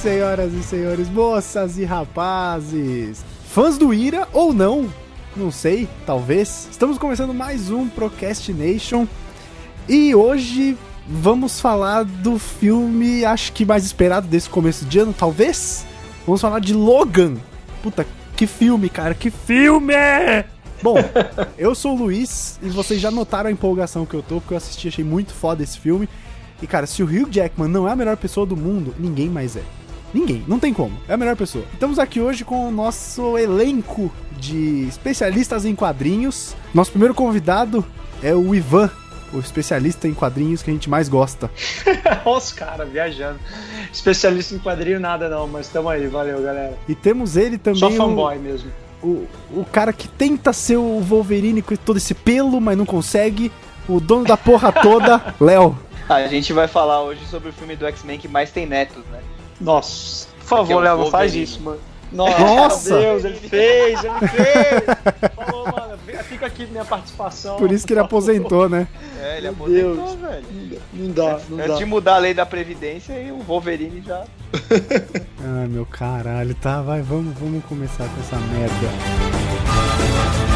senhoras 0.00 0.54
e 0.54 0.62
senhores, 0.62 1.10
moças 1.10 1.76
e 1.76 1.84
rapazes, 1.84 3.22
fãs 3.52 3.76
do 3.76 3.92
Ira 3.92 4.26
ou 4.32 4.50
não, 4.50 4.88
não 5.36 5.50
sei, 5.50 5.86
talvez. 6.06 6.68
Estamos 6.70 6.96
começando 6.96 7.34
mais 7.34 7.70
um 7.70 7.86
Procrastination 7.86 9.06
e 9.86 10.14
hoje 10.14 10.74
vamos 11.06 11.60
falar 11.60 12.04
do 12.04 12.38
filme, 12.38 13.26
acho 13.26 13.52
que 13.52 13.66
mais 13.66 13.84
esperado 13.84 14.26
desse 14.26 14.48
começo 14.48 14.86
de 14.86 15.00
ano, 15.00 15.12
talvez. 15.12 15.84
Vamos 16.24 16.40
falar 16.40 16.60
de 16.60 16.72
Logan. 16.72 17.34
Puta, 17.82 18.06
que 18.34 18.46
filme, 18.46 18.88
cara, 18.88 19.14
que 19.14 19.30
filme! 19.30 19.92
Bom, 20.82 20.96
eu 21.58 21.74
sou 21.74 21.94
o 21.94 22.04
Luiz 22.04 22.58
e 22.62 22.70
vocês 22.70 22.98
já 22.98 23.10
notaram 23.10 23.50
a 23.50 23.52
empolgação 23.52 24.06
que 24.06 24.14
eu 24.14 24.22
tô, 24.22 24.40
porque 24.40 24.54
eu 24.54 24.58
assisti, 24.58 24.88
achei 24.88 25.04
muito 25.04 25.34
foda 25.34 25.62
esse 25.62 25.78
filme. 25.78 26.08
E 26.62 26.66
cara, 26.66 26.86
se 26.86 27.02
o 27.02 27.06
Hugh 27.06 27.30
Jackman 27.30 27.68
não 27.68 27.86
é 27.86 27.92
a 27.92 27.96
melhor 27.96 28.16
pessoa 28.16 28.46
do 28.46 28.56
mundo, 28.56 28.94
ninguém 28.98 29.28
mais 29.28 29.56
é. 29.56 29.79
Ninguém, 30.12 30.44
não 30.46 30.58
tem 30.58 30.74
como. 30.74 30.98
É 31.08 31.14
a 31.14 31.16
melhor 31.16 31.36
pessoa. 31.36 31.64
Estamos 31.72 31.98
aqui 31.98 32.20
hoje 32.20 32.44
com 32.44 32.68
o 32.68 32.70
nosso 32.70 33.38
elenco 33.38 34.12
de 34.38 34.86
especialistas 34.88 35.64
em 35.64 35.74
quadrinhos. 35.74 36.56
Nosso 36.74 36.90
primeiro 36.90 37.14
convidado 37.14 37.84
é 38.22 38.34
o 38.34 38.54
Ivan, 38.54 38.90
o 39.32 39.38
especialista 39.38 40.08
em 40.08 40.14
quadrinhos 40.14 40.62
que 40.62 40.70
a 40.70 40.72
gente 40.72 40.90
mais 40.90 41.08
gosta. 41.08 41.50
Olha 42.24 42.36
os 42.36 42.52
caras 42.52 42.88
viajando. 42.88 43.38
Especialista 43.92 44.54
em 44.54 44.58
quadrinho 44.58 44.98
nada 44.98 45.28
não, 45.28 45.46
mas 45.46 45.68
tamo 45.68 45.88
aí, 45.88 46.06
valeu 46.08 46.42
galera. 46.42 46.76
E 46.88 46.94
temos 46.94 47.36
ele 47.36 47.56
também. 47.56 47.78
Só 47.78 47.90
fanboy 47.90 48.36
o, 48.36 48.40
mesmo. 48.40 48.70
O, 49.02 49.26
o 49.52 49.64
cara 49.70 49.92
que 49.92 50.08
tenta 50.08 50.52
ser 50.52 50.76
o 50.76 51.00
Wolverine 51.00 51.62
com 51.62 51.76
todo 51.76 51.98
esse 51.98 52.14
pelo, 52.14 52.60
mas 52.60 52.76
não 52.76 52.86
consegue. 52.86 53.52
O 53.88 54.00
dono 54.00 54.24
da 54.24 54.36
porra 54.36 54.72
toda, 54.72 55.34
Léo. 55.40 55.76
A 56.08 56.26
gente 56.26 56.52
vai 56.52 56.66
falar 56.66 57.02
hoje 57.02 57.24
sobre 57.26 57.50
o 57.50 57.52
filme 57.52 57.76
do 57.76 57.86
X-Men 57.86 58.18
que 58.18 58.28
mais 58.28 58.50
tem 58.50 58.66
netos, 58.66 59.04
né? 59.12 59.20
Nossa, 59.60 60.26
por 60.40 60.46
favor, 60.46 60.82
Léo, 60.82 60.98
não 60.98 61.10
faz 61.10 61.34
isso, 61.34 61.60
mano. 61.60 61.78
Nossa, 62.12 62.38
Nossa. 62.40 62.90
Meu 62.90 63.00
Deus, 63.20 63.24
ele 63.24 63.48
fez, 63.48 64.00
ele 64.02 64.28
fez. 64.28 65.30
Falou, 65.36 65.64
mano, 65.64 65.98
fica 66.24 66.46
aqui 66.46 66.66
minha 66.66 66.84
participação. 66.84 67.56
Por 67.56 67.70
isso 67.70 67.86
que 67.86 67.92
ele 67.92 68.00
aposentou, 68.00 68.68
né? 68.68 68.88
É, 69.22 69.36
ele 69.36 69.42
meu 69.42 69.52
aposentou, 69.52 70.16
Deus. 70.16 70.20
velho. 70.20 70.80
Não 70.92 71.12
dá, 71.12 71.38
não 71.48 71.58
Antes 71.58 71.70
dá. 71.72 71.76
de 71.76 71.84
mudar 71.84 72.14
a 72.16 72.18
lei 72.18 72.34
da 72.34 72.44
Previdência 72.46 73.12
e 73.12 73.30
o 73.30 73.38
Wolverine 73.42 74.02
já. 74.04 74.24
Ai, 75.44 75.68
meu 75.68 75.86
caralho, 75.86 76.54
tá, 76.56 76.82
vai, 76.82 77.00
vamos, 77.00 77.38
vamos 77.38 77.64
começar 77.66 78.08
com 78.08 78.20
essa 78.20 78.36
merda. 78.36 80.49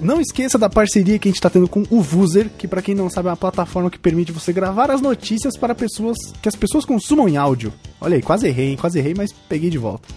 Não 0.00 0.20
esqueça 0.20 0.56
da 0.56 0.68
parceria 0.68 1.18
que 1.18 1.28
a 1.28 1.30
gente 1.30 1.38
está 1.38 1.50
tendo 1.50 1.68
com 1.68 1.84
o 1.90 2.00
Vuser, 2.00 2.50
que 2.56 2.68
para 2.68 2.82
quem 2.82 2.94
não 2.94 3.10
sabe 3.10 3.28
é 3.28 3.30
uma 3.30 3.36
plataforma 3.36 3.90
que 3.90 3.98
permite 3.98 4.32
você 4.32 4.52
gravar 4.52 4.90
as 4.90 5.00
notícias 5.00 5.56
para 5.56 5.74
pessoas 5.74 6.16
que 6.40 6.48
as 6.48 6.54
pessoas 6.54 6.84
consumam 6.84 7.28
em 7.28 7.36
áudio. 7.36 7.72
Olha 8.00 8.16
aí, 8.16 8.22
quase 8.22 8.46
errei, 8.46 8.70
hein? 8.70 8.76
quase 8.76 8.98
errei, 8.98 9.14
mas 9.16 9.32
peguei 9.32 9.70
de 9.70 9.78
volta. 9.78 10.08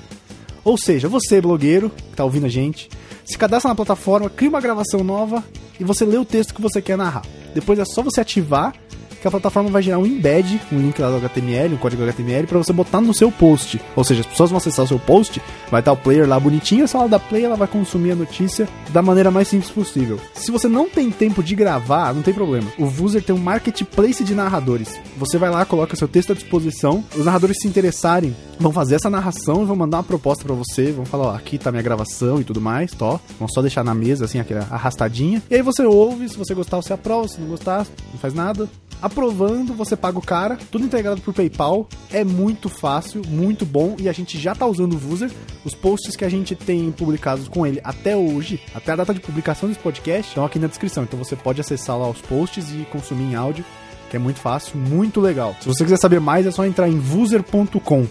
Ou 0.63 0.77
seja, 0.77 1.07
você, 1.09 1.41
blogueiro, 1.41 1.89
que 1.89 2.15
tá 2.15 2.23
ouvindo 2.23 2.45
a 2.45 2.49
gente, 2.49 2.89
se 3.25 3.37
cadastra 3.37 3.69
na 3.69 3.75
plataforma, 3.75 4.29
cria 4.29 4.49
uma 4.49 4.61
gravação 4.61 5.03
nova 5.03 5.43
e 5.79 5.83
você 5.83 6.05
lê 6.05 6.17
o 6.17 6.25
texto 6.25 6.53
que 6.53 6.61
você 6.61 6.81
quer 6.81 6.97
narrar. 6.97 7.23
Depois 7.53 7.79
é 7.79 7.85
só 7.85 8.03
você 8.03 8.21
ativar 8.21 8.73
que 9.21 9.27
a 9.27 9.31
plataforma 9.31 9.69
vai 9.69 9.81
gerar 9.83 9.99
um 9.99 10.05
embed, 10.05 10.59
um 10.71 10.79
link 10.79 10.99
lá 10.99 11.09
do 11.09 11.17
HTML, 11.17 11.75
um 11.75 11.77
código 11.77 12.03
HTML, 12.03 12.47
para 12.47 12.57
você 12.57 12.73
botar 12.73 12.99
no 12.99 13.13
seu 13.13 13.31
post. 13.31 13.79
Ou 13.95 14.03
seja, 14.03 14.21
as 14.21 14.27
pessoas 14.27 14.49
vão 14.49 14.57
acessar 14.57 14.83
o 14.83 14.87
seu 14.87 14.99
post, 14.99 15.41
vai 15.69 15.79
estar 15.79 15.91
o 15.91 15.97
player 15.97 16.27
lá 16.27 16.39
bonitinho, 16.39 16.87
se 16.87 16.95
ela 16.95 17.07
dá 17.07 17.19
play, 17.19 17.45
ela 17.45 17.55
vai 17.55 17.67
consumir 17.67 18.11
a 18.11 18.15
notícia 18.15 18.67
da 18.89 19.01
maneira 19.01 19.29
mais 19.29 19.47
simples 19.47 19.71
possível. 19.71 20.19
Se 20.33 20.51
você 20.51 20.67
não 20.67 20.89
tem 20.89 21.11
tempo 21.11 21.43
de 21.43 21.55
gravar, 21.55 22.13
não 22.13 22.23
tem 22.23 22.33
problema. 22.33 22.71
O 22.77 22.85
Vuser 22.85 23.23
tem 23.23 23.35
um 23.35 23.39
marketplace 23.39 24.23
de 24.23 24.33
narradores. 24.33 24.99
Você 25.17 25.37
vai 25.37 25.49
lá, 25.49 25.63
coloca 25.65 25.95
seu 25.95 26.07
texto 26.07 26.31
à 26.31 26.35
disposição, 26.35 27.03
os 27.15 27.25
narradores 27.25 27.57
se 27.61 27.67
interessarem 27.67 28.35
vão 28.59 28.71
fazer 28.71 28.95
essa 28.95 29.09
narração 29.09 29.63
e 29.63 29.65
vão 29.65 29.75
mandar 29.75 29.97
uma 29.97 30.03
proposta 30.03 30.45
para 30.45 30.53
você, 30.53 30.91
vão 30.91 31.05
falar, 31.05 31.27
ó, 31.29 31.35
aqui 31.35 31.57
tá 31.57 31.71
minha 31.71 31.81
gravação 31.81 32.39
e 32.39 32.43
tudo 32.43 32.61
mais, 32.61 32.91
tó. 32.91 33.19
Vão 33.39 33.47
só 33.47 33.61
deixar 33.61 33.83
na 33.83 33.95
mesa, 33.95 34.25
assim, 34.25 34.39
aquela 34.39 34.67
arrastadinha. 34.69 35.41
E 35.49 35.55
aí 35.55 35.61
você 35.61 35.83
ouve, 35.83 36.29
se 36.29 36.37
você 36.37 36.53
gostar, 36.53 36.77
você 36.77 36.93
aprova, 36.93 37.27
se 37.27 37.41
não 37.41 37.47
gostar, 37.47 37.87
não 38.11 38.19
faz 38.19 38.33
nada 38.33 38.69
aprovando, 39.01 39.73
você 39.73 39.95
paga 39.95 40.19
o 40.19 40.21
cara, 40.21 40.57
tudo 40.69 40.85
integrado 40.85 41.21
por 41.21 41.33
PayPal. 41.33 41.87
É 42.11 42.23
muito 42.23 42.69
fácil, 42.69 43.21
muito 43.27 43.65
bom 43.65 43.95
e 43.99 44.07
a 44.07 44.11
gente 44.11 44.37
já 44.39 44.53
tá 44.53 44.65
usando 44.65 44.93
o 44.93 44.97
Vuser. 44.97 45.31
Os 45.65 45.73
posts 45.73 46.15
que 46.15 46.25
a 46.25 46.29
gente 46.29 46.55
tem 46.55 46.91
publicados 46.91 47.47
com 47.47 47.65
ele 47.65 47.81
até 47.83 48.15
hoje, 48.15 48.61
até 48.73 48.91
a 48.91 48.95
data 48.95 49.13
de 49.13 49.19
publicação 49.19 49.67
desse 49.67 49.81
podcast, 49.81 50.29
estão 50.29 50.45
aqui 50.45 50.59
na 50.59 50.67
descrição. 50.67 51.03
Então 51.03 51.17
você 51.17 51.35
pode 51.35 51.61
acessar 51.61 51.97
lá 51.97 52.09
os 52.09 52.21
posts 52.21 52.69
e 52.71 52.85
consumir 52.91 53.23
em 53.23 53.35
áudio, 53.35 53.65
que 54.09 54.15
é 54.15 54.19
muito 54.19 54.39
fácil, 54.39 54.77
muito 54.77 55.19
legal. 55.19 55.55
Se 55.59 55.67
você 55.67 55.83
quiser 55.83 55.97
saber 55.97 56.19
mais, 56.19 56.45
é 56.45 56.51
só 56.51 56.65
entrar 56.65 56.89
em 56.89 56.99
vuser.com. 56.99 58.07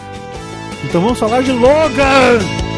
Então 0.85 1.01
vamos 1.01 1.19
falar 1.19 1.43
de 1.43 1.53
Logan! 1.53 2.72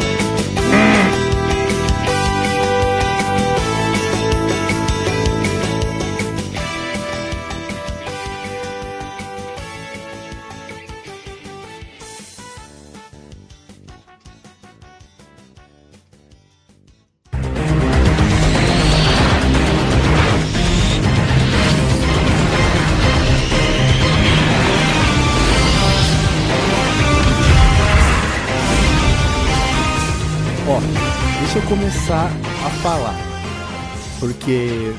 Porque 34.45 34.93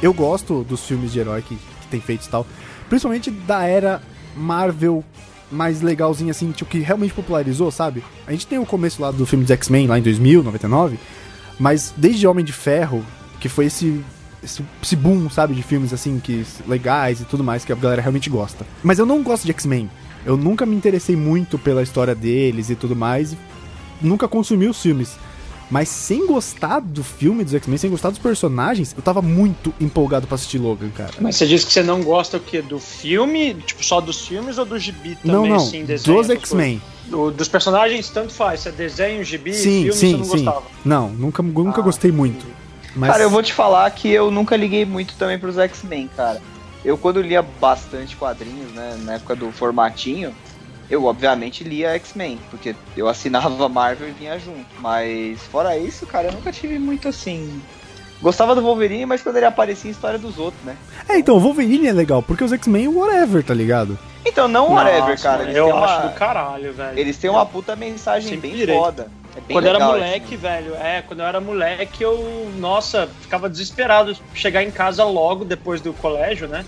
eu 0.00 0.14
gosto 0.14 0.64
dos 0.64 0.86
filmes 0.86 1.12
de 1.12 1.20
herói 1.20 1.42
que, 1.42 1.56
que 1.56 1.86
tem 1.90 2.00
feito 2.00 2.24
e 2.24 2.28
tal. 2.30 2.46
Principalmente 2.88 3.30
da 3.30 3.66
era 3.66 4.00
Marvel 4.34 5.04
mais 5.50 5.82
legalzinha, 5.82 6.30
assim, 6.30 6.50
tipo, 6.52 6.70
que 6.70 6.78
realmente 6.78 7.12
popularizou, 7.12 7.70
sabe? 7.70 8.02
A 8.26 8.32
gente 8.32 8.46
tem 8.46 8.58
o 8.58 8.64
começo 8.64 9.02
lá 9.02 9.10
do 9.10 9.26
filme 9.26 9.44
de 9.44 9.52
X-Men, 9.52 9.86
lá 9.86 9.98
em 9.98 10.02
2000, 10.02 10.42
99. 10.42 10.98
Mas 11.60 11.92
desde 11.94 12.26
Homem 12.26 12.42
de 12.42 12.54
Ferro, 12.54 13.04
que 13.38 13.46
foi 13.46 13.66
esse, 13.66 14.02
esse, 14.42 14.64
esse 14.82 14.96
boom, 14.96 15.28
sabe? 15.28 15.52
De 15.52 15.62
filmes, 15.62 15.92
assim, 15.92 16.18
que 16.18 16.42
legais 16.66 17.20
e 17.20 17.26
tudo 17.26 17.44
mais, 17.44 17.66
que 17.66 17.74
a 17.74 17.76
galera 17.76 18.00
realmente 18.00 18.30
gosta. 18.30 18.66
Mas 18.82 18.98
eu 18.98 19.04
não 19.04 19.22
gosto 19.22 19.44
de 19.44 19.50
X-Men. 19.50 19.90
Eu 20.24 20.38
nunca 20.38 20.64
me 20.64 20.74
interessei 20.74 21.14
muito 21.14 21.58
pela 21.58 21.82
história 21.82 22.14
deles 22.14 22.70
e 22.70 22.74
tudo 22.74 22.96
mais. 22.96 23.36
Nunca 24.00 24.26
consumi 24.26 24.66
os 24.66 24.80
filmes. 24.80 25.18
Mas 25.72 25.88
sem 25.88 26.26
gostar 26.26 26.80
do 26.80 27.02
filme 27.02 27.42
dos 27.42 27.54
X-Men, 27.54 27.78
sem 27.78 27.88
gostar 27.88 28.10
dos 28.10 28.18
personagens, 28.18 28.94
eu 28.94 29.02
tava 29.02 29.22
muito 29.22 29.72
empolgado 29.80 30.26
pra 30.26 30.34
assistir 30.34 30.58
Logan, 30.58 30.90
cara. 30.90 31.12
Mas 31.18 31.36
você 31.36 31.46
disse 31.46 31.64
que 31.64 31.72
você 31.72 31.82
não 31.82 32.02
gosta 32.02 32.36
o 32.36 32.40
quê? 32.40 32.60
Do 32.60 32.78
filme? 32.78 33.54
Tipo, 33.54 33.82
só 33.82 33.98
dos 33.98 34.26
filmes 34.26 34.58
ou 34.58 34.66
do 34.66 34.78
gibi 34.78 35.16
também? 35.16 35.32
não, 35.32 35.46
não, 35.46 35.56
assim, 35.56 35.82
desenho, 35.86 36.18
dos 36.18 36.28
X-Men. 36.28 36.82
Do- 37.06 37.30
dos 37.30 37.48
personagens, 37.48 38.10
tanto 38.10 38.34
faz. 38.34 38.60
Se 38.60 38.68
é 38.68 38.72
desenho, 38.72 39.24
gibi, 39.24 39.54
Sim, 39.54 39.84
filme, 39.84 39.92
sim, 39.94 40.10
você 40.12 40.16
não 40.18 40.24
sim. 40.26 40.44
gostava. 40.44 40.62
Não, 40.84 41.08
nunca, 41.08 41.42
nunca 41.42 41.80
Ah, 41.80 41.84
gostei 41.84 42.12
muito. 42.12 42.44
Mas 42.94 43.10
Cara, 43.10 43.22
eu 43.22 43.30
vou 43.30 43.42
te 43.42 43.54
falar 43.54 43.90
que 43.92 44.10
eu 44.10 44.30
nunca 44.30 44.54
liguei 44.54 44.84
muito 44.84 45.14
também 45.14 45.38
pros 45.38 45.56
X-Men, 45.56 46.10
cara. 46.14 46.42
Eu 46.84 46.98
quando 46.98 47.22
lia 47.22 47.40
bastante 47.40 48.14
quadrinhos, 48.14 48.72
né, 48.72 48.98
na 49.04 49.14
época 49.14 49.34
do 49.34 49.50
formatinho, 49.50 50.34
eu 50.92 51.06
obviamente 51.06 51.64
lia 51.64 51.94
X-Men, 51.94 52.38
porque 52.50 52.76
eu 52.94 53.08
assinava 53.08 53.66
Marvel 53.66 54.08
e 54.08 54.12
vinha 54.12 54.38
junto. 54.38 54.66
Mas 54.78 55.40
fora 55.44 55.74
isso, 55.78 56.06
cara, 56.06 56.28
eu 56.28 56.32
nunca 56.32 56.52
tive 56.52 56.78
muito 56.78 57.08
assim. 57.08 57.62
Gostava 58.20 58.54
do 58.54 58.60
Wolverine, 58.60 59.06
mas 59.06 59.22
quando 59.22 59.36
ele 59.36 59.46
aparecia 59.46 59.88
em 59.88 59.92
história 59.92 60.18
dos 60.18 60.38
outros, 60.38 60.62
né? 60.62 60.76
É, 61.08 61.16
então, 61.18 61.34
o 61.34 61.40
Wolverine 61.40 61.88
é 61.88 61.92
legal, 61.92 62.22
porque 62.22 62.44
os 62.44 62.52
X-Men, 62.52 62.88
whatever, 62.88 63.42
tá 63.42 63.54
ligado? 63.54 63.98
Então, 64.24 64.46
não 64.46 64.70
whatever, 64.74 65.08
Nossa, 65.08 65.22
cara. 65.22 65.42
Eles 65.44 65.56
eu 65.56 65.64
têm, 65.64 65.72
acho 65.72 65.94
uma, 65.94 66.06
do 66.08 66.14
caralho, 66.14 66.72
velho. 66.74 66.98
eles 66.98 67.16
têm 67.16 67.30
uma 67.30 67.46
puta 67.46 67.74
mensagem 67.74 68.28
Sempre 68.34 68.50
bem 68.50 68.58
direi. 68.58 68.76
foda. 68.76 69.10
É 69.34 69.40
bem 69.40 69.56
Quando 69.56 69.64
eu 69.64 69.70
era 69.74 69.84
moleque, 69.84 70.26
assim. 70.26 70.36
velho, 70.36 70.74
é, 70.76 71.00
quando 71.02 71.20
eu 71.20 71.26
era 71.26 71.40
moleque, 71.40 72.02
eu, 72.04 72.52
nossa, 72.58 73.08
ficava 73.22 73.48
desesperado 73.48 74.14
chegar 74.34 74.62
em 74.62 74.70
casa 74.70 75.02
logo 75.04 75.42
depois 75.44 75.80
do 75.80 75.94
colégio, 75.94 76.46
né? 76.46 76.66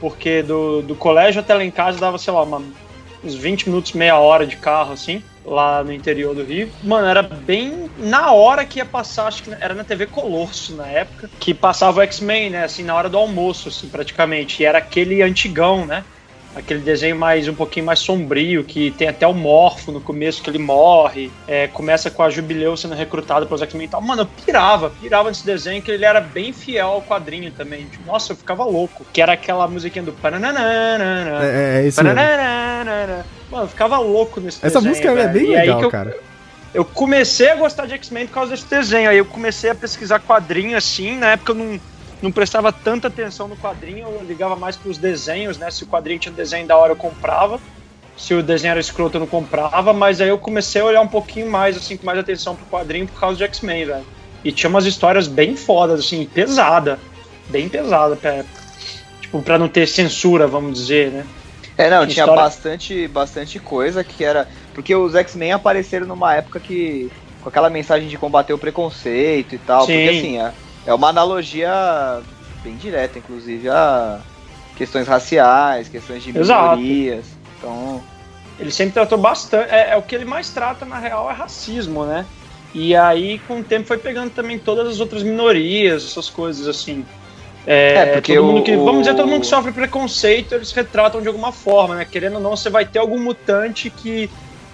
Porque 0.00 0.40
do, 0.42 0.82
do 0.82 0.94
colégio 0.94 1.40
até 1.40 1.52
lá 1.52 1.64
em 1.64 1.70
casa 1.70 1.98
dava, 1.98 2.16
sei 2.16 2.32
lá, 2.32 2.42
uma- 2.44 2.62
uns 3.26 3.34
20 3.34 3.68
minutos, 3.68 3.92
meia 3.92 4.18
hora 4.18 4.46
de 4.46 4.56
carro, 4.56 4.92
assim, 4.92 5.22
lá 5.44 5.82
no 5.82 5.92
interior 5.92 6.34
do 6.34 6.42
Rio. 6.42 6.70
Mano, 6.82 7.06
era 7.06 7.22
bem 7.22 7.90
na 7.98 8.32
hora 8.32 8.64
que 8.64 8.78
ia 8.78 8.84
passar, 8.84 9.26
acho 9.26 9.42
que 9.42 9.50
era 9.60 9.74
na 9.74 9.84
TV 9.84 10.06
Colosso 10.06 10.74
na 10.74 10.86
época, 10.86 11.28
que 11.38 11.52
passava 11.52 12.00
o 12.00 12.02
X-Men, 12.02 12.50
né? 12.50 12.64
Assim, 12.64 12.82
na 12.82 12.94
hora 12.94 13.08
do 13.08 13.18
almoço, 13.18 13.68
assim, 13.68 13.88
praticamente. 13.88 14.62
E 14.62 14.66
era 14.66 14.78
aquele 14.78 15.22
antigão, 15.22 15.84
né? 15.84 16.04
Aquele 16.56 16.80
desenho 16.80 17.14
mais 17.16 17.46
um 17.46 17.54
pouquinho 17.54 17.84
mais 17.84 17.98
sombrio, 17.98 18.64
que 18.64 18.90
tem 18.92 19.08
até 19.08 19.26
o 19.26 19.34
Morfo 19.34 19.92
no 19.92 20.00
começo, 20.00 20.42
que 20.42 20.48
ele 20.48 20.58
morre, 20.58 21.30
é, 21.46 21.68
começa 21.68 22.10
com 22.10 22.22
a 22.22 22.30
Jubileu 22.30 22.76
sendo 22.76 22.94
recrutada 22.94 23.44
pelos 23.44 23.60
X-Men 23.60 23.86
e 23.86 23.88
tal. 23.88 24.00
Mano, 24.00 24.22
eu 24.22 24.26
pirava, 24.44 24.90
pirava 24.90 25.28
nesse 25.28 25.44
desenho, 25.44 25.82
que 25.82 25.90
ele 25.90 26.04
era 26.04 26.20
bem 26.20 26.52
fiel 26.52 26.88
ao 26.88 27.02
quadrinho 27.02 27.52
também. 27.52 27.84
Tipo, 27.84 28.06
nossa, 28.10 28.32
eu 28.32 28.36
ficava 28.36 28.64
louco. 28.64 29.04
Que 29.12 29.20
era 29.20 29.34
aquela 29.34 29.68
musiquinha 29.68 30.04
do... 30.04 30.12
É, 31.42 31.82
é 31.82 31.86
esse 31.86 32.02
mesmo. 32.02 32.16
pananana. 32.16 33.26
Mano, 33.50 33.64
eu 33.64 33.68
ficava 33.68 33.98
louco 33.98 34.40
nesse 34.40 34.58
Essa 34.64 34.80
desenho, 34.80 34.88
música 34.88 35.10
é 35.10 35.28
bem 35.28 35.44
E 35.44 35.56
legal, 35.56 35.82
eu, 35.82 35.90
cara. 35.90 36.16
eu 36.72 36.84
comecei 36.84 37.50
a 37.50 37.54
gostar 37.54 37.86
de 37.86 37.92
X-Men 37.94 38.26
por 38.26 38.34
causa 38.34 38.52
desse 38.52 38.66
desenho. 38.66 39.10
Aí 39.10 39.18
eu 39.18 39.26
comecei 39.26 39.70
a 39.70 39.74
pesquisar 39.74 40.20
quadrinho 40.20 40.76
assim. 40.76 41.16
Na 41.16 41.32
época 41.32 41.52
eu 41.52 41.56
não, 41.56 41.80
não 42.22 42.32
prestava 42.32 42.72
tanta 42.72 43.08
atenção 43.08 43.46
no 43.48 43.56
quadrinho, 43.56 44.08
eu 44.08 44.22
ligava 44.24 44.56
mais 44.56 44.76
pros 44.76 44.98
desenhos, 44.98 45.58
né? 45.58 45.70
Se 45.70 45.84
o 45.84 45.86
quadrinho 45.86 46.18
tinha 46.18 46.32
desenho 46.32 46.66
da 46.66 46.76
hora, 46.76 46.92
eu 46.92 46.96
comprava. 46.96 47.60
Se 48.16 48.32
o 48.32 48.42
desenho 48.42 48.70
era 48.72 48.80
escroto, 48.80 49.16
eu 49.16 49.20
não 49.20 49.26
comprava. 49.26 49.92
Mas 49.92 50.20
aí 50.20 50.28
eu 50.28 50.38
comecei 50.38 50.80
a 50.80 50.84
olhar 50.86 51.00
um 51.02 51.08
pouquinho 51.08 51.50
mais, 51.50 51.76
assim, 51.76 51.96
com 51.96 52.06
mais 52.06 52.18
atenção 52.18 52.56
pro 52.56 52.64
quadrinho 52.66 53.06
por 53.06 53.20
causa 53.20 53.36
de 53.36 53.44
X-Men, 53.44 53.84
velho. 53.84 54.06
E 54.42 54.50
tinha 54.52 54.70
umas 54.70 54.86
histórias 54.86 55.28
bem 55.28 55.56
fodas, 55.56 56.00
assim, 56.00 56.24
pesada. 56.24 56.98
Bem 57.48 57.68
pesada, 57.68 58.16
pra, 58.16 58.42
tipo, 59.20 59.42
pra 59.42 59.58
não 59.58 59.68
ter 59.68 59.86
censura, 59.86 60.46
vamos 60.46 60.78
dizer, 60.78 61.10
né? 61.12 61.26
É, 61.76 61.90
não, 61.90 62.06
tinha 62.06 62.22
história- 62.24 62.42
bastante, 62.42 63.06
bastante 63.08 63.58
coisa 63.58 64.02
que 64.02 64.24
era. 64.24 64.48
Porque 64.72 64.94
os 64.94 65.14
X-Men 65.14 65.52
apareceram 65.52 66.06
numa 66.06 66.34
época 66.34 66.58
que. 66.58 67.10
com 67.42 67.48
aquela 67.50 67.68
mensagem 67.68 68.08
de 68.08 68.16
combater 68.16 68.54
o 68.54 68.58
preconceito 68.58 69.54
e 69.54 69.58
tal. 69.58 69.84
Sim. 69.84 69.92
Porque 69.92 70.18
assim, 70.18 70.40
é, 70.40 70.52
é 70.86 70.94
uma 70.94 71.08
analogia 71.08 72.20
bem 72.62 72.76
direta, 72.76 73.18
inclusive, 73.18 73.68
a 73.68 74.20
questões 74.76 75.06
raciais, 75.08 75.88
questões 75.88 76.22
de 76.22 76.36
Exato. 76.36 76.76
minorias. 76.76 77.26
Então. 77.58 78.02
Ele 78.58 78.70
sempre 78.70 78.94
tratou 78.94 79.18
bastante. 79.18 79.70
É, 79.70 79.90
é 79.92 79.96
o 79.96 80.02
que 80.02 80.14
ele 80.14 80.24
mais 80.24 80.50
trata, 80.50 80.84
na 80.84 80.98
real, 80.98 81.30
é 81.30 81.34
racismo, 81.34 82.04
né? 82.04 82.24
E 82.74 82.94
aí, 82.94 83.38
com 83.40 83.60
o 83.60 83.64
tempo, 83.64 83.86
foi 83.86 83.98
pegando 83.98 84.30
também 84.30 84.58
todas 84.58 84.88
as 84.88 85.00
outras 85.00 85.22
minorias, 85.22 86.04
essas 86.04 86.28
coisas 86.28 86.66
assim. 86.68 87.04
É, 87.66 87.94
É, 87.94 88.06
porque 88.14 88.34
todo 88.36 88.44
mundo 88.46 88.60
o- 88.60 88.62
que, 88.62 88.76
vamos 88.76 89.00
dizer, 89.00 89.14
todo 89.16 89.26
mundo 89.28 89.40
que 89.40 89.46
sofre 89.46 89.72
preconceito, 89.72 90.54
eles 90.54 90.72
retratam 90.72 91.20
de 91.20 91.26
alguma 91.28 91.52
forma, 91.52 91.96
né? 91.96 92.04
Querendo 92.04 92.34
ou 92.36 92.40
não, 92.40 92.56
você 92.56 92.70
vai 92.70 92.84
ter 92.84 92.98
algum 92.98 93.18
mutante 93.18 93.90
que, 93.90 94.30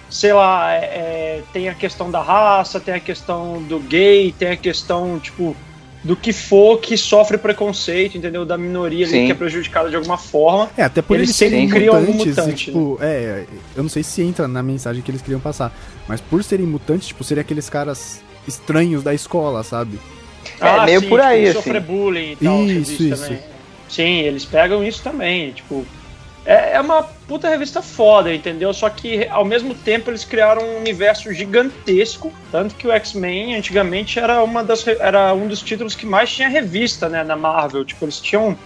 sei 0.09 0.31
lá, 0.33 0.73
é, 0.73 0.77
é, 0.77 1.43
tem 1.51 1.69
a 1.69 1.73
questão 1.73 2.11
da 2.11 2.21
raça, 2.21 2.79
tem 2.79 2.93
a 2.93 2.99
questão 2.99 3.63
do 3.63 3.79
gay, 3.79 4.31
tem 4.37 4.49
a 4.51 4.57
questão, 4.57 5.17
tipo, 5.19 5.55
do 6.03 6.15
que 6.15 6.33
for 6.33 6.79
que 6.79 6.97
sofre 6.97 7.37
preconceito, 7.37 8.17
entendeu? 8.17 8.45
Da 8.45 8.57
minoria 8.57 9.05
ali 9.05 9.19
Sim. 9.19 9.25
que 9.25 9.31
é 9.31 9.35
prejudicada 9.35 9.89
de 9.89 9.95
alguma 9.95 10.17
forma. 10.17 10.69
É, 10.77 10.83
até 10.83 11.01
por 11.01 11.15
Eles 11.15 11.29
eles 11.29 11.35
serem 11.37 11.61
sempre 11.61 11.79
criam 11.79 11.95
algum 11.95 12.13
mutantes, 12.13 12.35
mutante, 12.35 12.51
e, 12.51 12.65
tipo, 12.65 12.97
é, 13.01 13.45
eu 13.75 13.83
não 13.83 13.89
sei 13.89 14.03
se 14.03 14.21
entra 14.21 14.47
na 14.47 14.61
mensagem 14.61 15.01
que 15.01 15.09
eles 15.09 15.21
queriam 15.21 15.39
passar, 15.39 15.73
mas 16.07 16.19
por 16.19 16.43
serem 16.43 16.65
mutantes, 16.65 17.07
tipo, 17.07 17.23
seriam 17.23 17.41
aqueles 17.41 17.69
caras 17.69 18.21
estranhos 18.45 19.01
da 19.01 19.13
escola, 19.13 19.63
sabe? 19.63 19.97
É, 20.59 20.85
meio 20.85 21.01
por 21.03 21.21
aí, 21.21 21.47
tipo, 21.47 21.59
assim. 21.59 21.79
Bullying 21.79 22.31
e 22.31 22.35
tal. 22.35 22.63
Isso, 22.65 23.03
isso. 23.03 23.23
Também. 23.23 23.39
Sim, 23.89 24.19
eles 24.19 24.43
pegam 24.43 24.83
isso 24.83 25.01
também. 25.01 25.51
Tipo, 25.51 25.85
é, 26.45 26.73
é 26.73 26.81
uma 26.81 27.03
puta 27.03 27.49
revista 27.49 27.81
foda, 27.81 28.33
entendeu? 28.33 28.73
Só 28.73 28.89
que 28.89 29.27
ao 29.29 29.45
mesmo 29.45 29.73
tempo 29.73 30.09
eles 30.09 30.25
criaram 30.25 30.61
um 30.61 30.77
universo 30.77 31.33
gigantesco. 31.33 32.31
Tanto 32.51 32.75
que 32.75 32.87
o 32.87 32.91
X-Men 32.91 33.55
antigamente 33.55 34.19
era, 34.19 34.43
uma 34.43 34.63
das, 34.63 34.85
era 34.87 35.33
um 35.33 35.47
dos 35.47 35.61
títulos 35.61 35.95
que 35.95 36.05
mais 36.05 36.31
tinha 36.31 36.49
revista 36.49 37.07
né, 37.07 37.23
na 37.23 37.35
Marvel. 37.35 37.85
Tipo, 37.85 38.05
eles 38.05 38.19
tinham 38.19 38.57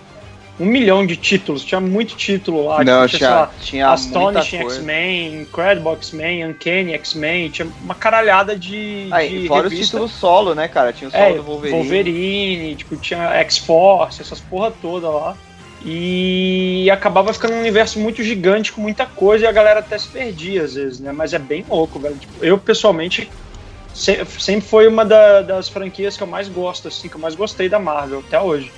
um 0.60 0.66
milhão 0.66 1.06
de 1.06 1.16
títulos, 1.16 1.64
tinha 1.64 1.80
muito 1.80 2.16
título 2.16 2.66
lá. 2.66 2.84
não, 2.84 3.08
tinha, 3.08 3.48
tinha 3.62 3.88
muita 3.96 4.40
Astonishing. 4.40 4.58
X-Men, 4.58 5.42
Incredible 5.42 5.92
X-Men, 5.94 6.46
Uncanny 6.48 6.94
X-Men, 6.94 7.50
tinha 7.52 7.68
uma 7.84 7.94
caralhada 7.94 8.58
de, 8.58 9.08
Aí, 9.12 9.42
de 9.42 9.48
fora 9.48 9.68
os 9.68 9.72
revista. 9.72 9.98
títulos 9.98 10.14
solo, 10.14 10.56
né, 10.56 10.68
cara? 10.68 10.92
Tinha 10.92 11.10
o 11.10 11.12
solo 11.12 11.24
É, 11.24 11.34
do 11.34 11.44
Wolverine. 11.44 11.78
Wolverine, 11.78 12.76
tipo, 12.76 12.98
tinha 12.98 13.36
X-Force, 13.36 14.20
essas 14.20 14.40
porra 14.40 14.72
toda 14.82 15.08
lá. 15.10 15.38
E 15.86 16.90
acabava 16.92 17.31
ficando 17.31 17.54
um 17.54 17.60
universo 17.60 18.00
muito 18.00 18.22
gigante 18.24 18.72
com 18.72 18.81
muita 18.81 19.06
coisa 19.06 19.46
e 19.46 19.48
a 19.48 19.52
galera 19.52 19.80
até 19.80 19.98
se 19.98 20.07
perdia 20.07 20.64
às 20.64 20.74
vezes, 20.74 21.00
né? 21.00 21.12
Mas 21.12 21.34
é 21.34 21.40
bem 21.40 21.64
louco, 21.69 22.00
velho. 22.00 22.16
Tipo, 22.16 22.44
eu, 22.44 22.57
pessoalmente, 22.57 23.30
se- 23.94 24.26
sempre 24.40 24.68
foi 24.68 24.88
uma 24.88 25.06
da- 25.06 25.42
das 25.42 25.69
franquias 25.69 26.18
que 26.18 26.24
eu 26.24 26.28
mais 26.28 26.50
gosto, 26.50 26.88
assim, 26.88 27.07
que 27.07 27.16
eu 27.16 27.19
mais 27.22 27.36
gostei 27.36 27.69
da 27.69 27.80
Marvel 27.80 28.24
até 28.28 28.40
hoje. 28.40 28.72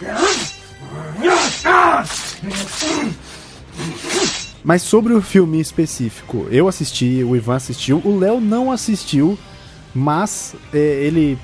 Mas 4.63 4.81
sobre 4.81 5.13
o 5.13 5.21
filme 5.21 5.59
específico, 5.59 6.47
eu 6.51 6.67
assisti, 6.67 7.23
o 7.23 7.35
Ivan 7.35 7.55
assistiu, 7.55 8.01
o 8.03 8.17
Léo 8.19 8.39
não 8.41 8.71
assistiu, 8.71 9.37
mas 9.95 10.53
é, 10.73 10.77
ele 10.77 11.37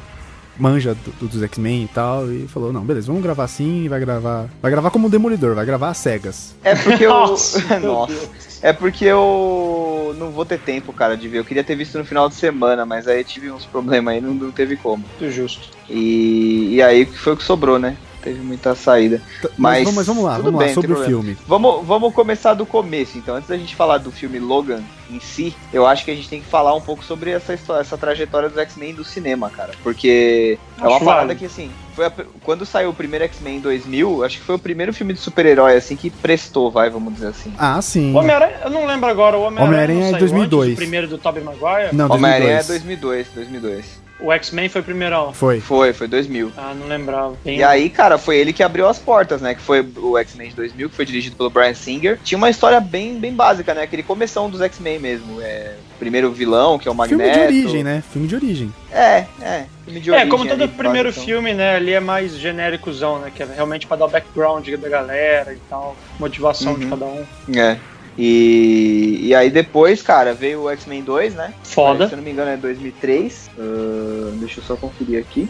manja 0.57 0.95
do- 0.95 1.11
do- 1.19 1.27
dos 1.27 1.43
X-Men 1.43 1.83
e 1.83 1.87
tal, 1.87 2.31
e 2.31 2.47
falou, 2.47 2.71
não, 2.73 2.81
beleza, 2.83 3.07
vamos 3.07 3.21
gravar 3.23 3.43
assim, 3.43 3.87
vai 3.89 3.99
gravar. 3.99 4.47
Vai 4.61 4.71
gravar 4.71 4.89
como 4.91 5.07
um 5.07 5.09
demolidor, 5.09 5.55
vai 5.55 5.65
gravar 5.65 5.89
às 5.89 5.97
cegas. 5.97 6.55
É 6.63 6.75
porque 6.75 7.05
eu. 7.05 7.09
Nossa, 7.09 7.79
Nossa. 7.79 8.29
É 8.61 8.73
porque 8.73 9.05
eu 9.05 10.15
não 10.17 10.31
vou 10.31 10.43
ter 10.45 10.59
tempo, 10.59 10.91
cara, 10.91 11.15
de 11.15 11.27
ver. 11.27 11.37
Eu 11.39 11.45
queria 11.45 11.63
ter 11.63 11.75
visto 11.75 11.97
no 11.99 12.05
final 12.05 12.27
de 12.27 12.35
semana, 12.35 12.85
mas 12.85 13.07
aí 13.07 13.23
tive 13.23 13.51
uns 13.51 13.65
problemas 13.65 14.15
aí, 14.15 14.21
não, 14.21 14.33
não 14.33 14.51
teve 14.51 14.75
como. 14.75 15.03
Muito 15.19 15.31
justo. 15.33 15.69
E, 15.89 16.69
e 16.75 16.81
aí 16.81 17.05
foi 17.05 17.33
o 17.33 17.37
que 17.37 17.43
sobrou, 17.43 17.77
né? 17.77 17.95
Teve 18.25 18.41
muita 18.41 18.73
saída. 18.73 19.21
Mas 19.55 19.83
vamos- 19.83 19.95
mas 19.97 20.07
vamos 20.07 20.23
lá, 20.23 20.35
tudo 20.37 20.45
vamos 20.45 20.59
bem, 20.59 20.67
lá, 20.69 20.73
sobre 20.73 20.93
o 20.93 21.03
filme. 21.05 21.37
Vamos, 21.47 21.85
vamos 21.85 22.11
começar 22.11 22.55
do 22.55 22.65
começo, 22.65 23.19
então. 23.19 23.35
Antes 23.35 23.47
da 23.47 23.55
gente 23.55 23.75
falar 23.75 23.99
do 23.99 24.11
filme 24.11 24.39
Logan 24.39 24.81
em 25.11 25.19
si, 25.19 25.55
eu 25.71 25.85
acho 25.85 26.03
que 26.03 26.09
a 26.09 26.15
gente 26.15 26.27
tem 26.27 26.41
que 26.41 26.47
falar 26.47 26.73
um 26.73 26.81
pouco 26.81 27.03
sobre 27.03 27.29
essa 27.29 27.53
história, 27.53 27.81
essa 27.81 27.95
trajetória 27.97 28.49
dos 28.49 28.57
X-Men 28.57 28.95
do 28.95 29.03
cinema, 29.03 29.47
cara. 29.51 29.73
Porque 29.83 30.57
é 30.79 30.81
uma 30.81 30.95
Acho 30.95 31.05
parada 31.05 31.21
válido. 31.27 31.39
que, 31.39 31.45
assim, 31.45 31.69
foi 31.95 32.07
a- 32.07 32.11
quando 32.43 32.65
saiu 32.65 32.89
o 32.89 32.93
primeiro 32.95 33.23
X-Men 33.25 33.57
em 33.57 33.59
2000, 33.59 34.23
acho 34.23 34.39
que 34.39 34.43
foi 34.43 34.55
o 34.55 34.59
primeiro 34.59 34.91
filme 34.91 35.13
de 35.13 35.19
super-herói, 35.19 35.75
assim, 35.77 35.95
que 35.95 36.09
prestou, 36.09 36.71
vai, 36.71 36.89
vamos 36.89 37.13
dizer 37.13 37.27
assim. 37.27 37.53
Ah, 37.59 37.79
sim. 37.79 38.11
O 38.11 38.17
Homem-Aranha, 38.17 38.55
eu 38.63 38.71
não 38.71 38.87
lembro 38.87 39.07
agora, 39.07 39.37
o 39.37 39.43
Homem-Aranha 39.43 39.99
não 39.99 40.07
é 40.07 40.09
saiu 40.09 40.19
2002. 40.19 40.63
antes 40.69 40.75
do 40.75 40.81
primeiro 40.81 41.07
do 41.07 41.17
Tobey 41.19 41.43
Maguire? 41.43 41.93
Não, 41.95 42.09
Homem-Aranha 42.09 42.59
é 42.59 42.63
2002. 42.63 43.27
2002, 43.27 43.27
2002. 43.35 44.04
O 44.19 44.31
X-Men 44.31 44.69
foi 44.69 44.81
primeirão. 44.81 45.33
Foi. 45.33 45.59
Foi, 45.59 45.91
foi 45.91 46.07
2000. 46.07 46.51
Ah, 46.55 46.73
não 46.73 46.87
lembrava. 46.87 47.35
Bem- 47.43 47.57
E 47.59 47.63
aí, 47.63 47.89
cara, 47.89 48.17
foi 48.17 48.37
ele 48.37 48.53
que 48.53 48.63
abriu 48.63 48.87
as 48.87 48.97
portas, 48.97 49.41
né? 49.41 49.53
Que 49.53 49.61
foi 49.61 49.85
o 49.97 50.17
X-Men 50.17 50.49
de 50.49 50.55
2000, 50.55 50.89
que 50.89 50.95
foi 50.95 51.05
dirigido 51.05 51.35
pelo 51.35 51.49
Brian 51.49 51.73
Singer. 51.73 52.17
Tinha 52.23 52.37
uma 52.37 52.49
história 52.49 52.79
bem, 52.79 53.19
bem 53.19 53.33
básica, 53.33 53.73
né? 53.73 53.81
Aquele 53.83 54.03
começão 54.03 54.49
dos 54.49 54.61
X-Men 54.61 54.99
mesmo. 54.99 55.41
É, 55.41 55.73
primeiro 55.99 56.31
vilão, 56.31 56.79
que 56.79 56.87
é 56.87 56.91
o 56.91 56.93
Filme 56.95 57.17
Magneto. 57.23 57.51
de 57.51 57.57
origem, 57.59 57.83
né? 57.83 58.01
Filme 58.11 58.27
de 58.27 58.35
origem. 58.35 58.73
É, 58.89 59.25
é. 59.41 59.65
Filme 59.83 59.99
de 59.99 60.09
É, 60.09 60.13
origem 60.13 60.29
como 60.29 60.45
todo 60.47 60.63
ali, 60.63 60.71
primeiro 60.71 61.09
basicão. 61.09 61.25
filme, 61.25 61.53
né? 61.53 61.75
Ali 61.75 61.91
é 61.91 61.99
mais 61.99 62.37
genéricozão, 62.37 63.19
né? 63.19 63.31
Que 63.35 63.43
é 63.43 63.47
realmente 63.53 63.85
pra 63.85 63.97
dar 63.97 64.05
o 64.05 64.09
background 64.09 64.67
da 64.69 64.89
galera 64.89 65.53
e 65.53 65.59
tal, 65.69 65.95
motivação 66.17 66.75
de 66.75 66.85
Uhum. 66.85 66.89
cada 66.91 67.05
um. 67.05 67.25
É. 67.53 67.77
E, 68.17 69.19
e 69.23 69.35
aí 69.35 69.49
depois, 69.49 70.01
cara, 70.01 70.33
veio 70.33 70.63
o 70.63 70.69
X-Men 70.69 71.03
2, 71.03 71.35
né? 71.35 71.53
Foda. 71.63 72.07
Se 72.07 72.13
eu 72.13 72.17
não 72.17 72.23
me 72.23 72.31
engano 72.31 72.51
é 72.51 72.57
2003. 72.57 73.49
Uh, 73.57 74.31
deixa 74.37 74.59
eu 74.59 74.63
só 74.63 74.75
conferir 74.75 75.19
aqui. 75.19 75.49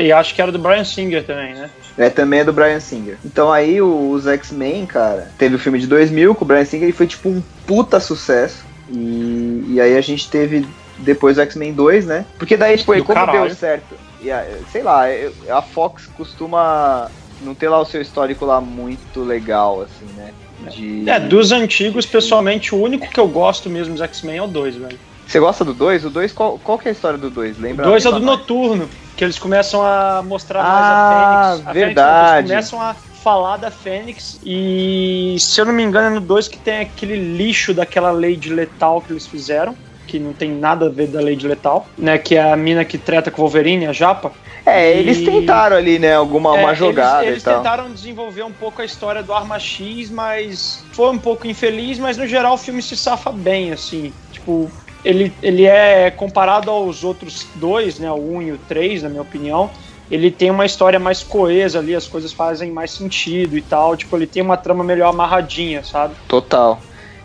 E 0.00 0.12
acho 0.12 0.34
que 0.34 0.42
era 0.42 0.52
do 0.52 0.58
Brian 0.58 0.84
Singer 0.84 1.24
também, 1.24 1.54
né? 1.54 1.70
É, 1.96 2.08
também 2.10 2.40
é 2.40 2.44
do 2.44 2.52
Brian 2.52 2.80
Singer. 2.80 3.18
Então 3.24 3.52
aí 3.52 3.80
os 3.80 4.26
X-Men, 4.26 4.86
cara, 4.86 5.30
teve 5.38 5.56
o 5.56 5.58
filme 5.58 5.78
de 5.78 5.86
2000 5.86 6.34
com 6.34 6.44
o 6.44 6.48
Brian 6.48 6.64
Singer 6.64 6.88
e 6.88 6.92
foi 6.92 7.06
tipo 7.06 7.28
um 7.28 7.42
puta 7.66 8.00
sucesso. 8.00 8.64
E, 8.90 9.64
e 9.68 9.80
aí 9.80 9.96
a 9.96 10.00
gente 10.00 10.28
teve 10.28 10.66
depois 10.98 11.38
o 11.38 11.40
X-Men 11.42 11.72
2, 11.72 12.06
né? 12.06 12.26
Porque 12.38 12.56
daí, 12.56 12.76
tipo, 12.76 12.92
como 13.04 13.14
caralho. 13.14 13.46
deu 13.46 13.54
certo, 13.54 13.94
e 14.20 14.30
sei 14.70 14.82
lá, 14.82 15.04
a 15.50 15.62
Fox 15.62 16.06
costuma 16.16 17.10
não 17.40 17.54
ter 17.54 17.68
lá 17.68 17.80
o 17.80 17.84
seu 17.84 18.00
histórico 18.00 18.44
lá 18.44 18.60
muito 18.60 19.24
legal, 19.24 19.82
assim, 19.82 20.06
né? 20.14 20.32
De... 20.70 21.08
É, 21.08 21.18
dos 21.20 21.52
antigos, 21.52 22.06
pessoalmente, 22.06 22.74
o 22.74 22.80
único 22.80 23.08
que 23.08 23.18
eu 23.20 23.28
gosto 23.28 23.68
mesmo 23.70 23.94
dos 23.94 24.02
X-Men 24.02 24.36
é 24.38 24.42
o 24.42 24.46
2, 24.46 24.76
velho. 24.76 24.98
Você 25.26 25.38
gosta 25.40 25.64
do 25.64 25.72
2? 25.72 26.04
O 26.04 26.10
2, 26.10 26.32
qual, 26.32 26.58
qual 26.58 26.78
que 26.78 26.88
é 26.88 26.90
a 26.90 26.92
história 26.92 27.18
do 27.18 27.30
2? 27.30 27.58
Lembra? 27.58 27.86
O 27.86 27.90
2 27.90 28.04
é 28.06 28.10
do? 28.10 28.20
Noturno, 28.20 28.88
que 29.16 29.24
eles 29.24 29.38
começam 29.38 29.82
a 29.84 30.22
mostrar 30.22 30.60
Ah, 30.60 30.64
mais 30.64 30.86
a 30.86 31.54
Fênix. 31.54 31.66
A 31.68 31.72
Fênix, 31.72 31.72
não, 31.72 31.72
verdade. 31.72 32.38
eles 32.38 32.50
começam 32.50 32.80
a 32.82 32.94
falar 32.94 33.56
da 33.56 33.70
Fênix 33.70 34.40
e, 34.44 35.36
se 35.38 35.60
eu 35.60 35.64
não 35.64 35.72
me 35.72 35.82
engano, 35.82 36.08
é 36.08 36.10
no 36.10 36.20
2 36.20 36.48
que 36.48 36.58
tem 36.58 36.80
aquele 36.80 37.16
lixo 37.16 37.72
daquela 37.72 38.10
Lady 38.10 38.52
Letal 38.52 39.00
que 39.00 39.12
eles 39.12 39.26
fizeram, 39.26 39.76
que 40.12 40.18
não 40.18 40.34
tem 40.34 40.50
nada 40.50 40.86
a 40.86 40.88
ver 40.90 41.06
da 41.06 41.22
Lady 41.22 41.48
Letal, 41.48 41.86
né, 41.96 42.18
que 42.18 42.34
é 42.36 42.52
a 42.52 42.54
mina 42.54 42.84
que 42.84 42.98
treta 42.98 43.30
com 43.30 43.40
o 43.40 43.44
Wolverine, 43.46 43.86
a 43.86 43.92
Japa. 43.94 44.30
É, 44.66 44.92
eles 44.92 45.18
E- 45.18 45.24
tentaram 45.24 45.74
ali, 45.74 45.98
né, 45.98 46.14
alguma 46.14 46.50
É, 46.54 46.60
uma 46.60 46.68
eles- 46.68 46.78
jogada 46.78 47.24
Eles, 47.24 47.40
e 47.40 47.44
tal. 47.46 47.56
tentaram 47.56 47.90
desenvolver 47.90 48.42
um 48.42 48.52
pouco 48.52 48.82
a 48.82 48.84
história 48.84 49.22
do 49.22 49.32
Arma 49.32 49.58
X, 49.58 50.10
mas 50.10 50.84
foi 50.92 51.08
um 51.10 51.18
pouco 51.18 51.46
infeliz, 51.46 51.98
mas 51.98 52.18
no 52.18 52.26
geral 52.26 52.54
o 52.54 52.58
filme 52.58 52.82
se 52.82 52.94
safa 52.94 53.32
bem, 53.32 53.72
assim. 53.72 54.12
Tipo, 54.30 54.70
ele, 55.02 55.32
ele 55.42 55.64
é 55.64 56.10
comparado 56.10 56.70
aos 56.70 57.02
outros 57.02 57.46
dois, 57.54 57.98
né? 57.98 58.10
O 58.12 58.16
1 58.36 58.42
e 58.42 58.52
o 58.52 58.58
3, 58.58 59.02
na 59.02 59.08
minha 59.08 59.22
opinião. 59.22 59.70
Ele 60.10 60.30
tem 60.30 60.50
uma 60.50 60.66
história 60.66 60.98
mais 60.98 61.22
coesa 61.22 61.78
ali, 61.78 61.94
as 61.94 62.06
coisas 62.06 62.34
fazem 62.34 62.70
mais 62.70 62.90
sentido 62.90 63.56
e 63.56 63.62
tal. 63.62 63.96
Tipo, 63.96 64.14
ele 64.16 64.26
tem 64.26 64.42
uma 64.42 64.58
trama 64.58 64.84
melhor 64.84 65.08
amarradinha, 65.08 65.82
sabe? 65.82 66.14
Total. 66.28 66.78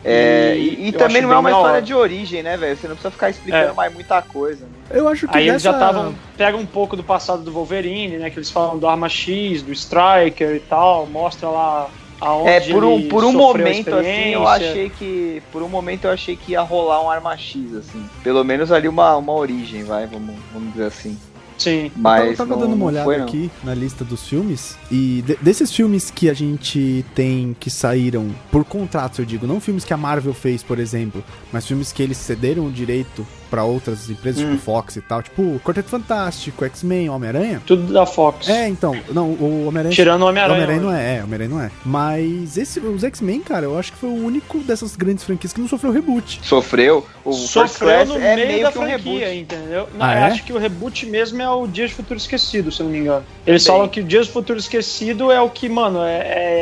É, 0.08 0.56
E 0.58 0.88
e, 0.88 0.92
também 0.92 1.22
não 1.22 1.32
é 1.34 1.38
uma 1.38 1.52
história 1.52 1.82
de 1.82 1.94
origem, 1.94 2.42
né, 2.42 2.56
velho? 2.56 2.78
Você 2.78 2.88
não 2.88 2.96
precisa 2.96 3.12
ficar 3.12 3.30
explicando 3.30 3.72
É. 3.72 3.74
mais 3.74 3.94
muita 3.94 4.22
coisa. 4.22 4.66
Né? 4.66 4.72
Eu 4.92 5.08
acho 5.08 5.28
que 5.28 5.38
Aí 5.38 5.50
eles 5.50 5.62
dessa... 5.62 5.78
já 5.78 5.86
estavam. 5.86 6.16
Pega 6.38 6.58
um 6.58 6.66
pouco 6.66 6.96
do 6.96 7.04
passado 7.04 7.44
do 7.44 7.52
Wolverine, 7.52 8.18
né? 8.18 8.30
Que 8.30 8.38
eles 8.38 8.50
falam 8.50 8.78
do 8.78 8.88
Arma 8.88 9.10
X, 9.10 9.62
do 9.62 9.72
Striker 9.72 10.56
e 10.56 10.60
tal. 10.62 11.06
Mostra 11.08 11.50
lá 11.50 11.90
aonde 12.22 12.50
É, 12.50 12.60
por 12.62 12.84
um, 12.84 12.94
ele 12.94 13.08
por 13.10 13.24
um 13.24 13.34
momento 13.34 13.96
assim, 13.96 14.30
eu 14.34 14.48
achei 14.48 14.90
que. 14.90 15.44
Por 15.52 15.62
um 15.62 15.70
momento 15.70 16.06
eu 16.06 16.12
achei 16.12 16.36
que 16.36 16.54
ia 16.54 16.62
rolar 16.62 17.04
um 17.04 17.10
arma 17.10 17.36
X, 17.36 17.76
assim. 17.76 18.10
Pelo 18.24 18.44
menos 18.44 18.72
ali 18.72 18.88
uma, 18.88 19.16
uma 19.18 19.34
origem, 19.34 19.84
vai, 19.84 20.08
vamos, 20.08 20.36
vamos 20.54 20.72
dizer 20.72 20.86
assim. 20.86 21.18
Sim. 21.58 21.92
Mas. 21.96 22.32
eu 22.32 22.38
tava 22.38 22.52
não, 22.52 22.60
dando 22.60 22.74
uma 22.76 22.86
olhada 22.86 23.06
foi, 23.06 23.16
aqui 23.22 23.52
na 23.64 23.74
lista 23.74 24.04
dos 24.06 24.28
filmes 24.28 24.78
e 24.92 25.24
de- 25.26 25.38
desses 25.42 25.72
filmes 25.72 26.12
que 26.12 26.30
a 26.30 26.34
gente 26.34 27.04
tem 27.16 27.56
que 27.60 27.70
saíram 27.70 28.30
por 28.52 28.64
contratos, 28.64 29.20
eu 29.20 29.26
digo, 29.26 29.48
não 29.48 29.60
filmes 29.60 29.84
que 29.84 29.94
a 29.94 29.98
Marvel 29.98 30.34
fez, 30.34 30.62
por 30.64 30.80
exemplo, 30.80 31.24
mas 31.52 31.66
filmes 31.66 31.92
que 31.92 32.02
eles 32.04 32.18
cederam 32.18 32.66
o 32.68 32.72
direito 32.72 33.26
pra 33.50 33.64
outras 33.64 34.10
empresas, 34.10 34.42
Hum. 34.44 34.52
tipo 34.52 34.62
Fox 34.64 34.96
e 34.96 35.02
tal, 35.02 35.22
tipo 35.24 35.60
Quarteto 35.64 35.90
Fantástico, 35.90 36.64
X-Men, 36.66 37.10
Homem-Aranha. 37.10 37.62
Tudo 37.66 37.92
da 37.94 38.06
Fox. 38.06 38.48
É, 38.48 38.68
então, 38.68 38.96
não, 39.12 39.30
o 39.32 39.68
Homem-Aranha 39.68 39.94
Tirando 39.96 40.22
o 40.22 40.26
o 40.26 40.30
Homem-Aranha. 40.30 40.56
Homem-Aranha 40.64 40.82
não 40.82 40.92
né? 40.92 41.14
é, 41.16 41.18
é, 41.18 41.24
Homem-Aranha 41.24 41.50
não 41.50 41.62
é. 41.62 41.72
Mas 41.86 42.58
esse, 42.58 42.80
os 42.80 43.04
X-Men, 43.04 43.40
cara, 43.42 43.66
eu 43.66 43.78
acho 43.78 43.92
que 43.92 43.98
foi 43.98 44.10
o 44.10 44.14
único 44.26 44.60
dessas 44.60 44.96
grandes 44.96 45.24
franquias 45.24 45.54
que 45.54 45.60
não 45.62 45.68
sofreu 45.68 45.92
reboot. 45.92 46.40
Sofreu. 46.44 47.06
O 47.24 47.32
First 47.34 47.50
Sofreu 47.52 47.90
Class 47.90 48.10
no 48.10 48.16
é 48.18 48.36
meio 48.36 48.48
meio 48.48 48.64
da 48.64 48.72
que 48.72 48.78
um 48.80 48.82
franquia, 48.84 49.28
reboot. 49.28 49.40
entendeu? 49.40 49.90
Não, 49.98 50.06
Ah, 50.06 50.14
eu 50.14 50.18
é? 50.20 50.24
acho 50.26 50.44
que 50.44 50.54
o 50.54 50.58
reboot 50.58 51.06
mesmo 51.06 51.42
é 51.42 51.50
o 51.50 51.68
Dias 51.68 51.92
do 51.92 51.96
Futuro 51.98 52.18
Esquecido, 52.20 52.72
se 52.72 52.80
eu 52.82 52.86
não 52.86 52.92
me 52.94 53.00
engano. 53.00 53.24
Eles 53.46 53.64
Bem. 53.64 53.74
falam 53.74 53.88
que 53.88 54.00
o 54.00 54.04
Dias 54.04 54.28
do 54.28 54.34
Futuro 54.34 54.60
Esquecido 54.60 55.32
é 55.32 55.42
o 55.42 55.50
que, 55.50 55.68
mano, 55.70 56.02
é, 56.04 56.18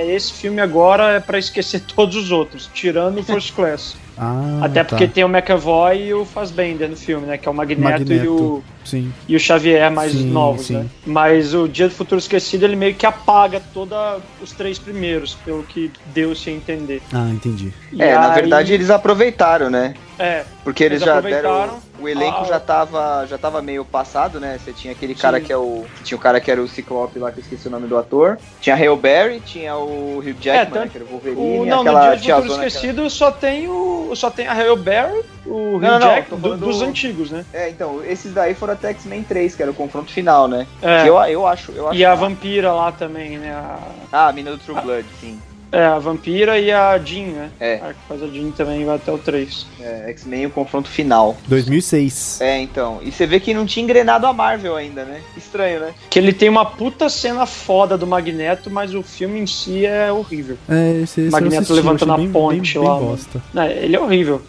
é- 0.07 0.11
esse 0.15 0.31
filme 0.33 0.61
agora 0.61 1.13
é 1.13 1.19
pra 1.19 1.37
esquecer 1.37 1.81
todos 1.95 2.15
os 2.15 2.31
outros, 2.31 2.69
tirando 2.73 3.19
o 3.19 3.23
First 3.23 3.53
Class. 3.53 3.95
Ah, 4.17 4.59
Até 4.63 4.83
tá. 4.83 4.89
porque 4.89 5.07
tem 5.07 5.23
o 5.23 5.27
McAvoy 5.27 6.07
e 6.07 6.13
o 6.13 6.23
Fassbender 6.25 6.89
no 6.89 6.95
filme, 6.95 7.25
né? 7.27 7.37
Que 7.37 7.47
é 7.47 7.51
o 7.51 7.53
Magneto, 7.53 7.81
Magneto. 7.81 8.23
E, 8.23 8.27
o, 8.27 8.63
Sim. 8.83 9.11
e 9.27 9.35
o 9.35 9.39
Xavier 9.39 9.91
mais 9.91 10.11
Sim, 10.13 10.29
novos, 10.31 10.67
sim. 10.67 10.75
né? 10.77 10.85
Mas 11.05 11.53
o 11.53 11.67
Dia 11.67 11.87
do 11.89 11.93
Futuro 11.93 12.19
Esquecido, 12.19 12.63
ele 12.63 12.75
meio 12.75 12.95
que 12.95 13.05
apaga 13.05 13.61
todos 13.73 13.97
os 14.41 14.51
três 14.53 14.79
primeiros, 14.79 15.33
pelo 15.45 15.63
que 15.63 15.91
deu-se 16.13 16.49
a 16.49 16.53
entender. 16.53 17.01
Ah, 17.13 17.29
entendi. 17.29 17.73
E 17.91 18.01
É, 18.01 18.13
na 18.15 18.29
aí- 18.29 18.35
verdade 18.35 18.73
eles 18.73 18.89
aproveitaram, 18.89 19.69
né? 19.69 19.93
É, 20.17 20.43
Porque 20.63 20.83
eles, 20.83 21.01
Eles 21.01 21.05
já 21.05 21.17
aproveitaram 21.17 21.59
deram. 21.65 21.79
O 21.97 22.09
elenco 22.09 22.41
a- 22.41 22.43
já, 22.45 22.59
tava, 22.59 23.25
já 23.25 23.37
tava 23.37 23.61
meio 23.61 23.85
passado, 23.85 24.39
né? 24.39 24.57
Você 24.57 24.73
tinha 24.73 24.91
aquele 24.93 25.15
cara 25.15 25.39
Sim. 25.39 25.45
que 25.45 25.53
é 25.53 25.57
o. 25.57 25.85
Tinha 26.03 26.17
o 26.17 26.21
cara 26.21 26.39
que 26.41 26.51
era 26.51 26.61
o 26.61 26.67
Ciclope 26.67 27.19
lá, 27.19 27.31
que 27.31 27.39
eu 27.39 27.41
esqueci 27.41 27.67
o 27.67 27.71
nome 27.71 27.87
do 27.87 27.97
ator. 27.97 28.37
Tinha 28.59 28.75
a 28.75 28.79
Hale 28.79 28.95
Berry, 28.97 29.39
tinha 29.39 29.75
o 29.77 30.17
Hugh 30.19 30.35
Jackman, 30.39 30.65
tanto- 30.65 30.79
né, 30.79 30.89
que 30.91 30.97
era 30.97 31.05
o 31.05 31.07
Wolverine, 31.09 31.59
O, 31.59 31.65
não, 31.65 31.83
no 31.83 31.89
aquela 31.91 32.15
Dia 32.15 32.41
do. 32.41 32.51
Esquecido 32.53 33.09
só 33.09 33.31
tem 33.31 33.67
o. 33.67 34.13
Só 34.15 34.29
tem 34.29 34.47
a 34.47 34.53
Halle 34.53 34.75
Berry, 34.77 35.21
o 35.45 35.75
Hugh 35.75 35.79
Não, 35.81 35.99
não, 35.99 36.07
Jack, 36.07 36.29
tô 36.29 36.35
do- 36.35 36.57
dos 36.57 36.79
do- 36.79 36.85
antigos, 36.85 37.31
né? 37.31 37.45
É, 37.53 37.69
então, 37.69 38.03
esses 38.05 38.33
daí 38.33 38.53
foram 38.53 38.73
até 38.73 38.89
X-Men 38.89 39.23
3, 39.23 39.55
que 39.55 39.61
era 39.61 39.71
o 39.71 39.75
confronto 39.75 40.11
final, 40.11 40.47
né? 40.47 40.67
É. 40.81 41.03
Que 41.03 41.09
eu, 41.09 41.17
eu 41.23 41.47
acho. 41.47 41.71
Eu 41.71 41.87
acho 41.89 41.97
E 41.97 42.05
a 42.05 42.09
massa. 42.11 42.21
vampira 42.21 42.71
lá 42.73 42.91
também, 42.91 43.37
né? 43.37 43.51
A, 43.53 43.79
Ah, 44.11 44.27
a 44.27 44.31
mina 44.33 44.51
do 44.51 44.57
True 44.57 44.79
Blood, 44.81 45.05
sim. 45.19 45.39
É, 45.75 45.85
a 45.85 45.99
vampira 45.99 46.57
e 46.57 46.71
a 46.71 46.97
Jean, 46.97 47.27
né? 47.27 47.49
É. 47.59 47.75
A 47.75 47.93
que 47.93 47.99
faz 48.07 48.23
a 48.23 48.27
Jean 48.27 48.49
também 48.51 48.85
vai 48.85 48.95
até 48.95 49.11
o 49.11 49.17
3. 49.17 49.67
É, 49.81 50.09
X-Men 50.11 50.45
o 50.45 50.49
confronto 50.49 50.87
final. 50.87 51.35
2006. 51.47 52.39
É, 52.39 52.61
então. 52.61 52.99
E 53.01 53.11
você 53.11 53.27
vê 53.27 53.41
que 53.41 53.53
não 53.53 53.65
tinha 53.65 53.83
engrenado 53.83 54.25
a 54.25 54.31
Marvel 54.31 54.77
ainda, 54.77 55.03
né? 55.03 55.21
Estranho, 55.35 55.81
né? 55.81 55.93
Que 56.09 56.17
ele 56.17 56.31
tem 56.31 56.47
uma 56.47 56.65
puta 56.65 57.09
cena 57.09 57.45
foda 57.45 57.97
do 57.97 58.07
Magneto, 58.07 58.71
mas 58.71 58.95
o 58.95 59.03
filme 59.03 59.37
em 59.37 59.45
si 59.45 59.85
é 59.85 60.09
horrível. 60.09 60.57
É, 60.69 61.01
esse, 61.01 61.21
esse 61.21 61.29
Magneto 61.29 61.57
assisti, 61.57 61.73
levantando 61.73 62.13
a 62.13 62.17
bem, 62.17 62.31
ponte 62.31 62.73
bem, 62.75 62.81
bem 62.81 62.89
lá, 62.89 62.99
né? 63.01 63.05
bosta. 63.05 63.43
É, 63.57 63.83
ele 63.83 63.97
é 63.97 63.99
horrível. 63.99 64.41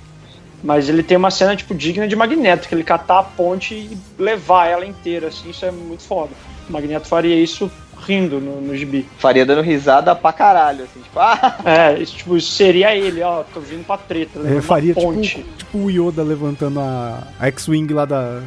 Mas 0.62 0.88
ele 0.88 1.02
tem 1.02 1.16
uma 1.16 1.32
cena, 1.32 1.56
tipo, 1.56 1.74
digna 1.74 2.06
de 2.06 2.14
Magneto, 2.14 2.68
que 2.68 2.74
ele 2.74 2.84
catar 2.84 3.18
a 3.18 3.22
ponte 3.24 3.74
e 3.74 3.98
levar 4.16 4.66
ela 4.66 4.86
inteira, 4.86 5.28
assim, 5.28 5.50
isso 5.50 5.64
é 5.64 5.72
muito 5.72 6.04
foda. 6.04 6.30
O 6.68 6.72
Magneto 6.72 7.06
faria 7.06 7.36
isso 7.36 7.70
rindo 8.06 8.40
no, 8.40 8.60
no 8.60 8.76
gibi. 8.76 9.06
Faria 9.18 9.44
dando 9.46 9.62
risada 9.62 10.14
pra 10.14 10.32
caralho, 10.32 10.84
assim, 10.84 11.00
tipo, 11.00 11.18
ah, 11.18 11.56
É, 11.64 11.98
isso, 11.98 12.16
tipo, 12.16 12.36
isso 12.36 12.52
seria 12.52 12.94
ele, 12.94 13.22
ó, 13.22 13.42
tô 13.42 13.60
vindo 13.60 13.84
pra 13.86 13.96
treta, 13.96 14.38
É, 14.38 14.42
levando 14.42 14.62
faria 14.62 14.92
uma 14.94 15.02
ponte. 15.14 15.28
tipo, 15.36 15.56
tipo 15.56 15.78
o 15.78 15.90
Yoda 15.90 16.22
levantando 16.22 16.80
a, 16.80 17.22
a 17.38 17.46
X-Wing 17.48 17.92
lá 17.92 18.04
da, 18.04 18.40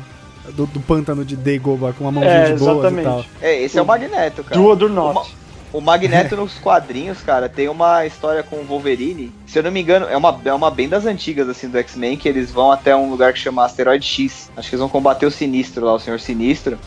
do, 0.53 0.65
do 0.65 0.79
pântano 0.79 1.25
de 1.25 1.35
Dagobah 1.35 1.93
com 1.93 2.05
uma 2.05 2.11
mãozinha 2.11 2.33
É, 2.33 2.53
de 2.53 2.59
boas 2.59 2.77
e 2.77 2.81
tal. 2.81 2.91
exatamente. 3.19 3.29
é, 3.41 3.61
esse 3.61 3.77
é 3.77 3.81
o 3.81 3.85
Magneto, 3.85 4.43
cara. 4.43 4.59
Do 4.61 4.75
do 4.75 4.89
not. 4.89 5.35
O 5.71 5.79
Magneto 5.81 6.35
nos 6.37 6.53
quadrinhos, 6.55 7.19
cara, 7.21 7.47
tem 7.47 7.67
uma 7.69 8.03
história 8.05 8.41
com 8.41 8.55
o 8.55 8.63
Wolverine. 8.63 9.31
Se 9.45 9.59
eu 9.59 9.63
não 9.63 9.69
me 9.71 9.81
engano, 9.81 10.07
é 10.09 10.17
uma, 10.17 10.39
é 10.45 10.53
uma 10.53 10.71
bem 10.71 10.89
das 10.89 11.05
antigas, 11.05 11.47
assim, 11.47 11.67
do 11.69 11.77
X-Men, 11.77 12.17
que 12.17 12.27
eles 12.27 12.49
vão 12.49 12.71
até 12.71 12.95
um 12.95 13.09
lugar 13.09 13.33
que 13.33 13.39
chama 13.39 13.63
Asteroide 13.65 14.03
X. 14.05 14.49
Acho 14.57 14.67
que 14.69 14.75
eles 14.75 14.79
vão 14.81 14.89
combater 14.89 15.25
o 15.27 15.31
Sinistro 15.31 15.85
lá, 15.85 15.93
o 15.93 15.99
Senhor 15.99 16.19
Sinistro. 16.19 16.79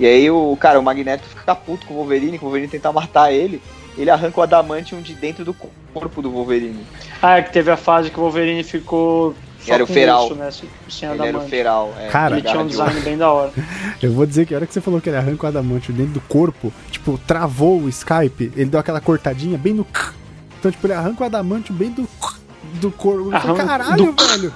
E 0.00 0.06
aí 0.06 0.30
o, 0.30 0.56
cara, 0.58 0.80
o 0.80 0.82
Magneto 0.82 1.22
fica 1.28 1.54
puto 1.54 1.86
com 1.86 1.92
o 1.94 1.96
Wolverine, 1.98 2.38
que 2.38 2.44
o 2.44 2.46
Wolverine 2.48 2.70
tentar 2.70 2.90
matar 2.90 3.30
ele. 3.32 3.60
Ele 3.98 4.08
arranca 4.08 4.40
o 4.40 4.42
Adamantium 4.42 5.02
de 5.02 5.12
dentro 5.14 5.44
do 5.44 5.54
corpo 5.92 6.22
do 6.22 6.30
Wolverine. 6.30 6.86
Ah, 7.20 7.36
é 7.38 7.42
que 7.42 7.52
teve 7.52 7.70
a 7.70 7.76
fase 7.76 8.08
que 8.10 8.18
o 8.18 8.22
Wolverine 8.22 8.62
ficou. 8.64 9.34
só 9.60 9.74
Era 9.74 9.84
o 9.84 9.86
com 9.86 9.92
feral. 9.92 10.24
osso, 10.24 10.34
né, 10.34 10.50
sem- 10.50 11.10
Ele 11.10 11.26
era 11.26 11.36
o 11.36 11.42
feral. 11.46 11.92
É, 11.98 12.06
Cara, 12.08 12.36
Ele 12.38 12.42
tinha 12.48 12.60
um 12.60 12.64
de 12.64 12.70
design 12.70 12.98
bem 13.00 13.18
da 13.18 13.30
hora. 13.30 13.52
Eu 14.00 14.12
vou 14.12 14.24
dizer 14.24 14.46
que 14.46 14.54
a 14.54 14.56
hora 14.56 14.66
que 14.66 14.72
você 14.72 14.80
falou 14.80 15.00
que 15.02 15.10
ele 15.10 15.18
arranca 15.18 15.44
o 15.44 15.48
adamantio 15.48 15.92
dentro 15.92 16.14
do 16.14 16.20
corpo, 16.22 16.72
tipo, 16.90 17.18
travou 17.26 17.78
o 17.82 17.88
Skype, 17.90 18.52
ele 18.56 18.70
deu 18.70 18.80
aquela 18.80 19.00
cortadinha 19.02 19.58
bem 19.58 19.74
no... 19.74 19.86
Então, 20.58 20.70
tipo, 20.70 20.86
ele 20.86 20.92
arranca 20.94 21.22
o 21.22 21.26
adamantio 21.26 21.74
bem 21.74 21.90
do... 21.90 22.06
Do 22.74 22.90
corpo. 22.90 23.32
Eu 23.32 23.40
falei, 23.40 23.46
Arranca 23.56 23.64
caralho, 23.66 24.14
velho! 24.14 24.52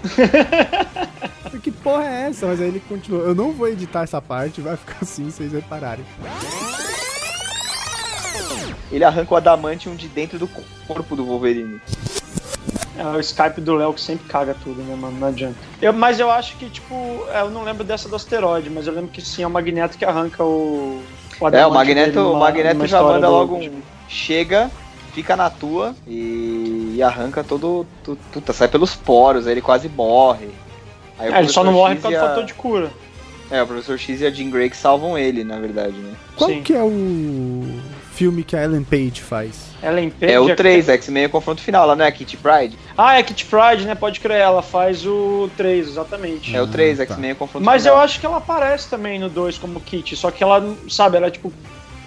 que 1.63 1.71
porra 1.71 2.05
é 2.05 2.29
essa? 2.29 2.47
Mas 2.47 2.61
aí 2.61 2.69
ele 2.69 2.81
continuou. 2.89 3.23
Eu 3.25 3.35
não 3.35 3.53
vou 3.53 3.69
editar 3.69 4.03
essa 4.03 4.21
parte, 4.21 4.61
vai 4.61 4.77
ficar 4.77 4.99
assim, 5.03 5.31
vocês 5.31 5.53
repararem. 5.53 6.05
Ele 8.93 9.03
arranca 9.05 9.35
o 9.35 9.37
Adamantium 9.37 9.95
de 9.97 10.09
dentro 10.09 10.39
do 10.39 10.49
corpo 10.87 11.17
do 11.17 11.25
Wolverine. 11.25 11.81
É 12.97 13.05
o 13.05 13.19
Skype 13.19 13.61
do 13.61 13.75
Léo 13.75 13.93
que 13.93 14.01
sempre 14.01 14.29
caga 14.29 14.55
tudo, 14.63 14.81
né, 14.83 14.95
mano? 14.95 15.19
Não 15.19 15.29
adianta. 15.29 15.57
Eu, 15.83 15.93
mas 15.93 16.21
eu 16.21 16.31
acho 16.31 16.57
que, 16.57 16.71
tipo, 16.71 16.95
é, 17.33 17.41
eu 17.41 17.51
não 17.51 17.65
lembro 17.65 17.83
dessa 17.83 18.09
do 18.09 18.15
asteroide, 18.15 18.71
mas 18.71 18.87
eu 18.87 18.93
lembro 18.95 19.09
que 19.11 19.21
sim, 19.21 19.43
é 19.43 19.47
o 19.47 19.51
Magneto 19.51 19.99
que 19.99 20.05
arranca 20.05 20.45
o. 20.45 21.03
É, 21.53 21.67
o 21.67 21.73
Magneto, 21.73 22.21
numa- 22.21 22.31
o 22.37 22.39
Magneto 22.41 22.87
já 22.87 23.03
manda 23.03 23.27
do- 23.27 23.33
logo 23.33 23.57
um. 23.57 23.83
Chega, 24.09 24.71
fica 25.13 25.35
na 25.35 25.51
tua 25.51 25.93
e, 26.07 26.54
e 26.95 27.03
arranca 27.03 27.43
todo. 27.45 27.87
tu- 28.03 28.17
Puta, 28.33 28.53
sai 28.53 28.69
pelos 28.69 28.95
poros, 28.95 29.47
aí 29.47 29.55
ele 29.55 29.61
quase 29.61 29.89
morre. 29.89 30.49
Aí 31.19 31.33
É, 31.33 31.39
ele 31.39 31.49
só 31.49 31.63
não 31.65 31.73
morre 31.73 31.95
X 31.95 32.03
por 32.03 32.11
causa 32.11 32.19
do 32.19 32.25
a- 32.25 32.29
fator 32.31 32.45
de 32.45 32.55
cura. 32.55 32.91
É, 33.51 33.63
o 33.63 33.67
professor 33.67 33.99
X 33.99 34.21
e 34.21 34.27
a 34.27 34.31
Jean 34.31 34.51
Grey 34.51 34.71
que 34.71 34.77
salvam 34.77 35.19
ele, 35.19 35.45
na 35.45 35.59
verdade, 35.59 35.97
né? 35.97 36.15
Qual 36.35 36.49
Sim. 36.51 36.63
que 36.63 36.73
é 36.75 36.83
o 36.83 37.63
filme 38.15 38.43
que 38.43 38.57
a 38.57 38.65
Ellen 38.65 38.83
Page 38.83 39.21
faz? 39.23 39.67
Ellen 39.83 40.09
Page. 40.11 40.33
É 40.33 40.41
o 40.41 40.47
que- 40.47 40.55
3, 40.57 40.89
X-Men 40.89 41.25
é 41.25 41.27
o 41.27 41.31
confronto 41.31 41.61
final, 41.61 41.87
lá 41.87 41.95
não 41.95 42.05
é 42.05 42.09
a 42.09 42.13
Kitty 42.13 42.39
Pride? 42.39 42.77
Ah, 42.97 43.19
é 43.19 43.23
Kit 43.23 43.45
Pride, 43.45 43.85
né? 43.87 43.95
Pode 43.95 44.19
crer, 44.19 44.39
ela 44.41 44.63
faz 44.63 45.05
o 45.07 45.51
3, 45.59 45.87
exatamente. 45.89 46.57
É 46.57 46.63
o 46.63 46.67
3, 46.67 46.97
tá. 46.99 47.05
X-Men 47.05 47.31
é 47.31 47.33
o 47.35 47.37
confronto 47.37 47.65
Mas 47.65 47.85
eu 47.85 47.93
final. 47.93 48.05
acho 48.05 48.19
que 48.19 48.27
ela 48.27 48.39
aparece 48.39 48.89
também 48.89 49.19
no 49.19 49.29
2 49.29 49.59
como 49.59 49.79
Kit, 49.79 50.17
só 50.17 50.31
que 50.31 50.43
ela, 50.43 50.75
sabe, 50.89 51.19
ela 51.19 51.27
é 51.27 51.31
tipo 51.31 51.53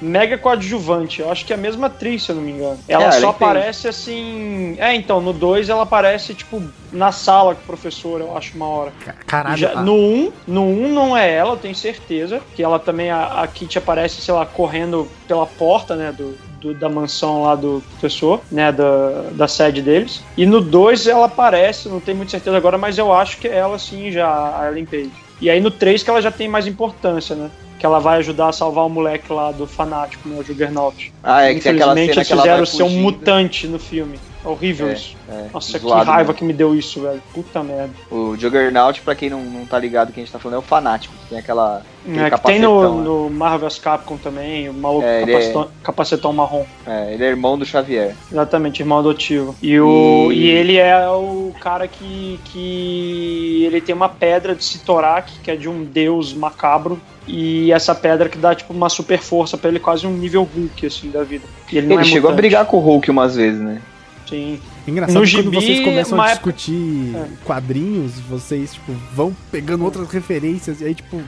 mega 0.01 0.37
coadjuvante. 0.37 1.21
Eu 1.21 1.31
acho 1.31 1.45
que 1.45 1.53
é 1.53 1.55
a 1.55 1.59
mesma 1.59 1.87
atriz, 1.87 2.23
se 2.23 2.31
eu 2.31 2.35
não 2.35 2.43
me 2.43 2.51
engano. 2.51 2.79
Ela 2.87 3.05
É, 3.05 3.11
só 3.11 3.29
aparece 3.29 3.87
assim. 3.87 4.75
É, 4.79 4.93
então, 4.95 5.19
no 5.21 5.33
2 5.33 5.69
ela 5.69 5.83
aparece, 5.83 6.33
tipo, 6.33 6.61
na 6.91 7.11
sala 7.11 7.55
com 7.55 7.61
o 7.61 7.65
professor, 7.65 8.21
eu 8.21 8.35
acho, 8.37 8.55
uma 8.55 8.67
hora. 8.67 8.91
Ca- 9.03 9.13
Caralho. 9.25 9.57
Já- 9.57 9.75
no 9.81 9.93
1, 9.95 10.31
no 10.47 10.63
1 10.63 10.93
não 10.93 11.17
é 11.17 11.31
ela, 11.33 11.53
eu 11.53 11.57
tenho 11.57 11.75
certeza. 11.75 12.41
Que 12.55 12.63
ela 12.63 12.79
também, 12.79 13.09
a, 13.09 13.41
a 13.41 13.47
Kit 13.47 13.77
aparece, 13.77 14.21
sei 14.21 14.33
lá, 14.33 14.45
correndo 14.45 15.07
pela 15.27 15.45
porta, 15.45 15.95
né, 15.95 16.11
do, 16.11 16.37
do- 16.61 16.73
da 16.73 16.89
mansão 16.89 17.43
lá 17.43 17.55
do 17.55 17.83
professor, 17.91 18.41
né, 18.51 18.71
da, 18.71 19.23
da 19.31 19.47
sede 19.47 19.81
deles. 19.81 20.23
E 20.35 20.45
no 20.45 20.61
2 20.61 21.07
ela 21.07 21.25
aparece, 21.25 21.87
não 21.89 21.99
tenho 21.99 22.17
muita 22.17 22.31
certeza 22.31 22.55
agora, 22.57 22.77
mas 22.77 22.97
eu 22.97 23.11
acho 23.13 23.37
que 23.37 23.47
é 23.47 23.55
ela 23.57 23.77
sim 23.77 24.11
já, 24.11 24.27
a 24.59 24.67
Ellen 24.69 24.85
Page. 24.85 25.11
E 25.39 25.49
aí 25.49 25.59
no 25.59 25.69
3 25.69 26.01
que 26.01 26.09
ela 26.09 26.21
já 26.21 26.31
tem 26.31 26.47
mais 26.47 26.65
importância, 26.65 27.35
né? 27.35 27.49
Que 27.79 27.85
ela 27.85 27.99
vai 27.99 28.17
ajudar 28.17 28.49
a 28.49 28.51
salvar 28.51 28.85
o 28.85 28.89
moleque 28.89 29.31
lá 29.31 29.51
do 29.51 29.67
fanático, 29.67 30.27
né, 30.27 30.37
o 30.39 30.43
Juggernaut. 30.43 31.13
Ah, 31.23 31.43
é 31.43 31.53
que 31.53 31.61
tem 31.61 31.73
aquela 31.73 31.93
cena 31.93 32.11
eles 32.11 32.27
que 32.27 32.33
ela 32.33 32.41
fizeram 32.41 32.65
ser 32.65 32.83
um 32.83 32.87
fugindo. 32.87 33.01
mutante 33.03 33.67
no 33.67 33.77
filme. 33.79 34.19
É 34.43 34.47
horrível 34.47 34.87
É, 34.87 34.93
isso. 34.93 35.15
É, 35.29 35.45
Nossa, 35.53 35.77
que 35.77 35.87
raiva 35.87 36.15
mesmo. 36.17 36.33
que 36.35 36.43
me 36.45 36.53
deu 36.53 36.73
isso, 36.73 37.01
velho. 37.01 37.21
Puta 37.33 37.61
merda. 37.61 37.89
O 38.09 38.35
Juggernaut, 38.37 39.01
pra 39.01 39.13
quem 39.13 39.29
não, 39.29 39.41
não 39.41 39.65
tá 39.65 39.77
ligado, 39.77 40.13
quem 40.13 40.23
a 40.23 40.25
gente 40.25 40.31
tá 40.33 40.39
falando 40.39 40.55
é 40.55 40.59
o 40.59 40.63
fanático. 40.63 41.13
Tem 41.29 41.37
aquela. 41.37 41.81
É, 42.07 42.29
que 42.29 42.41
tem 42.43 42.59
no, 42.59 42.81
né? 42.97 43.03
no 43.03 43.29
Marvel's 43.29 43.77
Capcom 43.77 44.15
também, 44.17 44.69
o 44.69 44.73
maluco 44.73 45.05
É, 45.05 45.21
ele 45.23 45.31
capacetão, 45.33 45.67
capacetão 45.83 46.33
marrom. 46.33 46.65
É, 46.85 47.13
ele 47.13 47.25
é 47.25 47.27
irmão 47.27 47.57
do 47.57 47.65
Xavier. 47.65 48.15
Exatamente, 48.31 48.79
irmão 48.81 48.99
adotivo. 48.99 49.53
E, 49.61 49.77
o, 49.79 50.31
E- 50.31 50.35
e 50.45 50.49
ele 50.49 50.77
é 50.77 51.07
o 51.09 51.51
cara 51.59 51.87
que, 51.87 52.39
que. 52.45 53.63
Ele 53.65 53.81
tem 53.81 53.93
uma 53.93 54.09
pedra 54.09 54.55
de 54.55 54.63
Sitorak, 54.63 55.31
que 55.43 55.51
é 55.51 55.55
de 55.55 55.67
um 55.67 55.83
deus 55.83 56.33
macabro. 56.33 56.99
E 57.29 57.66
essa 57.71 57.93
pedra 57.95 58.29
que 58.29 58.37
dá, 58.37 58.53
tipo, 58.55 58.73
uma 58.73 58.89
super 58.89 59.19
força 59.19 59.57
pra 59.57 59.69
ele, 59.69 59.79
quase 59.79 60.05
um 60.07 60.13
nível 60.13 60.43
Hulk, 60.43 60.85
assim, 60.85 61.09
da 61.11 61.23
vida. 61.23 61.45
E 61.71 61.77
ele 61.77 61.91
Ele, 61.93 62.01
é 62.01 62.03
chegou 62.03 62.29
a 62.29 62.31
mutante. 62.31 62.35
brigar 62.35 62.65
com 62.65 62.77
o 62.77 62.79
Hulk 62.79 63.09
umas 63.11 63.35
vezes, 63.35 63.59
né? 63.61 63.81
Sim. 64.27 64.59
Engraçado 64.87 65.15
No 65.15 65.21
quando 65.21 65.27
gibi, 65.29 65.55
vocês 65.55 65.79
começam 65.81 66.21
a 66.21 66.29
época- 66.31 66.51
discutir 66.53 67.15
É. 67.15 67.27
quadrinhos, 67.45 68.19
vocês, 68.19 68.73
tipo, 68.73 68.91
vão 69.13 69.35
pegando 69.51 69.83
outras 69.85 70.09
referências 70.09 70.81
e 70.81 70.85
aí, 70.85 70.95
tipo. 70.95 71.21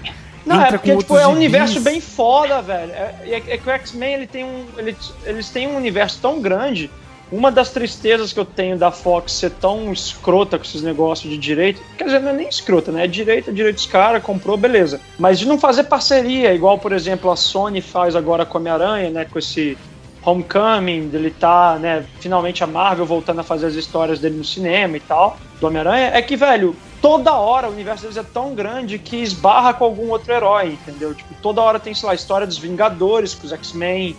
Não, 0.45 0.61
é 0.61 0.69
porque 0.71 0.95
tipo, 0.97 1.15
é 1.17 1.27
um 1.27 1.31
gibis. 1.31 1.37
universo 1.37 1.81
bem 1.81 2.01
foda, 2.01 2.61
velho. 2.61 2.91
É, 2.91 3.15
é- 3.25 3.43
é 3.53 3.57
que 3.57 3.67
o 3.69 3.71
X-Men 3.71 4.13
ele 4.15 4.27
tem 4.27 4.43
um. 4.43 4.65
ele- 4.77 4.95
eles 5.25 5.49
têm 5.49 5.67
um 5.67 5.75
universo 5.77 6.19
tão 6.21 6.41
grande. 6.41 6.89
Uma 7.31 7.51
das 7.51 7.69
tristezas 7.69 8.33
que 8.33 8.39
eu 8.39 8.45
tenho 8.45 8.77
da 8.77 8.91
Fox 8.91 9.33
ser 9.33 9.51
tão 9.51 9.93
escrota 9.93 10.57
com 10.57 10.63
esses 10.63 10.81
negócios 10.81 11.31
de 11.31 11.37
direito, 11.37 11.79
quer 11.95 12.05
dizer, 12.05 12.19
não 12.19 12.31
é 12.31 12.33
nem 12.33 12.49
escrota, 12.49 12.91
né? 12.91 13.03
É 13.03 13.07
direito, 13.07 13.51
é 13.51 13.53
direito 13.53 13.75
dos 13.75 13.85
caras, 13.85 14.23
comprou, 14.23 14.57
beleza. 14.57 14.99
Mas 15.17 15.37
de 15.37 15.47
não 15.47 15.59
fazer 15.59 15.83
parceria, 15.83 16.53
igual, 16.53 16.79
por 16.79 16.91
exemplo, 16.91 17.29
a 17.29 17.35
Sony 17.35 17.81
faz 17.81 18.15
agora 18.15 18.45
com 18.45 18.57
Homem-Aranha, 18.57 19.11
né? 19.11 19.25
Com 19.25 19.37
esse 19.37 19.77
Homecoming, 20.23 21.07
dele 21.07 21.29
tá, 21.29 21.77
né? 21.79 22.03
Finalmente 22.19 22.63
a 22.63 22.67
Marvel 22.67 23.05
voltando 23.05 23.39
a 23.41 23.43
fazer 23.43 23.67
as 23.67 23.75
histórias 23.75 24.19
dele 24.19 24.37
no 24.37 24.43
cinema 24.43 24.97
e 24.97 24.99
tal, 24.99 25.37
do 25.61 25.67
Homem-Aranha, 25.67 26.11
é 26.13 26.21
que, 26.21 26.35
velho, 26.35 26.75
toda 27.01 27.33
hora 27.33 27.69
o 27.69 27.71
universo 27.71 28.03
deles 28.03 28.17
é 28.17 28.23
tão 28.23 28.53
grande 28.55 28.97
que 28.97 29.17
esbarra 29.17 29.73
com 29.73 29.85
algum 29.85 30.09
outro 30.09 30.33
herói, 30.33 30.69
entendeu? 30.73 31.13
Tipo, 31.13 31.33
toda 31.41 31.61
hora 31.61 31.79
tem, 31.79 31.93
sei 31.93 32.07
lá, 32.07 32.13
a 32.13 32.15
história 32.15 32.47
dos 32.47 32.57
Vingadores 32.57 33.33
com 33.33 33.45
os 33.45 33.53
X-Men, 33.53 34.15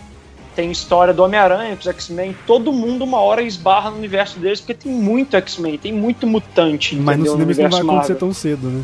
tem 0.55 0.71
história 0.71 1.13
do 1.13 1.23
Homem-Aranha 1.23 1.75
com 1.75 1.81
os 1.81 1.87
X-Men, 1.87 2.35
todo 2.45 2.71
mundo 2.71 3.03
uma 3.03 3.19
hora 3.19 3.41
esbarra 3.41 3.89
no 3.89 3.97
universo 3.97 4.39
deles, 4.39 4.59
porque 4.59 4.73
tem 4.73 4.91
muito 4.91 5.35
X-Men, 5.37 5.77
tem 5.77 5.93
muito 5.93 6.27
mutante, 6.27 6.95
Mas 6.95 7.17
no 7.17 7.25
entendeu? 7.25 7.31
cinema 7.33 7.51
isso 7.51 7.61
não 7.61 7.69
vai 7.69 7.79
acontecer 7.81 8.13
Marvel. 8.13 8.17
tão 8.17 8.33
cedo, 8.33 8.67
né? 8.67 8.83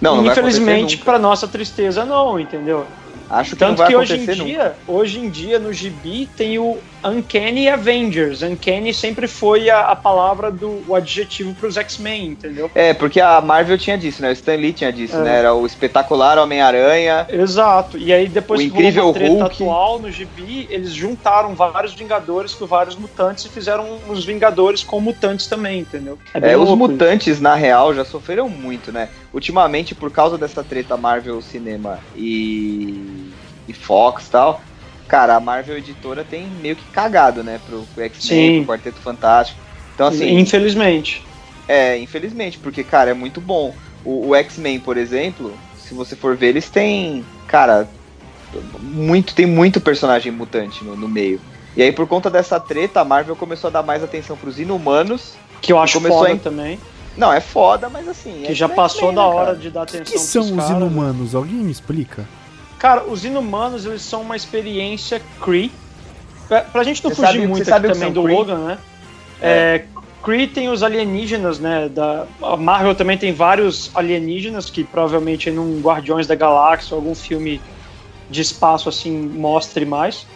Não, 0.00 0.16
não 0.22 0.26
Infelizmente, 0.30 0.96
pra 0.98 1.18
nossa 1.18 1.46
tristeza, 1.48 2.04
não, 2.04 2.38
entendeu? 2.38 2.86
Acho 3.28 3.54
que 3.56 3.60
não 3.60 3.68
Tanto 3.68 3.78
vai 3.78 3.88
que 3.88 3.96
hoje 3.96 4.14
em 4.14 4.20
nunca. 4.20 4.34
dia, 4.34 4.74
hoje 4.86 5.18
em 5.18 5.28
dia 5.28 5.58
no 5.58 5.72
gibi 5.72 6.28
tem 6.36 6.58
o 6.58 6.78
Uncanny 7.04 7.68
Avengers. 7.68 8.42
Uncanny 8.42 8.92
sempre 8.92 9.26
foi 9.28 9.70
a, 9.70 9.80
a 9.86 9.96
palavra 9.96 10.50
do 10.50 10.82
o 10.88 10.94
adjetivo 10.94 11.54
pros 11.54 11.76
X-Men, 11.76 12.26
entendeu? 12.26 12.70
É, 12.74 12.92
porque 12.94 13.20
a 13.20 13.40
Marvel 13.40 13.78
tinha 13.78 13.96
disso, 13.96 14.22
né? 14.22 14.30
O 14.30 14.32
Stan 14.32 14.54
Lee 14.56 14.72
tinha 14.72 14.92
disso, 14.92 15.16
É. 15.16 15.22
né? 15.22 15.38
Era 15.38 15.54
o 15.54 15.64
espetacular 15.66 16.38
Homem-Aranha. 16.38 17.26
Exato. 17.28 17.96
E 17.98 18.12
aí 18.12 18.28
depois 18.28 18.60
O 18.60 18.62
que 18.64 18.68
Incrível 18.68 19.12
treta 19.12 19.32
Hulk. 19.32 19.44
atual 19.62 19.98
no 19.98 20.10
gibi, 20.10 20.66
eles 20.70 20.92
juntaram 20.92 21.54
vários 21.54 21.94
Vingadores 21.94 22.54
com 22.54 22.66
vários 22.66 22.96
mutantes 22.96 23.44
e 23.44 23.48
fizeram 23.48 23.98
os 24.08 24.24
Vingadores 24.24 24.82
com 24.82 25.00
mutantes 25.00 25.46
também, 25.46 25.80
entendeu? 25.80 26.18
bem 26.34 26.50
É, 26.50 26.56
os 26.56 26.68
louco 26.68 26.84
isso. 26.84 26.92
mutantes, 26.92 27.40
na 27.40 27.54
real, 27.54 27.94
já 27.94 28.04
sofreram 28.04 28.48
muito, 28.48 28.90
né? 28.92 29.08
Ultimamente, 29.32 29.94
por 29.94 30.10
causa 30.10 30.36
dessa 30.38 30.62
treta 30.64 30.96
Marvel 30.96 31.40
Cinema 31.42 31.98
e, 32.16 33.30
e 33.66 33.72
Fox 33.72 34.26
e 34.26 34.30
tal, 34.30 34.60
cara, 35.08 35.34
a 35.36 35.40
Marvel 35.40 35.78
Editora 35.78 36.22
tem 36.24 36.46
meio 36.62 36.76
que 36.76 36.84
cagado, 36.92 37.42
né? 37.42 37.58
Pro, 37.66 37.82
pro 37.94 38.04
X-Men, 38.04 38.58
Sim. 38.60 38.64
pro 38.64 38.74
Quarteto 38.74 39.00
Fantástico. 39.00 39.58
Então, 39.94 40.06
assim, 40.06 40.38
Infelizmente. 40.38 41.24
é, 41.66 41.98
infelizmente, 41.98 42.58
porque, 42.58 42.84
cara, 42.84 43.10
é 43.10 43.14
muito 43.14 43.40
bom. 43.40 43.74
O, 44.04 44.28
o 44.28 44.34
X-Men, 44.36 44.78
por 44.80 44.96
exemplo, 44.96 45.52
se 45.76 45.92
você 45.94 46.14
for 46.14 46.36
ver, 46.36 46.48
eles 46.48 46.68
têm, 46.70 47.24
cara, 47.48 47.88
muito, 48.80 49.34
tem 49.34 49.46
muito 49.46 49.80
personagem 49.80 50.30
mutante 50.32 50.84
no, 50.84 50.96
no 50.96 51.08
meio. 51.08 51.40
E 51.76 51.82
aí, 51.82 51.92
por 51.92 52.06
conta 52.06 52.30
dessa 52.30 52.58
treta, 52.58 53.00
a 53.00 53.04
Marvel 53.04 53.36
começou 53.36 53.68
a 53.68 53.70
dar 53.72 53.82
mais 53.82 54.02
atenção 54.02 54.36
pros 54.36 54.58
inumanos. 54.58 55.34
Que 55.60 55.72
eu 55.72 55.78
acho 55.78 55.94
Começou 55.94 56.18
foda 56.20 56.32
em- 56.32 56.38
também. 56.38 56.78
Não, 57.16 57.32
é 57.32 57.40
foda, 57.40 57.88
mas 57.88 58.06
assim. 58.06 58.42
Que 58.46 58.52
é 58.52 58.54
já 58.54 58.68
passou 58.68 59.08
né, 59.10 59.16
da 59.16 59.22
cara? 59.22 59.34
hora 59.34 59.56
de 59.56 59.70
dar 59.70 59.80
O 59.80 59.82
atenção 59.82 60.04
que 60.04 60.18
são 60.18 60.42
os 60.42 60.50
caras, 60.50 60.70
né? 60.70 60.76
inumanos? 60.76 61.34
Alguém 61.34 61.56
me 61.56 61.70
explica? 61.72 62.24
Cara, 62.78 63.04
os 63.04 63.24
inumanos, 63.24 63.84
eles 63.84 64.02
são 64.02 64.22
uma 64.22 64.36
experiência 64.36 65.20
Kree. 65.40 65.72
Pra, 66.46 66.62
pra 66.62 66.82
gente 66.84 67.02
não 67.02 67.10
Você 67.10 67.16
fugir 67.16 67.32
sabe- 67.32 67.46
muito 67.46 67.74
aqui 67.74 67.86
também 67.88 68.12
do 68.12 68.22
Kree? 68.22 68.34
Logan, 68.34 68.58
né? 68.58 68.78
É, 69.40 69.84
Kree 70.22 70.46
tem 70.46 70.68
os 70.68 70.82
alienígenas, 70.82 71.58
né? 71.58 71.88
Da, 71.88 72.26
a 72.42 72.56
Marvel 72.56 72.94
também 72.94 73.18
tem 73.18 73.32
vários 73.32 73.90
alienígenas 73.94 74.70
que 74.70 74.84
provavelmente 74.84 75.50
num 75.50 75.80
Guardiões 75.80 76.26
da 76.26 76.34
Galáxia 76.34 76.94
ou 76.94 77.00
algum 77.00 77.14
filme 77.14 77.60
de 78.30 78.40
espaço 78.40 78.88
assim 78.88 79.10
mostre 79.12 79.84
mais. 79.84 80.26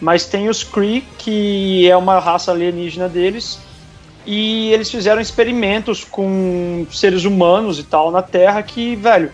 Mas 0.00 0.26
tem 0.26 0.48
os 0.48 0.62
Kree, 0.62 1.02
que 1.18 1.88
é 1.88 1.96
uma 1.96 2.18
raça 2.18 2.52
alienígena 2.52 3.08
deles, 3.08 3.58
e 4.26 4.70
eles 4.72 4.90
fizeram 4.90 5.20
experimentos 5.20 6.04
com 6.04 6.86
seres 6.90 7.24
humanos 7.24 7.78
e 7.78 7.82
tal 7.84 8.10
na 8.10 8.20
Terra 8.20 8.62
que, 8.62 8.94
velho, 8.96 9.32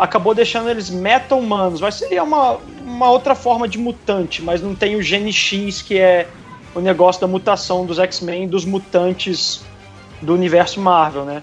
acabou 0.00 0.34
deixando 0.34 0.68
eles 0.68 0.90
meta-humanos. 0.90 1.80
Mas 1.80 1.94
seria 1.96 2.22
uma, 2.22 2.58
uma 2.84 3.10
outra 3.10 3.34
forma 3.34 3.68
de 3.68 3.78
mutante, 3.78 4.42
mas 4.42 4.60
não 4.62 4.74
tem 4.74 4.96
o 4.96 5.02
gene 5.02 5.32
X, 5.32 5.82
que 5.82 5.98
é 5.98 6.26
o 6.74 6.80
negócio 6.80 7.20
da 7.20 7.26
mutação 7.26 7.84
dos 7.84 7.98
X-Men, 7.98 8.48
dos 8.48 8.64
mutantes 8.64 9.62
do 10.22 10.34
universo 10.34 10.80
Marvel, 10.80 11.24
né? 11.24 11.42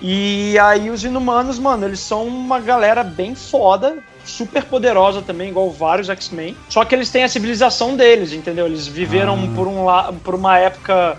E 0.00 0.58
aí 0.58 0.90
os 0.90 1.04
inumanos, 1.04 1.58
mano, 1.58 1.86
eles 1.86 2.00
são 2.00 2.26
uma 2.26 2.58
galera 2.58 3.04
bem 3.04 3.36
foda, 3.36 3.98
super 4.24 4.64
poderosa 4.64 5.22
também, 5.22 5.50
igual 5.50 5.70
vários 5.70 6.10
X-Men. 6.10 6.56
Só 6.68 6.84
que 6.84 6.94
eles 6.94 7.08
têm 7.10 7.22
a 7.22 7.28
civilização 7.28 7.94
deles, 7.94 8.32
entendeu? 8.32 8.66
Eles 8.66 8.86
viveram 8.86 9.34
Ah. 9.34 9.54
por, 9.54 9.68
um 9.68 10.18
por 10.24 10.34
uma 10.34 10.58
época 10.58 11.16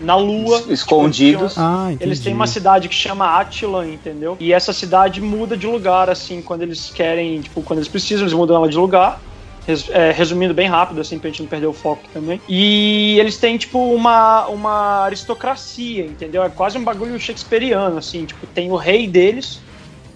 na 0.00 0.16
Lua. 0.16 0.58
Es- 0.58 0.66
escondidos. 0.70 1.52
Tipo, 1.54 1.64
Ah, 1.64 1.86
entendi. 1.88 2.04
eles 2.04 2.20
têm 2.20 2.34
uma 2.34 2.46
cidade 2.46 2.88
que 2.88 2.94
chama 2.94 3.38
Attilan, 3.40 3.86
entendeu? 3.88 4.36
E 4.40 4.52
essa 4.52 4.72
cidade 4.72 5.20
muda 5.20 5.56
de 5.56 5.66
lugar, 5.66 6.10
assim, 6.10 6.42
quando 6.42 6.62
eles 6.62 6.90
querem, 6.94 7.40
tipo, 7.40 7.62
quando 7.62 7.78
eles 7.78 7.88
precisam, 7.88 8.24
eles 8.24 8.32
mudam 8.34 8.56
ela 8.56 8.68
de 8.68 8.76
lugar. 8.76 9.20
Res- 9.66 9.88
é, 9.88 10.10
resumindo 10.12 10.52
bem 10.52 10.68
rápido, 10.68 11.00
assim, 11.00 11.18
pra 11.18 11.30
gente 11.30 11.40
não 11.42 11.48
perder 11.48 11.66
o 11.66 11.72
foco 11.72 12.02
também. 12.12 12.38
E 12.46 13.16
eles 13.18 13.38
têm, 13.38 13.56
tipo, 13.56 13.78
uma, 13.94 14.46
uma 14.48 15.04
aristocracia, 15.04 16.04
entendeu? 16.04 16.42
É 16.42 16.50
quase 16.50 16.76
um 16.76 16.84
bagulho 16.84 17.18
shakespeariano, 17.18 17.96
assim, 17.96 18.26
tipo, 18.26 18.46
tem 18.48 18.70
o 18.70 18.76
rei 18.76 19.06
deles, 19.06 19.60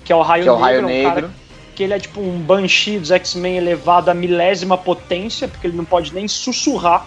que 0.04 0.12
é 0.12 0.16
o 0.16 0.20
Raio 0.20 0.42
Que 0.42 0.48
é 0.50 0.52
o 0.52 0.56
Negro, 0.56 0.64
Raio 0.66 0.82
um 0.84 0.86
Negro. 0.86 1.10
cara 1.12 1.30
que 1.74 1.82
ele 1.84 1.94
é 1.94 1.98
tipo 2.00 2.20
um 2.20 2.38
Banshee 2.40 2.98
dos 2.98 3.10
X-Men 3.12 3.56
elevado 3.56 4.10
à 4.10 4.14
milésima 4.14 4.76
potência, 4.76 5.46
porque 5.46 5.66
ele 5.68 5.76
não 5.76 5.84
pode 5.84 6.12
nem 6.12 6.26
sussurrar. 6.26 7.06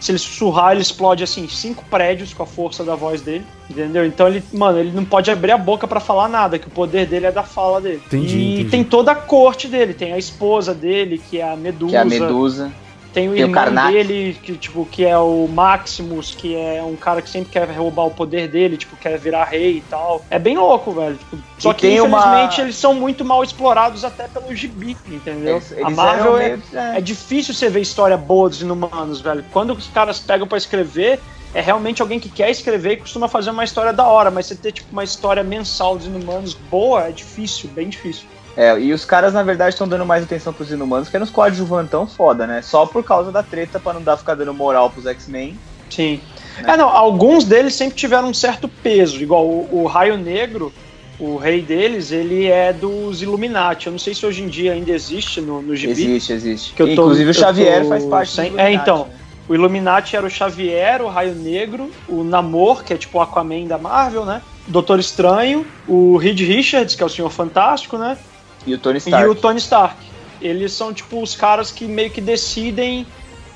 Se 0.00 0.12
ele 0.12 0.18
sussurrar, 0.18 0.72
ele 0.72 0.82
explode 0.82 1.24
assim 1.24 1.48
cinco 1.48 1.84
prédios 1.90 2.32
com 2.32 2.42
a 2.42 2.46
força 2.46 2.84
da 2.84 2.94
voz 2.94 3.20
dele, 3.20 3.44
entendeu? 3.68 4.06
Então 4.06 4.28
ele, 4.28 4.42
mano, 4.52 4.78
ele 4.78 4.92
não 4.92 5.04
pode 5.04 5.30
abrir 5.30 5.52
a 5.52 5.58
boca 5.58 5.88
pra 5.88 6.00
falar 6.00 6.28
nada, 6.28 6.58
que 6.58 6.68
o 6.68 6.70
poder 6.70 7.06
dele 7.06 7.26
é 7.26 7.32
da 7.32 7.42
fala 7.42 7.80
dele. 7.80 8.02
Entendi, 8.06 8.38
e 8.38 8.54
entendi. 8.54 8.70
tem 8.70 8.84
toda 8.84 9.12
a 9.12 9.16
corte 9.16 9.66
dele, 9.66 9.94
tem 9.94 10.12
a 10.12 10.18
esposa 10.18 10.72
dele, 10.72 11.18
que 11.18 11.38
é 11.38 11.52
a 11.52 11.56
Medusa. 11.56 11.90
Que 11.90 11.96
é 11.96 12.00
a 12.00 12.04
Medusa. 12.04 12.72
Tem 13.12 13.28
o 13.28 13.32
Tem 13.32 13.42
irmão 13.42 13.90
dele, 13.90 14.38
que, 14.42 14.56
tipo, 14.56 14.84
que 14.86 15.04
é 15.04 15.16
o 15.16 15.48
Maximus, 15.48 16.34
que 16.34 16.54
é 16.54 16.82
um 16.82 16.94
cara 16.94 17.22
que 17.22 17.28
sempre 17.30 17.50
quer 17.50 17.68
roubar 17.70 18.06
o 18.06 18.10
poder 18.10 18.48
dele, 18.48 18.76
tipo, 18.76 18.96
quer 18.96 19.18
virar 19.18 19.44
rei 19.44 19.78
e 19.78 19.80
tal. 19.80 20.24
É 20.30 20.38
bem 20.38 20.56
louco, 20.58 20.92
velho. 20.92 21.16
Tipo, 21.16 21.38
só 21.58 21.70
E 21.70 21.74
que, 21.74 21.80
tem 21.88 22.00
uma- 22.00 22.18
infelizmente, 22.18 22.60
eles 22.60 22.76
são 22.76 22.94
muito 22.94 23.24
mal 23.24 23.42
explorados 23.42 24.04
até 24.04 24.28
pelo 24.28 24.54
gibi, 24.54 24.96
entendeu? 25.06 25.56
Eles, 25.56 25.72
a 25.72 25.80
eles 25.80 25.96
Marvel 25.96 26.36
eram 26.36 26.38
é, 26.38 26.48
meio- 26.48 26.62
é 26.96 27.00
difícil 27.00 27.54
você 27.54 27.68
ver 27.68 27.80
história 27.80 28.16
boa 28.16 28.48
dos 28.48 28.60
inumanos, 28.60 29.20
velho. 29.20 29.44
Quando 29.52 29.72
os 29.72 29.86
caras 29.88 30.20
pegam 30.20 30.46
pra 30.46 30.58
escrever, 30.58 31.18
é 31.54 31.60
realmente 31.62 32.02
alguém 32.02 32.20
que 32.20 32.28
quer 32.28 32.50
escrever 32.50 32.92
e 32.92 32.96
costuma 32.98 33.26
fazer 33.26 33.50
uma 33.50 33.64
história 33.64 33.92
da 33.92 34.06
hora, 34.06 34.30
mas 34.30 34.46
você 34.46 34.54
ter, 34.54 34.70
tipo, 34.72 34.92
uma 34.92 35.02
história 35.02 35.42
mensal 35.42 35.96
dos 35.96 36.06
inumanos 36.06 36.52
boa 36.52 37.08
é 37.08 37.10
difícil, 37.10 37.70
bem 37.70 37.88
difícil. 37.88 38.26
É, 38.58 38.76
e 38.80 38.92
os 38.92 39.04
caras, 39.04 39.32
na 39.32 39.44
verdade, 39.44 39.74
estão 39.74 39.86
dando 39.86 40.04
mais 40.04 40.24
atenção 40.24 40.52
pros 40.52 40.72
inumanos 40.72 41.08
que 41.08 41.16
é 41.16 41.20
nos 41.20 41.30
coadjuvantão 41.30 42.08
foda, 42.08 42.44
né? 42.44 42.60
Só 42.60 42.84
por 42.84 43.04
causa 43.04 43.30
da 43.30 43.40
treta 43.40 43.78
pra 43.78 43.92
não 43.92 44.02
dar 44.02 44.16
ficar 44.16 44.34
dando 44.34 44.52
moral 44.52 44.90
pros 44.90 45.06
X-Men. 45.06 45.56
Sim. 45.88 46.20
Né? 46.60 46.72
É, 46.72 46.76
não, 46.76 46.88
alguns 46.88 47.44
deles 47.44 47.74
sempre 47.74 47.94
tiveram 47.96 48.28
um 48.30 48.34
certo 48.34 48.66
peso, 48.66 49.22
igual 49.22 49.46
o, 49.46 49.68
o 49.82 49.86
Raio 49.86 50.18
Negro, 50.18 50.72
o 51.20 51.36
rei 51.36 51.62
deles, 51.62 52.10
ele 52.10 52.46
é 52.48 52.72
dos 52.72 53.22
Illuminati. 53.22 53.86
Eu 53.86 53.92
não 53.92 53.98
sei 53.98 54.12
se 54.12 54.26
hoje 54.26 54.42
em 54.42 54.48
dia 54.48 54.72
ainda 54.72 54.90
existe 54.90 55.40
no, 55.40 55.62
no 55.62 55.76
gibi. 55.76 55.92
Existe, 55.92 56.32
existe. 56.32 56.74
Tô- 56.74 56.84
Inclusive 56.84 57.30
o 57.30 57.34
Xavier 57.34 57.84
faz 57.86 58.04
parte 58.06 58.32
sem- 58.32 58.58
é, 58.58 58.72
então. 58.72 59.04
né? 59.04 59.14
O 59.48 59.54
Illuminati 59.54 60.16
era 60.16 60.26
o 60.26 60.30
Xavier, 60.30 61.00
o 61.00 61.06
Raio 61.08 61.34
Negro, 61.36 61.90
o 62.08 62.24
Namor, 62.24 62.82
que 62.82 62.92
é 62.92 62.96
tipo 62.96 63.18
o 63.18 63.20
Aquaman 63.22 63.66
da 63.68 63.78
Marvel, 63.78 64.24
né? 64.24 64.42
Doutor 64.66 64.98
Estranho, 64.98 65.64
o 65.86 66.16
Reed 66.16 66.40
Richards, 66.40 66.96
que 66.96 67.02
é 67.04 67.06
o 67.06 67.08
Senhor 67.08 67.30
Fantástico, 67.30 67.96
né? 67.96 68.18
E 68.66 68.74
o 68.74 68.78
Tony 68.78 68.98
Stark. 68.98 69.24
E 69.24 69.28
o 69.28 69.34
Tony 69.34 69.58
Stark. 69.58 69.96
Eles 70.40 70.72
são 70.72 70.92
tipo 70.92 71.20
os 71.22 71.34
caras 71.34 71.70
que 71.70 71.84
meio 71.86 72.10
que 72.10 72.20
decidem 72.20 73.06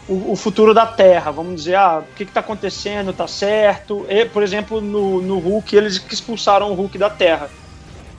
o, 0.08 0.32
o 0.32 0.36
futuro 0.36 0.74
da 0.74 0.86
Terra. 0.86 1.30
Vamos 1.30 1.56
dizer, 1.56 1.76
ah, 1.76 2.02
o 2.08 2.14
que, 2.14 2.24
que 2.24 2.32
tá 2.32 2.40
acontecendo, 2.40 3.12
tá 3.12 3.26
certo. 3.26 4.04
E, 4.08 4.24
por 4.24 4.42
exemplo, 4.42 4.80
no, 4.80 5.20
no 5.22 5.38
Hulk, 5.38 5.76
eles 5.76 5.98
que 5.98 6.14
expulsaram 6.14 6.70
o 6.70 6.74
Hulk 6.74 6.98
da 6.98 7.10
Terra. 7.10 7.48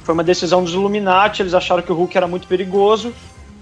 Foi 0.04 0.14
uma 0.14 0.24
decisão 0.24 0.64
dos 0.64 0.74
Illuminati, 0.74 1.42
eles 1.42 1.54
acharam 1.54 1.82
que 1.82 1.92
o 1.92 1.96
Hulk 1.96 2.16
era 2.18 2.28
muito 2.28 2.48
perigoso 2.48 3.14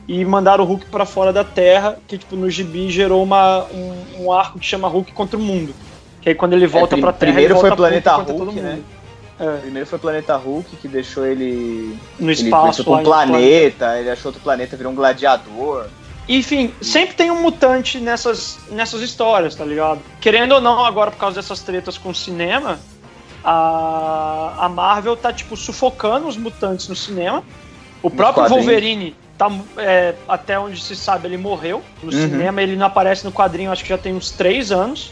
e 0.08 0.26
mandaram 0.26 0.64
o 0.64 0.68
Hulk 0.68 0.88
para 0.88 1.06
fora 1.06 1.32
da 1.32 1.44
Terra, 1.44 1.98
que 2.08 2.18
tipo 2.18 2.36
no 2.36 2.50
gibi 2.50 2.90
gerou 2.90 3.22
uma, 3.24 3.66
um, 3.66 4.26
um 4.26 4.32
arco 4.32 4.60
que 4.60 4.66
chama 4.66 4.88
Hulk 4.88 5.12
contra 5.14 5.38
o 5.38 5.42
mundo. 5.42 5.74
Que 6.20 6.30
aí 6.30 6.36
quando 6.36 6.54
ele 6.54 6.68
volta 6.68 6.96
prim- 6.96 7.02
pra 7.02 7.14
Terra, 7.14 7.32
primeiro 7.32 7.54
ele 7.54 7.60
foi 7.60 7.70
volta 7.70 7.76
Planeta 7.76 8.16
Hulk, 8.16 8.38
todo 8.38 8.52
né? 8.54 8.80
É, 9.42 9.58
Primeiro 9.58 9.88
foi 9.88 9.98
o 9.98 10.02
Planeta 10.02 10.36
Hulk, 10.36 10.76
que 10.76 10.88
deixou 10.88 11.26
ele. 11.26 11.98
no 12.20 12.30
ele 12.32 12.42
espaço 12.44 12.82
lá 12.82 12.84
pra 12.86 12.94
um 12.94 13.00
em- 13.02 13.04
planeta, 13.04 14.00
ele 14.00 14.10
achou 14.12 14.30
outro 14.30 14.42
planeta, 14.42 14.78
virou 14.78 14.92
um 14.92 14.96
gladiador. 14.96 15.88
Enfim, 16.30 16.72
sempre 16.80 17.16
tem 17.16 17.32
um 17.32 17.42
mutante 17.42 18.00
nessas, 18.00 18.60
nessas 18.70 19.02
histórias, 19.02 19.56
tá 19.56 19.66
ligado? 19.66 20.00
Querendo 20.22 20.52
ou 20.54 20.62
não, 20.62 20.86
agora 20.86 21.10
por 21.10 21.18
causa 21.18 21.38
dessas 21.42 21.60
tretas 21.62 21.98
com 21.98 22.10
o 22.10 22.16
cinema, 22.16 22.80
a, 23.44 24.54
a 24.60 24.70
Marvel 24.70 25.18
tá, 25.18 25.34
tipo, 25.34 25.58
sufocando 25.58 26.28
os 26.28 26.38
mutantes 26.38 26.88
no 26.88 26.96
cinema. 26.96 27.44
O 28.04 28.10
próprio 28.10 28.44
quadrinhos. 28.44 28.66
Wolverine, 28.66 29.16
tá, 29.38 29.52
é, 29.78 30.14
até 30.28 30.58
onde 30.60 30.82
se 30.82 30.96
sabe, 30.96 31.28
ele 31.28 31.38
morreu 31.38 31.82
no 32.04 32.12
Uhum. 32.12 32.22
cinema. 32.30 32.62
Ele 32.62 32.76
não 32.76 32.86
aparece 32.88 33.26
no 33.26 33.32
quadrinho, 33.32 33.72
acho 33.72 33.84
que 33.84 33.90
já 33.90 33.98
tem 33.98 34.14
uns 34.14 34.32
três 34.32 34.72
anos. 34.72 35.12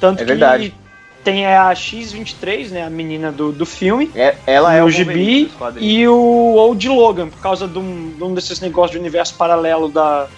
Tanto 0.00 0.22
É 0.22 0.24
verdade. 0.26 0.74
Tem 1.22 1.46
a 1.46 1.74
X-23, 1.74 2.70
né, 2.70 2.84
a 2.84 2.90
menina 2.90 3.30
do, 3.30 3.52
do 3.52 3.66
filme. 3.66 4.10
É, 4.14 4.36
ela 4.46 4.74
é 4.74 4.82
o 4.82 4.90
gibi. 4.90 5.50
E 5.78 6.06
o 6.08 6.54
Old 6.54 6.88
Logan, 6.88 7.28
por 7.28 7.40
causa 7.40 7.68
de 7.68 7.78
um, 7.78 8.12
de 8.16 8.24
um 8.24 8.34
desses 8.34 8.60
negócios 8.60 8.92
de 8.92 8.98
universo 8.98 9.34
paralelo 9.34 9.88
da 9.88 10.28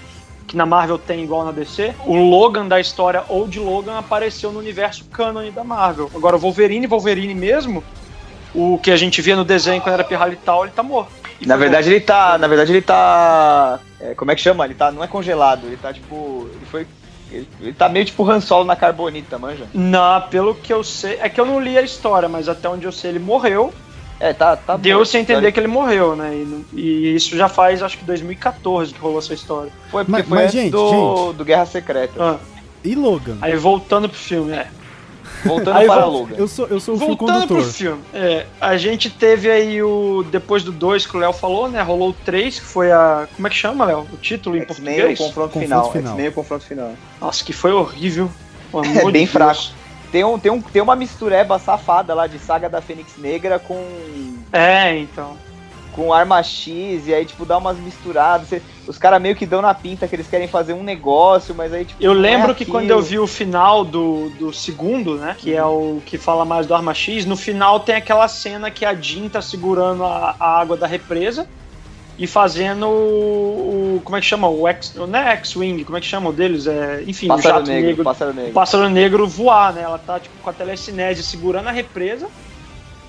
que 0.47 0.57
na 0.57 0.67
Marvel 0.67 0.99
tem 0.99 1.25
igual 1.25 1.47
na 1.47 1.51
DC. 1.51 1.95
O 2.05 2.15
Logan 2.15 2.69
da 2.69 2.79
história 2.79 3.25
Old 3.29 3.59
Logan 3.59 3.97
apareceu 3.97 4.53
no 4.53 4.59
universo 4.59 5.05
canon 5.07 5.51
da 5.51 5.65
Marvel. 5.65 6.11
Agora, 6.15 6.37
o 6.37 6.39
Wolverine, 6.39 6.87
Wolverine 6.87 7.35
mesmo, 7.35 7.83
o 8.55 8.79
que 8.83 8.91
a 8.91 8.97
gente 8.97 9.23
via 9.23 9.35
no 9.35 9.45
desenho 9.45 9.81
quando 9.81 9.95
era 9.95 10.05
pirralital, 10.05 10.65
ele 10.65 10.73
tá 10.73 10.83
morto. 10.83 11.11
E 11.41 11.47
Na 11.47 11.57
verdade 11.57 11.91
ele 11.91 12.01
tá. 12.01 12.37
Na 12.37 12.47
verdade 12.47 12.71
ele 12.71 12.83
tá. 12.83 13.81
é, 13.99 14.15
como 14.15 14.31
é 14.31 14.35
que 14.35 14.43
chama? 14.43 14.65
Ele 14.65 14.75
tá. 14.75 14.93
Não 14.93 15.03
é 15.03 15.07
congelado, 15.07 15.67
ele 15.67 15.77
tá 15.77 15.93
tipo. 15.93 16.49
Ele 16.55 16.67
foi. 16.71 16.87
Ele, 17.33 17.49
ele 17.61 17.73
tá 17.73 17.89
meio 17.89 18.05
tipo 18.05 18.29
Han 18.29 18.41
Solo 18.41 18.65
na 18.65 18.77
carbonita, 18.77 19.39
manja? 19.39 19.65
Não, 19.73 20.21
pelo 20.29 20.55
que 20.55 20.73
eu 20.73 20.85
sei. 20.85 21.19
É 21.21 21.29
que 21.29 21.41
eu 21.41 21.47
não 21.47 21.59
li 21.61 21.77
a 21.79 21.83
história, 21.83 22.29
mas 22.29 22.49
até 22.49 22.69
onde 22.69 22.85
eu 22.85 22.93
sei, 22.93 23.11
ele 23.11 23.19
morreu. 23.19 23.73
É, 24.21 24.33
tá. 24.33 24.57
tá 24.57 24.77
Deu-se 24.77 25.17
a 25.17 25.19
bom. 25.19 25.23
entender 25.23 25.51
que 25.51 25.59
ele 25.59 25.67
morreu, 25.67 26.15
né? 26.15 26.33
E, 26.73 26.81
e 26.81 27.15
isso 27.17 27.37
já 27.37 27.49
faz, 27.49 27.83
acho 27.83 27.99
que 27.99 28.05
2014 28.05 28.93
que 28.95 29.01
rolou 29.01 29.19
essa 29.19 29.35
história. 29.35 29.73
Foi 29.91 30.05
porque 30.05 30.13
Mas- 30.23 30.29
foi 30.29 30.37
mas, 30.39 30.45
antes 30.47 30.61
gente, 30.61 30.71
do, 30.71 31.33
do 31.33 31.45
Guerra 31.45 31.67
Secreta. 31.67 32.13
Ah, 32.23 32.37
E 32.85 32.95
Logan? 32.95 33.37
aí 33.41 33.57
voltando 33.57 34.09
pro 34.09 34.19
filme, 34.19 34.53
é. 34.53 34.69
Voltando 35.45 35.77
Aí 35.77 35.87
para 35.87 36.03
vol- 36.03 36.13
Logan. 36.21 36.35
Eu 36.37 36.47
sou, 36.49 36.67
eu 36.69 36.79
sou 36.81 36.95
o 36.95 36.99
Voltando 36.99 37.47
pro 37.47 37.63
filme, 37.65 38.03
é, 38.15 38.47
a 38.61 38.77
gente 38.77 39.11
teve 39.11 39.51
aí 39.51 39.83
o. 39.83 40.25
Depois 40.31 40.63
do 40.63 40.71
2 40.73 41.07
que 41.07 41.17
o 41.17 41.21
Léo 41.21 41.33
falou, 41.33 41.69
né? 41.69 41.83
Rolou 41.83 42.11
o 42.11 42.13
3, 42.13 42.61
que 42.61 42.65
foi 42.67 42.93
a. 42.93 43.27
Como 43.35 43.47
é 43.47 43.51
que 43.51 43.57
chama, 43.57 43.85
Léo? 43.85 44.07
O 44.13 44.17
título 44.17 44.57
em 44.57 44.61
X-Men 44.63 44.95
o 44.95 44.97
português? 44.99 45.19
confronto, 45.19 45.53
Confronto 45.53 45.59
final. 45.65 45.93
final. 45.93 46.13
X-Men 46.13 46.29
o 46.29 46.33
confronto 46.33 46.65
final. 46.65 46.93
Nossa, 47.21 47.45
que 47.45 47.53
foi 47.53 47.73
horrível. 47.73 48.31
É 48.75 48.81
de 49.05 49.13
bem 49.13 49.13
Deus. 49.25 49.31
fraco. 49.31 49.63
Tem, 50.11 50.23
um, 50.25 50.39
tem, 50.39 50.53
um, 50.53 50.61
tem 50.61 50.83
uma 50.83 50.95
mistureba 50.95 51.59
safada 51.59 52.13
lá 52.15 52.27
de 52.27 52.39
Saga 52.39 52.69
da 52.69 52.83
Fênix 52.83 53.13
Negra 53.17 53.59
com, 53.59 53.83
É, 54.53 54.97
então. 54.99 55.37
Com 55.93 56.13
Arma 56.13 56.43
X, 56.43 57.07
e 57.07 57.15
aí, 57.15 57.25
tipo, 57.25 57.45
dá 57.45 57.59
umas 57.59 57.79
misturadas. 57.79 58.49
Cê- 58.49 58.63
os 58.89 58.99
caras 58.99 59.21
meio 59.23 59.37
que 59.37 59.47
dão 59.47 59.63
na 59.63 59.73
pinta 59.75 60.09
que 60.09 60.17
eles 60.17 60.27
querem 60.27 60.49
fazer 60.49 60.73
um 60.73 60.83
negócio, 60.83 61.55
mas 61.55 61.73
aí, 61.73 61.85
tipo. 61.85 62.03
Eu 62.03 62.13
é 62.13 62.15
lembro 62.15 62.55
que 62.55 62.65
aquilo. 62.65 62.79
quando 62.79 62.91
eu 62.91 63.01
vi 63.01 63.19
o 63.19 63.27
final 63.27 63.85
do, 63.85 64.31
do 64.31 64.53
segundo, 64.53 65.17
né? 65.17 65.37
Que 65.39 65.55
é 65.55 65.65
o 65.65 66.01
que 66.05 66.19
fala 66.19 66.45
mais 66.45 66.67
do 66.67 66.75
Arma 66.75 66.95
X, 66.95 67.25
no 67.27 67.37
final 67.37 67.81
tem 67.81 67.95
aquela 67.95 68.27
cena 68.27 68.71
que 68.71 68.85
a 68.85 68.95
Jean 68.95 69.29
tá 69.29 69.41
segurando 69.41 70.03
a, 70.05 70.35
a 70.41 70.61
água 70.61 70.77
da 70.77 70.87
represa 70.87 71.47
e 72.19 72.27
fazendo 72.27 72.87
o. 72.87 73.97
o- 73.97 74.01
como 74.05 74.17
é 74.17 74.21
que 74.21 74.27
chama? 74.27 74.49
O 74.49 74.67
X. 74.69 74.95
Não 74.95 75.19
é 75.19 75.33
X-Wing, 75.37 75.85
como 75.85 75.97
é 75.97 76.01
que 76.01 76.07
chama 76.07 76.31
o 76.31 76.33
deles? 76.33 76.67
É, 76.67 77.03
enfim, 77.07 77.27
o 77.27 77.29
Pássaro 77.29 77.57
jato 77.59 77.69
negro, 77.71 77.87
negro. 77.89 78.05
pássaro 78.05 78.31
o 78.31 78.35
negro. 78.35 78.53
pássaro 78.53 78.89
negro 78.89 79.29
voar, 79.29 79.73
né? 79.75 79.83
Ela 79.83 79.99
tá 79.99 80.19
tipo 80.19 80.35
com 80.43 80.51
a 80.51 80.53
telecinese 80.53 81.23
segurando 81.23 81.69
a 81.69 81.73
represa 81.73 82.29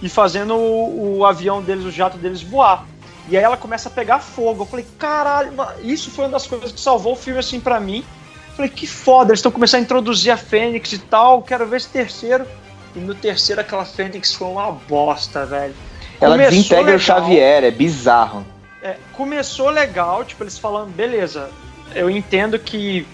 e 0.03 0.09
fazendo 0.09 0.53
o, 0.53 1.19
o 1.19 1.25
avião 1.25 1.61
deles, 1.61 1.85
o 1.85 1.89
jato 1.89 2.17
deles 2.17 2.43
voar. 2.43 2.85
E 3.29 3.37
aí 3.37 3.43
ela 3.43 3.55
começa 3.55 3.87
a 3.87 3.91
pegar 3.91 4.19
fogo. 4.19 4.63
Eu 4.63 4.67
falei, 4.67 4.85
caralho, 4.99 5.53
isso 5.81 6.11
foi 6.11 6.25
uma 6.25 6.31
das 6.31 6.45
coisas 6.45 6.73
que 6.73 6.79
salvou 6.79 7.13
o 7.13 7.15
filme 7.15 7.39
assim 7.39 7.57
pra 7.57 7.79
mim. 7.79 8.03
Eu 8.49 8.55
falei, 8.57 8.69
que 8.69 8.85
foda, 8.85 9.31
eles 9.31 9.39
estão 9.39 9.51
começando 9.51 9.79
a 9.79 9.83
introduzir 9.83 10.29
a 10.29 10.35
Fênix 10.35 10.91
e 10.91 10.99
tal, 10.99 11.41
quero 11.41 11.65
ver 11.65 11.77
esse 11.77 11.87
terceiro. 11.87 12.45
E 12.93 12.99
no 12.99 13.15
terceiro 13.15 13.61
aquela 13.61 13.85
Fênix 13.85 14.33
foi 14.33 14.49
uma 14.49 14.71
bosta, 14.71 15.45
velho. 15.45 15.73
Ela 16.19 16.35
Começou 16.35 16.51
desintegra 16.51 16.83
legal. 16.83 16.97
o 16.97 16.99
Xavier, 16.99 17.63
é 17.63 17.71
bizarro. 17.71 18.45
É, 18.81 18.97
começou 19.13 19.69
legal, 19.69 20.25
tipo, 20.25 20.43
eles 20.43 20.59
falando, 20.59 20.93
beleza, 20.93 21.49
eu 21.95 22.09
entendo 22.09 22.59
que 22.59 23.07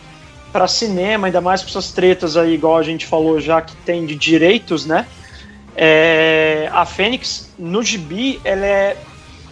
pra 0.51 0.67
cinema, 0.67 1.27
ainda 1.27 1.39
mais 1.39 1.61
com 1.61 1.69
essas 1.69 1.91
tretas 1.91 2.35
aí, 2.35 2.55
igual 2.55 2.77
a 2.77 2.83
gente 2.83 3.05
falou 3.05 3.39
já, 3.39 3.61
que 3.61 3.75
tem 3.77 4.07
de 4.07 4.15
direitos, 4.15 4.87
né? 4.87 5.05
É, 5.75 6.69
a 6.71 6.85
Fênix, 6.85 7.53
no 7.57 7.83
gibi, 7.83 8.39
ela 8.43 8.65
é, 8.65 8.97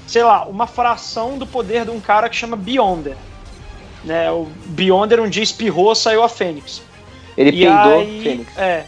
sei 0.06 0.24
lá, 0.24 0.46
uma 0.46 0.68
fração 0.68 1.38
do 1.38 1.46
poder 1.46 1.86
de 1.86 1.92
um 1.92 2.00
cara 2.00 2.30
que 2.30 2.36
chama 2.36 2.56
Beyonder. 2.56 3.16
Né? 4.04 4.32
O 4.32 4.48
Beyonder 4.68 5.22
um 5.22 5.30
dia 5.30 5.44
espirrou, 5.44 5.94
saiu 5.96 6.24
a 6.24 6.30
Fênix. 6.30 6.82
Ele 7.38 7.50
E 7.50 7.66
peidou 7.66 8.00
aí, 8.00 8.22
Fênix. 8.24 8.58
É. 8.58 8.86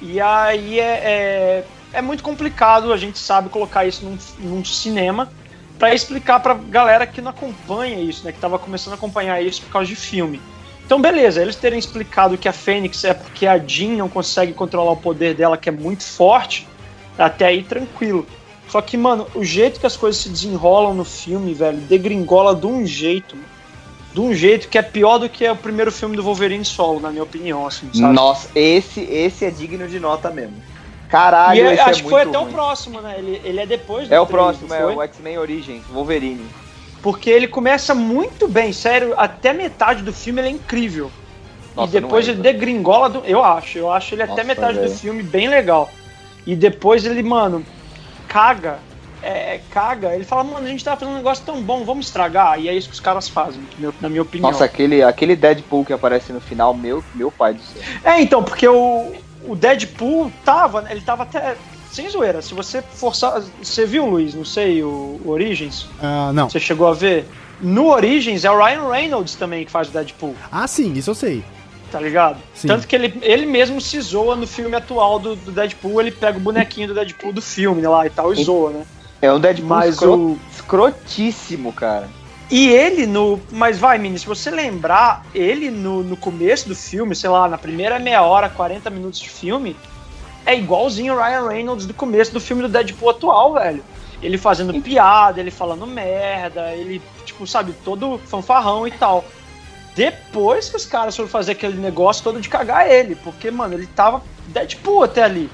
E 0.00 0.20
aí 0.20 0.78
é, 0.78 0.84
é, 0.84 1.64
é 1.92 2.02
muito 2.02 2.22
complicado, 2.22 2.92
a 2.92 2.96
gente 2.96 3.18
sabe 3.18 3.48
colocar 3.48 3.86
isso 3.86 4.04
num, 4.04 4.18
num 4.38 4.64
cinema 4.64 5.30
pra 5.78 5.94
explicar 5.94 6.40
pra 6.40 6.54
galera 6.54 7.06
que 7.06 7.20
não 7.20 7.30
acompanha 7.30 7.98
isso, 7.98 8.24
né? 8.24 8.32
Que 8.32 8.38
tava 8.38 8.58
começando 8.58 8.92
a 8.92 8.96
acompanhar 8.96 9.42
isso 9.42 9.62
por 9.62 9.70
causa 9.70 9.88
de 9.88 9.96
filme. 9.96 10.40
Então, 10.84 11.00
beleza, 11.00 11.40
eles 11.40 11.56
terem 11.56 11.78
explicado 11.78 12.36
que 12.36 12.48
a 12.48 12.52
Fênix 12.52 13.04
é 13.04 13.14
porque 13.14 13.46
a 13.46 13.58
Jean 13.58 13.96
não 13.96 14.08
consegue 14.08 14.52
controlar 14.52 14.92
o 14.92 14.96
poder 14.96 15.34
dela, 15.34 15.56
que 15.56 15.68
é 15.68 15.72
muito 15.72 16.04
forte, 16.04 16.66
até 17.18 17.46
aí 17.46 17.62
tranquilo. 17.62 18.26
Só 18.68 18.80
que, 18.80 18.96
mano, 18.96 19.26
o 19.34 19.42
jeito 19.44 19.80
que 19.80 19.86
as 19.86 19.96
coisas 19.96 20.20
se 20.20 20.28
desenrolam 20.28 20.92
no 20.94 21.04
filme, 21.04 21.54
velho, 21.54 21.78
degringola 21.78 22.54
de 22.54 22.66
um 22.66 22.84
jeito, 22.86 23.34
mano. 23.36 23.48
De 24.12 24.20
um 24.20 24.32
jeito 24.32 24.68
que 24.68 24.78
é 24.78 24.82
pior 24.82 25.18
do 25.18 25.28
que 25.28 25.48
o 25.48 25.56
primeiro 25.56 25.90
filme 25.90 26.16
do 26.16 26.22
Wolverine 26.22 26.64
solo, 26.64 27.00
na 27.00 27.10
minha 27.10 27.22
opinião, 27.24 27.66
assim, 27.66 27.90
sabe? 27.92 28.14
Nossa, 28.14 28.48
esse, 28.54 29.00
esse 29.00 29.44
é 29.44 29.50
digno 29.50 29.88
de 29.88 29.98
nota 29.98 30.30
mesmo. 30.30 30.54
Caralho, 31.08 31.58
E 31.58 31.60
é- 31.62 31.72
esse 31.74 31.82
acho 31.82 32.00
é 32.00 32.02
que 32.04 32.10
foi 32.10 32.22
até 32.22 32.38
ruim. 32.38 32.48
o 32.48 32.52
próximo, 32.52 33.00
né? 33.00 33.16
Ele, 33.18 33.40
ele 33.42 33.60
é 33.60 33.66
depois 33.66 34.06
do 34.08 34.14
É 34.14 34.20
o 34.20 34.26
próximo, 34.26 34.72
é 34.72 34.86
o 34.86 35.02
X-Men 35.02 35.38
Origins, 35.38 35.82
Wolverine. 35.92 36.46
Porque 37.04 37.30
ele 37.30 37.46
começa 37.46 37.94
muito 37.94 38.48
bem, 38.48 38.72
sério, 38.72 39.14
até 39.16 39.52
metade 39.52 40.02
do 40.02 40.12
filme 40.12 40.40
ele 40.40 40.48
é 40.48 40.52
incrível. 40.52 41.10
Nossa, 41.76 41.98
e 41.98 42.00
depois 42.00 42.26
é, 42.26 42.30
ele 42.30 42.40
degringola, 42.40 43.10
do, 43.10 43.22
eu 43.26 43.44
acho, 43.44 43.78
eu 43.78 43.92
acho 43.92 44.14
ele 44.14 44.22
até 44.22 44.32
Nossa, 44.32 44.44
metade 44.44 44.80
do 44.80 44.88
filme 44.88 45.22
bem 45.22 45.46
legal. 45.46 45.90
E 46.46 46.56
depois 46.56 47.04
ele, 47.04 47.22
mano, 47.22 47.62
caga 48.26 48.78
é, 49.24 49.58
caga, 49.70 50.14
ele 50.14 50.24
fala, 50.24 50.44
mano, 50.44 50.66
a 50.66 50.68
gente 50.68 50.84
tava 50.84 51.00
fazendo 51.00 51.14
um 51.14 51.16
negócio 51.16 51.44
tão 51.46 51.62
bom, 51.62 51.82
vamos 51.82 52.06
estragar. 52.06 52.60
E 52.60 52.68
é 52.68 52.74
isso 52.74 52.88
que 52.88 52.94
os 52.94 53.00
caras 53.00 53.26
fazem, 53.26 53.62
na 54.00 54.08
minha 54.10 54.20
opinião. 54.20 54.50
Nossa, 54.50 54.66
aquele, 54.66 55.02
aquele 55.02 55.34
Deadpool 55.34 55.84
que 55.84 55.94
aparece 55.94 56.30
no 56.30 56.40
final, 56.40 56.74
meu, 56.74 57.02
meu 57.14 57.32
pai 57.32 57.54
do 57.54 57.62
céu. 57.62 57.82
É, 58.04 58.20
então, 58.20 58.42
porque 58.42 58.68
o, 58.68 59.14
o 59.46 59.56
Deadpool 59.56 60.30
tava, 60.44 60.86
ele 60.90 61.00
tava 61.00 61.22
até. 61.22 61.56
Sem 61.94 62.08
zoeira, 62.10 62.42
se 62.42 62.52
você 62.54 62.82
forçar. 62.82 63.40
Você 63.62 63.86
viu, 63.86 64.04
Luiz, 64.06 64.34
não 64.34 64.44
sei, 64.44 64.82
o, 64.82 65.20
o 65.24 65.28
Origins? 65.30 65.86
Ah, 66.02 66.32
não. 66.34 66.50
Você 66.50 66.58
chegou 66.58 66.88
a 66.88 66.92
ver? 66.92 67.24
No 67.60 67.86
Origins 67.92 68.44
é 68.44 68.50
o 68.50 68.58
Ryan 68.58 68.90
Reynolds 68.90 69.36
também 69.36 69.64
que 69.64 69.70
faz 69.70 69.88
o 69.88 69.92
Deadpool. 69.92 70.34
Ah, 70.50 70.66
sim, 70.66 70.92
isso 70.94 71.10
eu 71.10 71.14
sei. 71.14 71.44
Tá 71.92 72.00
ligado? 72.00 72.38
Sim. 72.52 72.66
Tanto 72.66 72.88
que 72.88 72.96
ele, 72.96 73.16
ele 73.22 73.46
mesmo 73.46 73.80
se 73.80 74.00
zoa 74.00 74.34
no 74.34 74.44
filme 74.44 74.74
atual 74.74 75.20
do, 75.20 75.36
do 75.36 75.52
Deadpool, 75.52 76.00
ele 76.00 76.10
pega 76.10 76.36
o 76.36 76.40
bonequinho 76.40 76.88
do 76.88 76.94
Deadpool 76.94 77.32
do 77.32 77.40
filme 77.40 77.82
lá 77.82 78.04
e 78.04 78.10
tal, 78.10 78.32
e 78.34 78.42
zoa, 78.42 78.70
né? 78.70 78.82
É 79.22 79.32
um 79.32 79.38
Deadpool 79.38 79.68
Mas 79.68 79.94
escro- 79.94 80.16
o- 80.16 80.38
escrotíssimo, 80.52 81.72
cara. 81.72 82.08
E 82.50 82.66
ele 82.70 83.06
no. 83.06 83.40
Mas 83.52 83.78
vai, 83.78 83.98
Mini, 83.98 84.18
se 84.18 84.26
você 84.26 84.50
lembrar, 84.50 85.24
ele 85.32 85.70
no, 85.70 86.02
no 86.02 86.16
começo 86.16 86.68
do 86.68 86.74
filme, 86.74 87.14
sei 87.14 87.30
lá, 87.30 87.48
na 87.48 87.56
primeira 87.56 88.00
meia 88.00 88.22
hora, 88.22 88.48
40 88.48 88.90
minutos 88.90 89.20
de 89.20 89.30
filme, 89.30 89.76
é 90.46 90.56
igualzinho 90.56 91.14
o 91.14 91.16
Ryan 91.16 91.48
Reynolds 91.48 91.86
do 91.86 91.94
começo 91.94 92.32
do 92.32 92.40
filme 92.40 92.62
do 92.62 92.68
Deadpool 92.68 93.10
atual, 93.10 93.54
velho. 93.54 93.84
Ele 94.22 94.38
fazendo 94.38 94.80
piada, 94.80 95.40
ele 95.40 95.50
falando 95.50 95.86
merda, 95.86 96.72
ele, 96.72 97.02
tipo, 97.24 97.46
sabe, 97.46 97.74
todo 97.84 98.18
fanfarrão 98.26 98.86
e 98.86 98.90
tal. 98.90 99.24
Depois 99.94 100.68
que 100.68 100.76
os 100.76 100.86
caras 100.86 101.14
foram 101.14 101.28
fazer 101.28 101.52
aquele 101.52 101.78
negócio 101.78 102.24
todo 102.24 102.40
de 102.40 102.48
cagar 102.48 102.90
ele, 102.90 103.14
porque, 103.14 103.50
mano, 103.50 103.74
ele 103.74 103.86
tava 103.86 104.22
Deadpool 104.46 105.04
até 105.04 105.22
ali. 105.22 105.50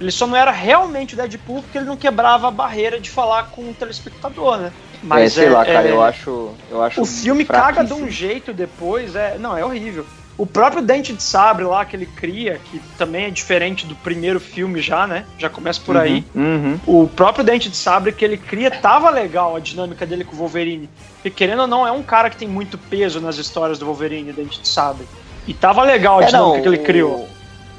Ele 0.00 0.10
só 0.10 0.26
não 0.26 0.36
era 0.36 0.50
realmente 0.50 1.14
o 1.14 1.16
Deadpool 1.16 1.62
porque 1.62 1.78
ele 1.78 1.86
não 1.86 1.96
quebrava 1.96 2.48
a 2.48 2.50
barreira 2.50 2.98
de 2.98 3.10
falar 3.10 3.44
com 3.50 3.62
o 3.70 3.74
telespectador, 3.74 4.58
né? 4.58 4.72
é, 5.12 5.28
sei 5.28 5.48
lá, 5.50 5.64
cara, 5.64 5.88
é- 5.88 5.90
eu 5.92 6.02
acho. 6.02 6.50
Eu 6.70 6.82
acho 6.82 7.00
o 7.00 7.04
filme 7.04 7.44
caga 7.44 7.84
de 7.84 7.92
um 7.92 8.08
jeito 8.08 8.52
depois, 8.52 9.14
é. 9.14 9.36
Não, 9.38 9.56
é 9.56 9.64
horrível. 9.64 10.06
O 10.36 10.44
próprio 10.44 10.82
Dente 10.82 11.12
de 11.12 11.22
Sabre 11.22 11.64
lá 11.64 11.84
que 11.84 11.94
ele 11.94 12.06
cria, 12.06 12.60
que 12.70 12.80
também 12.98 13.26
é 13.26 13.30
diferente 13.30 13.86
do 13.86 13.94
primeiro 13.94 14.40
filme 14.40 14.80
já, 14.80 15.06
né? 15.06 15.26
Já 15.38 15.48
começa 15.48 15.80
por 15.84 15.96
aí. 15.96 16.24
Uhum. 16.34 16.80
O 16.86 17.06
próprio 17.08 17.44
Dente 17.44 17.68
de 17.68 17.76
Sabre 17.76 18.10
que 18.12 18.24
ele 18.24 18.36
cria 18.36 18.68
tava 18.70 19.10
legal 19.10 19.54
a 19.54 19.60
dinâmica 19.60 20.04
dele 20.04 20.24
com 20.24 20.34
o 20.34 20.38
Wolverine. 20.38 20.88
Porque 21.16 21.30
querendo 21.30 21.60
ou 21.62 21.66
não, 21.68 21.86
é 21.86 21.92
um 21.92 22.02
cara 22.02 22.28
que 22.30 22.36
tem 22.36 22.48
muito 22.48 22.76
peso 22.76 23.20
nas 23.20 23.36
histórias 23.38 23.78
do 23.78 23.86
Wolverine, 23.86 24.32
Dente 24.32 24.60
de 24.60 24.66
Sabre. 24.66 25.06
E 25.46 25.54
tava 25.54 25.82
legal 25.84 26.18
a 26.18 26.24
É, 26.24 26.26
dinâmica 26.26 26.54
não, 26.56 26.62
que 26.62 26.68
ele 26.68 26.78
o- 26.78 26.84
criou. 26.84 27.28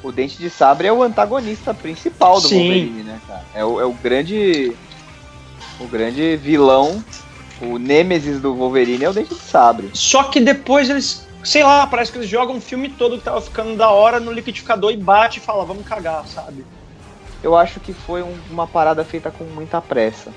O 0.01 0.11
Dente 0.11 0.37
de 0.37 0.49
Sabre 0.49 0.87
é 0.87 0.93
o 0.93 1.03
antagonista 1.03 1.73
principal 1.73 2.39
do 2.39 2.47
Sim. 2.47 2.59
Wolverine, 2.59 3.03
né, 3.03 3.19
cara? 3.27 3.43
É 3.53 3.65
o, 3.65 3.81
é 3.81 3.85
o 3.85 3.91
grande. 3.91 4.71
O 5.79 5.87
grande 5.87 6.37
vilão, 6.37 7.03
o 7.61 7.77
nêmesis 7.77 8.39
do 8.39 8.55
Wolverine 8.55 9.03
é 9.03 9.09
o 9.09 9.13
Dente 9.13 9.33
de 9.35 9.41
Sabre. 9.41 9.89
Só 9.93 10.23
que 10.23 10.39
depois 10.39 10.89
eles, 10.89 11.24
sei 11.45 11.63
lá, 11.63 11.87
parece 11.87 12.11
que 12.11 12.17
eles 12.17 12.29
jogam 12.29 12.57
o 12.57 12.61
filme 12.61 12.89
todo 12.89 13.17
que 13.17 13.23
tava 13.23 13.39
ficando 13.41 13.75
da 13.77 13.89
hora 13.89 14.19
no 14.19 14.31
liquidificador 14.31 14.91
e 14.91 14.97
bate 14.97 15.39
e 15.39 15.41
fala, 15.41 15.63
vamos 15.65 15.87
cagar, 15.87 16.27
sabe? 16.27 16.65
Eu 17.43 17.55
acho 17.55 17.79
que 17.79 17.93
foi 17.93 18.23
um- 18.23 18.39
uma 18.49 18.65
parada 18.65 19.03
feita 19.05 19.29
com 19.31 19.43
muita 19.43 19.79
pressa. 19.81 20.33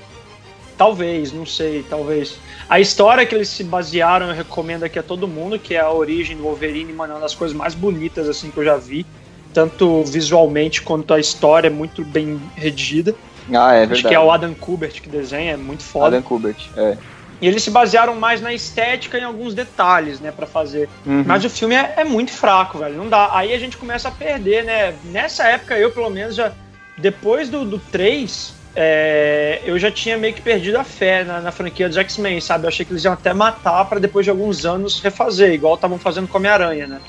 Talvez, 0.77 1.33
não 1.33 1.45
sei, 1.45 1.83
talvez. 1.83 2.37
A 2.69 2.79
história 2.79 3.25
que 3.25 3.35
eles 3.35 3.49
se 3.49 3.63
basearam, 3.65 4.27
eu 4.29 4.33
recomendo 4.33 4.83
aqui 4.83 4.97
a 4.97 5.03
todo 5.03 5.27
mundo, 5.27 5.59
que 5.59 5.75
é 5.75 5.79
a 5.79 5.91
origem 5.91 6.37
do 6.37 6.43
Wolverine, 6.43 6.93
mano, 6.93 7.13
é 7.13 7.15
uma 7.15 7.21
das 7.21 7.35
coisas 7.35 7.55
mais 7.55 7.75
bonitas 7.75 8.29
assim 8.29 8.49
que 8.49 8.57
eu 8.57 8.63
já 8.63 8.77
vi. 8.77 9.05
Tanto 9.53 10.03
visualmente 10.05 10.81
quanto 10.81 11.13
a 11.13 11.19
história 11.19 11.67
é 11.67 11.71
muito 11.71 12.05
bem 12.05 12.39
redigida. 12.55 13.13
Ah, 13.51 13.73
é 13.73 13.79
verdade. 13.79 13.93
Acho 13.93 14.07
que 14.07 14.13
é 14.13 14.19
o 14.19 14.31
Adam 14.31 14.53
Kubert 14.53 15.01
que 15.01 15.09
desenha, 15.09 15.53
é 15.53 15.57
muito 15.57 15.83
foda. 15.83 16.17
Adam 16.17 16.21
Kubert, 16.21 16.69
é. 16.77 16.97
E 17.41 17.47
eles 17.47 17.63
se 17.63 17.71
basearam 17.71 18.15
mais 18.15 18.41
na 18.41 18.53
estética 18.53 19.17
e 19.17 19.21
em 19.21 19.23
alguns 19.23 19.53
detalhes, 19.53 20.19
né, 20.19 20.31
pra 20.31 20.45
fazer. 20.45 20.89
Uhum. 21.05 21.23
Mas 21.25 21.45
o 21.45 21.49
filme 21.49 21.75
é, 21.75 21.93
é 21.97 22.03
muito 22.03 22.31
fraco, 22.31 22.79
velho. 22.79 22.95
Não 22.95 23.07
dá. 23.07 23.29
Aí 23.33 23.53
a 23.53 23.59
gente 23.59 23.77
começa 23.77 24.09
a 24.09 24.11
perder, 24.11 24.65
né? 24.65 24.93
Nessa 25.05 25.45
época, 25.45 25.77
eu, 25.77 25.91
pelo 25.91 26.09
menos, 26.09 26.35
já. 26.35 26.51
Depois 26.97 27.47
do, 27.47 27.63
do 27.63 27.79
3, 27.79 28.53
é, 28.75 29.61
eu 29.65 29.79
já 29.79 29.89
tinha 29.89 30.17
meio 30.17 30.33
que 30.33 30.41
perdido 30.41 30.77
a 30.77 30.83
fé 30.83 31.23
na, 31.23 31.39
na 31.39 31.51
franquia 31.51 31.87
dos 31.87 31.97
X-Men, 31.97 32.41
sabe? 32.41 32.65
Eu 32.65 32.69
achei 32.69 32.85
que 32.85 32.91
eles 32.91 33.03
iam 33.03 33.13
até 33.13 33.33
matar 33.33 33.85
pra 33.85 33.99
depois 33.99 34.25
de 34.25 34.29
alguns 34.29 34.65
anos 34.65 34.99
refazer, 34.99 35.53
igual 35.53 35.75
estavam 35.75 35.97
fazendo 35.97 36.27
com 36.27 36.37
Homem-Aranha, 36.37 36.87
né? 36.87 36.99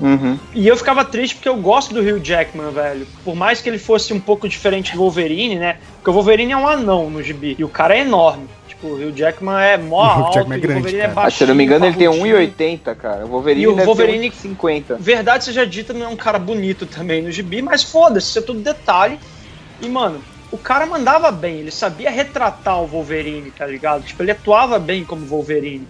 Uhum. 0.00 0.38
E 0.52 0.66
eu 0.66 0.76
ficava 0.76 1.04
triste 1.04 1.36
porque 1.36 1.48
eu 1.48 1.56
gosto 1.56 1.94
do 1.94 2.00
Hugh 2.00 2.20
Jackman, 2.22 2.70
velho. 2.70 3.06
Por 3.24 3.34
mais 3.34 3.60
que 3.60 3.68
ele 3.68 3.78
fosse 3.78 4.12
um 4.12 4.20
pouco 4.20 4.48
diferente 4.48 4.92
do 4.92 4.98
Wolverine, 4.98 5.56
né? 5.56 5.76
Porque 5.96 6.10
o 6.10 6.12
Wolverine 6.12 6.52
é 6.52 6.56
um 6.56 6.66
anão 6.66 7.08
no 7.10 7.22
gibi. 7.22 7.54
E 7.58 7.64
o 7.64 7.68
cara 7.68 7.96
é 7.96 8.00
enorme. 8.00 8.48
Tipo, 8.84 8.88
o 8.88 9.08
Hugh 9.08 9.12
Jackman 9.16 9.62
é 9.62 9.76
mó 9.78 9.96
O 10.04 10.24
alto, 10.24 10.34
Jackman 10.34 10.56
é 10.56 10.60
e 10.60 10.64
o 10.64 10.68
grande, 10.68 10.80
Wolverine 10.82 10.98
cara. 11.00 11.08
é 11.08 11.10
Ah, 11.10 11.14
baixinho, 11.14 11.38
se 11.38 11.44
eu 11.44 11.48
não 11.48 11.54
me 11.54 11.64
engano, 11.64 11.86
ele 11.86 11.96
tem 11.96 12.06
parrudinho. 12.08 12.36
1,80, 12.36 12.94
cara. 12.94 13.24
O 13.24 13.28
Wolverine 13.28 13.62
E 13.62 13.68
o 13.68 13.72
deve 13.74 13.86
Wolverine- 13.86 14.30
ter 14.30 14.36
50. 14.36 14.96
Verdade 15.00 15.44
seja 15.44 15.66
dita, 15.66 15.92
não 15.92 16.06
é 16.06 16.08
um 16.08 16.16
cara 16.16 16.38
bonito 16.38 16.84
também 16.86 17.22
no 17.22 17.30
gibi, 17.30 17.62
mas 17.62 17.82
foda-se, 17.82 18.28
isso 18.28 18.38
é 18.38 18.42
tudo 18.42 18.60
detalhe. 18.60 19.18
E, 19.80 19.88
mano, 19.88 20.20
o 20.52 20.58
cara 20.58 20.86
mandava 20.86 21.30
bem, 21.32 21.56
ele 21.56 21.70
sabia 21.70 22.10
retratar 22.10 22.80
o 22.82 22.86
Wolverine, 22.86 23.50
tá 23.50 23.66
ligado? 23.66 24.02
Tipo, 24.04 24.22
ele 24.22 24.30
atuava 24.32 24.78
bem 24.78 25.04
como 25.04 25.24
Wolverine. 25.26 25.86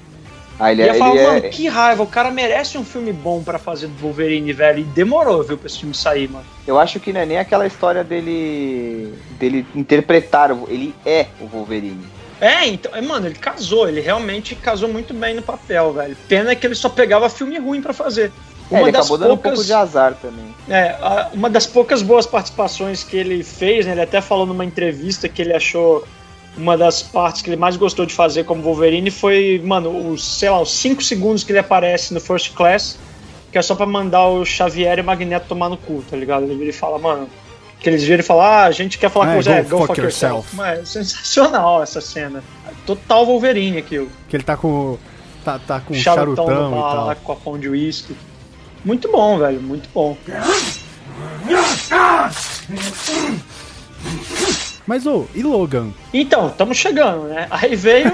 Ah, 0.58 0.70
ele, 0.70 0.82
e 0.82 0.86
é, 0.86 0.90
eu 0.90 0.94
falava, 0.94 1.16
ele 1.18 1.26
mano, 1.26 1.38
é, 1.38 1.48
que 1.48 1.66
raiva, 1.66 2.02
o 2.04 2.06
cara 2.06 2.30
merece 2.30 2.78
um 2.78 2.84
filme 2.84 3.12
bom 3.12 3.42
pra 3.42 3.58
fazer 3.58 3.88
do 3.88 3.94
Wolverine, 4.00 4.52
velho. 4.52 4.78
E 4.78 4.84
demorou, 4.84 5.42
viu, 5.42 5.58
pra 5.58 5.66
esse 5.66 5.80
filme 5.80 5.92
sair, 5.96 6.28
mano. 6.30 6.44
Eu 6.64 6.78
acho 6.78 7.00
que 7.00 7.12
não 7.12 7.20
é 7.20 7.26
nem 7.26 7.38
aquela 7.38 7.66
história 7.66 8.04
dele 8.04 9.12
dele 9.36 9.66
interpretar, 9.74 10.50
ele 10.68 10.94
é 11.04 11.26
o 11.40 11.46
Wolverine. 11.46 12.06
É, 12.40 12.66
então, 12.66 12.94
é, 12.94 13.00
mano, 13.00 13.26
ele 13.26 13.34
casou, 13.34 13.88
ele 13.88 14.00
realmente 14.00 14.54
casou 14.54 14.88
muito 14.88 15.14
bem 15.14 15.34
no 15.34 15.42
papel, 15.42 15.92
velho. 15.92 16.16
Pena 16.28 16.54
que 16.54 16.66
ele 16.66 16.74
só 16.74 16.88
pegava 16.88 17.28
filme 17.28 17.58
ruim 17.58 17.80
pra 17.80 17.92
fazer. 17.92 18.32
É, 18.70 18.80
ele 18.80 18.90
acabou 18.90 19.18
dando 19.18 19.34
um 19.34 19.36
pouco 19.36 19.62
de 19.62 19.72
azar 19.72 20.14
também. 20.14 20.54
É, 20.68 20.96
uma 21.32 21.50
das 21.50 21.66
poucas 21.66 22.02
boas 22.02 22.26
participações 22.26 23.04
que 23.04 23.16
ele 23.16 23.42
fez, 23.42 23.86
né, 23.86 23.92
ele 23.92 24.00
até 24.00 24.20
falou 24.20 24.46
numa 24.46 24.64
entrevista 24.64 25.28
que 25.28 25.42
ele 25.42 25.52
achou 25.52 26.06
uma 26.56 26.76
das 26.76 27.02
partes 27.02 27.42
que 27.42 27.50
ele 27.50 27.56
mais 27.56 27.76
gostou 27.76 28.06
de 28.06 28.14
fazer 28.14 28.44
como 28.44 28.62
Wolverine 28.62 29.10
foi, 29.10 29.60
mano, 29.64 30.12
os, 30.12 30.24
sei 30.24 30.48
lá, 30.48 30.60
os 30.60 30.72
5 30.72 31.02
segundos 31.02 31.44
que 31.44 31.52
ele 31.52 31.58
aparece 31.58 32.14
no 32.14 32.20
First 32.20 32.54
Class, 32.54 32.98
que 33.50 33.58
é 33.58 33.62
só 33.62 33.74
pra 33.74 33.86
mandar 33.86 34.26
o 34.28 34.44
Xavier 34.44 34.98
e 34.98 35.00
o 35.00 35.04
Magneto 35.04 35.46
tomar 35.48 35.68
no 35.68 35.76
cu, 35.76 36.02
tá 36.08 36.16
ligado? 36.16 36.44
Ele 36.44 36.72
fala, 36.72 36.98
mano, 36.98 37.28
que 37.84 37.90
eles 37.90 38.02
viram 38.02 38.20
e 38.20 38.22
falam, 38.26 38.42
ah, 38.44 38.64
a 38.64 38.70
gente 38.72 38.98
quer 38.98 39.10
falar 39.10 39.32
É, 39.32 39.36
com 39.36 39.42
você, 39.42 39.50
go 39.50 39.56
é, 39.56 39.62
go 39.62 39.76
fuck 39.78 39.86
fuck 39.88 40.00
yourself. 40.00 40.34
yourself. 40.34 40.56
Mas 40.56 40.78
é 40.80 40.84
sensacional 40.86 41.82
essa 41.82 42.00
cena. 42.00 42.42
Total 42.86 43.24
Wolverine 43.24 43.78
aquilo. 43.78 44.08
Que 44.28 44.36
ele 44.36 44.42
tá 44.42 44.56
com. 44.56 44.98
Tá, 45.44 45.58
tá 45.58 45.78
com 45.80 45.92
Charutão, 45.94 46.46
charutão, 46.46 46.70
no 46.70 46.76
e 46.78 46.80
tal. 46.80 47.06
lá 47.06 47.14
com 47.14 47.32
a 47.32 47.36
pão 47.36 47.58
de 47.58 47.68
uísque. 47.68 48.16
Muito 48.84 49.10
bom, 49.12 49.38
velho, 49.38 49.60
muito 49.60 49.88
bom. 49.94 50.16
Mas, 54.86 55.06
ô, 55.06 55.26
e 55.34 55.42
Logan? 55.42 55.90
Então, 56.12 56.48
estamos 56.48 56.76
chegando, 56.76 57.24
né? 57.24 57.46
Aí 57.50 57.74
veio. 57.74 58.12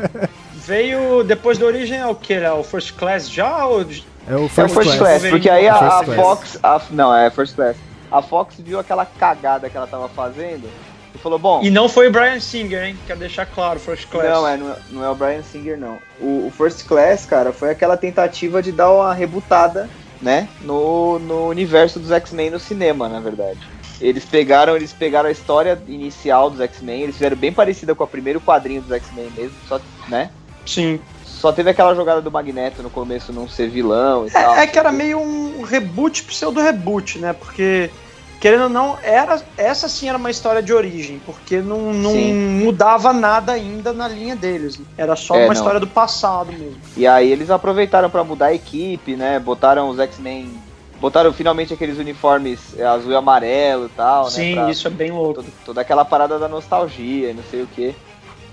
veio. 0.54 1.22
Depois 1.24 1.58
da 1.58 1.66
origem 1.66 1.98
é 1.98 2.06
o 2.06 2.14
que? 2.14 2.34
É 2.34 2.52
o 2.52 2.62
First 2.62 2.92
Class 2.94 3.30
já? 3.30 3.64
Ou... 3.66 3.80
É 3.82 3.84
o 3.84 3.86
É 4.28 4.36
o 4.36 4.48
First, 4.48 4.74
First 4.74 4.98
Class. 4.98 5.20
Class, 5.20 5.30
porque 5.30 5.48
aí 5.48 5.68
a, 5.68 5.78
First 5.78 6.10
a. 6.10 6.14
Fox. 6.14 6.58
a- 6.62 6.82
não, 6.90 7.14
é 7.16 7.30
First 7.30 7.54
Class. 7.54 7.76
A 8.12 8.20
Fox 8.20 8.56
viu 8.58 8.78
aquela 8.78 9.06
cagada 9.06 9.70
que 9.70 9.76
ela 9.76 9.86
tava 9.86 10.08
fazendo 10.08 10.68
e 11.14 11.18
falou: 11.18 11.38
Bom, 11.38 11.62
E 11.62 11.70
não 11.70 11.88
foi 11.88 12.08
o 12.08 12.12
Brian 12.12 12.38
Singer, 12.38 12.84
hein? 12.84 12.96
Quero 13.06 13.18
deixar 13.18 13.46
claro, 13.46 13.80
First 13.80 14.08
Class. 14.08 14.28
Não, 14.28 14.46
é, 14.46 14.56
não, 14.56 14.70
é, 14.70 14.76
não 14.90 15.04
é 15.04 15.08
o 15.08 15.14
Brian 15.14 15.42
Singer, 15.42 15.78
não. 15.78 15.98
O, 16.20 16.46
o 16.46 16.52
First 16.54 16.86
Class, 16.86 17.24
cara, 17.24 17.52
foi 17.52 17.70
aquela 17.70 17.96
tentativa 17.96 18.62
de 18.62 18.70
dar 18.70 18.92
uma 18.92 19.14
rebutada, 19.14 19.88
né, 20.20 20.48
no, 20.60 21.18
no 21.18 21.48
universo 21.48 21.98
dos 21.98 22.12
X-Men 22.12 22.50
no 22.50 22.60
cinema, 22.60 23.08
na 23.08 23.18
verdade. 23.18 23.58
Eles 24.00 24.24
pegaram, 24.24 24.76
eles 24.76 24.92
pegaram 24.92 25.28
a 25.28 25.32
história 25.32 25.80
inicial 25.86 26.50
dos 26.50 26.60
X-Men, 26.60 27.02
eles 27.02 27.14
fizeram 27.14 27.36
bem 27.36 27.52
parecida 27.52 27.94
com 27.94 28.04
o 28.04 28.06
primeiro 28.06 28.40
quadrinho 28.40 28.82
dos 28.82 28.92
X-Men 28.92 29.30
mesmo, 29.36 29.56
só, 29.68 29.80
né? 30.08 30.30
Sim. 30.66 31.00
Só 31.24 31.50
teve 31.50 31.70
aquela 31.70 31.94
jogada 31.94 32.20
do 32.20 32.30
Magneto 32.30 32.82
no 32.82 32.90
começo 32.90 33.32
não 33.32 33.48
ser 33.48 33.68
vilão 33.68 34.26
e 34.26 34.30
tal. 34.30 34.54
É, 34.54 34.62
é 34.62 34.66
que 34.66 34.78
era 34.78 34.92
meio 34.92 35.18
um 35.18 35.62
reboot 35.62 36.22
pseudo-reboot, 36.22 37.18
né? 37.18 37.32
Porque, 37.32 37.90
querendo 38.42 38.64
ou 38.64 38.68
não, 38.68 38.98
era, 39.04 39.40
essa 39.56 39.88
sim 39.88 40.08
era 40.08 40.18
uma 40.18 40.28
história 40.28 40.60
de 40.60 40.72
origem, 40.74 41.22
porque 41.24 41.58
não, 41.60 41.92
não 41.92 42.10
Sim. 42.10 42.34
mudava 42.34 43.12
nada 43.12 43.52
ainda 43.52 43.92
na 43.92 44.08
linha 44.08 44.34
deles. 44.34 44.78
né? 44.78 44.84
Era 44.98 45.14
só 45.14 45.36
É, 45.36 45.38
uma 45.44 45.46
não. 45.46 45.52
história 45.52 45.78
do 45.78 45.86
passado 45.86 46.50
mesmo. 46.52 46.76
E 46.96 47.06
aí 47.06 47.30
eles 47.30 47.50
aproveitaram 47.50 48.10
pra 48.10 48.24
mudar 48.24 48.46
a 48.46 48.52
equipe, 48.54 49.14
né? 49.14 49.38
Botaram 49.38 49.88
os 49.88 50.00
X-Men, 50.00 50.52
botaram 51.00 51.32
finalmente 51.32 51.72
aqueles 51.72 51.98
uniformes 51.98 52.58
azul 52.80 53.12
e 53.12 53.14
amarelo 53.14 53.86
e 53.86 53.90
tal, 53.90 54.24
né? 54.24 54.30
Sim, 54.32 54.54
pra- 54.56 54.70
isso 54.72 54.88
é 54.88 54.90
bem 54.90 55.12
louco. 55.12 55.34
toda, 55.34 55.48
toda 55.64 55.80
aquela 55.80 56.04
parada 56.04 56.36
da 56.36 56.48
nostalgia 56.48 57.30
e 57.30 57.34
não 57.34 57.44
sei 57.48 57.62
o 57.62 57.66
que. 57.68 57.94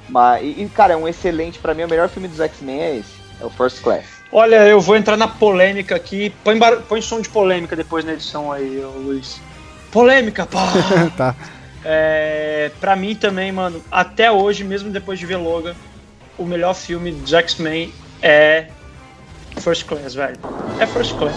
Mas, 0.08 0.44
e, 0.44 0.62
e, 0.62 0.70
cara, 0.70 0.94
é 0.94 0.98
um 0.98 1.08
excelente, 1.08 1.58
pra 1.58 1.74
mim, 1.74 1.86
o 1.86 1.90
melhor 1.90 2.10
filme 2.10 2.28
dos 2.28 2.40
X-Men 2.40 2.80
é 2.80 2.96
esse. 2.98 3.10
É 3.42 3.46
o 3.46 3.50
First 3.50 3.82
Class. 3.82 4.06
Olha, 4.32 4.68
eu 4.68 4.80
vou 4.80 4.96
entrar 4.96 5.18
na 5.18 5.28
polêmica 5.28 5.96
aqui. 5.96 6.30
Põe. 6.44 6.60
Põe 6.88 7.02
som 7.02 7.20
de 7.20 7.30
polêmica 7.30 7.76
depois 7.76 8.06
na 8.06 8.14
edição 8.14 8.52
aí, 8.52 8.80
Luiz. 9.04 9.42
Polêmica, 9.92 10.46
pá! 10.46 10.68
tá. 11.18 11.36
É, 11.84 12.72
pra 12.80 12.96
mim 12.96 13.16
também, 13.16 13.52
mano, 13.52 13.82
até 13.92 14.32
hoje, 14.32 14.64
mesmo 14.64 14.90
depois 14.92 15.18
de 15.18 15.26
ver 15.26 15.38
Logan, 15.38 15.74
o 16.38 16.44
melhor 16.46 16.74
filme 16.76 17.12
dos 17.12 17.34
X-Men 17.34 17.94
é 18.22 18.66
First 19.58 19.86
Class, 19.86 20.14
velho. 20.14 20.38
É 20.80 20.86
First 20.86 21.16
Class. 21.18 21.36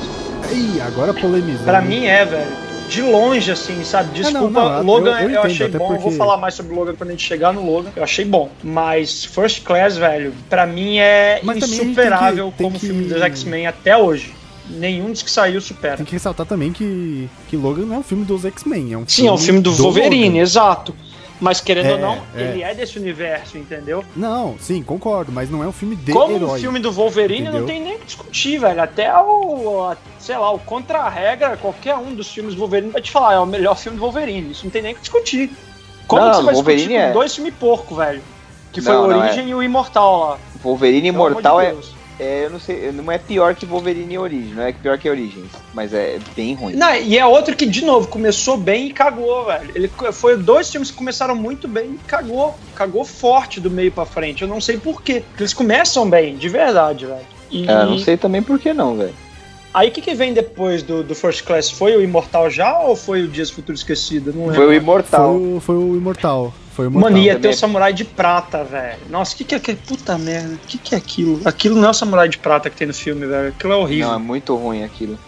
Ih, 0.52 0.80
agora 0.80 1.14
polemizando. 1.14 1.64
Pra 1.64 1.80
mim 1.80 2.06
é, 2.06 2.24
velho. 2.24 2.72
De 2.88 3.00
longe, 3.00 3.50
assim, 3.50 3.82
sabe? 3.84 4.10
Desculpa, 4.12 4.60
não, 4.60 4.70
não, 4.78 4.82
Logan 4.84 5.10
eu- 5.12 5.14
eu 5.14 5.20
eu, 5.22 5.30
entendo, 5.30 5.46
achei 5.46 5.68
bom. 5.68 5.84
Eu 5.84 5.88
vou 5.92 5.98
porque- 6.02 6.16
falar 6.18 6.36
mais 6.36 6.52
sobre 6.54 6.74
Logan 6.74 6.94
quando 6.94 7.08
a 7.08 7.12
gente 7.12 7.24
chegar 7.26 7.50
no 7.52 7.64
Logan. 7.64 7.90
Eu 7.96 8.04
achei 8.04 8.24
bom. 8.24 8.50
Mas 8.62 9.24
First 9.24 9.62
Class, 9.62 9.96
velho, 9.96 10.34
pra 10.50 10.66
mim 10.66 10.98
é 10.98 11.40
Mas 11.42 11.58
gente 11.60 11.70
tem 11.78 11.86
insuperável 11.86 12.50
que- 12.50 12.58
tem 12.58 12.66
como 12.66 12.78
que- 12.78 12.86
filme 12.86 13.04
dos 13.04 13.22
X-Men 13.22 13.66
até 13.66 13.96
hoje. 13.96 14.34
Nenhum 14.68 15.11
dos 15.11 15.22
que 15.22 15.31
saiu 15.31 15.61
supera. 15.61 15.96
Tem 15.96 16.07
que 16.07 16.12
ressaltar 16.12 16.46
também 16.46 16.72
que, 16.72 17.29
que 17.48 17.57
Logan 17.57 17.85
não 17.85 17.96
é 17.96 17.98
um 17.98 18.03
filme 18.03 18.25
dos 18.25 18.44
X-Men, 18.44 18.92
é 18.92 18.98
um 18.98 19.05
Sim, 19.07 19.27
é 19.27 19.33
um 19.33 19.38
filme 19.38 19.61
do, 19.61 19.72
Wolverine, 19.72 20.27
Logan. 20.29 20.38
exato. 20.40 20.94
Mas 21.40 21.61
querendo 21.61 21.87
É, 21.88 21.92
ou 21.94 21.98
não, 21.98 22.22
é. 22.37 22.40
ele 22.40 22.62
é 22.62 22.72
desse 22.72 22.96
universo, 22.96 23.59
entendeu? 23.59 24.05
Não, 24.14 24.55
sim, 24.61 24.81
concordo, 24.81 25.33
mas 25.33 25.51
não 25.51 25.64
é 25.64 25.66
um 25.66 25.72
filme 25.72 25.96
de 25.96 26.12
Como 26.12 26.37
herói. 26.37 26.51
um 26.59 26.61
filme 26.62 26.79
do 26.79 26.92
Wolverine, 26.92 27.40
entendeu? 27.42 27.61
não 27.62 27.66
tem 27.66 27.81
nem 27.83 27.96
o 27.96 27.98
que 27.98 28.07
discutir, 28.07 28.59
velho. 28.59 28.81
Até 28.81 29.12
o, 29.12 29.83
a- 29.90 29.96
sei 30.20 30.37
lá, 30.38 30.53
o 30.53 30.61
contra-regra, 30.61 31.57
qualquer 31.57 31.96
um 31.96 32.14
dos 32.14 32.29
filmes 32.31 32.55
do 32.55 32.61
Wolverine 32.61 32.92
vai 32.92 33.03
te 33.03 33.11
falar, 33.11 33.35
é 33.35 33.38
o 33.40 33.46
melhor 33.46 33.77
filme 33.77 33.98
do 33.98 34.03
Wolverine. 34.03 34.53
Isso 34.53 34.62
não 34.64 34.70
tem 34.70 34.83
nem 34.83 34.92
o 34.92 34.94
que 34.94 35.01
discutir. 35.01 35.51
Como 36.07 36.22
Não, 36.22 36.31
que 36.31 36.37
você 36.37 36.42
vai 36.44 36.55
Wolverine 36.55 36.83
discutir 36.87 37.03
com 37.03 37.09
é- 37.11 37.12
dois 37.12 37.35
filmes 37.35 37.55
porco, 37.59 37.94
velho? 37.96 38.22
Que 38.72 38.81
foi 38.81 38.92
Não, 38.92 39.05
o 39.05 39.09
não, 39.09 39.18
Origem 39.18 39.48
e 39.48 39.55
o 39.57 39.61
Imortal 39.64 40.20
lá. 40.20 40.38
Wolverine 40.62 41.09
Imortal 41.09 41.59
de 41.61 41.66
é, 41.66 41.70
Deus. 41.72 41.90
É, 42.18 42.44
eu 42.44 42.51
não 42.51 42.61
sei, 42.61 42.92
não 42.92 43.11
é 43.11 43.18
pior 43.18 43.55
que 43.55 43.66
Wolverine 43.66 44.18
Origem, 44.18 44.55
não 44.55 44.62
é 44.62 44.72
pior 44.72 44.98
que 44.98 45.09
Origins, 45.09 45.51
mas 45.72 45.92
é 45.92 46.18
bem 46.37 46.55
ruim. 46.55 46.75
Não, 46.75 46.94
e 46.94 47.18
é 47.18 47.27
outro 47.27 47.57
que, 47.57 47.66
de 47.66 47.85
novo, 47.85 48.09
começou 48.09 48.57
bem 48.57 48.88
e 48.88 48.92
cagou, 48.92 49.46
velho. 49.46 49.70
Ele 49.75 49.90
foi 50.12 50.37
dois 50.37 50.70
filmes 50.70 50.90
que 50.90 50.96
começaram 50.96 51.35
muito 51.35 51.66
bem 51.66 51.92
e 51.92 51.98
cagou. 52.07 52.59
Cagou 52.75 53.05
forte 53.05 53.61
do 53.61 53.70
meio 53.70 53.90
pra 53.90 54.05
frente. 54.05 54.42
Eu 54.42 54.48
não 54.48 54.61
sei 54.61 54.79
por 54.79 55.03
quê. 55.03 55.22
Porque 55.29 55.42
eles 55.42 55.55
começam 55.55 56.09
bem, 56.09 56.37
de 56.37 56.48
verdade, 56.48 57.07
velho. 57.07 57.27
E 57.51 57.68
É, 57.68 57.85
não 57.85 57.98
sei 57.98 58.16
também 58.16 58.42
por 58.42 58.59
que 58.59 58.72
não, 58.72 58.96
velho. 58.96 59.14
Aí 59.74 59.88
o 59.88 59.92
que, 59.92 60.00
que 60.00 60.14
vem 60.14 60.32
depois 60.32 60.82
do, 60.82 61.02
do 61.02 61.14
First 61.14 61.44
Class? 61.44 61.70
Foi 61.70 61.96
o 61.96 62.02
Imortal 62.02 62.50
já 62.50 62.78
ou 62.80 62.94
foi 62.96 63.22
o 63.22 63.28
Dias 63.28 63.50
Futuro 63.50 63.74
Esquecido? 63.76 64.32
Não 64.32 64.46
Foi 64.46 64.52
lembro. 64.52 64.62
o 64.64 64.66
Foi 64.68 64.76
Imortal. 64.76 65.37
o, 65.37 65.61
foi 65.61 65.76
o 65.76 65.96
Imortal. 65.96 66.54
Foi 66.72 66.87
o 66.87 66.88
Imortal. 66.88 67.11
Mano, 67.11 67.22
ia 67.22 67.38
ter 67.38 67.48
o 67.48 67.54
Samurai 67.54 67.92
de 67.92 68.04
Prata, 68.04 68.64
velho. 68.64 68.98
Nossa, 69.11 69.35
o 69.35 69.37
que, 69.37 69.44
que 69.44 69.54
é 69.54 69.58
aquele. 69.58 69.78
Puta 69.87 70.16
merda, 70.16 70.54
o 70.54 70.66
que, 70.66 70.78
que 70.78 70.94
é 70.94 70.98
aquilo? 70.98 71.40
Aquilo 71.44 71.76
não 71.76 71.88
é 71.88 71.90
o 71.90 71.94
Samurai 71.94 72.28
de 72.28 72.38
Prata 72.38 72.70
que 72.70 72.76
tem 72.76 72.87
no 72.87 72.94
filme, 72.94 73.26
velho. 73.26 73.48
Aquilo 73.48 73.72
é 73.72 73.76
horrível. 73.76 74.08
Não, 74.08 74.14
é 74.14 74.18
muito 74.18 74.54
ruim 74.56 74.82
aquilo. 74.85 75.18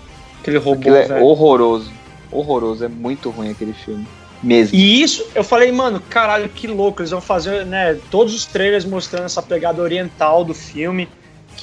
aquele 0.40 0.58
robô, 0.58 0.80
Aquilo 0.80 0.96
é 0.96 1.06
velho. 1.08 1.24
horroroso. 1.24 1.92
Horroroso, 2.32 2.84
é 2.84 2.88
muito 2.88 3.30
ruim 3.30 3.50
aquele 3.50 3.72
filme. 3.74 4.06
Mesmo. 4.42 4.76
E 4.76 5.02
isso, 5.02 5.26
eu 5.34 5.42
falei, 5.42 5.72
mano, 5.72 6.00
caralho, 6.10 6.48
que 6.50 6.66
louco. 6.66 7.00
Eles 7.00 7.10
vão 7.10 7.20
fazer, 7.20 7.64
né, 7.64 7.96
todos 8.10 8.34
os 8.34 8.44
trailers 8.44 8.84
mostrando 8.84 9.24
essa 9.24 9.40
pegada 9.42 9.80
oriental 9.80 10.44
do 10.44 10.52
filme. 10.52 11.08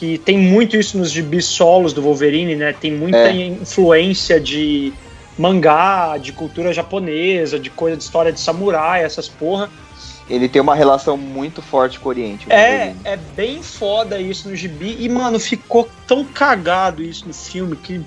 Que 0.01 0.17
tem 0.17 0.35
muito 0.35 0.75
isso 0.75 0.97
nos 0.97 1.11
gibis 1.11 1.45
solos 1.45 1.93
do 1.93 2.01
Wolverine, 2.01 2.55
né? 2.55 2.73
Tem 2.73 2.91
muita 2.91 3.19
É. 3.19 3.31
influência 3.45 4.39
de 4.39 4.91
mangá, 5.37 6.17
de 6.17 6.31
cultura 6.33 6.73
japonesa, 6.73 7.59
de 7.59 7.69
coisa 7.69 7.95
de 7.95 8.01
história 8.01 8.31
de 8.31 8.39
samurai, 8.39 9.03
essas 9.03 9.27
porra. 9.29 9.69
Ele 10.27 10.49
tem 10.49 10.59
uma 10.59 10.73
relação 10.73 11.15
muito 11.15 11.61
forte 11.61 11.99
com 11.99 12.09
o 12.09 12.09
Oriente. 12.09 12.47
o 12.47 12.51
É, 12.51 12.77
Wolverine. 12.77 12.99
é 13.03 13.15
bem 13.15 13.61
foda 13.61 14.17
isso 14.19 14.49
no 14.49 14.55
gibi. 14.55 14.97
E, 14.99 15.07
mano, 15.07 15.39
ficou 15.39 15.87
tão 16.07 16.25
cagado 16.25 17.03
isso 17.03 17.27
no 17.27 17.33
filme 17.35 17.75
que. 17.75 18.01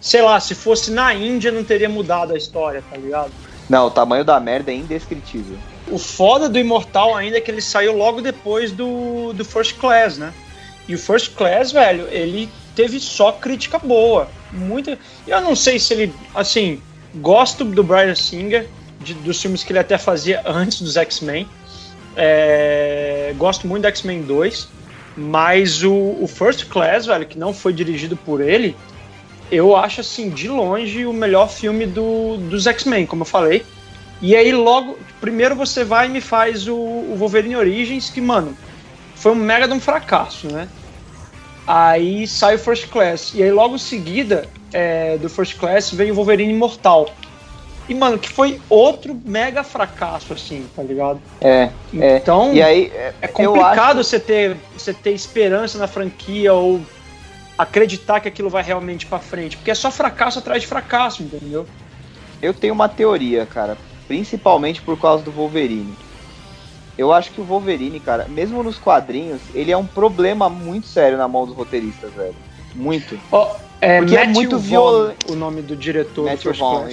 Sei 0.00 0.22
lá, 0.22 0.38
se 0.38 0.54
fosse 0.54 0.92
na 0.92 1.12
Índia 1.12 1.50
não 1.50 1.64
teria 1.64 1.88
mudado 1.88 2.32
a 2.32 2.36
história, 2.38 2.80
tá 2.88 2.96
ligado? 2.96 3.32
Não, 3.68 3.88
o 3.88 3.90
tamanho 3.90 4.24
da 4.24 4.38
merda 4.38 4.70
é 4.70 4.76
indescritível. 4.76 5.56
O 5.88 5.98
foda 5.98 6.48
do 6.48 6.60
Imortal 6.60 7.16
ainda 7.16 7.38
é 7.38 7.40
que 7.40 7.50
ele 7.50 7.60
saiu 7.60 7.96
logo 7.96 8.20
depois 8.20 8.70
do, 8.70 9.32
do 9.32 9.44
First 9.44 9.78
Class, 9.78 10.16
né? 10.16 10.32
E 10.88 10.94
o 10.94 10.98
First 10.98 11.32
Class, 11.34 11.72
velho, 11.72 12.06
ele 12.10 12.48
teve 12.74 13.00
só 13.00 13.32
crítica 13.32 13.78
boa. 13.78 14.28
Muita. 14.52 14.98
Eu 15.26 15.40
não 15.40 15.56
sei 15.56 15.78
se 15.78 15.92
ele. 15.94 16.14
Assim, 16.34 16.80
gosto 17.16 17.64
do 17.64 17.82
Brian 17.82 18.14
Singer, 18.14 18.68
de- 19.00 19.14
dos 19.14 19.40
filmes 19.40 19.64
que 19.64 19.72
ele 19.72 19.78
até 19.80 19.98
fazia 19.98 20.42
antes 20.46 20.80
dos 20.80 20.96
X-Men. 20.96 21.48
É, 22.16 23.34
gosto 23.36 23.66
muito 23.66 23.82
do 23.82 23.88
X-Men 23.88 24.22
2. 24.22 24.68
Mas 25.16 25.82
o, 25.82 25.92
o 26.20 26.26
First 26.28 26.66
Class, 26.66 27.06
velho, 27.06 27.26
que 27.26 27.38
não 27.38 27.52
foi 27.54 27.72
dirigido 27.72 28.16
por 28.16 28.40
ele, 28.40 28.76
eu 29.50 29.74
acho, 29.74 30.02
assim, 30.02 30.28
de 30.28 30.46
longe 30.46 31.06
o 31.06 31.12
melhor 31.12 31.48
filme 31.48 31.86
do, 31.86 32.36
dos 32.36 32.66
X-Men, 32.66 33.06
como 33.06 33.22
eu 33.22 33.26
falei. 33.26 33.64
E 34.20 34.34
aí 34.36 34.52
logo, 34.52 34.98
primeiro 35.20 35.54
você 35.54 35.84
vai 35.84 36.06
e 36.06 36.10
me 36.10 36.20
faz 36.20 36.68
o, 36.68 36.74
o 36.74 37.16
Wolverine 37.18 37.56
Origins, 37.56 38.10
que, 38.10 38.20
mano, 38.20 38.56
foi 39.26 39.32
um 39.32 39.34
mega 39.34 39.66
de 39.66 39.74
um 39.74 39.80
fracasso, 39.80 40.46
né? 40.46 40.68
Aí 41.66 42.28
sai 42.28 42.54
o 42.54 42.58
First 42.60 42.86
Class. 42.90 43.32
E 43.34 43.42
aí 43.42 43.50
logo 43.50 43.74
em 43.74 43.78
seguida 43.78 44.46
é, 44.72 45.18
do 45.18 45.28
First 45.28 45.56
Class 45.56 45.90
vem 45.90 46.12
o 46.12 46.14
Wolverine 46.14 46.52
Imortal. 46.52 47.10
E, 47.88 47.94
mano, 47.94 48.20
que 48.20 48.28
foi 48.28 48.60
outro 48.68 49.20
mega 49.24 49.64
fracasso, 49.64 50.32
assim, 50.32 50.68
tá 50.76 50.82
ligado? 50.84 51.20
É, 51.40 51.70
é. 51.98 52.16
Então, 52.18 52.54
E 52.54 52.62
aí, 52.62 52.92
é, 52.94 53.14
é 53.22 53.26
complicado 53.26 53.98
acho- 53.98 54.08
você 54.10 54.20
ter, 54.20 54.56
você 54.76 54.94
ter 54.94 55.10
esperança 55.10 55.76
na 55.76 55.88
franquia 55.88 56.52
ou 56.52 56.80
acreditar 57.58 58.20
que 58.20 58.28
aquilo 58.28 58.48
vai 58.48 58.62
realmente 58.62 59.06
pra 59.06 59.18
frente. 59.18 59.56
Porque 59.56 59.72
é 59.72 59.74
só 59.74 59.90
fracasso 59.90 60.38
atrás 60.38 60.62
de 60.62 60.68
fracasso, 60.68 61.24
entendeu? 61.24 61.66
Eu 62.40 62.54
tenho 62.54 62.74
uma 62.74 62.88
teoria, 62.88 63.44
cara, 63.44 63.76
principalmente 64.06 64.80
por 64.82 64.96
causa 64.96 65.24
do 65.24 65.32
Wolverine. 65.32 65.96
Eu 66.98 67.12
acho 67.12 67.30
que 67.30 67.40
o 67.40 67.44
Wolverine, 67.44 68.00
cara, 68.00 68.26
mesmo 68.28 68.62
nos 68.62 68.78
quadrinhos, 68.78 69.40
ele 69.54 69.70
é 69.70 69.76
um 69.76 69.86
problema 69.86 70.48
muito 70.48 70.86
sério 70.86 71.18
na 71.18 71.28
mão 71.28 71.44
dos 71.46 71.54
roteiristas, 71.54 72.12
velho. 72.14 72.34
Muito. 72.74 73.18
Ó, 73.30 73.54
é 73.80 73.98
Porque 73.98 74.16
é 74.16 74.20
Matthew 74.20 74.32
muito 74.34 74.58
Vaughn, 74.58 74.62
viol- 74.62 75.14
o 75.28 75.34
nome 75.34 75.62
do 75.62 75.76
diretor 75.76 76.24
Matthew 76.30 76.52
do 76.52 76.58
Vaughn, 76.58 76.88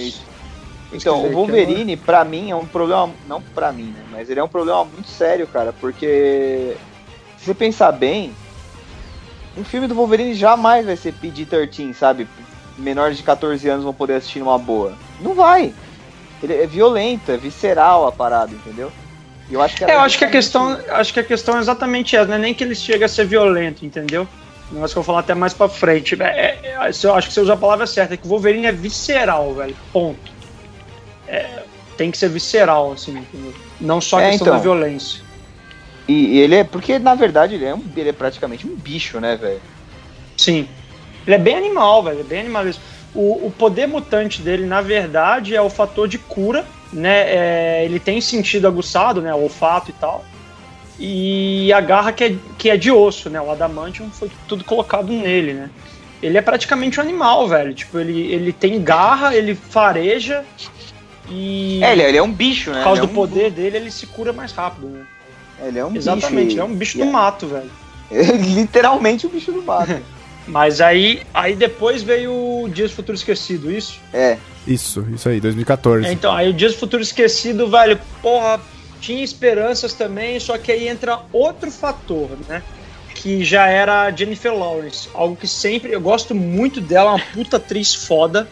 Então, 0.92 1.24
o 1.24 1.32
Wolverine, 1.32 1.96
pra 1.96 2.24
mim, 2.24 2.50
é 2.50 2.56
um 2.56 2.66
problema. 2.66 3.10
Não 3.26 3.40
pra 3.42 3.72
mim, 3.72 3.86
né? 3.86 4.04
Mas 4.12 4.28
ele 4.30 4.38
é 4.40 4.44
um 4.44 4.48
problema 4.48 4.84
muito 4.84 5.08
sério, 5.08 5.46
cara, 5.46 5.72
porque. 5.72 6.76
Se 7.38 7.46
você 7.46 7.54
pensar 7.54 7.92
bem, 7.92 8.34
um 9.56 9.64
filme 9.64 9.86
do 9.86 9.94
Wolverine 9.94 10.34
jamais 10.34 10.86
vai 10.86 10.96
ser 10.96 11.12
PG-13, 11.14 11.92
sabe? 11.94 12.26
Menores 12.78 13.16
de 13.16 13.22
14 13.22 13.68
anos 13.68 13.84
vão 13.84 13.92
poder 13.92 14.14
assistir 14.14 14.38
numa 14.40 14.58
boa. 14.58 14.92
Não 15.20 15.34
vai. 15.34 15.74
Ele 16.42 16.54
é 16.54 16.66
violento, 16.66 17.30
é 17.30 17.36
visceral 17.36 18.06
a 18.06 18.12
parada, 18.12 18.52
entendeu? 18.54 18.90
Eu 19.50 19.60
acho 19.60 19.76
que 19.76 19.84
É, 19.84 19.94
eu 19.94 20.00
acho 20.00 20.18
que 20.18 20.24
a 20.24 20.30
questão, 20.30 20.80
acho 20.90 21.12
que 21.12 21.20
a 21.20 21.24
questão 21.24 21.56
é 21.56 21.60
exatamente 21.60 22.16
essa, 22.16 22.26
não 22.26 22.34
é 22.34 22.38
nem 22.38 22.54
que 22.54 22.64
ele 22.64 22.74
chega 22.74 23.04
a 23.04 23.08
ser 23.08 23.26
violento, 23.26 23.84
entendeu? 23.84 24.26
Um 24.70 24.76
negócio 24.76 24.94
que 24.94 24.98
eu 24.98 25.02
vou 25.02 25.04
falar 25.04 25.20
até 25.20 25.34
mais 25.34 25.52
pra 25.52 25.68
frente. 25.68 26.20
É, 26.20 26.26
é, 26.26 26.60
é, 26.64 26.90
eu 27.02 27.14
acho 27.14 27.28
que 27.28 27.34
você 27.34 27.40
usa 27.40 27.52
a 27.52 27.56
palavra 27.56 27.86
certa, 27.86 28.14
é 28.14 28.16
que 28.16 28.26
o 28.26 28.28
Wolverine 28.30 28.66
é 28.66 28.72
visceral, 28.72 29.52
velho. 29.54 29.76
Ponto. 29.92 30.32
É, 31.28 31.62
tem 31.96 32.10
que 32.10 32.18
ser 32.18 32.28
visceral, 32.28 32.92
assim, 32.92 33.12
entendeu? 33.18 33.54
Não 33.80 34.00
só 34.00 34.18
a 34.18 34.22
É, 34.22 34.30
questão 34.30 34.46
então. 34.46 34.56
da 34.56 34.62
violência. 34.62 35.22
E, 36.08 36.36
e 36.36 36.38
ele 36.38 36.56
é. 36.56 36.64
Porque 36.64 36.98
na 36.98 37.14
verdade 37.14 37.54
ele 37.54 37.64
é, 37.64 37.74
um, 37.74 37.82
ele 37.96 38.08
é 38.08 38.12
praticamente 38.12 38.66
um 38.66 38.74
bicho, 38.74 39.20
né, 39.20 39.36
velho? 39.36 39.60
Sim. 40.36 40.68
Ele 41.26 41.36
é 41.36 41.38
bem 41.38 41.56
animal, 41.56 42.02
velho. 42.02 42.20
É 42.20 42.24
bem 42.24 42.40
animalesco. 42.40 42.82
O, 43.14 43.46
o 43.46 43.50
poder 43.50 43.86
mutante 43.86 44.42
dele, 44.42 44.66
na 44.66 44.80
verdade, 44.80 45.54
é 45.54 45.62
o 45.62 45.70
fator 45.70 46.08
de 46.08 46.18
cura, 46.18 46.64
né? 46.94 47.22
É, 47.26 47.84
ele 47.84 47.98
tem 48.00 48.20
sentido 48.20 48.66
aguçado, 48.66 49.20
né? 49.20 49.34
O 49.34 49.42
olfato 49.42 49.90
e 49.90 49.94
tal. 49.94 50.24
E 50.98 51.72
a 51.72 51.80
garra 51.80 52.12
que 52.12 52.24
é, 52.24 52.36
que 52.56 52.70
é 52.70 52.76
de 52.76 52.90
osso, 52.90 53.28
né? 53.28 53.40
O 53.40 53.50
adamantium 53.50 54.10
foi 54.10 54.30
tudo 54.48 54.64
colocado 54.64 55.12
nele, 55.12 55.52
né? 55.52 55.70
Ele 56.22 56.38
é 56.38 56.40
praticamente 56.40 56.98
um 57.00 57.02
animal, 57.02 57.46
velho. 57.48 57.74
Tipo, 57.74 57.98
ele, 57.98 58.32
ele 58.32 58.52
tem 58.52 58.80
garra, 58.82 59.34
ele 59.34 59.54
fareja 59.54 60.44
e 61.28 61.80
É, 61.82 61.92
ele, 61.92 62.02
é- 62.02 62.08
ele 62.08 62.18
é 62.18 62.22
um 62.22 62.32
bicho, 62.32 62.70
né? 62.70 62.78
por 62.78 62.84
causa 62.84 63.00
Ele 63.02 63.06
é 63.06 63.08
do 63.08 63.12
um- 63.12 63.14
poder 63.14 63.50
dele, 63.50 63.76
ele 63.76 63.90
se 63.90 64.06
cura 64.06 64.32
mais 64.32 64.52
rápido, 64.52 64.86
né? 64.88 65.04
Ele 65.62 65.78
é 65.78 65.84
um 65.84 65.94
Exatamente, 65.94 66.44
bicho. 66.46 66.52
ele 66.56 66.60
é 66.60 66.64
um 66.64 66.74
bicho 66.74 66.98
do 66.98 67.04
mato, 67.06 67.46
velho. 67.48 67.70
Literalmente 68.54 69.26
o 69.26 69.30
bicho 69.30 69.52
do 69.52 69.62
mato. 69.62 69.92
Mas 70.46 70.80
aí, 70.80 71.22
aí 71.32 71.54
depois 71.56 72.02
veio 72.02 72.30
o 72.32 72.68
Dias 72.68 72.90
do 72.90 72.96
Futuro 72.96 73.16
Esquecido, 73.16 73.70
isso? 73.72 73.98
é. 74.12 74.38
Isso, 74.66 75.06
isso 75.14 75.28
aí, 75.28 75.40
2014. 75.40 76.06
É, 76.06 76.12
então, 76.12 76.32
aí 76.32 76.48
o 76.48 76.52
Dias 76.52 76.72
do 76.72 76.78
Futuro 76.78 77.02
Esquecido, 77.02 77.68
velho, 77.68 78.00
porra, 78.22 78.60
tinha 79.00 79.22
esperanças 79.22 79.92
também, 79.92 80.40
só 80.40 80.56
que 80.56 80.72
aí 80.72 80.88
entra 80.88 81.20
outro 81.30 81.70
fator, 81.70 82.30
né? 82.48 82.62
Que 83.14 83.44
já 83.44 83.66
era 83.66 84.02
a 84.02 84.10
Jennifer 84.10 84.52
Lawrence. 84.52 85.08
Algo 85.12 85.36
que 85.36 85.46
sempre. 85.46 85.92
Eu 85.92 86.00
gosto 86.00 86.34
muito 86.34 86.80
dela, 86.80 87.12
uma 87.12 87.24
puta 87.32 87.58
atriz 87.58 87.94
foda. 87.94 88.48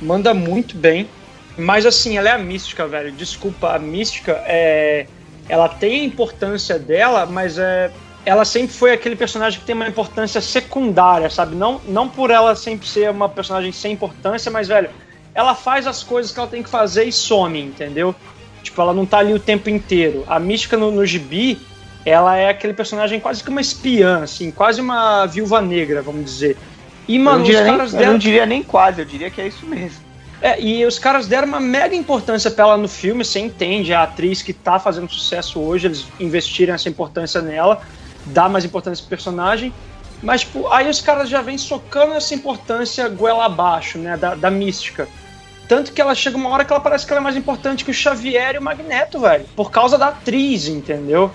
Manda 0.00 0.34
muito 0.34 0.76
bem. 0.76 1.08
Mas 1.56 1.84
assim, 1.84 2.16
ela 2.16 2.30
é 2.30 2.32
a 2.32 2.38
mística, 2.38 2.86
velho. 2.86 3.12
Desculpa, 3.12 3.74
a 3.74 3.78
mística 3.78 4.32
é. 4.46 5.06
Ela 5.48 5.68
tem 5.68 6.00
a 6.00 6.04
importância 6.04 6.78
dela, 6.78 7.26
mas 7.26 7.58
é. 7.58 7.90
Ela 8.24 8.44
sempre 8.44 8.74
foi 8.74 8.92
aquele 8.92 9.16
personagem 9.16 9.60
que 9.60 9.66
tem 9.66 9.74
uma 9.74 9.88
importância 9.88 10.40
secundária, 10.40 11.28
sabe? 11.28 11.54
Não, 11.56 11.80
não 11.86 12.08
por 12.08 12.30
ela 12.30 12.54
sempre 12.54 12.88
ser 12.88 13.10
uma 13.10 13.28
personagem 13.28 13.72
sem 13.72 13.92
importância, 13.92 14.50
mas, 14.50 14.68
velho, 14.68 14.88
ela 15.34 15.54
faz 15.54 15.86
as 15.86 16.02
coisas 16.02 16.32
que 16.32 16.38
ela 16.38 16.48
tem 16.48 16.62
que 16.62 16.68
fazer 16.68 17.04
e 17.04 17.12
some, 17.12 17.60
entendeu? 17.60 18.14
Tipo, 18.62 18.80
ela 18.80 18.94
não 18.94 19.06
tá 19.06 19.18
ali 19.18 19.32
o 19.32 19.40
tempo 19.40 19.68
inteiro. 19.70 20.24
A 20.26 20.38
mística 20.38 20.76
no, 20.76 20.90
no 20.90 21.04
gibi, 21.04 21.58
ela 22.04 22.36
é 22.36 22.48
aquele 22.48 22.74
personagem 22.74 23.18
quase 23.18 23.42
que 23.42 23.50
uma 23.50 23.60
espiã, 23.60 24.22
assim, 24.22 24.50
quase 24.50 24.80
uma 24.80 25.26
viúva 25.26 25.60
negra, 25.60 26.02
vamos 26.02 26.24
dizer. 26.24 26.56
E, 27.08 27.18
mano, 27.18 27.44
os 27.44 27.50
caras 27.50 27.92
nem, 27.92 27.98
deram... 27.98 28.04
Eu 28.04 28.12
não 28.12 28.18
diria 28.18 28.46
nem 28.46 28.62
quase, 28.62 29.00
eu 29.00 29.04
diria 29.04 29.30
que 29.30 29.40
é 29.40 29.48
isso 29.48 29.66
mesmo. 29.66 30.12
É, 30.40 30.60
e 30.60 30.84
os 30.84 30.98
caras 30.98 31.28
deram 31.28 31.46
uma 31.46 31.60
mega 31.60 31.94
importância 31.94 32.50
pra 32.50 32.64
ela 32.64 32.76
no 32.76 32.88
filme, 32.88 33.24
você 33.24 33.38
entende, 33.38 33.94
a 33.94 34.02
atriz 34.02 34.42
que 34.42 34.52
tá 34.52 34.78
fazendo 34.78 35.08
sucesso 35.08 35.60
hoje, 35.60 35.86
eles 35.86 36.06
investiram 36.18 36.74
essa 36.74 36.88
importância 36.88 37.40
nela, 37.40 37.80
dá 38.26 38.48
mais 38.48 38.64
importância 38.64 39.02
pro 39.02 39.10
personagem. 39.10 39.72
Mas, 40.20 40.42
tipo, 40.42 40.68
aí 40.68 40.88
os 40.88 41.00
caras 41.00 41.28
já 41.28 41.42
vêm 41.42 41.58
socando 41.58 42.14
essa 42.14 42.34
importância 42.34 43.08
goela 43.08 43.46
abaixo, 43.46 43.98
né, 43.98 44.16
da, 44.16 44.34
da 44.34 44.50
mística. 44.50 45.08
Tanto 45.72 45.90
que 45.94 46.02
ela 46.02 46.14
chega 46.14 46.36
uma 46.36 46.50
hora 46.50 46.66
que 46.66 46.70
ela 46.70 46.82
parece 46.82 47.06
que 47.06 47.12
ela 47.14 47.20
é 47.22 47.24
mais 47.24 47.34
importante 47.34 47.82
que 47.82 47.90
o 47.90 47.94
Xavier 47.94 48.56
e 48.56 48.58
o 48.58 48.62
Magneto, 48.62 49.18
velho. 49.18 49.46
Por 49.56 49.70
causa 49.70 49.96
da 49.96 50.08
atriz, 50.08 50.68
entendeu? 50.68 51.30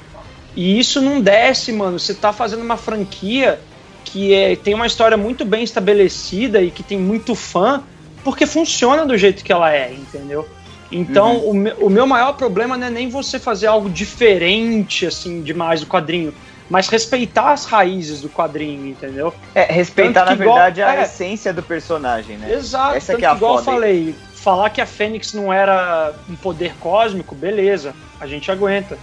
E 0.56 0.78
isso 0.78 1.02
não 1.02 1.20
desce, 1.20 1.72
mano. 1.72 1.98
Você 1.98 2.14
tá 2.14 2.32
fazendo 2.32 2.62
uma 2.62 2.78
franquia 2.78 3.60
que 4.06 4.36
é, 4.36 4.56
tem 4.56 4.76
uma 4.76 4.86
história 4.86 5.18
muito 5.18 5.44
bem 5.44 5.64
estabelecida 5.64 6.62
e 6.62 6.70
que 6.70 6.84
tem 6.84 7.00
muito 7.00 7.34
fã, 7.34 7.82
porque 8.24 8.46
funciona 8.46 9.08
do 9.08 9.18
jeito 9.18 9.44
que 9.44 9.52
ela 9.52 9.74
é, 9.74 9.92
entendeu? 9.92 10.48
Então, 10.92 11.38
uhum. 11.38 11.50
o, 11.50 11.54
me, 11.56 11.74
o 11.80 11.90
meu 11.90 12.06
maior 12.06 12.34
problema 12.34 12.78
não 12.78 12.86
é 12.86 12.92
nem 12.92 13.10
você 13.10 13.40
fazer 13.40 13.66
algo 13.66 13.90
diferente, 13.90 15.08
assim, 15.08 15.42
demais 15.42 15.80
do 15.82 15.88
quadrinho 15.88 16.32
mas 16.70 16.90
respeitar 16.90 17.52
as 17.52 17.66
raízes 17.66 18.22
do 18.22 18.30
quadrinho, 18.30 18.88
entendeu? 18.88 19.34
É, 19.56 19.64
respeitar, 19.72 20.26
na 20.26 20.34
igual, 20.34 20.56
verdade, 20.56 20.82
a 20.82 20.96
é, 20.96 21.04
essência 21.04 21.54
do 21.54 21.64
personagem, 21.64 22.38
né? 22.38 22.54
Exato, 22.54 22.96
Essa 22.96 23.14
tanto 23.14 23.20
que 23.20 23.26
é 23.26 23.30
a 23.30 23.36
igual 23.36 23.58
foda. 23.58 23.72
eu 23.72 23.74
falei, 23.74 24.16
falar 24.38 24.70
que 24.70 24.80
a 24.80 24.86
Fênix 24.86 25.34
não 25.34 25.52
era 25.52 26.14
um 26.30 26.36
poder 26.36 26.74
cósmico, 26.80 27.36
beleza, 27.36 27.94
a 28.20 28.28
gente 28.28 28.52
aguenta. 28.52 28.98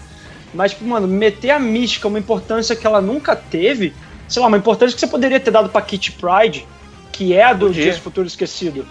Mas, 0.53 0.72
tipo, 0.72 0.85
mano, 0.85 1.09
meter 1.09 1.51
a 1.51 1.59
mística 1.59 2.07
uma 2.07 2.18
importância 2.18 2.76
que 2.76 2.87
ela 2.87 3.01
nunca 3.01 3.35
teve, 3.35 3.93
sei 4.28 4.41
lá, 4.41 4.49
uma 4.49 4.57
importância 4.57 4.95
que 4.95 5.01
você 5.01 5.07
poderia 5.07 5.41
ter 5.41 5.51
dado 5.51 5.68
pra 5.68 5.82
Kitty 5.82 6.12
Pride, 6.12 6.66
que 7.11 7.35
é 7.35 7.43
a 7.43 7.53
do 7.53 7.70
Dias 7.70 7.99
Futuro 7.99 8.26
Esquecido. 8.26 8.87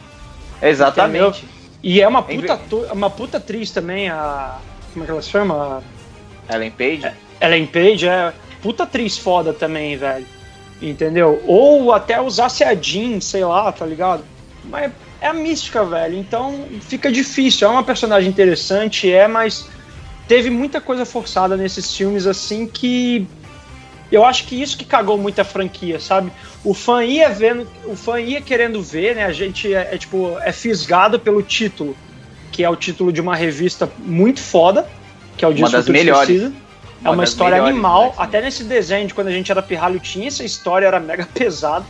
Exatamente. 0.61 1.39
Entendeu? 1.39 1.49
E 1.81 2.01
é 2.01 2.07
uma 2.07 2.21
puta, 2.21 2.59
uma 2.91 3.09
puta 3.09 3.37
atriz 3.37 3.71
também, 3.71 4.09
a. 4.09 4.57
Como 4.93 5.03
é 5.03 5.05
que 5.05 5.11
ela 5.11 5.21
se 5.21 5.29
chama? 5.29 5.83
Ellen 6.49 6.71
Page? 6.71 7.05
É, 7.05 7.13
Ellen 7.41 7.65
Page, 7.65 8.07
é 8.07 8.33
puta 8.61 8.83
atriz 8.83 9.17
foda 9.17 9.53
também, 9.53 9.97
velho. 9.97 10.25
Entendeu? 10.81 11.41
Ou 11.45 11.93
até 11.93 12.21
usasse 12.21 12.63
a 12.63 12.73
Jean, 12.75 13.19
sei 13.19 13.43
lá, 13.43 13.71
tá 13.71 13.85
ligado? 13.85 14.23
Mas 14.65 14.91
é 15.23 15.27
a 15.27 15.33
mística, 15.33 15.83
velho. 15.85 16.17
Então 16.17 16.65
fica 16.81 17.09
difícil. 17.09 17.67
É 17.67 17.71
uma 17.71 17.83
personagem 17.83 18.29
interessante, 18.29 19.09
é, 19.09 19.25
mas 19.27 19.67
teve 20.27 20.49
muita 20.49 20.81
coisa 20.81 21.05
forçada 21.05 21.55
nesses 21.55 21.95
filmes 21.95 22.27
assim 22.27 22.67
que 22.67 23.25
eu 24.11 24.25
acho 24.25 24.45
que 24.45 24.61
isso 24.61 24.77
que 24.77 24.85
cagou 24.85 25.17
muita 25.17 25.43
franquia, 25.45 25.99
sabe? 25.99 26.31
O 26.63 26.73
fã 26.73 27.03
ia 27.03 27.29
vendo, 27.29 27.65
o 27.85 27.95
fã 27.95 28.19
ia 28.19 28.41
querendo 28.41 28.81
ver, 28.83 29.15
né? 29.15 29.25
A 29.25 29.31
gente 29.31 29.73
é, 29.73 29.89
é 29.93 29.97
tipo 29.97 30.37
é 30.41 30.51
fisgado 30.51 31.17
pelo 31.17 31.41
título, 31.41 31.95
que 32.51 32.63
é 32.63 32.69
o 32.69 32.75
título 32.75 33.11
de 33.11 33.21
uma 33.21 33.35
revista 33.35 33.89
muito 33.99 34.41
foda, 34.41 34.87
que 35.37 35.45
é 35.45 35.47
o 35.47 35.53
Disco 35.53 35.69
Uma 35.69 35.77
das 35.77 35.87
melhores. 35.87 36.51
É 37.03 37.09
uma, 37.09 37.23
história 37.23 37.61
animal. 37.61 38.07
Né? 38.07 38.13
Até 38.17 38.41
nesse 38.41 38.63
desenho 38.63 39.07
de 39.07 39.13
quando 39.13 39.27
a 39.27 39.31
gente 39.31 39.51
era 39.51 39.61
pirralho 39.61 39.99
tinha 39.99 40.27
essa 40.27 40.43
história, 40.43 40.85
era 40.85 40.99
mega 40.99 41.27
pesado. 41.33 41.85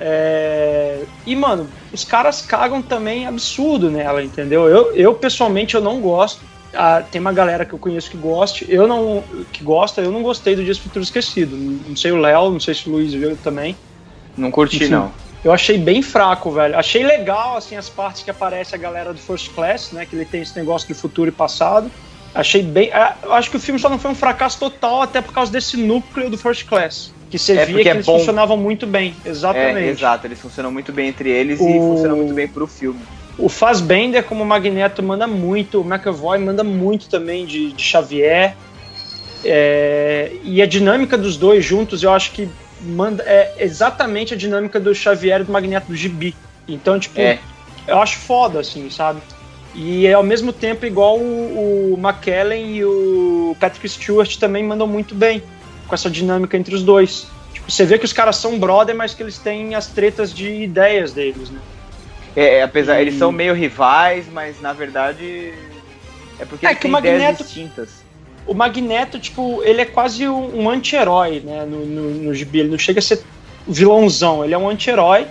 É... 0.00 1.02
E, 1.26 1.36
mano, 1.36 1.68
os 1.92 2.04
caras 2.04 2.40
cagam 2.40 2.80
também 2.80 3.26
absurdo 3.26 3.90
nela, 3.90 4.22
entendeu? 4.22 4.66
Eu, 4.66 4.94
eu 4.94 5.14
pessoalmente, 5.14 5.74
eu 5.74 5.80
não 5.80 6.00
gosto. 6.00 6.40
Ah, 6.72 7.02
tem 7.02 7.20
uma 7.20 7.32
galera 7.32 7.64
que 7.64 7.72
eu 7.72 7.78
conheço 7.78 8.10
que 8.10 8.16
goste, 8.16 8.64
eu 8.68 8.86
não 8.86 9.24
que 9.52 9.62
gosta, 9.62 10.00
eu 10.00 10.12
não 10.12 10.22
gostei 10.22 10.54
do 10.54 10.64
Dias 10.64 10.78
Futuro 10.78 11.02
Esquecido. 11.02 11.56
Não 11.56 11.96
sei 11.96 12.12
o 12.12 12.16
Léo, 12.16 12.50
não 12.50 12.60
sei 12.60 12.74
se 12.74 12.88
o 12.88 12.92
Luiz 12.92 13.12
viu 13.12 13.36
também. 13.36 13.76
Não 14.36 14.50
curti, 14.50 14.76
Enfim, 14.76 14.88
não. 14.88 15.12
Eu 15.42 15.52
achei 15.52 15.76
bem 15.76 16.00
fraco, 16.00 16.50
velho. 16.50 16.78
Achei 16.78 17.02
legal, 17.02 17.56
assim, 17.56 17.76
as 17.76 17.88
partes 17.88 18.22
que 18.22 18.30
aparece 18.30 18.74
a 18.74 18.78
galera 18.78 19.12
do 19.12 19.18
First 19.18 19.52
Class, 19.52 19.90
né? 19.92 20.06
Que 20.06 20.14
ele 20.14 20.24
tem 20.24 20.42
esse 20.42 20.56
negócio 20.56 20.86
de 20.86 20.94
futuro 20.94 21.28
e 21.28 21.32
passado. 21.32 21.90
Achei 22.34 22.62
bem. 22.62 22.90
Eu 23.22 23.32
acho 23.32 23.50
que 23.50 23.56
o 23.56 23.60
filme 23.60 23.80
só 23.80 23.88
não 23.88 23.98
foi 23.98 24.10
um 24.10 24.14
fracasso 24.14 24.58
total, 24.58 25.02
até 25.02 25.20
por 25.20 25.32
causa 25.32 25.50
desse 25.50 25.76
núcleo 25.76 26.30
do 26.30 26.38
First 26.38 26.66
Class. 26.66 27.12
Que 27.30 27.38
você 27.38 27.52
é 27.52 27.64
via 27.64 27.82
que 27.82 27.88
é 27.88 27.92
eles 27.92 28.06
bom. 28.06 28.18
funcionavam 28.18 28.56
muito 28.56 28.86
bem. 28.86 29.14
Exatamente. 29.24 29.86
É, 29.86 29.90
exato, 29.90 30.26
eles 30.26 30.40
funcionam 30.40 30.72
muito 30.72 30.92
bem 30.92 31.08
entre 31.08 31.30
eles 31.30 31.60
o... 31.60 31.68
e 31.68 31.78
funcionam 31.78 32.16
muito 32.16 32.34
bem 32.34 32.48
pro 32.48 32.66
filme. 32.66 33.00
O 33.38 33.48
Fassbender, 33.48 34.24
como 34.24 34.44
Magneto, 34.44 35.02
manda 35.02 35.26
muito. 35.26 35.80
O 35.80 35.84
McAvoy 35.84 36.38
manda 36.38 36.64
muito 36.64 37.08
também 37.08 37.46
de, 37.46 37.72
de 37.72 37.82
Xavier. 37.82 38.56
É, 39.44 40.32
e 40.42 40.60
a 40.60 40.66
dinâmica 40.66 41.16
dos 41.16 41.36
dois 41.36 41.64
juntos, 41.64 42.02
eu 42.02 42.12
acho 42.12 42.32
que 42.32 42.48
manda 42.82 43.22
é 43.26 43.54
exatamente 43.58 44.34
a 44.34 44.36
dinâmica 44.36 44.80
do 44.80 44.94
Xavier 44.94 45.40
e 45.40 45.44
do 45.44 45.52
Magneto 45.52 45.86
do 45.86 45.96
Gibi. 45.96 46.34
Então, 46.68 46.98
tipo, 46.98 47.20
é. 47.20 47.38
eu 47.86 47.98
acho 48.00 48.18
foda, 48.18 48.60
assim, 48.60 48.90
sabe? 48.90 49.20
E 49.74 50.12
ao 50.12 50.22
mesmo 50.22 50.52
tempo, 50.52 50.84
igual 50.84 51.16
o, 51.16 51.94
o 51.94 51.98
McKellen 51.98 52.76
e 52.76 52.84
o 52.84 53.56
Patrick 53.60 53.88
Stewart 53.88 54.36
também 54.36 54.64
mandam 54.64 54.86
muito 54.86 55.14
bem 55.14 55.42
com 55.90 55.94
essa 55.94 56.08
dinâmica 56.08 56.56
entre 56.56 56.74
os 56.74 56.82
dois. 56.82 57.26
Tipo, 57.52 57.70
você 57.70 57.84
vê 57.84 57.98
que 57.98 58.04
os 58.04 58.12
caras 58.12 58.36
são 58.36 58.58
brother, 58.58 58.96
mas 58.96 59.12
que 59.12 59.22
eles 59.22 59.36
têm 59.36 59.74
as 59.74 59.88
tretas 59.88 60.32
de 60.32 60.48
ideias 60.62 61.12
deles, 61.12 61.50
né? 61.50 61.60
É, 62.34 62.58
é 62.58 62.62
apesar, 62.62 62.98
e... 62.98 63.02
eles 63.02 63.18
são 63.18 63.30
meio 63.30 63.52
rivais, 63.52 64.26
mas 64.32 64.60
na 64.60 64.72
verdade 64.72 65.52
é 66.38 66.44
porque 66.44 66.64
é 66.64 66.70
eles 66.70 66.80
têm 66.80 66.90
Magneto, 66.90 67.16
ideias 67.16 67.38
distintas. 67.38 67.90
O 68.46 68.54
Magneto, 68.54 69.18
tipo, 69.18 69.62
ele 69.64 69.82
é 69.82 69.84
quase 69.84 70.26
um, 70.26 70.62
um 70.62 70.70
anti-herói, 70.70 71.42
né? 71.44 71.66
No, 71.66 71.84
no, 71.84 72.10
no 72.10 72.34
gibi, 72.34 72.60
ele 72.60 72.70
não 72.70 72.78
chega 72.78 73.00
a 73.00 73.02
ser 73.02 73.20
vilãozão, 73.66 74.44
ele 74.44 74.54
é 74.54 74.58
um 74.58 74.68
anti-herói 74.68 75.26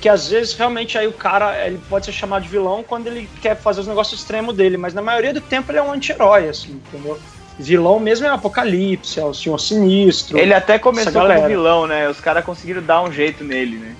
que 0.00 0.10
às 0.10 0.28
vezes 0.28 0.52
realmente 0.52 0.98
aí 0.98 1.06
o 1.06 1.12
cara 1.12 1.66
ele 1.66 1.80
pode 1.88 2.04
ser 2.04 2.12
chamado 2.12 2.42
de 2.42 2.48
vilão 2.48 2.84
quando 2.86 3.06
ele 3.06 3.28
quer 3.40 3.56
fazer 3.56 3.80
os 3.80 3.86
negócios 3.86 4.20
extremos 4.20 4.54
dele, 4.54 4.76
mas 4.76 4.92
na 4.92 5.00
maioria 5.00 5.32
do 5.32 5.40
tempo 5.40 5.72
ele 5.72 5.78
é 5.78 5.82
um 5.82 5.90
anti-herói, 5.90 6.48
assim, 6.48 6.72
entendeu? 6.72 7.18
Vilão 7.58 7.98
mesmo 7.98 8.26
é 8.26 8.30
o 8.30 8.34
Apocalipse, 8.34 9.18
é 9.18 9.24
o 9.24 9.32
Senhor 9.32 9.58
Sinistro. 9.58 10.38
Ele 10.38 10.52
até 10.52 10.78
começou 10.78 11.12
como 11.12 11.48
vilão, 11.48 11.86
né? 11.86 12.08
Os 12.08 12.20
caras 12.20 12.44
conseguiram 12.44 12.82
dar 12.82 13.02
um 13.02 13.10
jeito 13.10 13.42
nele, 13.42 13.78
né? 13.78 13.96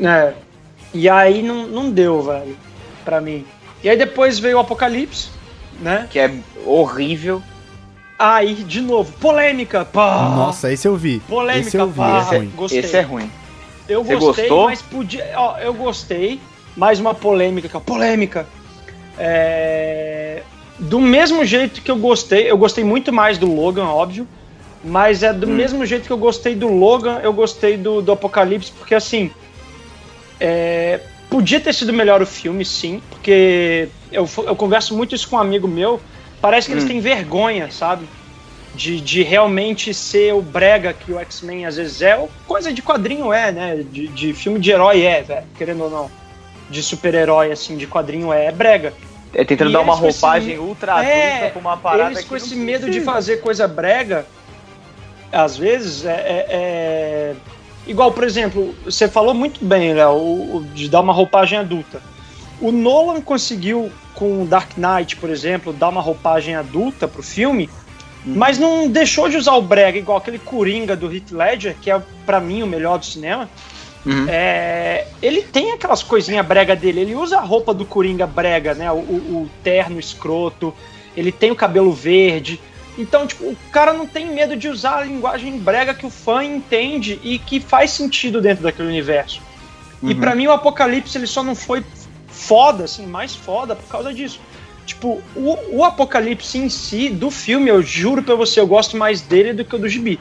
É. 0.00 0.34
E 0.92 1.08
aí 1.08 1.42
não, 1.42 1.66
não 1.66 1.90
deu, 1.90 2.22
velho, 2.22 2.56
pra 3.04 3.20
mim. 3.20 3.44
E 3.82 3.88
aí 3.88 3.96
depois 3.96 4.38
veio 4.38 4.56
o 4.56 4.60
Apocalipse, 4.60 5.28
né? 5.80 6.06
Que 6.10 6.18
é 6.18 6.34
horrível. 6.64 7.42
Aí, 8.18 8.54
de 8.54 8.80
novo, 8.80 9.12
polêmica, 9.18 9.84
pá! 9.84 10.32
Nossa, 10.34 10.72
esse 10.72 10.88
eu 10.88 10.96
vi. 10.96 11.20
Polêmica, 11.20 11.68
esse 11.68 11.76
eu 11.76 11.86
vi, 11.86 11.96
pá! 11.98 12.22
Esse 12.22 12.34
é, 12.34 12.38
gostei. 12.56 12.78
esse 12.80 12.96
é 12.96 13.02
ruim. 13.02 13.30
Eu 13.88 14.02
Você 14.02 14.16
gostei, 14.16 14.48
gostou? 14.48 14.64
mas 14.64 14.82
podia. 14.82 15.32
Ó, 15.36 15.58
eu 15.58 15.72
gostei. 15.74 16.40
Mais 16.76 16.98
uma 16.98 17.14
polêmica, 17.14 17.68
que 17.68 17.76
é 17.76 17.80
polêmica. 17.80 18.46
É... 19.18 20.15
Do 20.78 21.00
mesmo 21.00 21.44
jeito 21.44 21.80
que 21.80 21.90
eu 21.90 21.96
gostei, 21.96 22.50
eu 22.50 22.58
gostei 22.58 22.84
muito 22.84 23.12
mais 23.12 23.38
do 23.38 23.46
Logan, 23.46 23.86
óbvio. 23.86 24.26
Mas 24.84 25.22
é 25.22 25.32
do 25.32 25.46
hum. 25.46 25.50
mesmo 25.50 25.84
jeito 25.84 26.06
que 26.06 26.12
eu 26.12 26.18
gostei 26.18 26.54
do 26.54 26.68
Logan, 26.68 27.20
eu 27.22 27.32
gostei 27.32 27.76
do, 27.76 28.02
do 28.02 28.12
Apocalipse, 28.12 28.72
porque 28.72 28.94
assim. 28.94 29.30
É... 30.38 31.00
Podia 31.28 31.58
ter 31.58 31.74
sido 31.74 31.92
melhor 31.92 32.22
o 32.22 32.26
filme, 32.26 32.64
sim, 32.64 33.02
porque 33.10 33.88
eu, 34.12 34.28
eu 34.46 34.54
converso 34.54 34.96
muito 34.96 35.12
isso 35.12 35.28
com 35.28 35.34
um 35.34 35.40
amigo 35.40 35.66
meu. 35.66 36.00
Parece 36.40 36.68
que 36.68 36.74
hum. 36.74 36.76
eles 36.76 36.88
têm 36.88 37.00
vergonha, 37.00 37.68
sabe? 37.70 38.06
de, 38.76 39.00
de 39.00 39.22
realmente 39.22 39.92
ser 39.94 40.34
o 40.34 40.42
brega 40.42 40.92
que 40.92 41.10
o 41.10 41.18
X-Men 41.18 41.66
às 41.66 41.76
vezes 41.76 42.02
é, 42.02 42.16
ou 42.16 42.30
coisa 42.46 42.72
de 42.72 42.82
quadrinho 42.82 43.32
é, 43.32 43.50
né? 43.50 43.84
De, 43.90 44.06
de 44.08 44.32
filme 44.34 44.60
de 44.60 44.70
herói 44.70 45.02
é, 45.02 45.22
velho, 45.22 45.46
querendo 45.56 45.84
ou 45.84 45.90
não. 45.90 46.10
De 46.68 46.82
super-herói, 46.82 47.50
assim, 47.50 47.76
de 47.76 47.86
quadrinho 47.86 48.32
é, 48.32 48.46
é 48.46 48.52
brega. 48.52 48.92
É 49.38 49.44
tentando 49.44 49.68
e 49.68 49.72
dar 49.74 49.82
uma 49.82 49.94
roupagem 49.94 50.52
esse, 50.54 50.58
ultra 50.58 50.94
adulta 50.94 51.10
é, 51.10 51.50
com 51.50 51.58
uma 51.60 51.76
parada 51.76 52.12
Eles 52.12 52.24
com 52.24 52.34
esse 52.34 52.56
medo 52.56 52.90
de 52.90 53.02
fazer 53.02 53.42
coisa 53.42 53.68
brega, 53.68 54.26
às 55.30 55.58
vezes, 55.58 56.06
é, 56.06 56.14
é, 56.14 56.46
é, 56.48 57.34
Igual, 57.86 58.10
por 58.10 58.24
exemplo, 58.24 58.74
você 58.84 59.06
falou 59.06 59.32
muito 59.32 59.64
bem, 59.64 59.94
Léo, 59.94 60.66
de 60.74 60.88
dar 60.88 61.00
uma 61.00 61.12
roupagem 61.12 61.58
adulta. 61.58 62.02
O 62.60 62.72
Nolan 62.72 63.20
conseguiu, 63.20 63.92
com 64.14 64.44
Dark 64.44 64.70
Knight, 64.76 65.16
por 65.16 65.30
exemplo, 65.30 65.72
dar 65.72 65.90
uma 65.90 66.00
roupagem 66.00 66.56
adulta 66.56 67.06
pro 67.06 67.22
filme, 67.22 67.70
mas 68.24 68.58
não 68.58 68.88
deixou 68.88 69.28
de 69.28 69.36
usar 69.36 69.54
o 69.54 69.62
brega 69.62 69.98
igual 69.98 70.18
aquele 70.18 70.38
Coringa 70.38 70.96
do 70.96 71.14
Heath 71.14 71.30
Ledger, 71.30 71.76
que 71.80 71.90
é 71.90 72.02
para 72.24 72.40
mim 72.40 72.62
o 72.62 72.66
melhor 72.66 72.98
do 72.98 73.06
cinema. 73.06 73.48
Uhum. 74.06 74.26
É, 74.28 75.04
ele 75.20 75.42
tem 75.42 75.72
aquelas 75.72 76.00
coisinhas 76.00 76.46
brega 76.46 76.76
dele, 76.76 77.00
ele 77.00 77.14
usa 77.16 77.38
a 77.38 77.40
roupa 77.40 77.74
do 77.74 77.84
Coringa 77.84 78.24
brega, 78.24 78.72
né? 78.72 78.90
O, 78.92 78.94
o, 78.94 79.42
o, 79.42 79.50
terno 79.64 79.98
escroto, 79.98 80.72
ele 81.16 81.32
tem 81.32 81.50
o 81.50 81.56
cabelo 81.56 81.92
verde. 81.92 82.60
Então, 82.96 83.26
tipo, 83.26 83.44
o 83.44 83.56
cara 83.72 83.92
não 83.92 84.06
tem 84.06 84.32
medo 84.32 84.56
de 84.56 84.68
usar 84.68 84.98
a 84.98 85.04
linguagem 85.04 85.58
brega 85.58 85.92
que 85.92 86.06
o 86.06 86.10
fã 86.10 86.44
entende 86.44 87.20
e 87.22 87.38
que 87.38 87.58
faz 87.58 87.90
sentido 87.90 88.40
dentro 88.40 88.62
daquele 88.62 88.88
universo. 88.88 89.42
Uhum. 90.00 90.10
E 90.10 90.14
para 90.14 90.34
mim 90.36 90.46
o 90.46 90.52
Apocalipse 90.52 91.18
ele 91.18 91.26
só 91.26 91.42
não 91.42 91.56
foi 91.56 91.84
foda, 92.28 92.84
assim, 92.84 93.06
mais 93.06 93.34
foda 93.34 93.74
por 93.74 93.88
causa 93.88 94.14
disso. 94.14 94.40
Tipo, 94.86 95.20
o, 95.34 95.78
o 95.78 95.84
Apocalipse 95.84 96.58
em 96.58 96.68
si, 96.68 97.10
do 97.10 97.28
filme, 97.28 97.68
eu 97.68 97.82
juro 97.82 98.22
pra 98.22 98.36
você, 98.36 98.60
eu 98.60 98.68
gosto 98.68 98.96
mais 98.96 99.20
dele 99.20 99.52
do 99.52 99.64
que 99.64 99.74
o 99.74 99.78
do 99.78 99.88
Gibi. 99.88 100.20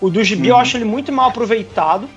O 0.00 0.10
do 0.10 0.24
Gibi 0.24 0.48
eu 0.48 0.56
acho 0.56 0.76
ele 0.76 0.84
muito 0.84 1.12
mal 1.12 1.28
aproveitado. 1.28 2.08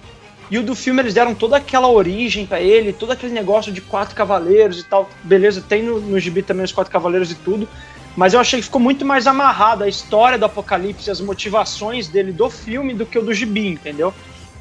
E 0.49 0.57
o 0.57 0.63
do 0.63 0.75
filme 0.75 1.01
eles 1.01 1.13
deram 1.13 1.35
toda 1.35 1.57
aquela 1.57 1.87
origem 1.87 2.45
pra 2.45 2.59
ele, 2.59 2.91
todo 2.91 3.11
aquele 3.11 3.33
negócio 3.33 3.71
de 3.71 3.81
quatro 3.81 4.15
cavaleiros 4.15 4.79
e 4.79 4.83
tal. 4.83 5.09
Beleza, 5.23 5.61
tem 5.61 5.83
no, 5.83 5.99
no 5.99 6.19
Gibi 6.19 6.41
também 6.41 6.65
os 6.65 6.71
quatro 6.71 6.91
cavaleiros 6.91 7.31
e 7.31 7.35
tudo. 7.35 7.67
Mas 8.15 8.33
eu 8.33 8.39
achei 8.39 8.59
que 8.59 8.65
ficou 8.65 8.81
muito 8.81 9.05
mais 9.05 9.27
amarrada 9.27 9.85
a 9.85 9.87
história 9.87 10.37
do 10.37 10.45
Apocalipse, 10.45 11.09
as 11.09 11.21
motivações 11.21 12.07
dele 12.07 12.31
do 12.31 12.49
filme 12.49 12.93
do 12.93 13.05
que 13.05 13.17
o 13.17 13.21
do 13.21 13.33
Gibi, 13.33 13.67
entendeu? 13.67 14.13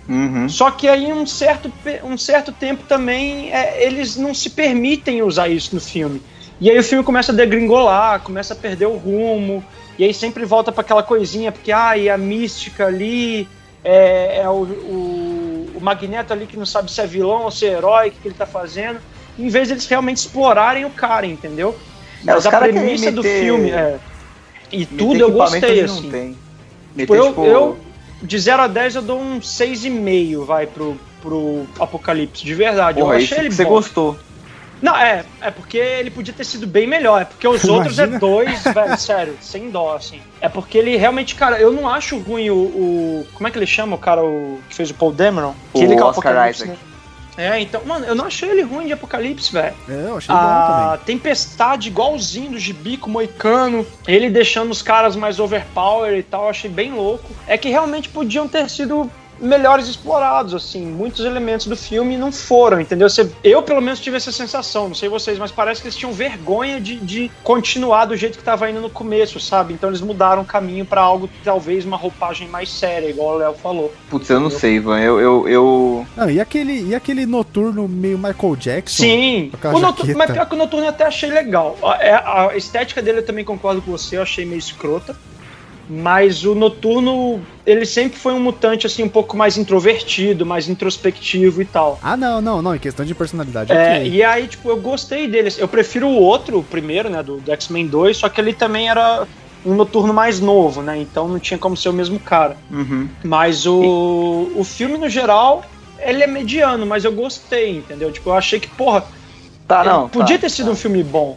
Uhum. 0.09 0.49
Só 0.49 0.70
que 0.70 0.89
aí 0.89 1.12
um 1.12 1.26
certo, 1.26 1.72
um 2.05 2.16
certo 2.16 2.53
tempo 2.53 2.84
também 2.84 3.53
é, 3.53 3.84
eles 3.84 4.16
não 4.16 4.32
se 4.32 4.51
permitem 4.51 5.22
usar 5.22 5.49
isso 5.49 5.74
no 5.74 5.80
filme. 5.80 6.22
E 6.61 6.70
aí 6.70 6.78
o 6.78 6.82
filme 6.82 7.05
começa 7.05 7.30
a 7.30 7.34
degringolar, 7.34 8.20
começa 8.20 8.53
a 8.53 8.57
perder 8.57 8.86
o 8.86 8.97
rumo, 8.97 9.64
e 9.99 10.05
aí 10.05 10.14
sempre 10.14 10.45
volta 10.45 10.72
para 10.72 10.80
aquela 10.80 11.03
coisinha, 11.03 11.53
porque 11.53 11.70
ah, 11.70 11.97
e 11.97 12.09
a 12.09 12.18
mística 12.18 12.86
ali, 12.86 13.49
é, 13.84 14.41
é 14.43 14.49
o, 14.49 14.62
o, 14.62 15.47
o 15.79 15.85
Magneto 15.85 16.33
ali 16.33 16.47
que 16.47 16.57
não 16.57 16.66
sabe 16.66 16.91
se 16.91 17.01
é 17.01 17.07
vilão 17.07 17.45
ou 17.45 17.51
se 17.51 17.64
é 17.66 17.70
herói, 17.72 18.09
o 18.09 18.12
que, 18.12 18.18
que 18.20 18.29
ele 18.29 18.35
tá 18.35 18.47
fazendo, 18.47 18.99
em 19.39 19.49
vez 19.49 19.68
deles 19.68 19.87
realmente 19.87 20.18
explorarem 20.18 20.85
o 20.85 20.91
cara, 20.91 21.24
entendeu? 21.26 21.76
É, 22.26 22.37
os 22.37 22.45
Mas 22.45 22.47
a 22.47 22.59
premissa 22.59 23.12
do 23.12 23.22
meter- 23.22 23.41
filme, 23.41 23.70
é, 23.70 23.99
e 24.72 24.79
Meter 24.81 24.97
tudo 24.99 25.20
eu 25.20 25.31
gostei, 25.33 25.81
assim. 25.83 26.11
tem. 26.11 26.31
Tipo, 26.31 26.39
Meter, 26.97 27.16
eu, 27.16 27.26
tipo, 27.29 27.45
eu, 27.45 27.79
de 28.20 28.39
0 28.39 28.62
a 28.62 28.66
10, 28.66 28.97
eu 28.97 29.03
dou 29.03 29.20
um 29.20 29.39
6,5, 29.41 30.45
vai, 30.45 30.66
pro, 30.66 30.97
pro 31.22 31.64
Apocalipse, 31.79 32.45
de 32.45 32.55
verdade. 32.55 32.99
porra, 33.01 33.14
eu 33.14 33.18
achei 33.18 33.39
ele 33.39 33.51
você 33.53 33.62
bom. 33.64 33.70
gostou. 33.70 34.18
Não, 34.81 34.97
é, 34.97 35.24
é 35.41 35.51
porque 35.51 35.76
ele 35.79 36.11
podia 36.11 36.33
ter 36.35 36.45
sido 36.45 36.66
bem 36.66 36.87
melhor, 36.87 37.22
é 37.22 37.24
porque 37.24 37.47
os 37.49 37.64
outros 37.64 37.99
é 37.99 38.05
Imagina. 38.05 38.18
dois, 38.20 38.62
velho, 38.62 38.99
sério, 39.01 39.37
sem 39.41 39.70
dó, 39.70 39.95
assim. 39.97 40.20
É 40.41 40.49
porque 40.49 40.79
ele 40.79 40.97
realmente, 40.97 41.35
cara, 41.35 41.59
eu 41.61 41.72
não 41.72 41.89
acho 41.89 42.18
ruim 42.18 42.51
o, 42.51 42.55
o- 42.57 43.26
Como 43.35 43.49
é 43.49 43.51
que 43.51 43.59
ele 43.59 43.66
chama 43.66 43.97
o 43.97 43.99
cara 43.99 44.22
o, 44.24 44.61
que 44.68 44.74
fez 44.74 44.91
o 44.91 44.95
Paul 44.95 45.12
Dameron? 45.12 45.55
O 45.72 45.79
que 45.79 45.85
ele 45.85 45.95
que 45.97 46.01
é 46.01 46.05
Oscar 46.05 46.33
Apocalipse, 46.33 46.62
Isaac. 46.64 46.79
né? 46.81 46.85
É, 47.41 47.61
então, 47.61 47.81
mano, 47.87 48.05
eu 48.05 48.16
não 48.16 48.24
achei 48.24 48.51
ele 48.51 48.62
ruim 48.62 48.87
de 48.87 48.93
Apocalipse, 48.95 49.53
velho. 49.53 49.72
É, 49.89 49.93
eu 50.09 50.16
achei 50.16 50.35
bom 50.35 50.41
A 50.41 50.99
também. 50.99 51.07
Tempestade 51.07 51.87
igualzinho 51.89 52.51
do 52.51 52.59
Gibi 52.59 52.97
com 52.97 53.09
o 53.09 53.12
Moicano, 53.12 53.87
ele 54.09 54.29
deixando 54.29 54.72
os 54.72 54.83
caras 54.83 55.14
mais 55.14 55.39
overpower 55.39 56.18
e 56.18 56.22
tal, 56.24 56.43
eu 56.45 56.49
achei 56.51 56.68
bem 56.68 56.93
louco. 56.95 57.31
É 57.47 57.57
que 57.57 57.68
realmente 57.68 58.09
podiam 58.09 58.49
ter 58.49 58.68
sido 58.68 59.09
melhores 59.41 59.89
explorados, 59.89 60.55
assim, 60.55 60.84
muitos 60.86 61.24
elementos 61.24 61.66
do 61.66 61.76
filme 61.76 62.16
não 62.16 62.30
foram, 62.32 62.80
entendeu? 62.80 63.09
Você- 63.09 63.30
eu, 63.45 63.62
pelo 63.62 63.80
menos, 63.80 64.01
tive 64.01 64.16
essa 64.16 64.32
sensação, 64.32 64.89
não 64.89 64.95
sei 64.95 65.09
vocês, 65.09 65.39
mas 65.39 65.51
parece 65.51 65.80
que 65.80 65.89
eles 65.89 65.97
tinham 65.97 66.12
vergonha 66.12 66.80
de, 66.80 66.97
de 66.97 67.30
continuar 67.43 68.05
do 68.07 68.16
jeito 68.16 68.39
que 68.39 68.45
tava 68.45 68.68
indo 68.70 68.80
no 68.80 68.91
começo, 68.91 69.39
sabe? 69.41 69.74
Então 69.74 69.89
eles 69.91 70.01
mudaram 70.01 70.43
o 70.43 70.45
caminho 70.45 70.84
pra 70.84 71.01
algo, 71.01 71.28
talvez 71.45 71.84
uma 71.84 71.97
roupagem 71.97 72.49
mais 72.49 72.70
séria, 72.70 73.09
igual 73.09 73.34
o 73.34 73.39
Léo 73.39 73.55
falou. 73.55 73.93
Putz, 74.11 74.28
eu 74.30 74.39
não 74.41 74.47
Entendeu? 74.47 74.61
sei, 74.61 74.74
Ivan. 74.76 74.99
Eu, 75.01 75.20
eu, 75.20 75.49
eu... 75.49 76.07
Não, 76.16 76.30
e 76.30 76.41
aquele, 76.41 76.89
e 76.89 76.95
aquele 76.95 77.26
noturno 77.26 77.86
meio 77.89 78.18
Michael 78.18 78.57
Jackson? 78.57 79.03
Sim, 79.03 79.53
o 79.74 79.78
noturno, 79.78 80.14
mas 80.16 80.30
pior 80.30 80.47
que 80.47 80.55
o 80.55 80.59
Noturno 80.59 80.86
eu 80.86 80.91
até 80.91 81.05
achei 81.05 81.30
legal. 81.30 81.76
A, 81.82 81.95
é- 82.03 82.12
a 82.53 82.57
estética 82.57 83.01
dele 83.03 83.18
eu 83.18 83.26
também 83.26 83.45
concordo 83.45 83.80
com 83.82 83.91
você, 83.91 84.16
eu 84.16 84.22
achei 84.22 84.45
meio 84.45 84.59
escrota. 84.59 85.16
Mas 85.89 86.45
o 86.45 86.55
Noturno, 86.55 87.41
ele 87.64 87.86
sempre 87.86 88.18
foi 88.18 88.32
um 88.34 88.41
mutante 88.41 88.86
assim 88.86 89.03
um 89.03 89.09
pouco 89.09 89.36
mais 89.36 89.57
introvertido, 89.57 90.45
mais 90.45 90.68
introspectivo 90.68 91.62
e 91.62 91.64
tal. 91.64 91.99
Ah, 92.03 92.16
não, 92.16 92.41
não, 92.41 92.61
não, 92.61 92.74
em 92.74 92.78
questão 92.78 93.07
de 93.07 93.14
personalidade. 93.14 93.72
É, 93.72 93.99
ok. 93.99 94.11
e 94.11 94.22
aí, 94.22 94.47
tipo, 94.47 94.68
eu 94.68 94.76
gostei 94.76 95.26
dele. 95.26 95.53
Eu 95.57 95.66
prefiro 95.66 96.07
o 96.07 96.14
outro, 96.20 96.59
o 96.59 96.62
primeiro, 96.62 97.09
né, 97.09 97.22
do, 97.22 97.39
do 97.39 97.53
X-Men 97.53 97.86
2, 97.86 98.16
só 98.16 98.28
que 98.28 98.41
ele 98.41 98.53
também 98.53 98.89
era 98.91 99.26
um 99.64 99.74
noturno 99.74 100.12
mais 100.12 100.41
novo, 100.41 100.82
né? 100.82 100.99
Então 100.99 101.26
não 101.26 101.39
tinha 101.39 101.59
como 101.59 101.76
ser 101.76 101.89
o 101.89 101.93
mesmo 101.93 102.20
cara. 102.20 102.57
Uhum. 102.70 103.09
Mas 103.24 103.66
o, 103.66 104.51
o 104.55 104.62
filme, 104.64 104.99
no 104.99 105.09
geral, 105.09 105.64
ele 105.99 106.22
é 106.22 106.26
mediano, 106.26 106.84
mas 106.84 107.05
eu 107.05 107.12
gostei, 107.12 107.78
entendeu? 107.78 108.12
Tipo, 108.12 108.30
eu 108.30 108.34
achei 108.34 108.61
que, 108.61 108.68
porra, 108.68 109.05
Tá, 109.68 109.82
ele 109.82 109.91
não. 109.91 110.09
podia 110.09 110.39
tá, 110.39 110.43
ter 110.43 110.51
sido 110.51 110.66
tá. 110.66 110.72
um 110.72 110.76
filme 110.76 111.05
bom. 111.05 111.36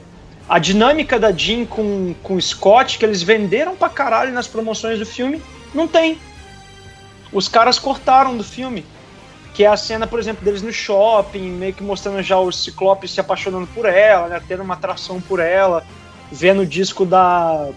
A 0.52 0.60
dinâmica 0.60 1.18
da 1.18 1.32
Jean 1.32 1.64
com, 1.66 2.14
com 2.22 2.36
o 2.36 2.42
Scott, 2.42 2.98
que 3.00 3.06
eles 3.06 3.24
venderam 3.24 3.74
pra 3.74 3.88
caralho 3.88 4.34
nas 4.34 4.48
promoções 4.50 5.00
do 5.00 5.06
filme, 5.06 5.42
não 5.74 5.88
tem. 5.88 6.18
Os 7.32 7.48
caras 7.48 7.80
cortaram 7.80 8.36
do 8.36 8.44
filme. 8.44 8.86
Que 9.54 9.64
é 9.64 9.68
a 9.68 9.78
cena, 9.78 10.06
por 10.06 10.20
exemplo, 10.20 10.44
deles 10.44 10.62
no 10.62 10.74
shopping, 10.74 11.50
meio 11.52 11.72
que 11.74 11.82
mostrando 11.82 12.22
já 12.22 12.38
o 12.38 12.52
Ciclope 12.52 13.08
se 13.08 13.22
apaixonando 13.22 13.66
por 13.68 13.86
ela, 13.86 14.28
né? 14.28 14.42
Tendo 14.46 14.62
uma 14.62 14.74
atração 14.74 15.22
por 15.22 15.40
ela, 15.40 15.86
vendo 16.30 16.64
o 16.64 16.66
disco 16.66 17.06
da. 17.06 17.70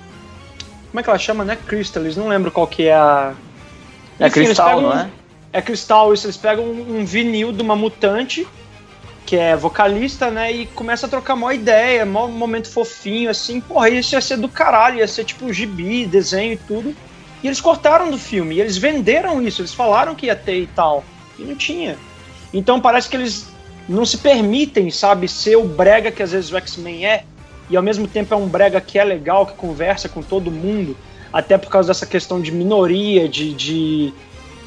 Como 0.90 0.98
é 0.98 1.02
que 1.04 1.08
ela 1.08 1.18
chama, 1.18 1.44
né? 1.44 1.56
Crystals, 1.68 2.16
não 2.16 2.26
lembro 2.26 2.50
qual 2.50 2.66
que 2.66 2.88
é 2.88 2.94
a. 2.94 3.34
É 4.18 4.26
Enfim, 4.26 4.46
cristal, 4.46 4.80
não 4.80 4.88
um- 4.88 4.98
é? 4.98 5.10
é 5.52 5.62
cristal, 5.62 6.12
isso. 6.12 6.26
Eles 6.26 6.36
pegam 6.36 6.64
um, 6.64 6.98
um 7.00 7.04
vinil 7.04 7.52
de 7.52 7.62
uma 7.62 7.76
mutante, 7.76 8.44
que 9.34 9.38
é 9.40 9.56
vocalista, 9.56 10.30
né? 10.30 10.52
E 10.52 10.66
começa 10.66 11.06
a 11.06 11.08
trocar 11.08 11.34
mó 11.34 11.50
ideia, 11.50 12.06
mó 12.06 12.28
momento 12.28 12.70
fofinho, 12.70 13.28
assim. 13.28 13.60
Porra, 13.60 13.90
isso 13.90 14.14
ia 14.14 14.20
ser 14.20 14.36
do 14.36 14.48
caralho, 14.48 14.98
ia 14.98 15.08
ser 15.08 15.24
tipo 15.24 15.52
gibi, 15.52 16.06
desenho 16.06 16.52
e 16.52 16.56
tudo. 16.56 16.94
E 17.42 17.48
eles 17.48 17.60
cortaram 17.60 18.12
do 18.12 18.16
filme, 18.16 18.54
e 18.54 18.60
eles 18.60 18.76
venderam 18.76 19.42
isso, 19.42 19.60
eles 19.60 19.74
falaram 19.74 20.14
que 20.14 20.26
ia 20.26 20.36
ter 20.36 20.60
e 20.60 20.68
tal. 20.68 21.02
E 21.36 21.42
não 21.42 21.56
tinha. 21.56 21.98
Então 22.52 22.80
parece 22.80 23.08
que 23.08 23.16
eles 23.16 23.48
não 23.88 24.06
se 24.06 24.18
permitem, 24.18 24.88
sabe, 24.88 25.26
ser 25.26 25.56
o 25.56 25.64
brega 25.64 26.12
que 26.12 26.22
às 26.22 26.30
vezes 26.30 26.52
o 26.52 26.56
X-Men 26.56 27.04
é, 27.04 27.24
e 27.68 27.76
ao 27.76 27.82
mesmo 27.82 28.06
tempo 28.06 28.32
é 28.32 28.36
um 28.36 28.46
brega 28.46 28.80
que 28.80 29.00
é 29.00 29.04
legal, 29.04 29.46
que 29.46 29.54
conversa 29.54 30.08
com 30.08 30.22
todo 30.22 30.48
mundo, 30.48 30.96
até 31.32 31.58
por 31.58 31.68
causa 31.68 31.88
dessa 31.88 32.06
questão 32.06 32.40
de 32.40 32.52
minoria, 32.52 33.28
de, 33.28 33.52
de, 33.52 34.14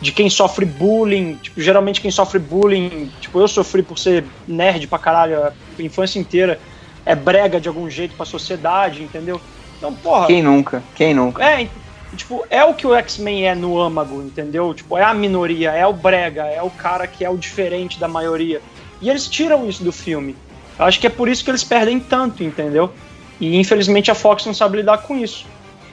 de 0.01 0.11
quem 0.11 0.29
sofre 0.29 0.65
bullying. 0.65 1.35
Tipo, 1.41 1.61
geralmente 1.61 2.01
quem 2.01 2.11
sofre 2.11 2.39
bullying, 2.39 3.11
tipo, 3.19 3.39
eu 3.39 3.47
sofri 3.47 3.83
por 3.83 3.97
ser 3.97 4.23
nerd 4.47 4.87
pra 4.87 4.99
caralho 4.99 5.43
a 5.43 5.53
infância 5.79 6.19
inteira, 6.19 6.59
é 7.05 7.15
brega 7.15 7.59
de 7.59 7.67
algum 7.67 7.89
jeito 7.89 8.15
pra 8.15 8.25
sociedade, 8.25 9.01
entendeu? 9.01 9.39
Então, 9.77 9.93
porra. 9.93 10.27
Quem 10.27 10.41
nunca? 10.41 10.83
Quem 10.95 11.13
nunca? 11.13 11.43
É, 11.43 11.67
tipo, 12.15 12.45
é 12.49 12.63
o 12.63 12.73
que 12.73 12.85
o 12.85 12.95
X-Men 12.95 13.47
é 13.47 13.55
no 13.55 13.79
âmago, 13.79 14.21
entendeu? 14.21 14.73
Tipo, 14.73 14.97
é 14.97 15.03
a 15.03 15.13
minoria, 15.13 15.71
é 15.71 15.85
o 15.85 15.93
brega, 15.93 16.45
é 16.45 16.61
o 16.61 16.69
cara 16.69 17.07
que 17.07 17.23
é 17.23 17.29
o 17.29 17.37
diferente 17.37 17.99
da 17.99 18.07
maioria. 18.07 18.61
E 19.01 19.09
eles 19.09 19.27
tiram 19.27 19.67
isso 19.67 19.83
do 19.83 19.91
filme. 19.91 20.35
Eu 20.77 20.85
acho 20.85 20.99
que 20.99 21.07
é 21.07 21.09
por 21.09 21.27
isso 21.27 21.43
que 21.43 21.51
eles 21.51 21.63
perdem 21.63 21.99
tanto, 21.99 22.43
entendeu? 22.43 22.91
E 23.39 23.57
infelizmente 23.57 24.09
a 24.09 24.15
Fox 24.15 24.45
não 24.45 24.53
sabe 24.53 24.77
lidar 24.77 24.99
com 24.99 25.17
isso. 25.17 25.45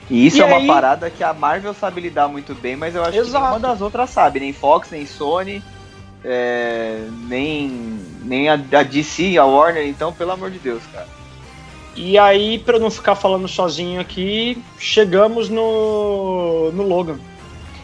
E 0.09 0.25
isso 0.27 0.37
E 0.37 0.41
é 0.41 0.45
uma 0.45 0.57
aí- 0.57 0.67
parada 0.67 1.09
que 1.09 1.23
a 1.23 1.33
Marvel 1.33 1.73
sabe 1.73 2.01
lidar 2.01 2.27
muito 2.27 2.53
bem, 2.53 2.75
mas 2.75 2.93
eu 2.95 3.01
acho 3.01 3.13
que 3.13 3.17
Exato. 3.17 3.43
nenhuma 3.43 3.59
das 3.59 3.81
outras 3.81 4.09
sabe. 4.09 4.39
Nem 4.39 4.53
Fox, 4.53 4.91
nem 4.91 5.05
Sony, 5.05 5.63
é, 6.23 7.07
nem, 7.27 7.99
nem 8.23 8.49
a, 8.49 8.53
a 8.53 8.83
DC, 8.83 9.37
a 9.37 9.45
Warner. 9.45 9.87
Então, 9.87 10.13
pelo 10.13 10.31
amor 10.31 10.51
de 10.51 10.59
Deus, 10.59 10.83
cara. 10.93 11.07
E 11.95 12.17
aí, 12.17 12.59
pra 12.59 12.75
eu 12.75 12.79
não 12.81 12.91
ficar 12.91 13.15
falando 13.15 13.47
sozinho 13.47 13.99
aqui, 14.01 14.61
chegamos 14.77 15.49
no, 15.49 16.71
no 16.73 16.83
Logan. 16.83 17.17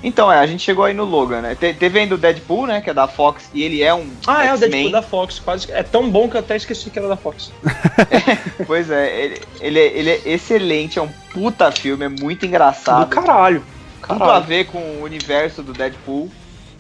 Então, 0.04 0.32
é, 0.32 0.40
a 0.40 0.48
gente 0.48 0.64
chegou 0.64 0.84
aí 0.86 0.94
no 0.96 1.06
Logan, 1.06 1.42
né? 1.42 1.54
Te- 1.56 1.74
Teve 1.76 2.00
ainda 2.00 2.16
o 2.16 2.18
Deadpool, 2.18 2.66
né? 2.66 2.82
Que 2.82 2.90
é 2.90 2.94
da 2.94 3.08
Fox, 3.08 3.50
e 3.54 3.62
ele 3.64 3.84
é 3.84 3.94
um 3.94 4.10
Ah, 4.26 4.46
é 4.46 4.54
o. 4.54 4.58
Deadpool 4.58 4.92
da 4.92 5.02
Fox, 5.02 5.40
quase. 5.40 5.72
É 5.72 5.84
tão 5.84 6.10
bom 6.10 6.28
que 6.28 6.36
eu 6.36 6.40
até 6.40 6.56
esqueci 6.56 6.90
que 6.90 6.98
era 6.98 7.08
da 7.08 7.16
Fox. 7.18 7.52
Pois 8.66 8.90
é, 8.90 9.22
ele, 9.26 9.42
ele, 9.60 9.80
é, 9.80 9.86
ele 9.98 10.10
é 10.10 10.22
excelente, 10.26 10.98
é 10.98 11.02
um 11.02 11.10
puta 11.34 11.72
filme, 11.72 12.06
é 12.06 12.10
muito 12.10 12.46
engraçado. 12.46 13.08
Do 13.10 13.16
caralho. 13.16 13.64
Tudo 14.02 14.14
a 14.16 14.18
Caralho. 14.18 14.46
ver 14.46 14.66
com 14.66 14.80
o 14.80 15.04
universo 15.04 15.62
do 15.62 15.72
Deadpool. 15.74 16.30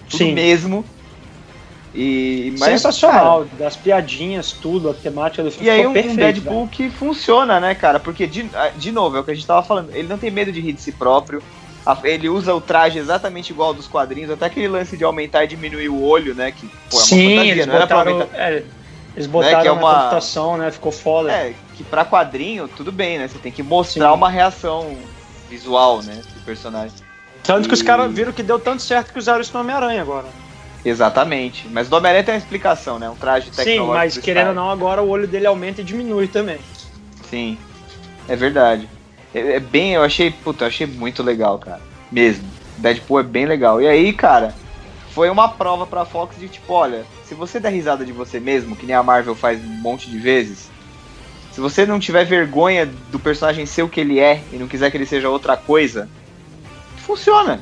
Tudo 0.10 0.18
Sim. 0.18 0.34
mesmo. 0.34 0.84
E, 1.94 2.56
mas, 2.58 2.70
Sensacional. 2.72 3.46
Das 3.60 3.76
piadinhas, 3.76 4.52
tudo, 4.54 4.90
a 4.90 4.94
temática 4.94 5.44
do 5.44 5.52
cara, 5.52 5.62
filme. 5.64 5.68
e 5.68 5.82
aí 5.82 5.86
um, 5.88 5.94
perfeito, 5.94 6.14
um 6.14 6.16
Deadpool 6.16 6.68
que 6.70 6.90
funciona, 6.90 7.60
né, 7.60 7.76
cara? 7.76 8.00
Porque, 8.00 8.26
de, 8.26 8.50
ah, 8.54 8.70
de 8.76 8.92
novo, 8.92 9.18
é 9.18 9.20
o 9.20 9.24
que 9.24 9.32
a 9.32 9.34
gente 9.34 9.46
tava 9.46 9.62
falando, 9.62 9.90
ele 9.94 10.08
não 10.08 10.18
tem 10.18 10.32
medo 10.32 10.52
de 10.52 10.60
rir 10.62 10.74
de 10.74 10.82
si 10.82 10.92
próprio. 10.94 11.44
Ele 12.04 12.30
usa 12.30 12.54
o 12.54 12.62
traje 12.62 13.00
exatamente 13.00 13.50
igual 13.52 13.70
ao 13.70 13.74
dos 13.74 13.88
quadrinhos, 13.88 14.30
até 14.30 14.46
aquele 14.46 14.68
lance 14.68 14.96
de 14.96 15.04
aumentar 15.04 15.44
e 15.44 15.48
diminuir 15.48 15.90
o 15.90 16.02
olho, 16.02 16.36
né? 16.36 16.52
Que 16.52 16.68
pô, 16.90 16.98
é 16.98 17.00
uma 17.00 17.06
Sim, 17.08 17.30
fantasia, 17.30 17.52
eles 17.52 17.66
botaram, 17.66 18.12
aumentar. 18.12 18.40
é, 18.40 18.64
eles 19.16 19.28
botaram 19.28 19.62
que 19.62 19.68
é 19.68 19.72
uma- 19.72 19.96
computação, 19.98 20.58
né? 20.58 20.72
Ficou 20.72 20.92
foda. 20.92 21.32
É, 21.32 21.56
que 21.76 21.84
pra 21.84 22.06
quadrinho, 22.06 22.68
tudo 22.68 22.92
bem, 22.92 23.18
né? 23.18 23.28
Você 23.28 23.40
tem 23.40 23.52
que 23.52 23.64
mostrar 23.64 24.10
Sim. 24.12 24.16
uma 24.16 24.30
reação 24.30 24.96
visual, 25.50 26.02
né? 26.04 26.22
Do 26.36 26.42
personagem. 26.42 26.96
Tanto 27.44 27.68
que 27.68 27.74
os 27.74 27.82
E- 27.82 27.84
caras 27.86 28.14
viram 28.14 28.32
que 28.32 28.44
deu 28.44 28.60
tanto 28.60 28.84
certo 28.84 29.12
que 29.12 29.18
usaram 29.18 29.42
isso 29.42 29.54
no 29.54 29.62
Homem-Aranha 29.62 30.02
agora. 30.02 30.28
Exatamente. 30.86 31.68
Mas 31.72 31.90
do 31.90 31.96
Homem-Aranha 31.96 32.24
tem 32.24 32.34
uma 32.36 32.38
explicação, 32.40 33.00
né? 33.00 33.10
Um 33.10 33.16
traje 33.16 33.48
Sim, 33.48 33.56
tecnológico. 33.56 33.94
mas 33.98 34.14
do 34.16 34.22
querendo 34.22 34.50
ou 34.50 34.54
não, 34.54 34.70
agora 34.70 35.02
o 35.02 35.10
olho 35.10 35.28
dele 35.28 35.48
aumenta 35.48 35.82
e 35.82 35.84
diminui 35.84 36.28
também. 36.28 36.60
Sim, 37.30 37.58
é 38.28 38.36
verdade. 38.36 38.88
É, 39.34 39.56
é 39.56 39.60
bem, 39.60 39.94
eu 39.94 40.04
achei, 40.04 40.32
puta, 40.32 40.64
eu 40.64 40.68
achei 40.68 40.88
muito 40.88 41.24
legal, 41.24 41.58
cara. 41.60 41.82
Mesmo. 42.12 42.48
Deadpool 42.78 43.20
é 43.20 43.24
bem 43.24 43.46
legal. 43.46 43.82
E 43.82 43.88
aí, 43.88 44.12
cara, 44.14 44.54
foi 45.12 45.30
uma 45.30 45.50
prova 45.50 45.86
pra 45.86 46.06
Fox 46.06 46.38
de 46.38 46.48
tipo, 46.48 46.74
olha, 46.74 47.06
se 47.26 47.36
você 47.36 47.60
der 47.60 47.72
risada 47.72 48.06
de 48.06 48.12
você 48.12 48.40
mesmo, 48.40 48.76
que 48.76 48.86
nem 48.86 48.96
a 48.96 49.04
Marvel 49.04 49.36
faz 49.36 49.64
um 49.64 49.68
monte 49.68 50.10
de 50.10 50.18
vezes, 50.18 50.70
se 51.52 51.60
você 51.60 51.86
não 51.86 52.00
tiver 52.00 52.26
vergonha 52.26 52.86
do 53.12 53.20
personagem 53.20 53.66
ser 53.66 53.84
o 53.84 53.90
que 53.90 54.00
ele 54.00 54.20
é 54.20 54.42
e 54.52 54.56
não 54.56 54.68
quiser 54.68 54.90
que 54.90 54.98
ele 54.98 55.06
seja 55.06 55.30
outra 55.30 55.58
coisa, 55.58 56.10
funciona. 56.98 57.62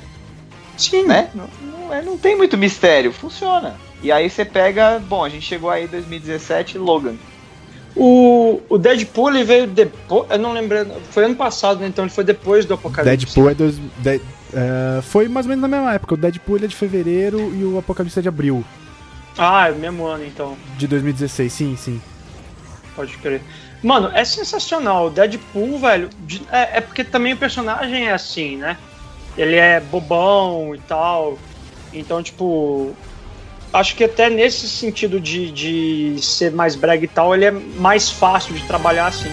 Sim. 0.77 1.05
Né? 1.05 1.29
Não, 1.33 1.49
não, 1.61 1.93
é, 1.93 2.01
não 2.01 2.17
tem 2.17 2.37
muito 2.37 2.57
mistério, 2.57 3.11
funciona. 3.11 3.75
E 4.01 4.11
aí 4.11 4.29
você 4.29 4.45
pega, 4.45 4.99
bom, 4.99 5.25
a 5.25 5.29
gente 5.29 5.45
chegou 5.45 5.69
aí 5.69 5.85
em 5.85 5.87
2017, 5.87 6.77
Logan. 6.77 7.15
O, 7.95 8.61
o 8.69 8.77
Deadpool 8.77 9.29
ele 9.29 9.43
veio 9.43 9.67
depois. 9.67 10.29
Eu 10.29 10.37
não 10.39 10.53
lembro. 10.53 10.85
Foi 11.11 11.25
ano 11.25 11.35
passado, 11.35 11.79
né? 11.79 11.87
Então 11.87 12.05
ele 12.05 12.13
foi 12.13 12.23
depois 12.23 12.65
do 12.65 12.73
Apocalipse. 12.75 13.25
Deadpool 13.25 13.49
é 13.49 13.53
dois, 13.55 13.75
de, 13.97 14.21
é, 14.53 15.01
foi 15.01 15.27
mais 15.27 15.45
ou 15.45 15.49
menos 15.49 15.61
na 15.61 15.67
mesma 15.67 15.93
época. 15.93 16.13
O 16.13 16.17
Deadpool 16.17 16.57
ele 16.57 16.65
é 16.65 16.67
de 16.69 16.75
fevereiro 16.75 17.53
e 17.55 17.63
o 17.63 17.77
Apocalipse 17.77 18.19
é 18.19 18.21
de 18.21 18.27
abril. 18.27 18.63
Ah, 19.37 19.69
é 19.69 19.71
o 19.71 19.75
mesmo 19.75 20.05
ano 20.05 20.25
então. 20.25 20.55
De 20.77 20.87
2016, 20.87 21.51
sim, 21.51 21.75
sim. 21.77 22.01
Pode 22.95 23.17
crer. 23.17 23.41
Mano, 23.81 24.11
é 24.13 24.23
sensacional. 24.25 25.07
O 25.07 25.09
Deadpool, 25.09 25.79
velho. 25.79 26.09
de- 26.27 26.41
é, 26.51 26.77
é 26.77 26.81
porque 26.81 27.03
também 27.03 27.33
o 27.33 27.37
personagem 27.37 28.07
é 28.07 28.13
assim, 28.13 28.57
né? 28.57 28.77
Ele 29.37 29.55
é 29.55 29.79
bobão 29.79 30.75
e 30.75 30.79
tal. 30.79 31.37
Então, 31.93 32.21
tipo. 32.21 32.93
Acho 33.71 33.95
que 33.95 34.03
até 34.03 34.29
nesse 34.29 34.67
sentido 34.67 35.19
de, 35.19 35.51
de 35.51 36.21
ser 36.21 36.51
mais 36.51 36.75
brega 36.75 37.05
e 37.05 37.07
tal, 37.07 37.35
ele 37.35 37.45
é 37.45 37.51
mais 37.51 38.09
fácil 38.09 38.53
de 38.55 38.65
trabalhar 38.65 39.07
assim. 39.07 39.29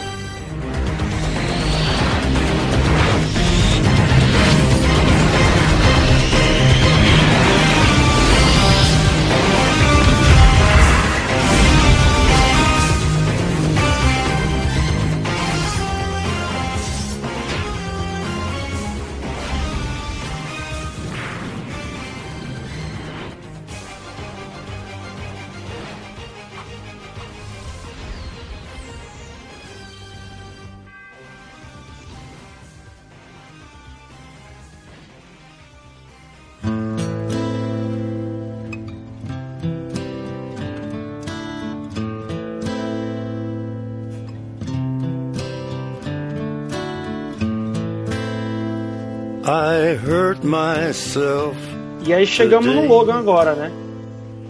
E 52.05 52.13
aí 52.15 52.27
chegamos 52.27 52.75
no 52.75 52.87
Logan 52.87 53.15
agora, 53.19 53.55
né? 53.55 53.73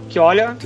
Que 0.09 0.19
olha, 0.21 0.57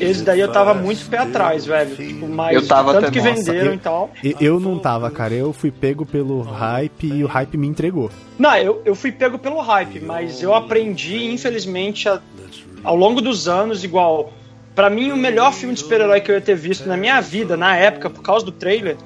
esse 0.00 0.22
daí 0.22 0.40
eu 0.40 0.50
tava 0.50 0.72
muito 0.72 1.04
pé 1.10 1.18
atrás, 1.18 1.66
velho. 1.66 1.96
Tipo, 1.96 2.28
mas 2.28 2.54
Eu 2.54 2.66
tava 2.66 2.92
tanto 2.94 3.10
que 3.12 3.18
Nossa, 3.20 3.34
venderam 3.34 3.66
eu- 3.70 3.74
e 3.74 3.78
tal. 3.78 4.10
Eu 4.40 4.60
não 4.60 4.78
tava, 4.78 5.10
cara. 5.10 5.34
Eu 5.34 5.52
fui 5.52 5.70
pego 5.70 6.06
pelo 6.06 6.40
hype 6.42 7.06
e 7.06 7.24
o 7.24 7.26
hype 7.26 7.56
me 7.58 7.66
entregou. 7.66 8.10
Não, 8.38 8.56
eu, 8.56 8.80
eu 8.84 8.94
fui 8.94 9.10
pego 9.12 9.38
pelo 9.38 9.60
hype, 9.60 10.00
mas 10.00 10.42
eu 10.42 10.54
aprendi, 10.54 11.24
infelizmente, 11.32 12.08
a- 12.08 12.20
ao 12.84 12.96
longo 12.96 13.20
dos 13.20 13.48
anos, 13.48 13.82
igual. 13.84 14.32
Pra 14.74 14.88
mim, 14.88 15.10
o 15.10 15.16
melhor 15.16 15.52
filme 15.52 15.74
de 15.74 15.80
super-herói 15.80 16.20
que 16.20 16.30
eu 16.30 16.34
ia 16.36 16.40
ter 16.40 16.54
visto 16.56 16.86
na 16.86 16.96
minha 16.96 17.20
vida, 17.20 17.56
na 17.56 17.76
época, 17.76 18.08
por 18.08 18.22
causa 18.22 18.44
do 18.46 18.52
trailer, 18.52 18.96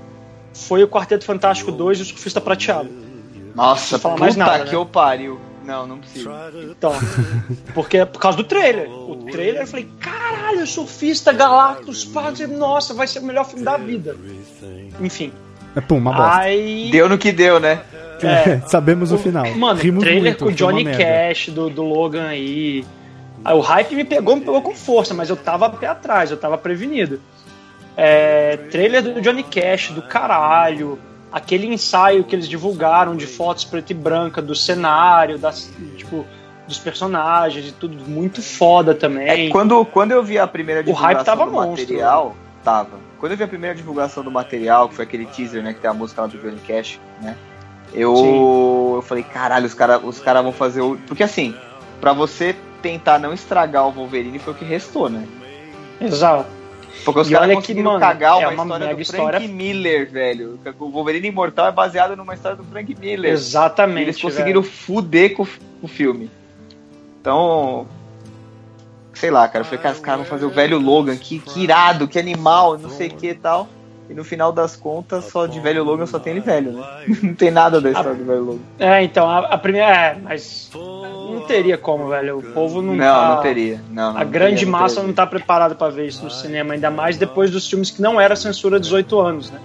foi 0.53 0.82
o 0.84 0.89
Quarteto 0.89 1.24
Fantástico 1.24 1.72
2 1.72 1.99
e 1.99 2.03
o 2.03 2.05
Surfista 2.05 2.41
Prateado. 2.41 2.89
Nossa, 3.55 3.99
puta 3.99 4.16
mais 4.16 4.37
nada, 4.37 4.64
que 4.64 4.70
né? 4.72 4.76
eu 4.76 4.84
pariu. 4.87 5.41
Não, 5.66 5.86
não 5.86 5.98
precisa. 5.98 6.30
Então, 6.70 6.92
porque 7.74 7.98
é 7.98 8.04
por 8.04 8.20
causa 8.20 8.36
do 8.36 8.44
trailer. 8.44 8.88
O 8.88 9.26
trailer 9.30 9.62
eu 9.62 9.66
falei, 9.66 9.88
caralho, 10.00 10.66
Surfista, 10.66 11.32
Galactus, 11.32 12.04
Padre, 12.04 12.46
nossa, 12.46 12.94
vai 12.94 13.06
ser 13.06 13.18
o 13.18 13.24
melhor 13.24 13.44
filme 13.44 13.64
da 13.64 13.76
vida. 13.76 14.16
Enfim. 15.00 15.32
É, 15.74 15.80
pum, 15.80 15.98
uma 15.98 16.12
bosta. 16.12 16.38
Aí. 16.38 16.88
Deu 16.90 17.08
no 17.08 17.18
que 17.18 17.32
deu, 17.32 17.58
né? 17.58 17.82
é, 18.22 18.60
Sabemos 18.68 19.12
o 19.12 19.18
final. 19.18 19.44
Mano, 19.56 19.80
Rimos 19.80 20.04
trailer 20.04 20.22
muito, 20.22 20.44
com 20.44 20.50
o 20.50 20.52
Johnny. 20.52 20.84
Cash 20.84 21.48
do, 21.48 21.68
do 21.68 21.82
Logan 21.82 22.28
aí. 22.28 22.84
Aí 23.44 23.54
o 23.54 23.60
hype 23.60 23.94
me 23.94 24.04
pegou, 24.04 24.36
me 24.36 24.42
pegou 24.42 24.62
com 24.62 24.74
força, 24.74 25.12
mas 25.12 25.28
eu 25.28 25.36
tava 25.36 25.68
pé 25.68 25.88
atrás, 25.88 26.30
eu 26.30 26.36
tava 26.36 26.56
prevenido. 26.56 27.20
É, 27.96 28.56
trailer 28.70 29.02
do 29.02 29.20
Johnny 29.20 29.42
Cash, 29.42 29.90
do 29.90 30.02
caralho. 30.02 30.98
Aquele 31.30 31.66
ensaio 31.66 32.24
que 32.24 32.34
eles 32.34 32.48
divulgaram 32.48 33.16
de 33.16 33.26
fotos 33.26 33.64
preto 33.64 33.90
e 33.90 33.94
branca 33.94 34.40
do 34.40 34.54
cenário, 34.54 35.38
das, 35.38 35.70
tipo, 35.96 36.24
dos 36.66 36.78
personagens 36.78 37.68
e 37.68 37.72
tudo, 37.72 37.96
muito 38.08 38.42
foda 38.42 38.94
também. 38.94 39.46
É, 39.46 39.50
quando, 39.50 39.84
quando 39.84 40.12
eu 40.12 40.22
vi 40.22 40.38
a 40.38 40.46
primeira 40.46 40.80
O 40.80 40.84
divulgação 40.84 41.14
hype 41.16 41.24
tava 41.24 41.44
do 41.44 41.52
monstro. 41.52 41.70
material, 41.70 42.36
tava. 42.64 42.90
Quando 43.18 43.32
eu 43.32 43.38
vi 43.38 43.44
a 43.44 43.48
primeira 43.48 43.74
divulgação 43.74 44.22
do 44.22 44.30
material, 44.30 44.88
que 44.88 44.94
foi 44.94 45.04
aquele 45.04 45.26
teaser, 45.26 45.62
né, 45.62 45.72
que 45.72 45.80
tem 45.80 45.90
a 45.90 45.94
música 45.94 46.22
lá 46.22 46.26
do 46.26 46.38
Johnny 46.38 46.60
Cash, 46.66 47.00
né? 47.22 47.36
Eu, 47.92 48.16
Sim. 48.16 48.40
eu 48.96 49.02
falei, 49.02 49.22
caralho, 49.22 49.66
os 49.66 49.74
caras 49.74 50.02
os 50.04 50.20
cara 50.20 50.42
vão 50.42 50.52
fazer 50.52 50.80
o. 50.80 50.98
Porque 51.06 51.22
assim, 51.22 51.54
pra 52.00 52.12
você 52.12 52.54
tentar 52.82 53.18
não 53.18 53.32
estragar 53.32 53.86
o 53.86 53.92
Wolverine 53.92 54.38
foi 54.38 54.52
o 54.52 54.56
que 54.56 54.64
restou, 54.64 55.08
né? 55.08 55.26
Exato. 56.00 56.55
Porque 57.05 57.20
os 57.20 57.30
caras 57.30 57.55
conseguiram 57.55 57.92
mano, 57.92 58.01
cagar 58.01 58.42
é 58.42 58.49
uma, 58.49 58.62
uma 58.62 58.74
história 58.76 58.94
do 58.94 59.01
história. 59.03 59.40
Frank 59.40 59.53
Miller, 59.55 60.11
velho. 60.11 60.59
O 60.80 60.90
Wolverine 60.90 61.28
Imortal 61.28 61.68
é 61.68 61.72
baseado 61.72 62.16
numa 62.16 62.34
história 62.34 62.57
do 62.57 62.64
Frank 62.64 62.94
Miller. 62.99 63.32
Exatamente. 63.32 64.03
eles 64.03 64.20
conseguiram 64.20 64.62
velho. 64.62 64.72
fuder 64.74 65.34
com, 65.36 65.47
o- 65.82 65.88
filme. 65.88 66.30
Então. 67.20 67.86
Sei 69.14 69.30
lá, 69.30 69.47
cara. 69.49 69.61
Eu 69.61 69.64
falei, 69.66 69.80
cara, 69.80 69.94
os 69.94 70.01
caras 70.01 70.20
vão 70.20 70.28
fazer 70.28 70.44
o 70.47 70.51
velho 70.51 70.78
Logan, 70.78 71.16
que, 71.16 71.38
que 71.38 71.61
irado, 71.62 72.09
que 72.09 72.18
animal, 72.18 72.76
não 72.76 72.90
sei 72.90 73.09
o 73.09 73.14
que 73.14 73.28
e 73.28 73.34
tal. 73.34 73.68
E 74.09 74.14
no 74.14 74.22
final 74.22 74.53
das 74.53 74.76
contas, 74.76 75.24
só 75.24 75.47
de 75.47 75.59
velho 75.59 75.82
Logan 75.82 76.07
só 76.07 76.18
tem 76.18 76.32
ele 76.32 76.40
velho, 76.40 76.72
né? 76.72 77.05
Não 77.22 77.34
tem 77.34 77.51
nada 77.51 77.80
da 77.80 77.90
história 77.90 78.14
do 78.14 78.24
velho 78.24 78.44
Logan. 78.44 78.61
É, 78.78 79.03
então, 79.03 79.28
a, 79.28 79.38
a 79.38 79.59
primeira. 79.59 79.88
É, 79.88 80.16
mas. 80.22 80.70
Não 81.37 81.47
teria 81.47 81.78
como, 81.78 82.09
velho. 82.09 82.39
O 82.39 82.43
povo 82.43 82.82
não 82.82 82.95
Não, 82.95 83.05
tá- 83.05 83.34
não 83.37 83.43
teria. 83.43 83.80
Não, 83.91 84.12
não 84.12 84.20
A 84.20 84.24
grande 84.24 84.61
teria, 84.61 84.72
massa 84.72 84.97
teria. 84.97 85.07
não 85.09 85.14
tá 85.14 85.26
preparada 85.26 85.74
pra 85.74 85.89
ver 85.89 86.07
isso 86.07 86.24
no 86.24 86.30
cinema, 86.30 86.74
ainda 86.74 86.91
mais 86.91 87.16
depois 87.16 87.51
dos 87.51 87.68
filmes 87.68 87.91
que 87.91 88.01
não 88.03 88.20
era 88.20 88.34
censura 88.37 88.78
18 88.80 89.18
anos, 89.20 89.51
né? 89.51 89.59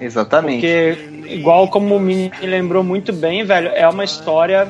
Exatamente. 0.00 0.60
Porque, 0.60 1.32
igual 1.34 1.68
como 1.68 1.96
o 1.96 2.00
Mini 2.00 2.30
lembrou 2.42 2.84
muito 2.84 3.12
bem, 3.12 3.44
velho, 3.44 3.68
é 3.68 3.88
uma 3.88 4.04
história 4.04 4.68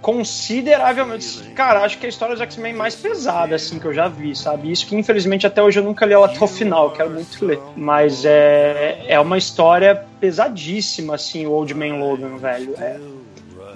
consideravelmente. 0.00 1.42
Cara, 1.54 1.84
acho 1.84 1.96
que 1.98 2.06
é 2.06 2.08
a 2.08 2.10
história 2.10 2.34
dos 2.34 2.42
X-Men 2.42 2.74
mais 2.74 2.96
pesada, 2.96 3.54
assim, 3.54 3.78
que 3.78 3.84
eu 3.84 3.94
já 3.94 4.08
vi, 4.08 4.34
sabe? 4.34 4.70
Isso 4.72 4.84
que 4.86 4.96
infelizmente 4.96 5.46
até 5.46 5.62
hoje 5.62 5.78
eu 5.78 5.84
nunca 5.84 6.04
li 6.04 6.12
ela 6.12 6.26
até 6.26 6.42
o 6.42 6.48
final, 6.48 6.90
quero 6.90 7.10
muito 7.10 7.44
ler. 7.44 7.60
Mas 7.76 8.24
é, 8.24 9.04
é 9.06 9.20
uma 9.20 9.38
história 9.38 10.04
pesadíssima, 10.20 11.14
assim, 11.14 11.46
o 11.46 11.52
Old 11.52 11.72
Man 11.74 11.96
Logan, 11.98 12.36
velho. 12.36 12.74
É, 12.78 12.96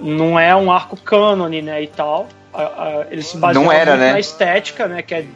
não 0.00 0.38
é 0.38 0.54
um 0.54 0.70
arco 0.70 0.96
cânone, 0.96 1.62
né, 1.62 1.82
e 1.82 1.86
tal. 1.86 2.28
Eles 3.10 3.26
se 3.28 3.36
baseiam 3.36 3.64
Não 3.64 3.72
era, 3.72 3.96
né? 3.96 4.12
na 4.12 4.20
estética, 4.20 4.88
né, 4.88 5.02
que 5.02 5.14
é 5.14 5.26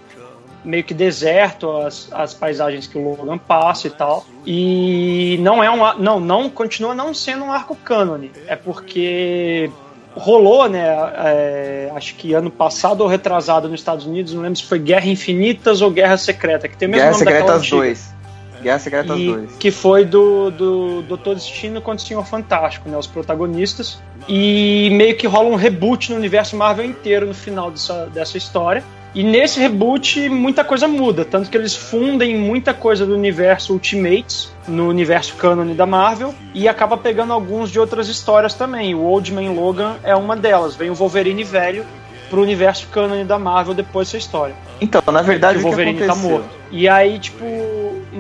meio 0.65 0.85
que 0.85 0.93
deserto 0.93 1.71
as, 1.79 2.09
as 2.13 2.35
paisagens 2.35 2.87
que 2.87 2.99
o 2.99 3.03
Logan 3.03 3.39
passa 3.39 3.87
e 3.87 3.91
tal. 3.91 4.25
E 4.47 5.39
não 5.41 5.63
é 5.63 5.71
um 5.71 5.99
não, 5.99 6.21
não 6.21 6.51
continua 6.51 6.95
não 6.95 7.13
sendo 7.15 7.45
um 7.45 7.53
arco 7.53 7.75
cânone. 7.77 8.31
É 8.47 8.57
porque 8.57 9.71
rolou, 10.15 10.69
né, 10.69 10.87
é, 11.19 11.93
acho 11.95 12.15
que 12.17 12.35
ano 12.35 12.51
passado 12.51 13.01
ou 13.03 13.07
retrasado 13.07 13.69
nos 13.69 13.81
Estados 13.81 14.07
Unidos, 14.07 14.35
não 14.35 14.43
lembro 14.43 14.59
se 14.59 14.65
foi 14.65 14.79
Guerra 14.79 15.07
Infinitas 15.07 15.81
ou 15.81 15.91
Guerra 15.91 16.17
Secreta, 16.17 16.69
que 16.69 16.77
tem 16.77 16.89
o 16.89 16.91
mesmo 16.91 17.05
Guerra 17.05 17.13
nome 17.13 17.25
Secretas 17.25 17.61
antiga. 17.61 17.77
2. 17.77 18.20
Guerra 18.63 18.79
Secretas 18.79 19.19
E 19.19 19.27
2. 19.27 19.57
que 19.59 19.71
foi 19.71 20.05
do, 20.05 20.51
do 20.51 21.03
Doutor 21.03 21.35
Destino 21.35 21.81
contra 21.81 22.05
o 22.05 22.07
Senhor 22.07 22.25
Fantástico, 22.27 22.89
né? 22.89 22.97
Os 22.97 23.07
protagonistas. 23.07 24.01
E 24.29 24.91
meio 24.93 25.17
que 25.17 25.27
rola 25.27 25.49
um 25.49 25.57
reboot 25.57 26.11
no 26.11 26.17
universo 26.17 26.57
Marvel 26.57 26.85
inteiro 26.85 27.27
no 27.27 27.35
final 27.35 27.71
dessa, 27.71 28.07
dessa 28.07 28.37
história. 28.37 28.85
E 29.13 29.25
nesse 29.25 29.59
reboot 29.59 30.29
muita 30.29 30.63
coisa 30.63 30.87
muda, 30.87 31.25
tanto 31.25 31.51
que 31.51 31.57
eles 31.57 31.75
fundem 31.75 32.37
muita 32.37 32.73
coisa 32.73 33.05
do 33.05 33.13
universo 33.13 33.73
Ultimates, 33.73 34.53
no 34.69 34.89
universo 34.89 35.35
cânone 35.35 35.75
da 35.75 35.85
Marvel, 35.85 36.33
e 36.55 36.69
acaba 36.69 36.97
pegando 36.97 37.33
alguns 37.33 37.73
de 37.73 37.81
outras 37.81 38.09
histórias 38.09 38.55
também. 38.55 38.95
O 38.95 39.03
Old 39.03 39.33
Man 39.33 39.51
Logan 39.51 39.97
é 40.05 40.15
uma 40.15 40.37
delas. 40.37 40.77
Vem 40.77 40.91
o 40.91 40.95
Wolverine 40.95 41.43
velho 41.43 41.85
pro 42.29 42.41
universo 42.41 42.87
cânone 42.87 43.25
da 43.25 43.37
Marvel 43.37 43.75
depois 43.75 44.07
dessa 44.07 44.17
história 44.17 44.55
Então, 44.81 45.03
na 45.13 45.21
verdade, 45.21 45.59
o 45.59 45.61
o 45.61 45.65
que 45.65 45.69
Wolverine 45.69 46.07
tá 46.07 46.15
morto. 46.15 46.49
E 46.71 46.89
aí, 46.89 47.19
tipo, 47.19 47.45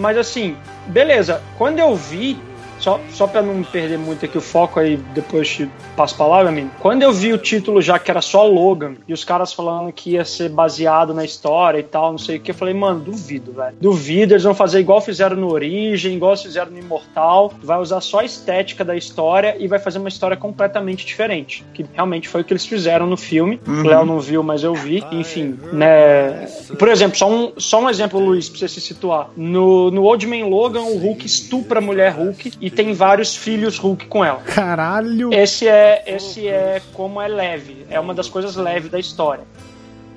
mas 0.01 0.17
assim, 0.17 0.57
beleza. 0.87 1.43
Quando 1.59 1.79
eu 1.79 1.95
vi, 1.95 2.41
só, 2.81 3.01
só 3.11 3.27
pra 3.27 3.43
não 3.43 3.63
perder 3.63 3.99
muito 3.99 4.25
aqui 4.25 4.39
o 4.39 4.41
foco 4.41 4.81
aí, 4.81 4.97
depois 5.15 5.49
te 5.49 5.71
passo 5.95 6.15
a 6.15 6.19
palavra, 6.19 6.51
mim. 6.51 6.71
Quando 6.81 7.03
eu 7.03 7.13
vi 7.13 7.33
o 7.33 7.39
título 7.39 7.81
já 7.81 7.99
que 7.99 8.11
era 8.11 8.23
só 8.23 8.47
Logan, 8.47 8.95
e 9.07 9.13
os 9.13 9.23
caras 9.23 9.53
falando 9.53 9.93
que 9.93 10.13
ia 10.13 10.25
ser 10.25 10.49
baseado 10.49 11.13
na 11.15 11.25
história 11.25 11.79
e 11.79 11.83
tal, 11.83 12.11
não 12.11 12.19
sei 12.19 12.37
o 12.37 12.41
que, 12.41 12.51
eu 12.51 12.55
falei, 12.55 12.75
mano, 12.75 13.01
duvido, 13.01 13.53
velho. 13.53 13.77
Duvido, 13.81 14.33
eles 14.33 14.45
vão 14.45 14.55
fazer 14.55 14.81
igual 14.81 15.01
fizeram 15.01 15.37
no 15.37 15.53
Origem, 15.53 16.15
igual 16.15 16.37
fizeram 16.37 16.73
no 16.73 16.79
Imortal, 16.79 17.53
vai 17.63 17.79
usar 17.79 18.01
só 18.01 18.21
a 18.21 18.25
estética 18.25 18.85
da 18.85 18.97
história 18.97 19.57
e 19.59 19.69
vai 19.69 19.79
fazer 19.79 19.99
uma 19.99 20.09
história 20.09 20.37
completamente 20.37 21.05
diferente. 21.05 21.65
Que 21.75 21.85
realmente 21.93 22.29
foi 22.29 22.41
o 22.41 22.45
que 22.45 22.53
eles 22.53 22.65
fizeram 22.65 23.07
no 23.07 23.17
filme. 23.17 23.61
O 23.67 23.83
Léo 23.87 24.07
não 24.07 24.21
viu, 24.21 24.43
mas 24.43 24.63
eu 24.63 24.75
vi. 24.75 25.05
Enfim, 25.13 25.59
né. 25.73 26.47
Por 26.79 26.89
exemplo, 26.89 27.17
só 27.17 27.31
um, 27.31 27.53
só 27.59 27.81
um 27.83 27.91
exemplo, 27.91 28.19
Luiz, 28.19 28.49
pra 28.49 28.59
você 28.59 28.69
se 28.69 28.81
situar. 28.81 29.29
No, 29.37 29.91
no 29.91 30.05
Old 30.05 30.27
Man 30.27 30.47
Logan, 30.47 30.83
o 30.83 30.97
Hulk 30.99 31.27
estupra 31.27 31.79
a 31.79 31.83
mulher 31.83 32.13
Hulk 32.13 32.53
e 32.61 32.70
tem 32.71 32.93
vários 32.93 33.37
filhos 33.37 33.79
Hulk 33.79 34.07
com 34.07 34.25
ela. 34.25 34.41
Caralho! 34.41 35.33
Esse 35.33 35.69
é, 35.69 36.03
esse 36.07 36.49
é 36.49 36.81
como 36.93 37.21
é 37.21 37.29
leve. 37.29 37.87
É 37.91 37.99
uma 37.99 38.15
das 38.15 38.29
coisas 38.29 38.57
leves 38.57 38.91
da 38.91 38.99
história. 38.99 39.45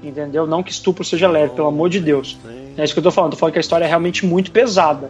Entendeu? 0.03 0.45
Não 0.45 0.61
que 0.61 0.71
estupro 0.71 1.03
seja 1.03 1.29
leve, 1.29 1.53
pelo 1.53 1.67
amor 1.67 1.89
de 1.89 1.99
Deus. 1.99 2.37
É 2.77 2.83
isso 2.83 2.93
que 2.93 2.99
eu 2.99 3.03
tô 3.03 3.11
falando. 3.11 3.31
Tô 3.31 3.37
falando 3.37 3.53
que 3.53 3.59
a 3.59 3.61
história 3.61 3.85
é 3.85 3.87
realmente 3.87 4.25
muito 4.25 4.51
pesada. 4.51 5.09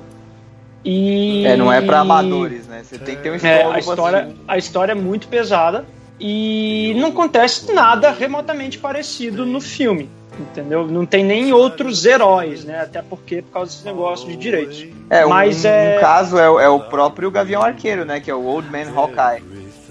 E. 0.86 1.46
É, 1.46 1.56
não 1.56 1.72
é 1.72 1.82
pra 1.82 2.00
amadores, 2.00 2.68
né? 2.68 2.84
Você 2.84 2.98
tem 2.98 3.16
que 3.16 3.24
ter 3.24 3.32
um 3.32 3.36
É, 3.48 3.64
a 3.64 3.80
história, 3.80 4.20
assim. 4.24 4.36
a 4.48 4.58
história 4.58 4.92
é 4.92 4.96
muito 4.96 5.28
pesada 5.28 5.86
e 6.20 6.94
não 6.98 7.10
acontece 7.10 7.72
nada 7.74 8.12
remotamente 8.12 8.78
parecido 8.78 9.46
no 9.46 9.60
filme. 9.60 10.10
Entendeu? 10.40 10.88
Não 10.88 11.06
tem 11.06 11.24
nem 11.24 11.54
outros 11.54 12.06
heróis, 12.06 12.64
né? 12.66 12.82
Até 12.82 13.02
porque 13.02 13.42
por 13.44 13.52
causa 13.52 13.72
desse 13.72 13.86
negócio 13.86 14.28
de 14.28 14.36
direitos. 14.36 14.86
É, 15.10 15.26
um, 15.26 15.30
Mas 15.30 15.64
um 15.64 15.68
é- 15.68 15.98
caso 16.00 16.38
é, 16.40 16.50
o- 16.50 16.60
é 16.60 16.68
o 16.70 16.80
próprio 16.80 17.30
Gavião 17.30 17.62
Arqueiro, 17.62 18.04
né? 18.04 18.20
Que 18.20 18.32
é 18.32 18.36
o 18.36 18.44
Old 18.44 18.68
Man 18.70 18.92
Hawkeye. 18.96 19.44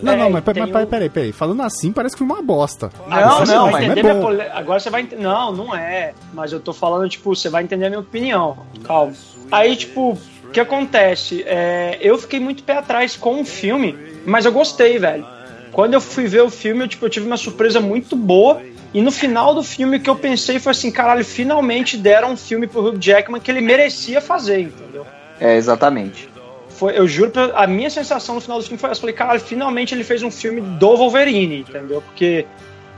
Não, 0.02 0.14
É, 0.14 0.16
não, 0.16 0.30
mas, 0.30 0.42
o- 0.42 0.44
peraí, 0.44 1.08
peraí. 1.08 1.30
Falando 1.32 1.62
assim, 1.62 1.92
parece 1.92 2.16
que 2.16 2.18
foi 2.18 2.26
uma 2.26 2.42
bosta. 2.42 2.90
Não, 3.08 3.70
vai 3.70 3.82
mas 3.82 3.84
entender 3.92 4.08
é 4.08 4.20
pole- 4.20 4.42
Agora 4.52 4.80
você 4.80 4.90
vai 4.90 5.02
entender. 5.02 5.22
Não, 5.22 5.52
não 5.52 5.74
é. 5.76 6.12
Mas 6.34 6.52
eu 6.52 6.58
tô 6.58 6.72
falando, 6.72 7.08
tipo, 7.08 7.34
você 7.36 7.48
vai 7.48 7.62
entender 7.62 7.86
a 7.86 7.88
minha 7.88 8.00
opinião. 8.00 8.56
Calma. 8.82 9.12
Aí, 9.52 9.76
tipo, 9.76 10.18
o 10.44 10.50
que 10.52 10.58
acontece? 10.58 11.44
É, 11.46 11.98
eu 12.00 12.18
fiquei 12.18 12.40
muito 12.40 12.64
pé 12.64 12.78
atrás 12.78 13.16
com 13.16 13.40
o 13.40 13.44
filme, 13.44 13.96
mas 14.26 14.44
eu 14.44 14.50
gostei, 14.50 14.98
velho. 14.98 15.24
Quando 15.70 15.94
eu 15.94 16.00
fui 16.00 16.26
ver 16.26 16.42
o 16.42 16.50
filme, 16.50 16.82
eu, 16.82 16.88
tipo, 16.88 17.06
eu 17.06 17.10
tive 17.10 17.26
uma 17.26 17.36
surpresa 17.36 17.78
muito 17.80 18.16
boa. 18.16 18.60
E 18.94 19.00
no 19.00 19.10
final 19.10 19.54
do 19.54 19.62
filme, 19.62 19.96
o 19.96 20.00
que 20.00 20.10
eu 20.10 20.16
pensei 20.16 20.58
foi 20.58 20.72
assim: 20.72 20.90
caralho, 20.90 21.24
finalmente 21.24 21.96
deram 21.96 22.32
um 22.32 22.36
filme 22.36 22.66
pro 22.66 22.88
Hugh 22.88 22.98
Jackman 23.00 23.40
que 23.40 23.50
ele 23.50 23.60
merecia 23.60 24.20
fazer, 24.20 24.60
entendeu? 24.60 25.06
É, 25.40 25.56
exatamente. 25.56 26.28
Foi, 26.68 26.98
eu 26.98 27.06
juro, 27.06 27.32
a 27.54 27.66
minha 27.66 27.88
sensação 27.88 28.34
no 28.34 28.40
final 28.40 28.58
do 28.58 28.64
filme 28.64 28.78
foi 28.78 28.90
essa. 28.90 28.98
Eu 28.98 29.02
falei, 29.02 29.14
caralho, 29.14 29.40
finalmente 29.40 29.94
ele 29.94 30.04
fez 30.04 30.22
um 30.22 30.30
filme 30.30 30.60
do 30.60 30.96
Wolverine, 30.96 31.60
entendeu? 31.60 32.02
Porque 32.02 32.46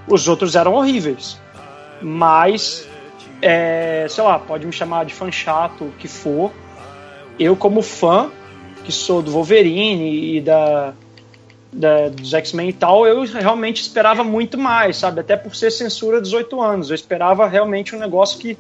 os 0.09 0.27
outros 0.27 0.57
eram 0.57 0.75
horríveis. 0.75 1.39
Mas, 2.01 2.89
é, 3.41 4.07
sei 4.09 4.25
lá, 4.25 4.39
pode 4.39 4.67
me 4.67 4.73
chamar 4.73 5.05
de 5.05 5.15
fã 5.15 5.31
chato, 5.31 5.85
o 5.85 5.93
que 5.99 6.09
for. 6.09 6.53
Eu, 7.39 7.57
como 7.57 7.83
fã, 7.83 8.31
que 8.85 8.93
sou 8.93 9.23
do 9.23 9.31
Wolverine 9.31 10.37
e 10.37 10.41
da, 10.41 10.93
da- 11.75 12.09
dos 12.09 12.33
X-Men 12.33 12.69
e 12.69 12.73
tal, 12.73 13.07
eu 13.07 13.23
realmente 13.25 13.83
esperava 13.83 14.23
muito 14.25 14.57
mais, 14.57 14.97
sabe? 14.97 15.21
Até 15.21 15.37
por 15.37 15.55
ser 15.55 15.71
censura 15.71 16.21
18 16.21 16.61
anos. 16.61 16.89
Eu 16.91 16.95
esperava 16.95 17.47
realmente 17.49 17.95
um 17.95 17.99
negócio 17.99 18.39
que 18.39 18.57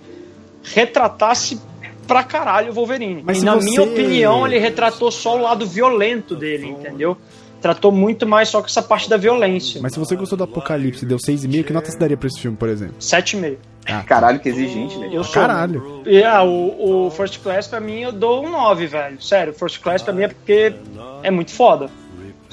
retratasse 0.62 1.60
pra 2.06 2.22
caralho 2.22 2.70
o 2.70 2.74
Wolverine. 2.74 3.22
Mas 3.24 3.42
e 3.42 3.44
na 3.44 3.54
você- 3.54 3.64
minha 3.64 3.82
opinião, 3.82 4.46
ele 4.46 4.58
retratou 4.58 5.10
só 5.10 5.36
o 5.36 5.42
lado 5.42 5.66
violento 5.66 6.34
dele, 6.34 6.66
entendeu? 6.68 7.16
Tratou 7.60 7.90
muito 7.90 8.26
mais 8.26 8.50
só 8.50 8.60
com 8.60 8.66
essa 8.66 8.82
parte 8.82 9.08
da 9.08 9.16
violência. 9.16 9.80
Mas 9.80 9.94
se 9.94 9.98
você 9.98 10.14
gostou 10.14 10.36
do 10.36 10.44
Apocalipse 10.44 11.02
e 11.04 11.08
deu 11.08 11.18
6,5, 11.18 11.64
que 11.64 11.72
nota 11.72 11.90
você 11.90 11.96
daria 11.98 12.16
pra 12.16 12.26
esse 12.28 12.38
filme, 12.40 12.56
por 12.58 12.68
exemplo? 12.68 12.96
7,5. 13.00 13.56
Caralho, 14.06 14.38
que 14.40 14.48
exigente, 14.50 14.98
velho. 14.98 15.12
Eu 15.14 15.24
sou. 15.24 15.34
Caralho. 15.34 16.02
E, 16.06 16.22
ah, 16.24 16.42
o, 16.42 17.06
o 17.06 17.10
First 17.10 17.38
Class 17.40 17.66
pra 17.66 17.80
mim 17.80 18.00
eu 18.00 18.12
dou 18.12 18.44
um 18.44 18.50
9, 18.50 18.86
velho. 18.86 19.20
Sério, 19.22 19.52
First 19.54 19.80
Class 19.80 20.02
pra 20.02 20.12
mim 20.12 20.22
é 20.24 20.28
porque 20.28 20.74
é 21.22 21.30
muito 21.30 21.52
foda. 21.52 21.88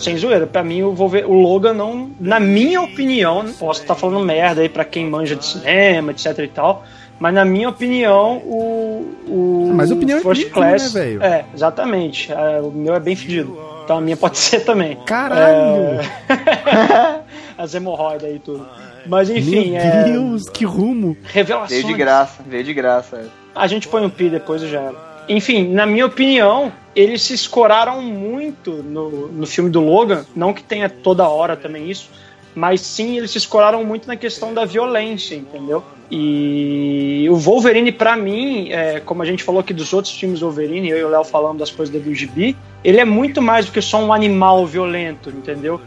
Sem 0.01 0.17
zoeira, 0.17 0.47
pra 0.47 0.63
mim 0.63 0.81
o, 0.83 0.93
Wolver- 0.93 1.29
o 1.29 1.33
Logan 1.33 1.73
não. 1.73 2.09
Na 2.19 2.39
minha 2.39 2.81
opinião, 2.81 3.45
posso 3.59 3.81
estar 3.81 3.95
falando 3.95 4.23
merda 4.25 4.61
aí 4.61 4.69
pra 4.69 4.83
quem 4.85 5.05
manja 5.07 5.35
de 5.35 5.45
cinema, 5.45 6.11
etc 6.11 6.37
e 6.39 6.47
tal. 6.47 6.83
Mas 7.19 7.33
na 7.35 7.45
minha 7.45 7.69
opinião, 7.69 8.37
o. 8.37 9.15
o 9.27 9.71
Mas 9.75 9.91
a 9.91 9.93
opinião 9.93 10.17
é 10.17 10.21
First 10.21 10.41
crítica, 10.41 10.59
Class. 10.59 10.93
né, 10.93 11.01
velho? 11.01 11.23
É, 11.23 11.45
exatamente. 11.53 12.31
É, 12.31 12.59
o 12.61 12.71
meu 12.71 12.95
é 12.95 12.99
bem 12.99 13.15
fedido. 13.15 13.57
Então 13.83 13.97
a 13.97 14.01
minha 14.01 14.17
pode 14.17 14.37
ser 14.39 14.61
também. 14.61 14.97
Caralho! 15.05 15.99
É... 16.27 17.19
As 17.57 17.75
hemorroidas 17.75 18.23
aí 18.23 18.37
e 18.37 18.39
tudo. 18.39 18.67
Mas 19.05 19.29
enfim, 19.29 19.71
Meu 19.71 19.79
é. 19.81 20.03
Deus, 20.05 20.49
que 20.49 20.65
rumo! 20.65 21.15
Revelações. 21.23 21.81
Veio 21.81 21.93
de 21.93 21.93
graça, 21.99 22.43
veio 22.45 22.63
de 22.63 22.73
graça. 22.73 23.17
é. 23.17 23.25
A 23.53 23.67
gente 23.67 23.87
põe 23.87 24.03
um 24.05 24.09
pi 24.09 24.29
depois 24.29 24.61
e 24.63 24.67
já 24.69 24.79
era. 24.81 25.11
Enfim, 25.36 25.67
na 25.69 25.86
minha 25.86 26.05
opinião, 26.05 26.71
eles 26.95 27.21
se 27.21 27.34
escoraram 27.34 28.01
muito 28.01 28.71
no, 28.84 29.27
no 29.27 29.47
filme 29.47 29.69
do 29.69 29.79
Logan. 29.79 30.25
Não 30.36 30.53
que 30.53 30.61
tenha 30.63 30.89
toda 30.89 31.27
hora 31.27 31.55
também 31.55 31.89
isso, 31.89 32.09
mas 32.53 32.82
sim 32.82 33.17
eles 33.17 33.32
se 33.32 33.38
escoraram 33.38 33.84
muito 33.86 34.07
na 34.07 34.15
questão 34.17 34.53
da 34.53 34.65
violência, 34.65 35.36
entendeu? 35.36 35.84
E 36.09 37.25
o 37.29 37.36
Wolverine, 37.38 37.91
pra 37.93 38.17
mim, 38.17 38.69
é, 38.71 38.99
como 38.99 39.21
a 39.21 39.25
gente 39.25 39.41
falou 39.43 39.61
aqui 39.61 39.73
dos 39.73 39.93
outros 39.93 40.13
filmes 40.13 40.41
do 40.41 40.47
Wolverine, 40.47 40.89
eu 40.89 40.97
e 40.97 41.03
o 41.03 41.09
Léo 41.09 41.23
falando 41.23 41.59
das 41.59 41.71
coisas 41.71 41.93
do 42.01 42.13
gibi, 42.13 42.57
ele 42.84 42.99
é 42.99 43.05
muito 43.05 43.41
mais 43.41 43.65
do 43.67 43.71
que 43.71 43.82
só 43.82 44.03
um 44.03 44.11
animal 44.11 44.65
violento, 44.67 45.29
entendeu? 45.29 45.79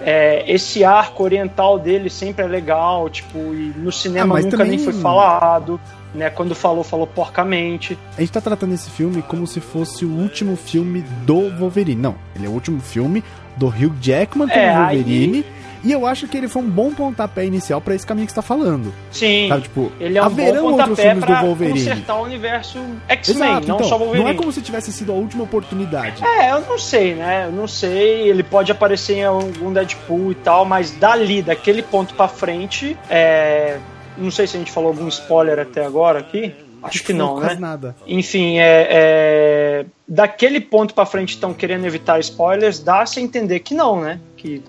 É, 0.00 0.44
esse 0.46 0.82
arco 0.84 1.22
oriental 1.24 1.78
dele 1.78 2.08
sempre 2.10 2.44
é 2.44 2.48
legal, 2.48 3.08
tipo, 3.08 3.38
e 3.38 3.72
no 3.76 3.88
Ah, 3.88 3.92
cinema 3.92 4.34
mas 4.34 4.44
nunca 4.44 4.56
também- 4.58 4.76
nem 4.76 4.84
foi 4.84 4.92
falado, 4.92 5.80
né? 6.14 6.30
Quando 6.30 6.54
falou, 6.54 6.82
falou 6.84 7.06
porcamente. 7.06 7.98
A 8.16 8.20
gente 8.20 8.32
tá 8.32 8.40
tratando 8.40 8.74
esse 8.74 8.90
filme 8.90 9.22
como 9.22 9.46
se 9.46 9.60
fosse 9.60 10.04
o 10.04 10.10
último 10.10 10.56
filme 10.56 11.02
do 11.24 11.50
Wolverine. 11.56 12.00
Não, 12.00 12.14
ele 12.34 12.46
é 12.46 12.48
o 12.48 12.52
último 12.52 12.80
filme 12.80 13.22
do 13.56 13.66
Hugh 13.68 13.94
Jackman 14.00 14.48
como 14.48 14.60
É, 14.60 14.76
Wolverine. 14.76 15.44
E 15.84 15.92
eu 15.92 16.04
acho 16.06 16.26
que 16.26 16.36
ele 16.36 16.48
foi 16.48 16.60
um 16.60 16.68
bom 16.68 16.92
pontapé 16.92 17.44
inicial 17.44 17.80
pra 17.80 17.94
esse 17.94 18.04
caminho 18.04 18.26
que 18.26 18.32
você 18.32 18.36
tá 18.36 18.42
falando. 18.42 18.92
Sim, 19.12 19.46
Sabe, 19.48 19.62
tipo, 19.62 19.92
ele 20.00 20.18
é 20.18 20.22
um 20.22 20.24
haverão 20.24 20.62
bom 20.62 20.70
outros 20.72 20.88
pontapé 20.88 21.02
filmes 21.02 21.20
do 21.20 21.26
pra 21.26 21.40
Wolverine. 21.42 21.78
consertar 21.78 22.14
o 22.16 22.22
universo 22.24 22.78
X-Men, 23.08 23.50
não 23.52 23.58
então, 23.76 23.84
só 23.84 23.96
Wolverine. 23.96 24.24
não 24.24 24.30
é 24.30 24.34
como 24.34 24.50
se 24.50 24.60
tivesse 24.60 24.92
sido 24.92 25.12
a 25.12 25.14
última 25.14 25.44
oportunidade. 25.44 26.24
É, 26.24 26.50
eu 26.50 26.62
não 26.62 26.78
sei, 26.78 27.14
né? 27.14 27.44
Eu 27.46 27.52
não 27.52 27.68
sei. 27.68 28.28
Ele 28.28 28.42
pode 28.42 28.72
aparecer 28.72 29.18
em 29.18 29.24
algum 29.24 29.72
Deadpool 29.72 30.32
e 30.32 30.34
tal, 30.34 30.64
mas 30.64 30.90
dali, 30.90 31.42
daquele 31.42 31.82
ponto 31.82 32.12
pra 32.14 32.26
frente, 32.26 32.96
é. 33.08 33.78
Não 34.18 34.30
sei 34.30 34.46
se 34.46 34.56
a 34.56 34.58
gente 34.58 34.72
falou 34.72 34.90
algum 34.90 35.08
spoiler 35.08 35.58
até 35.58 35.84
agora 35.84 36.18
aqui. 36.18 36.54
Acho 36.82 37.02
que 37.02 37.12
não, 37.12 37.40
né? 37.40 37.56
nada. 37.58 37.96
Enfim, 38.06 38.58
é, 38.58 38.86
é, 38.88 39.86
daquele 40.06 40.60
ponto 40.60 40.94
pra 40.94 41.04
frente 41.04 41.30
estão 41.30 41.52
querendo 41.52 41.84
evitar 41.86 42.20
spoilers, 42.20 42.78
dá-se 42.78 43.18
a 43.18 43.22
entender 43.22 43.58
que 43.60 43.74
não, 43.74 44.00
né? 44.00 44.20
Que 44.36 44.62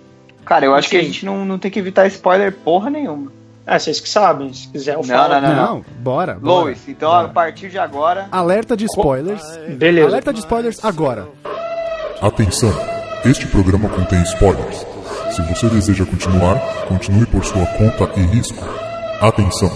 Cara, 0.43 0.65
eu 0.65 0.73
acho 0.73 0.89
que 0.89 0.97
a 0.97 1.03
gente 1.03 1.23
não, 1.23 1.45
não 1.45 1.59
tem 1.59 1.69
que 1.69 1.77
evitar 1.77 2.07
spoiler 2.07 2.51
porra 2.51 2.89
nenhuma. 2.89 3.31
é, 3.67 3.77
vocês 3.77 3.99
que 3.99 4.09
sabem, 4.09 4.51
se 4.51 4.67
quiser 4.69 4.95
eu 4.95 5.01
Não, 5.01 5.03
falo. 5.03 5.33
não, 5.39 5.41
Não, 5.41 5.55
não. 5.75 5.85
bora, 5.99 6.33
bora. 6.33 6.61
Lois, 6.63 6.79
então 6.87 7.13
a 7.13 7.27
partir 7.29 7.69
de 7.69 7.77
agora. 7.77 8.27
Alerta 8.31 8.75
de 8.75 8.85
spoilers. 8.85 9.43
Beleza. 9.77 10.07
Alerta 10.07 10.33
de 10.33 10.39
spoilers 10.39 10.83
agora. 10.83 11.27
Atenção! 12.19 12.73
Este 13.23 13.45
programa 13.47 13.87
contém 13.89 14.21
spoilers. 14.23 14.83
Se 15.35 15.41
você 15.43 15.67
deseja 15.69 16.05
continuar, 16.05 16.57
continue 16.87 17.27
por 17.27 17.45
sua 17.45 17.65
conta 17.67 18.09
e 18.19 18.21
risco. 18.23 18.65
Atenção! 19.21 19.69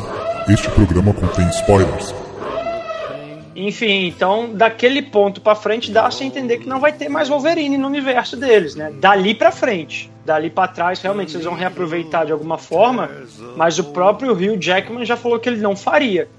Este 0.47 0.69
programa 0.69 1.13
contém 1.13 1.45
spoilers. 1.49 2.15
Enfim, 3.53 4.07
então 4.07 4.53
daquele 4.53 5.01
ponto 5.01 5.41
pra 5.41 5.53
frente 5.53 5.91
dá-se 5.91 6.23
a 6.23 6.25
entender 6.25 6.59
que 6.59 6.67
não 6.67 6.79
vai 6.79 6.93
ter 6.93 7.09
mais 7.09 7.27
Wolverine 7.27 7.77
no 7.77 7.87
universo 7.87 8.37
deles, 8.37 8.73
né? 8.73 8.89
Dali 9.01 9.35
pra 9.35 9.51
frente. 9.51 10.09
Dali 10.25 10.49
pra 10.49 10.69
trás, 10.69 11.01
realmente, 11.01 11.35
eles 11.35 11.45
vão 11.45 11.55
reaproveitar 11.55 12.25
de 12.25 12.31
alguma 12.31 12.57
forma, 12.57 13.11
mas 13.57 13.77
o 13.77 13.83
próprio 13.83 14.31
Hugh 14.31 14.57
Jackman 14.57 15.05
já 15.05 15.17
falou 15.17 15.37
que 15.37 15.49
ele 15.49 15.59
não 15.59 15.75
faria. 15.75 16.29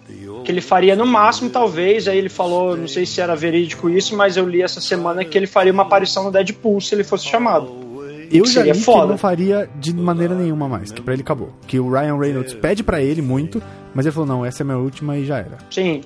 Que 0.42 0.50
ele 0.50 0.62
faria 0.62 0.96
no 0.96 1.06
máximo, 1.06 1.50
talvez, 1.50 2.08
aí 2.08 2.16
ele 2.16 2.30
falou, 2.30 2.74
não 2.74 2.88
sei 2.88 3.04
se 3.04 3.20
era 3.20 3.36
verídico 3.36 3.90
isso, 3.90 4.16
mas 4.16 4.38
eu 4.38 4.48
li 4.48 4.62
essa 4.62 4.80
semana 4.80 5.26
que 5.26 5.36
ele 5.36 5.46
faria 5.46 5.72
uma 5.74 5.82
aparição 5.82 6.24
no 6.24 6.32
Deadpool 6.32 6.80
se 6.80 6.94
ele 6.94 7.04
fosse 7.04 7.26
chamado. 7.26 7.83
Eu 8.30 8.44
já 8.46 8.62
li 8.62 8.68
Seria 8.68 8.72
que 8.72 8.78
ele 8.78 8.84
foda. 8.84 9.06
não 9.06 9.18
faria 9.18 9.68
de 9.76 9.94
maneira 9.94 10.34
nenhuma 10.34 10.68
mais, 10.68 10.90
que 10.92 11.00
pra 11.02 11.14
ele 11.14 11.22
acabou. 11.22 11.52
Que 11.66 11.78
o 11.78 11.90
Ryan 11.90 12.18
Reynolds 12.18 12.54
pede 12.54 12.82
pra 12.82 13.00
ele 13.02 13.22
muito, 13.22 13.62
mas 13.94 14.06
ele 14.06 14.12
falou, 14.12 14.28
não, 14.28 14.44
essa 14.44 14.62
é 14.62 14.64
a 14.64 14.66
minha 14.66 14.78
última 14.78 15.16
e 15.16 15.24
já 15.24 15.38
era. 15.38 15.58
Sim. 15.70 16.02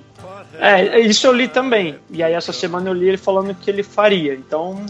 É, 0.59 0.99
isso 1.01 1.27
eu 1.27 1.33
li 1.33 1.49
também. 1.49 1.97
E 2.11 2.23
aí 2.23 2.33
essa 2.33 2.53
semana 2.53 2.89
eu 2.91 2.95
li 2.95 3.09
ele 3.09 3.17
falando 3.19 3.55
que 3.55 3.71
ele 3.71 3.83
faria. 3.83 4.35
Então, 4.35 4.85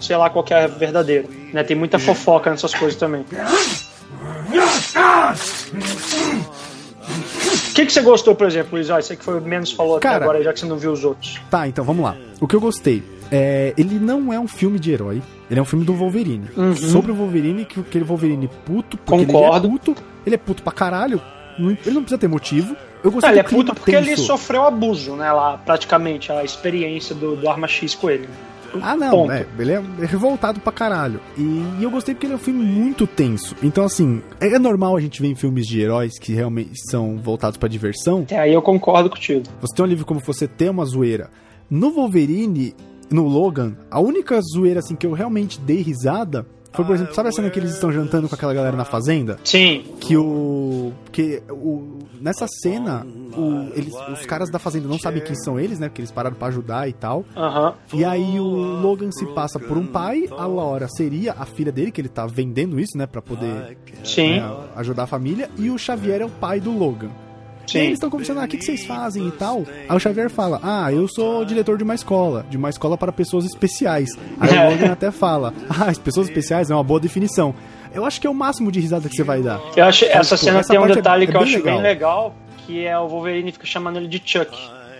sei 0.00 0.16
lá 0.16 0.28
qual 0.28 0.44
que 0.44 0.52
é 0.52 0.64
a 0.64 0.66
verdadeira. 0.66 1.26
Né? 1.52 1.62
Tem 1.64 1.76
muita 1.76 1.98
fofoca 1.98 2.50
nessas 2.50 2.74
coisas 2.74 2.98
também. 2.98 3.24
O 7.76 7.78
que, 7.78 7.84
que 7.84 7.92
você 7.92 8.00
gostou, 8.00 8.34
por 8.34 8.46
exemplo, 8.46 8.70
Luiz? 8.72 8.88
Ah, 8.88 9.02
você 9.02 9.14
que 9.14 9.22
foi 9.22 9.38
o 9.38 9.42
menos 9.42 9.70
falou 9.70 9.96
até 9.98 10.08
Cara, 10.08 10.24
agora, 10.24 10.42
já 10.42 10.50
que 10.50 10.60
você 10.60 10.64
não 10.64 10.78
viu 10.78 10.92
os 10.92 11.04
outros. 11.04 11.38
Tá, 11.50 11.68
então 11.68 11.84
vamos 11.84 12.02
lá. 12.02 12.16
O 12.40 12.48
que 12.48 12.56
eu 12.56 12.60
gostei. 12.60 13.02
é, 13.30 13.74
ele 13.76 13.98
não 13.98 14.32
é 14.32 14.40
um 14.40 14.48
filme 14.48 14.78
de 14.78 14.92
herói. 14.92 15.20
Ele 15.50 15.60
é 15.60 15.62
um 15.62 15.66
filme 15.66 15.84
do 15.84 15.92
Wolverine. 15.92 16.46
Uhum. 16.56 16.74
Sobre 16.74 17.12
o 17.12 17.14
Wolverine, 17.14 17.66
que 17.66 17.78
aquele 17.78 18.04
Wolverine 18.04 18.48
puto, 18.64 18.96
porque 18.96 19.26
Concordo. 19.26 19.66
ele 19.66 19.74
é 19.74 19.78
puto. 19.78 19.96
Ele 20.24 20.34
é 20.34 20.38
puto 20.38 20.62
pra 20.62 20.72
caralho. 20.72 21.20
Ele 21.58 21.76
não 21.86 22.02
precisa 22.02 22.16
ter 22.18 22.28
motivo. 22.28 22.74
Eu 23.04 23.10
gostei 23.10 23.28
Não, 23.30 23.38
ele 23.38 23.40
é 23.40 23.42
puto 23.42 23.74
porque 23.74 23.94
ele 23.94 24.06
tenso. 24.06 24.24
sofreu 24.24 24.64
abuso, 24.64 25.14
né? 25.14 25.30
Lá, 25.30 25.58
praticamente, 25.58 26.32
a 26.32 26.42
experiência 26.42 27.14
do, 27.14 27.36
do 27.36 27.48
Arma 27.48 27.68
X 27.68 27.94
com 27.94 28.08
ele. 28.08 28.26
Ah, 28.82 28.96
não, 28.96 29.10
Ponto. 29.10 29.32
é, 29.32 29.46
ele 29.58 29.72
é 29.72 29.82
revoltado 30.02 30.60
pra 30.60 30.72
caralho. 30.72 31.20
E, 31.36 31.42
e 31.42 31.82
eu 31.82 31.90
gostei 31.90 32.14
porque 32.14 32.26
ele 32.26 32.32
é 32.34 32.36
um 32.36 32.40
filme 32.40 32.64
muito 32.64 33.06
tenso. 33.06 33.54
Então, 33.62 33.84
assim, 33.84 34.22
é 34.40 34.46
é 34.56 34.58
normal 34.58 34.96
a 34.96 35.00
gente 35.00 35.20
ver 35.20 35.28
em 35.28 35.34
filmes 35.34 35.66
de 35.66 35.80
heróis 35.80 36.18
que 36.18 36.32
realmente 36.32 36.72
são 36.90 37.18
voltados 37.18 37.56
pra 37.58 37.68
diversão. 37.68 38.22
Até 38.22 38.38
aí 38.38 38.54
eu 38.54 38.62
concordo 38.62 39.10
contigo. 39.10 39.42
Você 39.60 39.74
tem 39.74 39.84
um 39.84 39.88
livro 39.88 40.06
como 40.06 40.18
você 40.20 40.48
ter 40.48 40.70
uma 40.70 40.84
zoeira. 40.84 41.28
No 41.68 41.90
Wolverine, 41.90 42.74
no 43.10 43.26
Logan, 43.28 43.76
a 43.90 44.00
única 44.00 44.40
zoeira 44.40 44.80
assim 44.80 44.94
que 44.96 45.06
eu 45.06 45.12
realmente 45.12 45.60
dei 45.60 45.82
risada 45.82 46.46
foi, 46.76 46.84
por 46.84 46.94
exemplo, 46.94 47.14
sabe 47.14 47.28
a 47.30 47.32
cena 47.32 47.50
que 47.50 47.58
eles 47.58 47.72
estão 47.72 47.90
jantando 47.90 48.28
com 48.28 48.34
aquela 48.34 48.54
galera 48.54 48.76
na 48.76 48.84
fazenda? 48.84 49.38
Sim, 49.42 49.84
Que 49.98 50.16
o. 50.16 50.92
Que 51.10 51.42
o. 51.50 51.96
Nessa 52.20 52.46
cena, 52.62 53.06
o, 53.36 53.70
eles, 53.74 53.94
os 54.12 54.24
caras 54.24 54.50
da 54.50 54.58
fazenda 54.58 54.88
não 54.88 54.98
sabem 54.98 55.22
quem 55.22 55.34
são 55.36 55.60
eles, 55.60 55.78
né? 55.78 55.88
Porque 55.88 56.00
eles 56.00 56.10
pararam 56.10 56.34
pra 56.36 56.48
ajudar 56.48 56.88
e 56.88 56.92
tal. 56.92 57.24
aham. 57.36 57.74
E 57.92 58.04
aí 58.04 58.40
o 58.40 58.44
Logan 58.44 59.10
se 59.10 59.26
passa 59.26 59.58
por 59.58 59.76
um 59.76 59.86
pai, 59.86 60.26
a 60.30 60.46
Laura 60.46 60.88
seria 60.88 61.32
a 61.38 61.44
filha 61.44 61.70
dele, 61.70 61.90
que 61.92 62.00
ele 62.00 62.08
tá 62.08 62.26
vendendo 62.26 62.80
isso, 62.80 62.96
né? 62.96 63.06
Pra 63.06 63.20
poder 63.20 63.76
Sim, 64.02 64.40
né, 64.40 64.56
ajudar 64.76 65.04
a 65.04 65.06
família. 65.06 65.50
E 65.58 65.70
o 65.70 65.78
Xavier 65.78 66.22
é 66.22 66.24
o 66.24 66.30
pai 66.30 66.58
do 66.60 66.70
Logan. 66.76 67.10
E 67.74 67.78
aí 67.78 67.82
sim. 67.82 67.86
eles 67.88 67.92
estão 67.94 68.10
conversando, 68.10 68.40
ah, 68.40 68.44
o 68.44 68.48
que, 68.48 68.56
que 68.56 68.64
vocês 68.64 68.84
fazem 68.86 69.26
e 69.26 69.32
tal. 69.32 69.64
Aí 69.88 69.96
o 69.96 69.98
Xavier 69.98 70.30
fala, 70.30 70.60
ah, 70.62 70.92
eu 70.92 71.08
sou 71.08 71.44
diretor 71.44 71.76
de 71.76 71.84
uma 71.84 71.94
escola, 71.94 72.46
de 72.48 72.56
uma 72.56 72.70
escola 72.70 72.96
para 72.96 73.12
pessoas 73.12 73.44
especiais. 73.44 74.08
Aí 74.38 74.50
o 74.56 74.70
Logan 74.70 74.92
até 74.92 75.10
fala, 75.10 75.52
ah, 75.68 75.86
as 75.90 75.98
pessoas 75.98 76.28
especiais 76.28 76.70
é 76.70 76.74
uma 76.74 76.84
boa 76.84 77.00
definição. 77.00 77.54
Eu 77.92 78.04
acho 78.04 78.20
que 78.20 78.26
é 78.26 78.30
o 78.30 78.34
máximo 78.34 78.70
de 78.70 78.78
risada 78.78 79.08
que 79.08 79.16
você 79.16 79.22
vai 79.22 79.40
dar. 79.42 79.60
Eu 79.74 79.84
acho 79.84 80.04
essa 80.04 80.36
tipo, 80.36 80.46
cena 80.46 80.58
essa 80.60 80.68
tem 80.68 80.78
um 80.78 80.84
é- 80.84 80.94
detalhe 80.94 81.24
é 81.24 81.26
que 81.26 81.36
eu 81.36 81.40
bem 81.40 81.48
acho 81.48 81.56
legal. 81.58 81.74
bem 81.74 81.82
legal, 81.82 82.34
que 82.66 82.84
é 82.84 82.98
o 82.98 83.08
Wolverine 83.08 83.52
fica 83.52 83.66
chamando 83.66 83.96
ele 83.96 84.08
de 84.08 84.20
Chuck. 84.24 84.50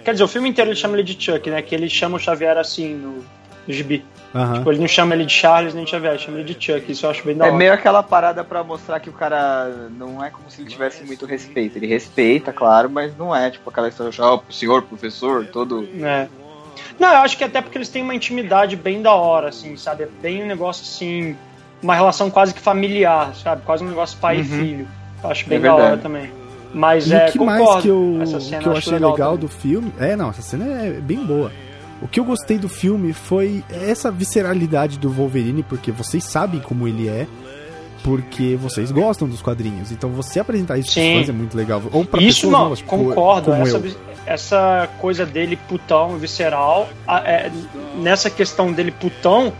Quer 0.05 0.13
dizer, 0.13 0.25
o 0.25 0.29
filme 0.29 0.49
inteiro 0.49 0.71
ele 0.71 0.77
chama 0.77 0.95
ele 0.97 1.03
de 1.03 1.23
Chuck, 1.23 1.51
né? 1.51 1.61
Que 1.63 1.75
ele 1.75 1.89
chama 1.89 2.17
o 2.17 2.21
Xavier 2.21 2.57
assim 2.57 2.95
no, 2.95 3.25
no 3.67 3.73
gibi. 3.75 4.05
Aham. 4.35 4.55
Tipo, 4.59 4.71
ele 4.73 4.81
não 4.81 4.89
chama 4.89 5.15
ele 5.15 5.25
de 5.25 5.33
Charles 5.33 5.73
nem 5.73 5.85
de 5.85 5.91
Xavier, 5.91 6.13
ele 6.13 6.23
chama 6.23 6.39
ele 6.41 6.55
de 6.55 6.63
Chuck. 6.65 6.93
Isso 6.93 7.07
eu 7.07 7.11
acho 7.11 7.25
bem 7.25 7.37
da 7.37 7.47
É 7.47 7.49
hora. 7.49 7.57
meio 7.57 7.73
aquela 7.73 8.03
parada 8.03 8.45
pra 8.45 8.63
mostrar 8.63 9.01
que 9.01 9.09
o 9.09 9.13
cara 9.13 9.89
não 9.97 10.23
é 10.23 10.29
como 10.31 10.51
se 10.51 10.61
ele 10.61 10.69
tivesse 10.69 11.05
muito 11.05 11.25
respeito. 11.25 11.77
Ele 11.79 11.87
respeita, 11.87 12.53
claro, 12.53 12.91
mas 12.91 13.17
não 13.17 13.35
é 13.35 13.51
tipo 13.51 13.69
aquela 13.71 13.89
história, 13.89 14.13
ah, 14.19 14.35
o 14.35 14.53
senhor 14.53 14.83
professor, 14.83 15.47
todo. 15.47 15.89
É. 16.03 16.29
Não, 16.99 17.09
eu 17.09 17.19
acho 17.19 17.37
que 17.39 17.45
até 17.45 17.61
porque 17.63 17.79
eles 17.79 17.89
têm 17.89 18.03
uma 18.03 18.15
intimidade 18.15 18.77
bem 18.77 19.01
da 19.03 19.15
hora, 19.15 19.49
assim, 19.49 19.77
sabe? 19.77 20.05
É 20.05 20.09
bem 20.21 20.43
um 20.43 20.47
negócio 20.47 20.83
assim, 20.83 21.35
uma 21.83 21.95
relação 21.95 22.31
quase 22.31 22.53
que 22.53 22.61
familiar, 22.61 23.35
sabe? 23.35 23.63
Quase 23.65 23.85
um 23.85 23.89
negócio 23.89 24.19
pai 24.19 24.41
e 24.41 24.45
filho. 24.45 24.89
Eu 25.23 25.31
acho 25.31 25.49
bem 25.49 25.59
É 25.59 25.61
da 25.63 25.75
hora 25.75 25.97
também. 25.97 26.31
Mas 26.75 27.07
E 27.07 27.15
é, 27.15 27.29
o 27.29 27.33
que 27.33 27.39
concordo. 27.39 27.65
mais 27.65 27.83
que 27.83 27.89
eu, 27.89 28.19
Essa 28.23 28.41
cena 28.41 28.63
que 28.63 28.69
eu 28.69 28.73
achei 28.77 28.93
legal, 28.93 29.15
também. 29.17 29.37
do 29.39 29.49
filme. 29.49 29.93
É, 29.99 30.15
não, 30.17 30.29
essa 30.31 30.43
cena 30.43 30.65
é 30.85 30.91
bem 30.91 31.25
boa. 31.25 31.51
O 32.03 32.07
que 32.09 32.21
eu 32.21 32.25
gostei 32.25 32.59
do 32.59 32.69
filme 32.69 33.13
foi 33.13 33.65
essa 33.71 34.11
visceralidade 34.11 34.99
do 34.99 35.09
Wolverine, 35.11 35.63
porque 35.63 35.91
vocês 35.91 36.23
sabem 36.25 36.61
como 36.61 36.87
ele 36.87 37.09
é, 37.09 37.27
porque 38.05 38.55
vocês 38.57 38.93
gostam 38.93 39.27
dos 39.27 39.41
quadrinhos. 39.43 39.91
Então 39.91 40.11
você 40.11 40.39
apresentar 40.39 40.79
isso 40.79 40.93
Sim. 40.93 41.01
pros 41.01 41.19
fãs 41.21 41.29
é 41.29 41.33
muito 41.33 41.57
legal. 41.57 41.83
Ou 41.93 42.05
pra 42.05 42.23
Isso 42.23 42.51
não, 42.51 42.61
novas, 42.65 42.79
tipo, 42.81 42.91
concordo. 42.91 43.51
como 43.51 43.63
Essa, 43.63 43.83
essa 44.27 44.89
coisa 45.01 45.25
dele 45.25 45.57
putão, 45.69 46.17
visceral, 46.19 46.89
a- 47.07 47.21
é, 47.21 47.51
nessa 47.97 48.29
questão 48.31 48.71
dele 48.73 48.91
putão, 48.91 49.53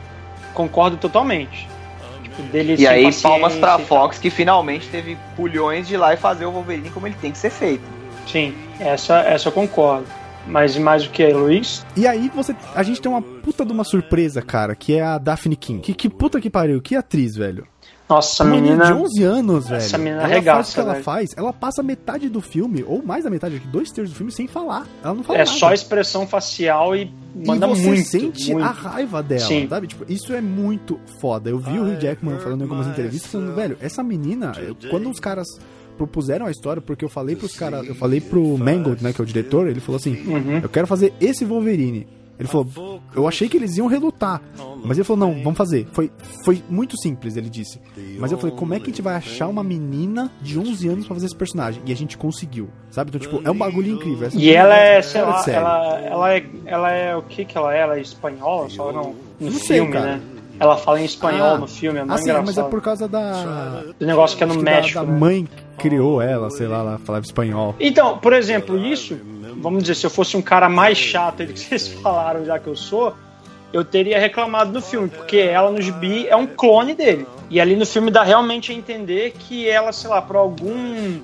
concordo 0.55 0.97
totalmente. 0.99 1.67
Tipo, 2.23 2.43
dele 2.53 2.77
E 2.79 2.87
aí, 2.87 3.11
palmas 3.15 3.55
pra. 3.55 3.79
Fox, 3.79 4.19
que 4.19 4.29
finalmente 4.31 4.87
teve 4.89 5.17
culhões 5.37 5.89
de 5.89 5.95
ir 5.95 5.97
lá 5.97 6.13
e 6.13 6.17
fazer 6.19 6.45
o 6.45 6.53
Wolverine 6.53 6.91
como 6.91 7.07
ele 7.07 7.17
tem 7.21 7.33
que 7.33 7.39
ser 7.39 7.51
feito. 7.51 7.85
Sim, 8.31 8.55
essa, 8.79 9.21
essa 9.21 9.49
eu 9.49 9.53
concordo. 9.53 10.07
Mas 10.47 10.77
e 10.77 10.81
mais 10.81 11.05
o 11.07 11.11
que, 11.11 11.27
Luiz? 11.33 11.85
E 11.97 12.07
aí 12.07 12.31
você, 12.35 12.55
a 12.75 12.83
gente 12.83 13.01
tem 13.01 13.11
uma 13.11 13.21
puta 13.23 13.65
de 13.65 13.73
uma 13.73 13.85
surpresa, 13.85 14.41
cara, 14.43 14.75
que 14.75 14.95
é 14.95 15.03
a 15.03 15.19
Daphne 15.19 15.57
King. 15.57 15.81
Que, 15.81 15.93
que 15.95 16.09
puta 16.09 16.41
que 16.41 16.49
pariu, 16.49 16.81
que 16.81 16.95
atriz, 16.95 17.35
velho. 17.37 17.67
Nossa, 18.09 18.35
essa 18.35 18.45
Uma 18.45 18.55
menina. 18.55 18.85
de 18.87 18.93
11 18.93 19.23
anos, 19.25 19.69
velho. 19.69 19.79
Essa 19.79 19.99
menina 19.99 20.17
ela 20.23 20.25
arregaça, 20.27 20.57
faz 20.59 20.71
o 20.71 20.75
que 20.75 20.81
ela 20.81 20.93
velho. 20.93 21.05
faz, 21.05 21.31
ela 21.37 21.53
passa 21.53 21.83
metade 21.83 22.29
do 22.29 22.41
filme, 22.41 22.85
ou 22.87 23.03
mais 23.05 23.25
da 23.25 23.31
metade, 23.31 23.59
dois 23.59 23.91
terços 23.91 24.15
do 24.15 24.17
filme, 24.17 24.31
sem 24.31 24.47
falar. 24.47 24.87
Ela 25.03 25.15
não 25.15 25.25
fala 25.25 25.41
É 25.41 25.45
nada. 25.45 25.51
só 25.59 25.73
expressão 25.73 26.25
facial 26.25 26.95
e 26.95 27.13
manda 27.45 27.67
e 27.67 27.71
você 27.71 27.83
muito. 27.89 28.07
sente 28.09 28.53
muito. 28.53 28.65
a 28.65 28.71
raiva 28.71 29.21
dela, 29.25 29.41
Sim. 29.41 29.67
sabe? 29.69 29.89
Tipo, 29.89 30.05
isso 30.09 30.33
é 30.33 30.41
muito 30.41 31.01
foda. 31.21 31.51
Eu 31.51 31.59
vi 31.59 31.77
o 31.81 31.83
Hugh 31.83 31.99
Jackman 32.01 32.39
falando 32.39 32.61
em 32.61 32.63
algumas 32.65 32.87
entrevistas, 32.87 33.29
falando, 33.33 33.53
velho, 33.57 33.77
essa 33.81 34.05
menina, 34.05 34.53
quando 34.89 35.11
os 35.11 35.19
caras 35.19 35.49
propuseram 35.97 36.47
a 36.47 36.51
história, 36.51 36.81
porque 36.83 37.05
eu 37.05 37.09
falei 37.09 37.35
pros 37.37 37.55
caras, 37.57 37.87
eu 37.87 37.95
falei 37.95 38.21
pro 38.21 38.57
Mangold, 38.59 39.03
né, 39.03 39.13
que 39.13 39.21
é 39.21 39.25
o 39.25 39.27
diretor, 39.27 39.67
ele 39.69 39.81
falou 39.81 39.97
assim, 39.97 40.17
Uhum. 40.27 40.59
eu 40.63 40.69
quero 40.69 40.87
fazer 40.87 41.13
esse 41.21 41.45
Wolverine. 41.45 42.07
Ele 42.39 42.47
falou, 42.49 43.01
eu 43.15 43.27
achei 43.27 43.49
que 43.49 43.57
eles 43.57 43.79
iam 43.79 43.87
relutar, 43.87 44.43
mas 44.85 44.99
ele 44.99 45.05
falou, 45.05 45.27
não, 45.27 45.43
vamos 45.43 45.57
fazer. 45.57 45.89
Foi, 45.93 46.11
foi 46.45 46.63
muito 46.69 46.95
simples, 47.01 47.35
ele 47.35 47.49
disse. 47.49 47.81
Mas 48.19 48.31
eu 48.31 48.37
falei, 48.37 48.55
como 48.55 48.75
é 48.75 48.79
que 48.79 48.85
a 48.85 48.87
gente 48.89 49.01
vai 49.01 49.15
achar 49.15 49.49
uma 49.49 49.65
menina 49.65 50.31
de 50.43 50.59
11 50.59 50.87
anos 50.87 51.07
pra 51.07 51.15
fazer 51.15 51.25
esse 51.27 51.35
personagem? 51.35 51.81
E 51.87 51.93
a 51.93 51.97
gente 51.97 52.19
conseguiu, 52.19 52.69
sabe? 52.91 53.09
Então, 53.09 53.19
tipo, 53.21 53.41
é 53.43 53.51
um 53.51 53.57
bagulho 53.57 53.91
incrível. 53.91 54.27
Essa 54.27 54.37
E 54.39 54.51
ela 54.51 54.77
é, 54.77 55.01
sei 55.01 55.23
fora 55.23 55.43
de 55.45 55.51
lá, 55.51 55.57
ela, 55.57 55.99
ela, 56.01 56.35
é, 56.35 56.47
ela 56.67 56.91
é 56.93 57.17
o 57.17 57.23
que 57.23 57.43
que 57.47 57.57
ela 57.57 57.75
é? 57.75 57.81
Ela 57.81 57.97
é 57.97 58.03
espanhola? 58.03 58.69
Só 58.69 58.93
não, 58.93 59.15
Não 59.41 59.53
sei, 59.53 59.79
filme, 59.79 59.93
cara. 59.95 60.17
né? 60.19 60.23
Ela 60.59 60.77
fala 60.77 61.01
em 61.01 61.05
espanhol 61.05 61.55
Ah, 61.55 61.59
no 61.59 61.67
filme, 61.67 61.99
é 61.99 62.03
Ah, 62.03 62.07
muito 62.07 62.23
sim, 62.23 62.33
mas 62.33 62.57
é 62.59 62.63
por 62.63 62.81
causa 62.81 63.07
da. 63.07 63.83
O 64.01 64.05
negócio 64.05 64.37
que 64.37 64.43
é 64.45 64.47
no 64.47 64.57
que 64.57 64.63
México, 64.63 65.01
Da, 65.01 65.05
né? 65.05 65.19
mãe 65.19 65.49
criou 65.79 66.21
ela, 66.23 66.51
sei 66.51 66.67
lá, 66.67 66.79
ela 66.79 66.99
falava 66.99 67.25
espanhol. 67.25 67.75
Então, 67.79 68.19
por 68.19 68.33
exemplo, 68.33 68.79
isso, 68.79 69.19
vamos 69.61 69.83
dizer, 69.83 69.95
se 69.97 70.07
eu 70.07 70.11
fosse 70.11 70.37
um 70.37 70.43
cara 70.43 70.69
mais 70.69 70.97
chato 70.97 71.45
do 71.45 71.53
que 71.53 71.59
vocês 71.61 71.89
falaram 71.89 72.45
já 72.45 72.59
que 72.59 72.67
eu 72.67 72.77
sou, 72.77 73.13
eu 73.73 73.85
teria 73.85 74.19
reclamado 74.19 74.73
no 74.73 74.81
filme, 74.81 75.09
porque 75.09 75.37
ela 75.37 75.71
no 75.71 75.81
gibi 75.83 76.27
é 76.29 76.37
um 76.37 76.47
clone 76.47 76.95
dele. 76.95 77.27
E 77.51 77.61
ali 77.61 77.77
no 77.77 77.85
filme 77.85 78.11
dá 78.11 78.23
realmente 78.23 78.73
a 78.73 78.75
entender 78.75 79.33
que 79.39 79.69
ela, 79.69 79.93
sei 79.93 80.09
lá, 80.11 80.23
por 80.23 80.37
algum. 80.37 81.21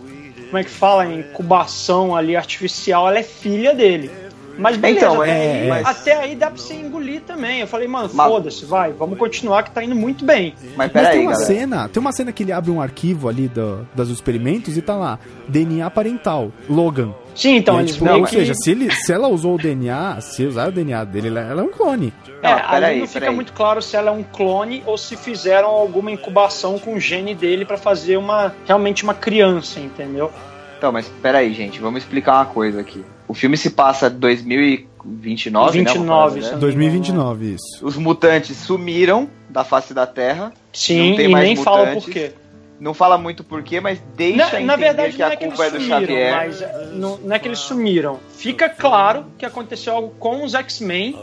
Como 0.47 0.59
é 0.59 0.65
que 0.65 0.71
fala? 0.71 1.07
Incubação 1.07 2.15
ali 2.15 2.37
artificial, 2.37 3.09
ela 3.09 3.19
é 3.19 3.23
filha 3.23 3.75
dele. 3.75 4.11
Mas 4.59 4.77
beleza, 4.77 5.07
Então, 5.07 5.23
até, 5.23 5.31
é, 5.31 5.63
aí, 5.63 5.69
mas- 5.69 5.87
até 5.87 6.17
aí 6.17 6.35
dá 6.37 6.49
pra 6.51 6.57
você 6.59 6.75
engolir 6.75 7.23
também. 7.23 7.61
Eu 7.61 7.67
falei, 7.67 7.89
mano, 7.89 8.11
Mas- 8.13 8.29
foda-se, 8.31 8.65
vai, 8.65 8.93
vamos 8.93 9.19
continuar 9.19 9.63
que 9.63 9.71
tá 9.71 9.83
indo 9.83 9.95
muito 9.95 10.25
bem. 10.25 10.55
Mas 10.63 10.77
Mas 10.77 10.93
peraí, 10.93 11.13
tem 11.13 11.21
uma 11.23 11.33
galera. 11.33 11.47
cena, 11.47 11.89
tem 11.89 12.01
uma 12.01 12.13
cena 12.13 12.33
que 12.33 12.43
ele 12.43 12.53
abre 12.53 12.71
um 12.71 12.81
arquivo 12.81 13.29
ali 13.29 13.49
do, 13.49 13.87
dos 13.95 14.11
experimentos 14.11 14.77
e 14.77 14.83
tá 14.83 14.95
lá, 14.95 15.19
DNA 15.49 15.89
parental, 15.91 16.53
Logan. 16.69 17.15
Sim, 17.35 17.57
então, 17.57 17.77
aí, 17.77 17.85
eles 17.85 17.93
tipo, 17.95 18.05
meio 18.05 18.19
ou 18.19 18.25
que... 18.25 18.31
seja, 18.31 18.53
se, 18.55 18.71
ele, 18.73 18.91
se 18.91 19.11
ela 19.11 19.27
usou 19.27 19.55
o 19.55 19.59
DNA, 19.59 20.21
se 20.21 20.45
usar 20.45 20.69
o 20.69 20.73
DNA 20.73 21.03
dele, 21.05 21.29
ela, 21.29 21.61
é 21.63 21.65
um 21.65 21.71
clone. 21.71 22.13
É, 22.43 22.49
Não, 22.49 22.53
ali 22.59 22.69
peraí, 22.71 22.99
não 23.01 23.07
fica 23.07 23.21
peraí. 23.21 23.35
muito 23.35 23.53
claro 23.55 23.81
se 23.81 23.97
ela 23.97 24.11
é 24.11 24.13
um 24.13 24.23
clone 24.23 24.83
ou 24.85 24.99
se 24.99 25.17
fizeram 25.17 25.69
alguma 25.69 26.11
incubação 26.11 26.79
com 26.79 26.93
o 26.95 27.01
gene 27.01 27.35
dele 27.35 27.65
pra 27.65 27.79
fazer 27.79 28.19
uma 28.19 28.53
realmente 28.67 29.03
uma 29.03 29.15
criança, 29.15 29.81
entendeu? 29.81 30.31
Então, 30.77 30.93
mas 30.93 31.09
peraí, 31.23 31.55
gente, 31.55 31.81
vamos 31.81 32.03
explicar 32.03 32.35
uma 32.35 32.45
coisa 32.47 32.81
aqui. 32.81 33.03
O 33.33 33.35
filme 33.35 33.57
se 33.57 33.71
passa 33.71 34.11
2029, 34.11 35.83
né? 35.83 35.91
uma 35.91 35.95
29, 35.95 36.07
parada 36.07 36.31
se 36.33 36.37
dessa. 36.37 36.49
eu 36.49 36.53
não 36.53 36.61
2029, 36.61 37.55
isso. 37.55 37.65
Os 37.87 37.97
mutantes 37.97 38.55
sumiram 38.59 39.27
da 39.49 39.65
face 39.65 39.95
da 39.95 40.07
Terra. 40.07 40.53
Sim, 40.71 41.09
Não 41.11 41.17
tem 41.17 41.25
e 41.25 41.29
mais 41.31 41.45
nem 41.47 41.57
fala 41.57 41.79
mutantes. 41.87 42.05
por 42.05 42.13
quê. 42.13 42.33
Não 42.83 42.93
fala 42.93 43.17
muito 43.17 43.45
porquê, 43.45 43.81
mas 43.81 44.03
deixa 44.17 44.37
Na, 44.39 44.47
entender 44.49 44.65
na 44.67 44.75
verdade, 44.77 45.13
que 45.13 45.19
não 45.21 45.29
a 45.29 45.33
é 45.33 45.37
que 45.37 45.45
eles 45.45 45.55
culpa 45.55 45.69
é 45.69 45.71
do 45.71 45.81
sumiram, 45.81 46.01
Xavier. 46.01 46.35
mas 46.35 46.63
é, 46.63 46.87
não, 46.95 47.17
não 47.19 47.37
é 47.37 47.39
que 47.39 47.47
eles 47.47 47.59
sumiram. 47.61 48.19
Fica 48.31 48.69
claro 48.69 49.27
que 49.39 49.47
aconteceu 49.47 49.95
algo 49.95 50.13
com 50.19 50.43
os 50.43 50.53
X-Men 50.53 51.17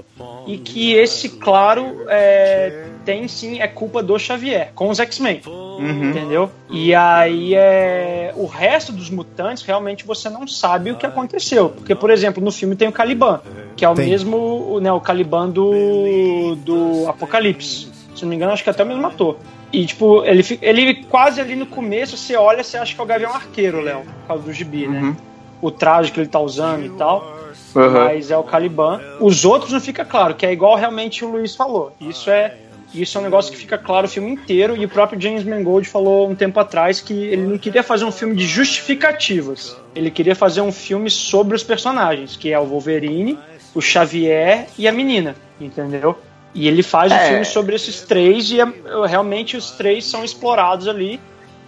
e 0.47 0.57
que 0.57 0.93
esse, 0.93 1.27
claro, 1.27 2.05
é, 2.07 2.85
tem 3.03 3.27
sim, 3.27 3.59
é 3.59 3.67
culpa 3.67 4.01
do 4.01 4.17
Xavier, 4.17 4.71
com 4.73 4.87
os 4.87 5.01
X-Men. 5.01 5.41
Uhum. 5.45 6.09
Entendeu? 6.11 6.49
E 6.69 6.95
aí 6.95 7.53
é. 7.55 8.33
O 8.37 8.45
resto 8.45 8.93
dos 8.93 9.09
mutantes 9.09 9.61
realmente 9.63 10.05
você 10.05 10.29
não 10.29 10.47
sabe 10.47 10.91
o 10.91 10.95
que 10.95 11.05
aconteceu. 11.05 11.71
Porque, 11.71 11.93
por 11.93 12.09
exemplo, 12.09 12.41
no 12.41 12.53
filme 12.53 12.77
tem 12.77 12.87
o 12.87 12.91
Caliban, 12.93 13.41
que 13.75 13.83
é 13.83 13.89
o 13.89 13.95
Tem. 13.95 14.09
mesmo. 14.09 14.79
Né, 14.81 14.91
o 14.93 15.01
Caliban 15.01 15.49
do. 15.49 16.55
do 16.55 17.05
Apocalipse. 17.09 17.89
Se 18.15 18.23
não 18.23 18.29
me 18.29 18.37
engano, 18.37 18.53
acho 18.53 18.63
que 18.63 18.69
até 18.69 18.83
o 18.83 18.85
mesmo 18.85 19.05
ator. 19.05 19.37
E, 19.71 19.85
tipo, 19.85 20.23
ele, 20.25 20.43
ele 20.61 21.03
quase 21.03 21.39
ali 21.39 21.55
no 21.55 21.65
começo, 21.65 22.17
você 22.17 22.35
olha, 22.35 22.63
você 22.63 22.77
acha 22.77 22.93
que 22.93 22.99
é 22.99 23.03
o 23.03 23.07
Gavião 23.07 23.33
Arqueiro, 23.33 23.81
Léo, 23.81 24.01
por 24.01 24.27
causa 24.27 24.43
do 24.43 24.53
gibi, 24.53 24.87
né? 24.87 25.01
Uhum. 25.01 25.15
O 25.61 25.69
traje 25.69 26.11
que 26.11 26.19
ele 26.19 26.27
tá 26.27 26.39
usando 26.39 26.85
e 26.85 26.89
tal. 26.89 27.37
Uhum. 27.75 27.91
Mas 27.91 28.31
é 28.31 28.37
o 28.37 28.43
Caliban. 28.43 28.99
Os 29.19 29.45
outros 29.45 29.71
não 29.71 29.79
fica 29.79 30.03
claro, 30.03 30.33
que 30.33 30.45
é 30.45 30.51
igual 30.51 30.75
realmente 30.75 31.23
o 31.23 31.29
Luiz 31.29 31.55
falou. 31.55 31.93
Isso 31.99 32.29
é. 32.29 32.55
Isso 32.91 33.19
é 33.19 33.21
um 33.21 33.23
negócio 33.23 33.51
que 33.51 33.57
fica 33.59 33.77
claro 33.77 34.07
o 34.07 34.09
filme 34.09 34.31
inteiro, 34.31 34.75
e 34.75 34.83
o 34.83 34.89
próprio 34.89 35.21
James 35.21 35.43
Mangold 35.43 35.87
falou 35.87 36.27
um 36.27 36.33
tempo 36.33 36.59
atrás 36.59 36.99
que 36.99 37.13
ele 37.13 37.43
não 37.43 37.55
queria 37.55 37.83
fazer 37.83 38.03
um 38.03 38.11
filme 38.11 38.35
de 38.35 38.47
justificativas. 38.47 39.77
Ele 39.93 40.09
queria 40.09 40.35
fazer 40.35 40.61
um 40.61 40.71
filme 40.71 41.07
sobre 41.07 41.55
os 41.55 41.61
personagens, 41.61 42.35
que 42.35 42.51
é 42.51 42.59
o 42.59 42.65
Wolverine, 42.65 43.37
o 43.75 43.81
Xavier 43.81 44.65
e 44.75 44.87
a 44.87 44.91
menina. 44.91 45.35
entendeu? 45.61 46.17
E 46.53 46.67
ele 46.67 46.81
faz 46.83 47.11
o 47.11 47.15
É. 47.15 47.27
filme 47.29 47.45
sobre 47.45 47.75
esses 47.75 48.01
três 48.01 48.49
e 48.51 48.59
é- 48.59 48.67
realmente 49.07 49.55
os 49.55 49.71
três 49.71 50.05
são 50.05 50.23
explorados 50.23 50.87
ali. 50.87 51.19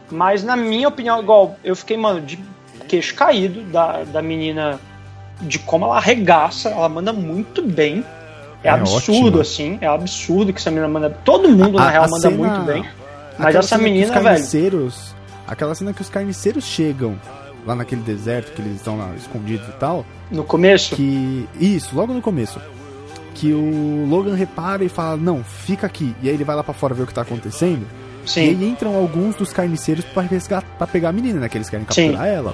Mas 0.10 0.44
na 0.44 0.56
minha 0.56 0.88
opinião, 0.88 1.22
igual, 1.22 1.56
eu 1.64 1.76
fiquei, 1.76 1.96
mano, 1.98 2.20
de 2.22 2.38
queixo 2.88 3.16
caído 3.16 3.62
da, 3.64 4.04
da 4.04 4.22
menina, 4.22 4.80
de 5.42 5.58
como 5.60 5.86
ela 5.86 5.98
arregaça, 5.98 6.70
ela 6.70 6.90
manda 6.90 7.14
muito 7.14 7.62
bem. 7.62 8.04
É, 8.64 8.68
É 8.68 8.72
absurdo, 8.72 9.28
ótima. 9.40 9.42
assim, 9.42 9.78
é 9.82 9.88
absurdo 9.88 10.52
que 10.54 10.60
essa 10.60 10.70
menina 10.70 10.88
manda. 10.88 11.10
Todo 11.24 11.48
mundo, 11.50 11.78
na 11.80 11.86
A- 11.86 11.90
real, 11.90 12.04
a 12.04 12.08
manda 12.08 12.22
cena- 12.30 12.36
muito 12.38 12.62
bem. 12.66 12.86
Mas 13.38 13.56
essa 13.56 13.78
menina, 13.78 14.08
os 14.08 14.12
velho. 14.14 14.26
carniceiros, 14.26 15.16
Aquela 15.48 15.76
cena 15.76 15.92
que 15.92 16.02
os 16.02 16.08
carniceiros 16.10 16.64
chegam 16.64 17.20
lá 17.66 17.76
naquele 17.76 18.02
deserto 18.02 18.54
que 18.54 18.62
eles 18.62 18.76
estão 18.76 18.98
lá 18.98 19.10
escondidos 19.18 19.68
e 19.68 19.72
tal. 19.74 20.06
No 20.30 20.44
começo? 20.46 20.96
Que. 20.96 21.46
Isso, 21.60 21.94
logo 21.94 22.14
no 22.14 22.22
começo. 22.22 22.62
Que 23.42 23.52
o 23.54 24.06
Logan 24.08 24.36
repara 24.36 24.84
e 24.84 24.88
fala, 24.90 25.18
não, 25.18 25.44
fica 25.44 25.88
aqui. 25.88 26.14
E 26.22 26.30
aí 26.30 26.36
ele 26.36 26.44
vai 26.44 26.56
lá 26.56 26.64
pra 26.64 26.76
fora 26.76 26.94
ver 26.94 27.02
o 27.02 27.08
que 27.08 27.14
tá 27.14 27.24
acontecendo. 27.24 27.88
E 28.24 28.30
Sim. 28.30 28.42
aí 28.42 28.70
entram 28.70 28.96
alguns 28.96 29.36
dos 29.36 29.52
carniceiros 29.52 30.06
pra, 30.06 30.22
resgatar, 30.22 30.68
pra 30.78 30.86
pegar 30.86 31.10
a 31.10 31.12
menina, 31.12 31.40
né? 31.40 31.50
Que 31.50 31.58
eles 31.58 31.68
querem 31.68 31.84
capturar 31.84 32.28
ela. 32.28 32.54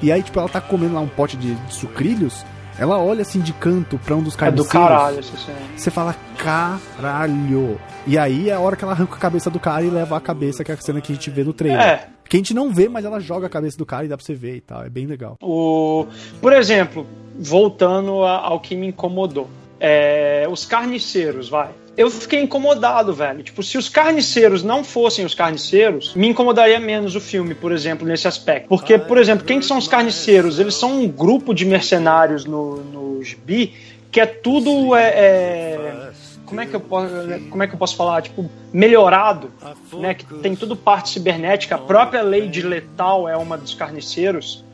E 0.00 0.12
aí, 0.12 0.22
tipo, 0.22 0.38
ela 0.38 0.48
tá 0.48 0.60
comendo 0.60 0.94
lá 0.94 1.00
um 1.00 1.08
pote 1.08 1.36
de, 1.36 1.56
de 1.56 1.74
sucrilhos. 1.74 2.46
Ela 2.78 2.96
olha 2.96 3.22
assim 3.22 3.40
de 3.40 3.52
canto 3.54 3.98
pra 3.98 4.14
um 4.14 4.22
dos 4.22 4.34
É 4.34 4.36
do 4.36 4.38
carniceiros. 4.64 4.70
caralho 4.70 5.22
cena. 5.24 5.58
Você 5.76 5.90
fala, 5.90 6.14
caralho. 6.36 7.80
E 8.06 8.16
aí 8.16 8.50
é 8.50 8.52
a 8.54 8.60
hora 8.60 8.76
que 8.76 8.84
ela 8.84 8.92
arranca 8.92 9.16
a 9.16 9.18
cabeça 9.18 9.50
do 9.50 9.58
cara 9.58 9.82
e 9.82 9.90
leva 9.90 10.16
a 10.16 10.20
cabeça, 10.20 10.62
que 10.62 10.70
é 10.70 10.74
a 10.74 10.78
cena 10.78 11.00
que 11.00 11.10
a 11.10 11.14
gente 11.16 11.28
vê 11.28 11.42
no 11.42 11.52
trailer. 11.52 11.80
É. 11.80 12.06
Que 12.28 12.36
a 12.36 12.38
gente 12.38 12.54
não 12.54 12.72
vê, 12.72 12.88
mas 12.88 13.04
ela 13.04 13.18
joga 13.18 13.46
a 13.46 13.50
cabeça 13.50 13.76
do 13.76 13.84
cara 13.84 14.04
e 14.04 14.08
dá 14.08 14.16
pra 14.16 14.24
você 14.24 14.34
ver 14.34 14.56
e 14.56 14.60
tal. 14.60 14.84
É 14.84 14.88
bem 14.88 15.06
legal. 15.06 15.36
O, 15.42 16.06
por 16.40 16.52
exemplo, 16.52 17.04
voltando 17.36 18.22
ao 18.24 18.60
que 18.60 18.76
me 18.76 18.86
incomodou. 18.88 19.48
É, 19.86 20.46
os 20.48 20.64
carniceiros, 20.64 21.50
vai. 21.50 21.68
Eu 21.94 22.10
fiquei 22.10 22.40
incomodado, 22.40 23.12
velho. 23.12 23.42
Tipo, 23.42 23.62
se 23.62 23.76
os 23.76 23.88
carniceiros 23.88 24.62
não 24.62 24.82
fossem 24.82 25.26
os 25.26 25.34
carniceiros, 25.34 26.14
me 26.14 26.26
incomodaria 26.26 26.80
menos 26.80 27.14
o 27.14 27.20
filme, 27.20 27.54
por 27.54 27.70
exemplo, 27.70 28.06
nesse 28.06 28.26
aspecto. 28.26 28.66
Porque, 28.66 28.96
por 28.98 29.18
exemplo, 29.18 29.44
quem 29.44 29.60
que 29.60 29.66
são 29.66 29.76
os 29.76 29.86
carniceiros? 29.86 30.58
Eles 30.58 30.74
são 30.74 31.02
um 31.02 31.06
grupo 31.06 31.54
de 31.54 31.66
mercenários 31.66 32.46
no, 32.46 32.82
no 32.82 33.22
gibi 33.22 33.74
que 34.10 34.20
é 34.20 34.26
tudo. 34.26 34.94
É, 34.94 35.08
é, 35.08 36.12
como, 36.46 36.60
é 36.60 36.66
que 36.66 36.74
eu 36.74 36.80
posso, 36.80 37.14
como 37.50 37.62
é 37.62 37.66
que 37.66 37.74
eu 37.74 37.78
posso 37.78 37.96
falar? 37.96 38.22
Tipo, 38.22 38.48
melhorado, 38.72 39.50
né? 39.92 40.14
Que 40.14 40.24
tem 40.38 40.56
tudo 40.56 40.74
parte 40.74 41.10
cibernética. 41.10 41.74
A 41.74 41.78
própria 41.78 42.22
Lady 42.22 42.62
Letal 42.62 43.28
é 43.28 43.36
uma 43.36 43.58
dos 43.58 43.74
carniceiros. 43.74 44.64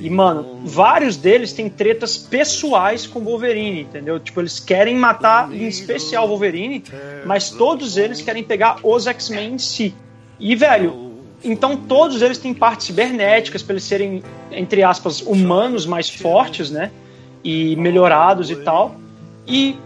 E, 0.00 0.08
mano, 0.08 0.60
vários 0.64 1.16
deles 1.16 1.52
têm 1.52 1.68
tretas 1.68 2.16
pessoais 2.16 3.06
com 3.06 3.18
o 3.18 3.24
Wolverine, 3.24 3.82
entendeu? 3.82 4.20
Tipo, 4.20 4.40
eles 4.40 4.60
querem 4.60 4.96
matar, 4.96 5.52
em 5.52 5.66
especial 5.66 6.24
o 6.24 6.28
Wolverine, 6.28 6.84
mas 7.26 7.50
todos 7.50 7.96
eles 7.96 8.20
querem 8.20 8.44
pegar 8.44 8.78
os 8.82 9.06
X-Men 9.06 9.54
em 9.54 9.58
si. 9.58 9.94
E, 10.38 10.54
velho, 10.54 11.12
então 11.42 11.76
todos 11.76 12.22
eles 12.22 12.38
têm 12.38 12.54
partes 12.54 12.86
cibernéticas 12.86 13.62
para 13.62 13.74
eles 13.74 13.84
serem, 13.84 14.22
entre 14.52 14.82
aspas, 14.82 15.20
humanos 15.20 15.86
mais 15.86 16.08
fortes, 16.08 16.70
né? 16.70 16.90
E 17.42 17.76
melhorados 17.76 18.50
e 18.50 18.56
tal. 18.56 18.96
E 19.46 19.76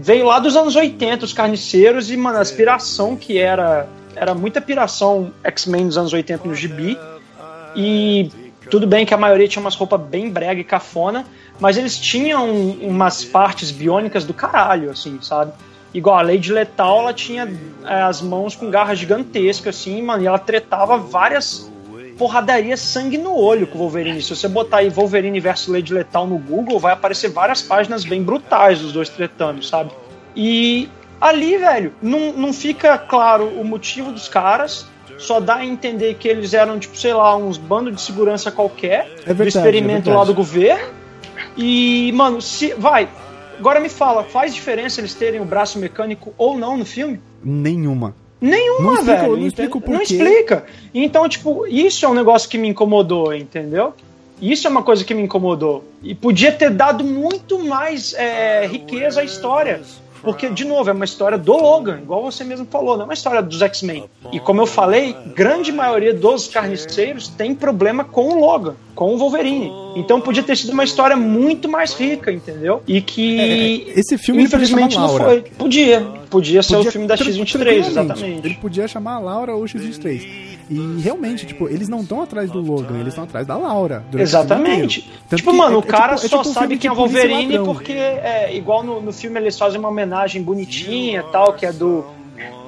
veio 0.00 0.26
lá 0.26 0.38
dos 0.38 0.56
anos 0.56 0.76
80 0.76 1.24
os 1.24 1.32
carniceiros 1.32 2.10
e, 2.10 2.16
mano, 2.16 2.38
a 2.38 2.40
aspiração 2.40 3.16
que 3.16 3.38
era. 3.38 3.88
Era 4.14 4.34
muita 4.34 4.62
piração 4.62 5.30
X-Men 5.44 5.88
dos 5.88 5.98
anos 5.98 6.12
80 6.12 6.48
no 6.48 6.54
gibi. 6.54 6.98
E 7.74 8.30
tudo 8.70 8.86
bem 8.86 9.06
que 9.06 9.14
a 9.14 9.16
maioria 9.16 9.48
tinha 9.48 9.60
umas 9.60 9.74
roupas 9.74 10.00
bem 10.00 10.30
brega 10.30 10.60
e 10.60 10.64
cafona, 10.64 11.24
mas 11.58 11.76
eles 11.76 11.98
tinham 11.98 12.50
umas 12.50 13.24
partes 13.24 13.70
biônicas 13.70 14.24
do 14.24 14.34
caralho, 14.34 14.90
assim, 14.90 15.18
sabe? 15.22 15.52
Igual 15.94 16.18
a 16.18 16.22
Lady 16.22 16.52
Letal, 16.52 17.00
ela 17.00 17.14
tinha 17.14 17.48
é, 17.84 18.02
as 18.02 18.20
mãos 18.20 18.54
com 18.54 18.70
garras 18.70 18.98
gigantescas, 18.98 19.76
assim, 19.76 20.02
mano, 20.02 20.22
e 20.22 20.26
ela 20.26 20.38
tretava 20.38 20.98
várias 20.98 21.70
porradarias 22.18 22.80
sangue 22.80 23.18
no 23.18 23.34
olho 23.34 23.66
com 23.66 23.76
o 23.76 23.80
Wolverine. 23.82 24.20
Se 24.22 24.34
você 24.34 24.48
botar 24.48 24.78
aí 24.78 24.88
Wolverine 24.88 25.38
versus 25.38 25.68
Lady 25.68 25.92
Letal 25.92 26.26
no 26.26 26.38
Google, 26.38 26.78
vai 26.78 26.92
aparecer 26.92 27.30
várias 27.30 27.62
páginas 27.62 28.04
bem 28.04 28.22
brutais 28.22 28.80
dos 28.80 28.92
dois 28.92 29.08
tretando, 29.08 29.62
sabe? 29.62 29.90
E 30.34 30.88
ali, 31.20 31.56
velho, 31.56 31.94
não, 32.02 32.32
não 32.32 32.52
fica 32.52 32.98
claro 32.98 33.48
o 33.48 33.64
motivo 33.64 34.12
dos 34.12 34.28
caras, 34.28 34.86
só 35.18 35.40
dá 35.40 35.56
a 35.56 35.64
entender 35.64 36.14
que 36.14 36.28
eles 36.28 36.52
eram, 36.54 36.78
tipo, 36.78 36.96
sei 36.96 37.12
lá, 37.14 37.34
uns 37.36 37.56
bandos 37.58 37.94
de 37.96 38.00
segurança 38.02 38.50
qualquer, 38.50 39.08
É 39.24 39.32
verdade, 39.32 39.36
do 39.36 39.48
experimento 39.48 40.10
é 40.10 40.14
lá 40.14 40.24
do 40.24 40.34
governo. 40.34 40.94
E, 41.56 42.12
mano, 42.12 42.40
se. 42.42 42.74
Vai, 42.74 43.08
agora 43.58 43.80
me 43.80 43.88
fala, 43.88 44.24
faz 44.24 44.54
diferença 44.54 45.00
eles 45.00 45.14
terem 45.14 45.40
o 45.40 45.44
braço 45.44 45.78
mecânico 45.78 46.32
ou 46.36 46.56
não 46.58 46.76
no 46.76 46.84
filme? 46.84 47.20
Nenhuma. 47.42 48.14
Nenhuma, 48.40 48.82
Não 48.82 48.94
explica- 48.94 49.12
velho. 49.20 49.28
não 49.28 49.36
entende? 49.38 49.48
explica 49.48 49.78
o 49.78 49.90
Não 49.92 50.02
explica. 50.02 50.64
Então, 50.94 51.28
tipo, 51.28 51.66
isso 51.66 52.04
é 52.04 52.08
um 52.08 52.14
negócio 52.14 52.48
que 52.48 52.58
me 52.58 52.68
incomodou, 52.68 53.34
entendeu? 53.34 53.94
Isso 54.40 54.66
é 54.66 54.70
uma 54.70 54.82
coisa 54.82 55.02
que 55.02 55.14
me 55.14 55.22
incomodou. 55.22 55.82
E 56.02 56.14
podia 56.14 56.52
ter 56.52 56.68
dado 56.70 57.02
muito 57.02 57.58
mais 57.64 58.12
é, 58.12 58.66
riqueza 58.66 59.22
à 59.22 59.24
história. 59.24 59.80
Porque, 60.22 60.48
de 60.48 60.64
novo, 60.64 60.90
é 60.90 60.92
uma 60.92 61.04
história 61.04 61.38
do 61.38 61.52
Logan, 61.52 61.98
igual 62.02 62.22
você 62.22 62.42
mesmo 62.44 62.66
falou, 62.70 62.94
não 62.96 63.02
é 63.02 63.04
uma 63.04 63.14
história 63.14 63.40
dos 63.42 63.60
X-Men. 63.62 64.04
E 64.32 64.40
como 64.40 64.60
eu 64.60 64.66
falei, 64.66 65.14
grande 65.34 65.70
maioria 65.72 66.12
dos 66.12 66.48
carniceiros 66.48 67.28
tem 67.28 67.54
problema 67.54 68.04
com 68.04 68.28
o 68.28 68.40
Logan, 68.40 68.74
com 68.94 69.14
o 69.14 69.18
Wolverine. 69.18 69.70
Então 69.96 70.20
podia 70.20 70.42
ter 70.42 70.56
sido 70.56 70.72
uma 70.72 70.84
história 70.84 71.16
muito 71.16 71.68
mais 71.68 71.94
rica, 71.94 72.30
entendeu? 72.32 72.82
E 72.86 73.00
que. 73.00 73.92
Esse 73.94 74.18
filme 74.18 74.42
ele 74.42 74.48
podia 74.50 74.64
Infelizmente 74.66 74.98
não 74.98 75.08
foi. 75.08 75.40
Podia. 75.56 76.00
Podia 76.28 76.62
ser 76.62 76.74
Podia 76.76 76.88
o 76.88 76.92
filme 76.92 77.06
da 77.06 77.16
tran- 77.16 77.26
X23, 77.30 77.46
tranquilamente. 77.50 77.88
exatamente. 77.90 78.46
Ele 78.46 78.54
podia 78.56 78.88
chamar 78.88 79.14
a 79.14 79.18
Laura 79.20 79.54
ou 79.54 79.62
X23. 79.64 80.55
E 80.68 81.00
realmente, 81.00 81.46
tipo, 81.46 81.68
eles 81.68 81.88
não 81.88 82.00
estão 82.00 82.20
atrás 82.22 82.50
do 82.50 82.60
Logan, 82.60 82.96
eles 82.96 83.08
estão 83.08 83.24
atrás 83.24 83.46
da 83.46 83.56
Laura. 83.56 84.04
o 84.12 84.18
Exatamente. 84.18 85.08
Tipo, 85.34 85.52
mano, 85.52 85.74
é- 85.74 85.78
o 85.78 85.80
é 85.80 85.86
cara 85.86 86.14
tipo- 86.16 86.26
é 86.26 86.28
só 86.28 86.42
tipo 86.42 86.54
sabe 86.54 86.76
quem 86.78 86.90
é 86.90 86.92
e 86.92 86.96
Wolverine 86.96 87.56
ladrão. 87.58 87.64
porque, 87.74 87.92
é, 87.92 88.54
igual 88.54 88.82
no, 88.82 89.00
no 89.00 89.12
filme, 89.12 89.38
eles 89.38 89.56
fazem 89.58 89.78
uma 89.78 89.88
homenagem 89.88 90.42
bonitinha 90.42 91.20
e 91.26 91.32
tal, 91.32 91.52
que 91.52 91.64
é 91.66 91.72
do. 91.72 92.04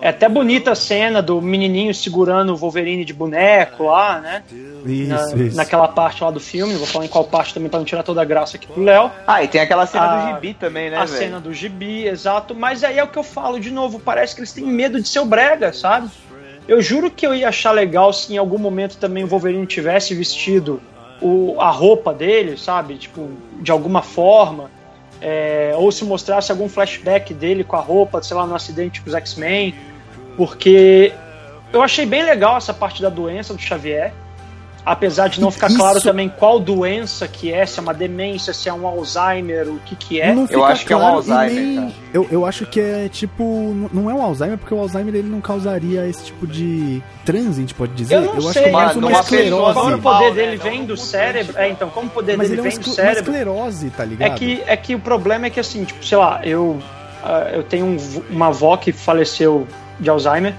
É 0.01 0.09
até 0.11 0.29
bonita 0.29 0.71
a 0.71 0.75
cena 0.75 1.21
do 1.21 1.43
menininho 1.43 1.93
segurando 1.93 2.55
o 2.55 2.57
Wolverine 2.57 3.05
de 3.05 3.13
boneco 3.13 3.85
lá, 3.87 4.21
né? 4.21 4.43
Isso, 4.87 5.09
Na- 5.09 5.45
isso. 5.45 5.57
Naquela 5.57 5.89
parte 5.89 6.23
lá 6.23 6.31
do 6.31 6.39
filme. 6.41 6.75
Vou 6.77 6.87
falar 6.87 7.05
em 7.05 7.09
qual 7.09 7.25
parte 7.25 7.53
também 7.53 7.69
pra 7.69 7.79
não 7.81 7.85
tirar 7.85 8.03
toda 8.05 8.23
a 8.23 8.25
graça 8.25 8.57
aqui 8.57 8.67
pro 8.67 8.81
Léo. 8.83 9.11
Ah, 9.27 9.43
e 9.43 9.49
tem 9.49 9.61
aquela 9.61 9.85
cena 9.87 10.05
A- 10.05 10.31
do 10.31 10.35
gibi 10.37 10.55
também, 10.55 10.89
né, 10.89 10.97
a 10.97 11.05
velho? 11.05 11.19
cena 11.19 11.41
do 11.41 11.53
gibi, 11.53 12.07
exato. 12.07 12.55
Mas 12.55 12.83
aí 12.85 12.97
é 12.99 13.05
o 13.05 13.09
que 13.09 13.19
eu 13.19 13.25
falo 13.25 13.59
de 13.61 13.71
novo, 13.73 13.99
parece 13.99 14.35
que 14.35 14.41
eles 14.41 14.53
têm 14.53 14.65
medo 14.65 15.03
de 15.03 15.09
ser 15.09 15.19
o 15.19 15.25
brega, 15.27 15.73
sabe? 15.73 16.09
Eu 16.69 16.83
juro 16.83 17.11
que 17.11 17.27
eu 17.27 17.35
ia 17.35 17.49
achar 17.49 17.73
legal 17.73 18.13
se 18.13 18.35
em 18.35 18.37
algum 18.37 18.59
momento 18.59 18.99
também 18.99 19.25
o 19.25 19.27
Wolverine 19.27 19.67
tivesse 19.67 20.15
vestido 20.15 20.83
o, 21.21 21.57
a 21.59 21.71
roupa 21.71 22.13
dele, 22.13 22.59
sabe? 22.59 22.97
Tipo, 22.97 23.31
de 23.61 23.73
alguma 23.73 24.03
forma. 24.03 24.71
É, 25.21 25.73
ou 25.77 25.91
se 25.91 26.05
mostrasse 26.05 26.53
algum 26.53 26.69
flashback 26.69 27.35
dele 27.35 27.65
com 27.65 27.75
a 27.75 27.81
roupa, 27.81 28.23
sei 28.23 28.37
lá, 28.37 28.47
no 28.47 28.55
acidente 28.55 29.01
com 29.01 29.09
os 29.09 29.15
X-Men. 29.15 29.75
Porque 30.37 31.13
eu 31.73 31.83
achei 31.83 32.05
bem 32.05 32.23
legal 32.23 32.59
essa 32.59 32.75
parte 32.75 33.01
da 33.01 33.09
doença 33.09 33.55
do 33.55 33.61
Xavier. 33.61 34.13
Apesar 34.91 35.29
de 35.29 35.41
não 35.41 35.51
ficar 35.51 35.69
Isso- 35.69 35.77
claro 35.79 36.01
também 36.01 36.29
qual 36.29 36.59
doença 36.59 37.29
que 37.29 37.53
é, 37.53 37.67
se 37.67 37.79
é 37.79 37.83
uma 37.83 37.93
demência, 37.93 38.53
se 38.55 38.69
é 38.69 38.73
um 38.73 38.87
Alzheimer, 38.87 39.69
o 39.69 39.79
que 39.81 39.95
que 39.95 40.21
é. 40.21 40.33
Não 40.35 40.47
Eu 40.51 40.65
acho 40.65 40.87
que 40.87 40.93
é 40.93 40.97
um 40.97 41.01
claro 41.01 41.15
Alzheimer, 41.17 41.53
nem- 41.53 41.75
cara. 41.77 41.93
Eu, 42.15 42.27
eu 42.31 42.47
acho 42.47 42.65
que 42.67 42.81
é 42.81 43.09
tipo. 43.09 43.45
Não 43.93 44.11
é 44.11 44.15
um 44.15 44.23
Alzheimer, 44.23 44.57
porque 44.57 44.73
o 44.73 44.79
Alzheimer 44.79 45.15
ele 45.15 45.29
não 45.29 45.41
causaria 45.41 46.07
esse 46.07 46.25
tipo 46.25 46.47
de 46.47 47.03
transe, 47.25 47.51
a 47.51 47.61
gente 47.61 47.75
pode 47.75 47.93
dizer. 47.93 48.15
Eu 48.17 48.23
não 48.23 48.33
acho 48.39 48.53
sei, 48.53 48.63
que 48.63 48.69
é 48.69 48.73
mais 48.73 48.87
mas 48.89 48.97
uma 48.97 49.09
numa 49.11 49.21
esclerose. 49.21 49.75
como 49.75 49.95
o 49.97 49.99
poder 50.01 50.35
dele 50.35 50.57
Não 50.57 50.65
vem 50.65 50.79
num 50.81 50.87
do 50.87 50.97
cérebro. 50.97 51.59
É, 51.59 51.69
então, 51.69 51.91
como 51.91 52.07
o 52.07 52.11
poder 52.11 52.37
Mas 52.37 52.49
dele 52.49 52.61
ele 52.63 52.69
é 52.69 52.71
vem 52.71 52.79
uma 52.79 52.85
do 52.85 52.91
escle- 52.91 53.03
uma 53.05 53.13
cérebro. 53.13 53.31
esclerose, 53.33 53.91
tá 53.91 54.03
É 54.03 54.07
ligado? 54.07 54.35
que, 54.37 54.63
é 54.67 54.77
que 54.77 54.95
o 54.95 54.99
problema 55.01 55.47
é 55.47 55.51
que, 55.51 55.61
assim, 55.61 55.85
tipo, 55.85 56.05
sei 56.05 56.17
lá, 56.19 56.41
eu, 56.45 56.79
ah, 57.23 57.51
eu 57.53 57.63
tenho 57.63 57.85
um 57.87 57.97
uma 58.31 58.47
avó 58.47 58.77
que 58.77 58.91
faleceu 58.93 59.67
de 60.01 60.09
Alzheimer 60.09 60.55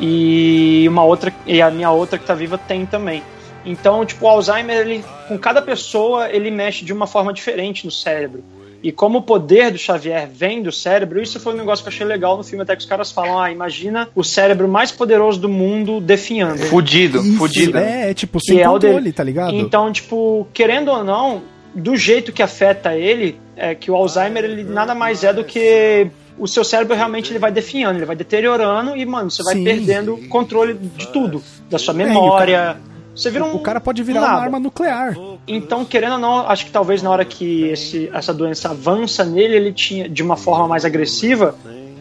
e 0.00 0.86
uma 0.88 1.04
outra, 1.04 1.32
e 1.46 1.60
a 1.60 1.70
minha 1.70 1.90
outra 1.90 2.18
que 2.18 2.24
tá 2.24 2.34
viva 2.34 2.58
tem 2.58 2.86
também. 2.86 3.22
Então, 3.70 4.04
tipo, 4.04 4.24
o 4.24 4.28
Alzheimer, 4.28 4.78
ele, 4.78 5.04
com 5.28 5.38
cada 5.38 5.60
pessoa, 5.60 6.30
ele 6.30 6.50
mexe 6.50 6.84
de 6.84 6.92
uma 6.92 7.06
forma 7.06 7.32
diferente 7.32 7.84
no 7.84 7.90
cérebro. 7.92 8.42
E 8.82 8.92
como 8.92 9.18
o 9.18 9.22
poder 9.22 9.72
do 9.72 9.78
Xavier 9.78 10.28
vem 10.32 10.62
do 10.62 10.70
cérebro, 10.70 11.20
isso 11.20 11.40
foi 11.40 11.52
um 11.52 11.56
negócio 11.56 11.82
que 11.84 11.88
eu 11.88 11.92
achei 11.92 12.06
legal 12.06 12.36
no 12.36 12.44
filme, 12.44 12.62
até 12.62 12.76
que 12.76 12.82
os 12.82 12.88
caras 12.88 13.10
falam, 13.10 13.40
ah, 13.40 13.50
imagina 13.50 14.08
o 14.14 14.22
cérebro 14.22 14.68
mais 14.68 14.92
poderoso 14.92 15.40
do 15.40 15.48
mundo 15.48 16.00
definhando. 16.00 16.58
Fudido, 16.66 17.18
Isso, 17.18 17.36
fudido. 17.36 17.76
É, 17.76 18.10
é 18.10 18.14
tipo, 18.14 18.38
sem 18.40 18.60
é 18.60 18.68
o 18.68 18.72
controle, 18.74 18.94
dele. 18.96 19.12
tá 19.12 19.24
ligado? 19.24 19.52
Então, 19.52 19.92
tipo, 19.92 20.46
querendo 20.54 20.92
ou 20.92 21.02
não, 21.02 21.42
do 21.74 21.96
jeito 21.96 22.32
que 22.32 22.42
afeta 22.42 22.94
ele, 22.94 23.36
é 23.56 23.74
que 23.74 23.90
o 23.90 23.96
Alzheimer 23.96 24.44
ele 24.44 24.62
nada 24.62 24.94
mais 24.94 25.24
é 25.24 25.32
do 25.32 25.42
que 25.42 26.08
o 26.38 26.46
seu 26.46 26.62
cérebro 26.62 26.94
realmente 26.94 27.32
ele 27.32 27.38
vai 27.40 27.50
definhando, 27.50 27.98
ele 27.98 28.06
vai 28.06 28.14
deteriorando 28.14 28.96
e, 28.96 29.04
mano, 29.04 29.28
você 29.28 29.42
vai 29.42 29.54
Sim. 29.54 29.64
perdendo 29.64 30.16
controle 30.28 30.74
de 30.74 31.08
tudo, 31.08 31.42
da 31.68 31.78
sua 31.78 31.92
É, 31.94 31.96
e 31.96 32.04
memória, 32.04 32.76
Você 33.18 33.30
vira 33.30 33.44
um. 33.44 33.54
O 33.54 33.58
cara 33.60 33.80
pode 33.80 34.02
virar 34.02 34.20
nada. 34.20 34.32
uma 34.34 34.42
arma 34.42 34.60
nuclear. 34.60 35.16
Então, 35.46 35.84
querendo 35.84 36.12
ou 36.12 36.18
não, 36.18 36.48
acho 36.48 36.64
que 36.66 36.70
talvez 36.70 37.02
na 37.02 37.10
hora 37.10 37.24
que 37.24 37.64
esse, 37.64 38.08
essa 38.12 38.32
doença 38.32 38.70
avança 38.70 39.24
nele, 39.24 39.56
ele 39.56 39.72
tinha, 39.72 40.08
de 40.08 40.22
uma 40.22 40.36
forma 40.36 40.68
mais 40.68 40.84
agressiva, 40.84 41.54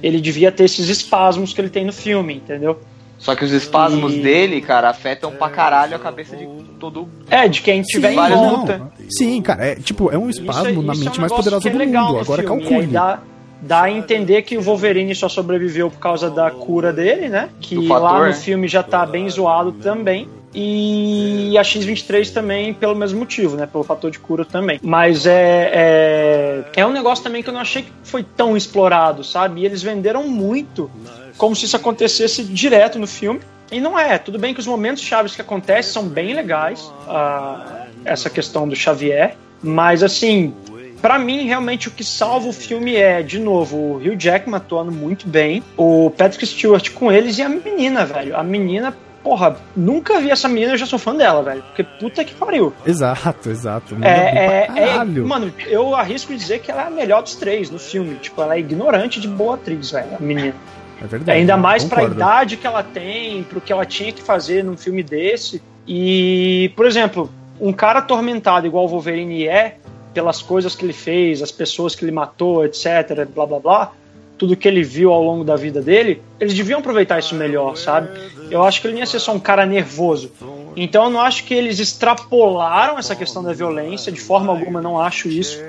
ele 0.03 0.21
devia 0.21 0.51
ter 0.51 0.65
esses 0.65 0.87
espasmos 0.89 1.53
que 1.53 1.59
ele 1.61 1.69
tem 1.69 1.83
no 1.85 1.91
filme, 1.93 2.35
entendeu? 2.35 2.79
Só 3.17 3.35
que 3.35 3.43
os 3.43 3.51
espasmos 3.51 4.13
E- 4.13 4.19
dele, 4.21 4.61
cara, 4.61 4.89
afetam 4.91 5.31
pra 5.31 5.49
caralho 5.49 5.95
a 5.95 5.99
cabeça 5.99 6.35
de 6.37 6.47
todo. 6.79 7.09
É, 7.31 7.47
de 7.47 7.61
quem 7.63 7.81
tiver 7.81 8.11
em 8.11 8.15
vários 8.15 8.39
volta. 8.39 8.77
não. 8.77 8.91
Sim, 9.09 9.41
cara, 9.41 9.65
é 9.65 9.75
tipo, 9.75 10.11
é 10.11 10.17
um 10.19 10.29
Isso- 10.29 10.41
espasmo 10.41 10.83
na 10.83 10.93
isso 10.93 11.03
mente 11.03 11.15
é 11.15 11.17
um 11.17 11.21
mais 11.21 11.33
poderosa 11.33 11.61
que 11.63 11.67
é 11.67 11.71
do 11.71 11.77
legal 11.79 12.09
mundo. 12.09 12.19
Agora 12.19 12.43
filme, 12.43 12.61
calcule. 12.61 12.87
Dá, 12.87 13.19
dá 13.59 13.81
a 13.83 13.91
entender 13.91 14.43
que 14.43 14.55
o 14.55 14.61
Wolverine 14.61 15.15
só 15.15 15.27
sobreviveu 15.27 15.89
por 15.89 15.97
causa 15.97 16.29
da 16.29 16.51
cura 16.51 16.93
dele, 16.93 17.27
né? 17.27 17.49
Que 17.59 17.73
Do 17.73 17.87
fator, 17.87 18.03
lá 18.03 18.19
no 18.19 18.25
né? 18.25 18.33
filme 18.33 18.67
já 18.67 18.83
tá 18.83 19.03
bem 19.03 19.27
zoado 19.27 19.71
também. 19.71 20.29
E 20.53 21.57
a 21.57 21.63
X-23 21.63 22.31
também 22.31 22.73
pelo 22.73 22.95
mesmo 22.95 23.19
motivo, 23.19 23.55
né? 23.55 23.65
Pelo 23.65 23.83
fator 23.83 24.09
de 24.09 24.19
cura 24.19 24.45
também. 24.45 24.79
Mas 24.81 25.25
é, 25.25 25.71
é, 25.73 26.63
é 26.75 26.85
um 26.85 26.91
negócio 26.91 27.23
também 27.23 27.43
que 27.43 27.49
eu 27.49 27.53
não 27.53 27.61
achei 27.61 27.83
que 27.83 27.91
foi 28.03 28.23
tão 28.23 28.55
explorado, 28.55 29.23
sabe? 29.23 29.61
E 29.61 29.65
eles 29.65 29.83
venderam 29.83 30.27
muito 30.27 30.89
como 31.37 31.55
se 31.55 31.65
isso 31.65 31.75
acontecesse 31.75 32.43
direto 32.43 32.97
no 32.97 33.07
filme. 33.07 33.39
E 33.71 33.79
não 33.81 33.99
é. 33.99 34.17
Tudo 34.17 34.39
bem 34.39 34.53
que 34.53 34.59
os 34.59 34.67
momentos 34.67 35.03
chaves 35.03 35.35
que 35.35 35.41
acontecem 35.41 35.91
são 35.91 36.07
bem 36.07 36.33
legais. 36.33 36.91
ah, 37.07 37.85
essa 38.05 38.29
questão 38.29 38.67
do 38.67 38.75
Xavier. 38.75 39.35
Mas 39.61 40.01
assim, 40.01 40.53
Pra 41.01 41.19
mim, 41.19 41.45
realmente, 41.45 41.87
o 41.87 41.91
que 41.91 42.03
salva 42.03 42.47
o 42.47 42.53
filme 42.53 42.95
é, 42.95 43.21
de 43.21 43.39
novo, 43.39 43.77
o 43.77 43.95
Hugh 43.97 44.17
Jackman 44.17 44.57
atuando 44.57 44.91
muito 44.91 45.27
bem, 45.27 45.63
o 45.77 46.09
Patrick 46.09 46.45
Stewart 46.45 46.91
com 46.91 47.11
eles 47.11 47.37
e 47.37 47.43
a 47.43 47.49
menina, 47.49 48.03
velho. 48.03 48.35
A 48.35 48.41
menina, 48.41 48.97
porra, 49.27 49.57
nunca 49.75 50.21
vi 50.21 50.31
essa 50.31 50.47
menina, 50.47 50.71
eu 50.73 50.77
já 50.77 50.85
sou 50.85 50.97
fã 50.97 51.13
dela, 51.13 51.43
velho. 51.43 51.61
Porque 51.63 51.83
puta 51.83 52.23
que 52.23 52.33
pariu. 52.33 52.71
Exato, 52.85 53.49
exato. 53.49 53.93
Manda 53.93 54.07
É, 54.07 54.63
é, 54.63 54.65
pra 54.67 55.01
é- 55.01 55.03
mano, 55.05 55.51
eu 55.67 55.93
arrisco 55.93 56.33
dizer 56.33 56.59
que 56.59 56.71
ela 56.71 56.83
é 56.83 56.87
a 56.87 56.89
melhor 56.89 57.21
dos 57.21 57.35
três 57.35 57.69
no 57.69 57.77
filme. 57.77 58.15
Tipo, 58.15 58.41
ela 58.41 58.55
é 58.55 58.59
ignorante 58.59 59.19
de 59.19 59.27
boa 59.27 59.55
atriz, 59.55 59.91
velho, 59.91 60.15
a 60.17 60.21
menina. 60.21 60.55
É 61.01 61.05
verdade. 61.05 61.39
Ainda 61.39 61.57
mais 61.57 61.83
pra 61.83 61.97
concordo. 61.97 62.15
idade 62.21 62.55
que 62.57 62.65
ela 62.65 62.83
tem, 62.83 63.43
pro 63.43 63.59
que 63.59 63.73
ela 63.73 63.85
tinha 63.85 64.13
que 64.13 64.21
fazer 64.23 64.63
num 64.63 64.77
filme 64.77 65.03
desse. 65.03 65.61
E, 65.85 66.71
por 66.75 66.85
exemplo, 66.85 67.29
um 67.59 67.73
cara 67.73 67.99
atormentado 67.99 68.65
igual 68.65 68.85
o 68.85 68.87
Wolverine 68.87 69.45
é, 69.45 69.75
pelas 70.13 70.41
coisas 70.41 70.73
que 70.73 70.85
ele 70.85 70.93
fez, 70.93 71.41
as 71.41 71.51
pessoas 71.51 71.93
que 71.95 72.05
ele 72.05 72.11
matou, 72.13 72.63
etc, 72.65 73.27
blá 73.33 73.45
blá 73.45 73.59
blá, 73.59 73.91
tudo 74.37 74.55
que 74.55 74.67
ele 74.67 74.83
viu 74.83 75.11
ao 75.11 75.23
longo 75.23 75.43
da 75.43 75.55
vida 75.55 75.81
dele, 75.81 76.21
eles 76.39 76.53
deviam 76.53 76.79
aproveitar 76.79 77.17
isso 77.19 77.33
melhor, 77.35 77.75
sabe? 77.75 78.09
Eu 78.51 78.63
acho 78.63 78.79
que 78.81 78.87
ele 78.87 78.93
não 78.93 78.99
ia 79.01 79.05
ser 79.05 79.19
só 79.19 79.33
um 79.33 79.39
cara 79.39 79.65
nervoso. 79.65 80.31
Então 80.75 81.05
eu 81.05 81.09
não 81.09 81.19
acho 81.21 81.43
que 81.43 81.53
eles 81.53 81.79
extrapolaram 81.79 82.97
essa 82.99 83.15
questão 83.15 83.43
da 83.43 83.51
violência, 83.53 84.11
de 84.11 84.19
forma 84.21 84.51
alguma 84.53 84.81
não 84.81 84.99
acho 84.99 85.27
isso. 85.27 85.61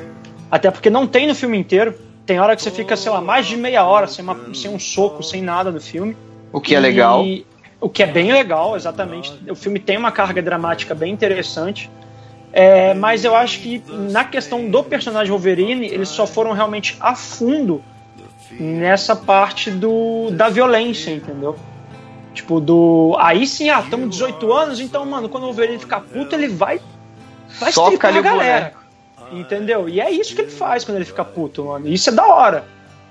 Até 0.50 0.70
porque 0.70 0.90
não 0.90 1.06
tem 1.06 1.26
no 1.26 1.34
filme 1.34 1.56
inteiro. 1.58 1.94
Tem 2.26 2.38
hora 2.38 2.54
que 2.54 2.62
você 2.62 2.70
fica, 2.70 2.94
sei 2.96 3.10
lá, 3.10 3.20
mais 3.22 3.46
de 3.46 3.56
meia 3.56 3.84
hora 3.86 4.06
sem, 4.06 4.22
uma- 4.22 4.54
sem 4.54 4.70
um 4.70 4.78
soco, 4.78 5.22
sem 5.22 5.40
nada 5.40 5.70
no 5.70 5.80
filme. 5.80 6.14
O 6.52 6.60
que 6.60 6.74
é 6.74 6.78
E- 6.78 6.80
legal. 6.80 7.24
O 7.80 7.88
que 7.88 8.02
é 8.02 8.06
bem 8.06 8.32
legal, 8.32 8.76
exatamente. 8.76 9.32
O 9.48 9.54
filme 9.54 9.78
tem 9.78 9.96
uma 9.96 10.10
carga 10.12 10.42
dramática 10.42 10.94
bem 10.94 11.12
interessante. 11.12 11.88
É, 12.52 12.92
mas 12.94 13.24
eu 13.24 13.34
acho 13.36 13.60
que 13.60 13.82
na 14.10 14.24
questão 14.24 14.68
do 14.68 14.82
personagem 14.82 15.30
Wolverine, 15.30 15.86
eles 15.86 16.08
só 16.08 16.26
foram 16.26 16.52
realmente 16.52 16.96
a 17.00 17.14
fundo 17.14 17.82
nessa 18.50 19.14
parte 19.14 19.70
do, 19.70 20.30
da 20.30 20.48
violência, 20.48 21.10
entendeu? 21.10 21.56
Tipo, 22.32 22.60
do. 22.60 23.16
Aí 23.18 23.46
sim, 23.46 23.68
ah, 23.68 23.80
estamos 23.80 24.10
18 24.10 24.52
anos, 24.52 24.80
então, 24.80 25.04
mano, 25.04 25.28
quando 25.28 25.44
o 25.44 25.46
Wolverine 25.46 25.78
ficar 25.78 26.00
puto, 26.00 26.34
ele 26.34 26.48
vai. 26.48 26.80
Vai 27.58 27.70
estripar 27.70 28.10
ali 28.10 28.18
a 28.18 28.22
galera. 28.22 28.74
Entendeu? 29.32 29.88
E 29.88 30.00
é 30.00 30.10
isso 30.10 30.34
que 30.34 30.42
ele 30.42 30.50
faz 30.50 30.84
quando 30.84 30.96
ele 30.96 31.04
fica 31.04 31.24
puto, 31.24 31.64
mano. 31.64 31.88
Isso 31.88 32.10
é 32.10 32.12
da 32.12 32.26
hora. 32.26 32.64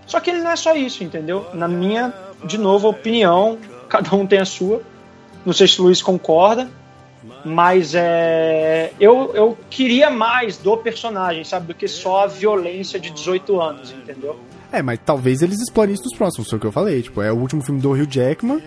Só 0.05 0.19
que 0.19 0.29
ele 0.29 0.39
não 0.39 0.51
é 0.51 0.55
só 0.55 0.73
isso, 0.75 1.03
entendeu? 1.03 1.45
Na 1.53 1.67
minha, 1.67 2.13
de 2.45 2.57
novo, 2.57 2.87
opinião, 2.87 3.57
cada 3.89 4.15
um 4.15 4.25
tem 4.25 4.39
a 4.39 4.45
sua. 4.45 4.81
Não 5.45 5.53
sei 5.53 5.67
se 5.67 5.79
o 5.81 5.83
Luiz 5.83 6.01
concorda. 6.01 6.69
Mas 7.43 7.93
é. 7.93 8.93
Eu, 8.99 9.31
eu 9.33 9.57
queria 9.69 10.09
mais 10.09 10.57
do 10.57 10.77
personagem, 10.77 11.43
sabe? 11.43 11.67
Do 11.67 11.73
que 11.73 11.87
só 11.87 12.23
a 12.23 12.27
violência 12.27 12.99
de 12.99 13.09
18 13.09 13.59
anos, 13.59 13.91
entendeu? 13.91 14.39
É, 14.71 14.81
mas 14.81 14.99
talvez 15.05 15.41
eles 15.41 15.59
explorem 15.61 15.93
isso 15.93 16.03
nos 16.03 16.15
próximos, 16.17 16.49
foi 16.49 16.57
o 16.57 16.59
que 16.61 16.67
eu 16.67 16.71
falei. 16.71 17.01
Tipo, 17.01 17.21
é 17.21 17.31
o 17.31 17.35
último 17.37 17.61
filme 17.61 17.79
do 17.81 17.91
Hugh 17.91 18.07
Jackman, 18.09 18.61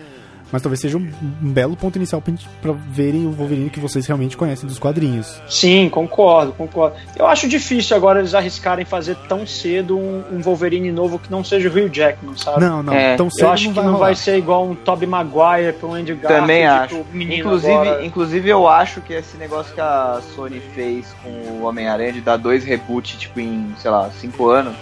mas 0.51 0.61
talvez 0.61 0.81
seja 0.81 0.97
um, 0.97 1.09
um 1.41 1.49
belo 1.53 1.77
ponto 1.77 1.95
inicial 1.95 2.19
pra, 2.21 2.31
gente- 2.33 2.49
pra 2.61 2.73
verem 2.73 3.25
o 3.25 3.31
Wolverine 3.31 3.69
que 3.69 3.79
vocês 3.79 4.05
realmente 4.05 4.35
conhecem 4.35 4.67
dos 4.67 4.77
quadrinhos. 4.79 5.39
Sim, 5.47 5.87
concordo, 5.89 6.51
concordo. 6.53 6.97
Eu 7.15 7.25
acho 7.27 7.47
difícil 7.47 7.95
agora 7.95 8.19
eles 8.19 8.33
arriscarem 8.33 8.83
fazer 8.83 9.15
tão 9.29 9.45
cedo 9.47 9.97
um, 9.97 10.23
um 10.33 10.41
Wolverine 10.41 10.91
novo 10.91 11.17
que 11.19 11.31
não 11.31 11.41
seja 11.43 11.69
o 11.69 11.71
Hugh 11.71 11.87
Jackman, 11.93 12.35
sabe? 12.35 12.59
Não, 12.65 12.81
não, 12.83 12.91
É, 12.93 13.15
tão 13.15 13.27
Eu 13.27 13.31
cedo 13.31 13.47
acho 13.49 13.63
não 13.65 13.71
que 13.71 13.75
vai 13.77 13.85
não 13.85 13.93
rolar. 13.93 14.05
vai 14.07 14.15
ser 14.15 14.37
igual 14.37 14.67
um 14.67 14.75
Tobey 14.75 15.07
Maguire 15.07 15.73
pra 15.79 15.87
um 15.87 15.93
Andy 15.93 16.15
Garfield. 16.15 16.41
Também 16.41 16.65
acho. 16.65 16.95
pro 16.95 17.05
menino 17.13 17.39
Inclusive, 17.41 17.73
agora. 17.73 18.05
inclusive, 18.05 18.49
eu 18.49 18.67
acho 18.67 18.99
que 19.01 19.13
esse 19.13 19.37
negócio 19.37 19.73
que 19.73 19.79
a 19.81 20.19
Sony 20.35 20.59
fez 20.73 21.05
com 21.23 21.29
o 21.29 21.63
Homem-Aranha 21.63 22.11
de 22.11 22.19
dar 22.21 22.35
dois 22.37 22.65
reboots, 22.65 23.17
tipo, 23.17 23.39
em, 23.39 23.73
sei 23.77 23.89
lá, 23.91 24.09
cinco 24.19 24.49
anos. 24.49 24.75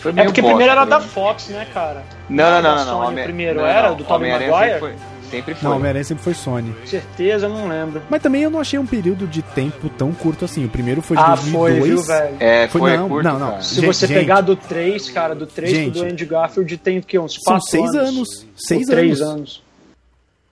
Foi 0.00 0.10
É 0.12 0.14
meio 0.14 0.26
porque 0.28 0.40
bosta, 0.40 0.56
primeiro 0.56 0.72
era 0.80 0.84
da? 0.86 1.00
Fox, 1.00 1.48
né, 1.48 1.66
cara? 1.72 2.02
Não, 2.28 2.50
não, 2.50 2.62
não, 2.62 2.62
não. 2.62 2.76
não. 2.76 2.84
Sony 2.94 3.06
Homem- 3.08 3.24
primeiro 3.24 3.60
não, 3.60 3.66
era, 3.66 3.88
não, 3.90 3.96
do 3.96 4.04
Tobey 4.04 4.30
Maguire? 4.30 4.50
Sempre 4.54 4.78
foi. 4.80 4.94
Sempre 5.30 5.54
foi. 5.54 5.68
Não, 5.68 5.76
Homem-Aranha 5.76 6.04
sempre 6.04 6.24
foi 6.24 6.34
Sony. 6.34 6.74
Certeza, 6.84 7.46
eu 7.46 7.50
não 7.50 7.68
lembro. 7.68 8.02
Mas 8.10 8.20
também 8.20 8.42
eu 8.42 8.50
não 8.50 8.58
achei 8.60 8.78
um 8.80 8.86
período 8.86 9.28
de 9.28 9.42
tempo 9.42 9.88
tão 9.90 10.10
curto 10.12 10.44
assim. 10.44 10.64
O 10.64 10.68
primeiro 10.68 11.00
foi 11.02 11.16
de 11.16 11.22
Ah, 11.22 11.36
2002. 11.36 11.78
foi, 11.78 11.88
viu, 11.88 12.02
velho? 12.02 12.36
É, 12.40 12.66
Foi- 12.68 12.80
foi, 12.80 12.96
não, 12.96 13.08
curto, 13.08 13.24
não, 13.28 13.38
não. 13.38 13.50
cara. 13.50 13.62
Se 13.62 13.74
Gente, 13.76 13.86
você 13.86 14.06
gente. 14.08 14.18
pegar 14.18 14.40
do 14.40 14.56
3, 14.56 15.08
cara, 15.10 15.34
do 15.34 15.46
3 15.46 15.70
Gente. 15.70 15.92
do 16.00 16.02
Andy 16.04 16.24
Garfield 16.26 16.76
tem 16.78 16.98
o 16.98 17.02
quê? 17.02 17.16
Uns 17.18 17.34
São 17.34 17.52
4 17.54 17.68
seis 17.70 17.94
anos. 17.94 18.46
Seis 18.56 18.88
Ou 18.88 18.94
3 18.94 19.20
anos. 19.20 19.34
anos. 19.34 19.62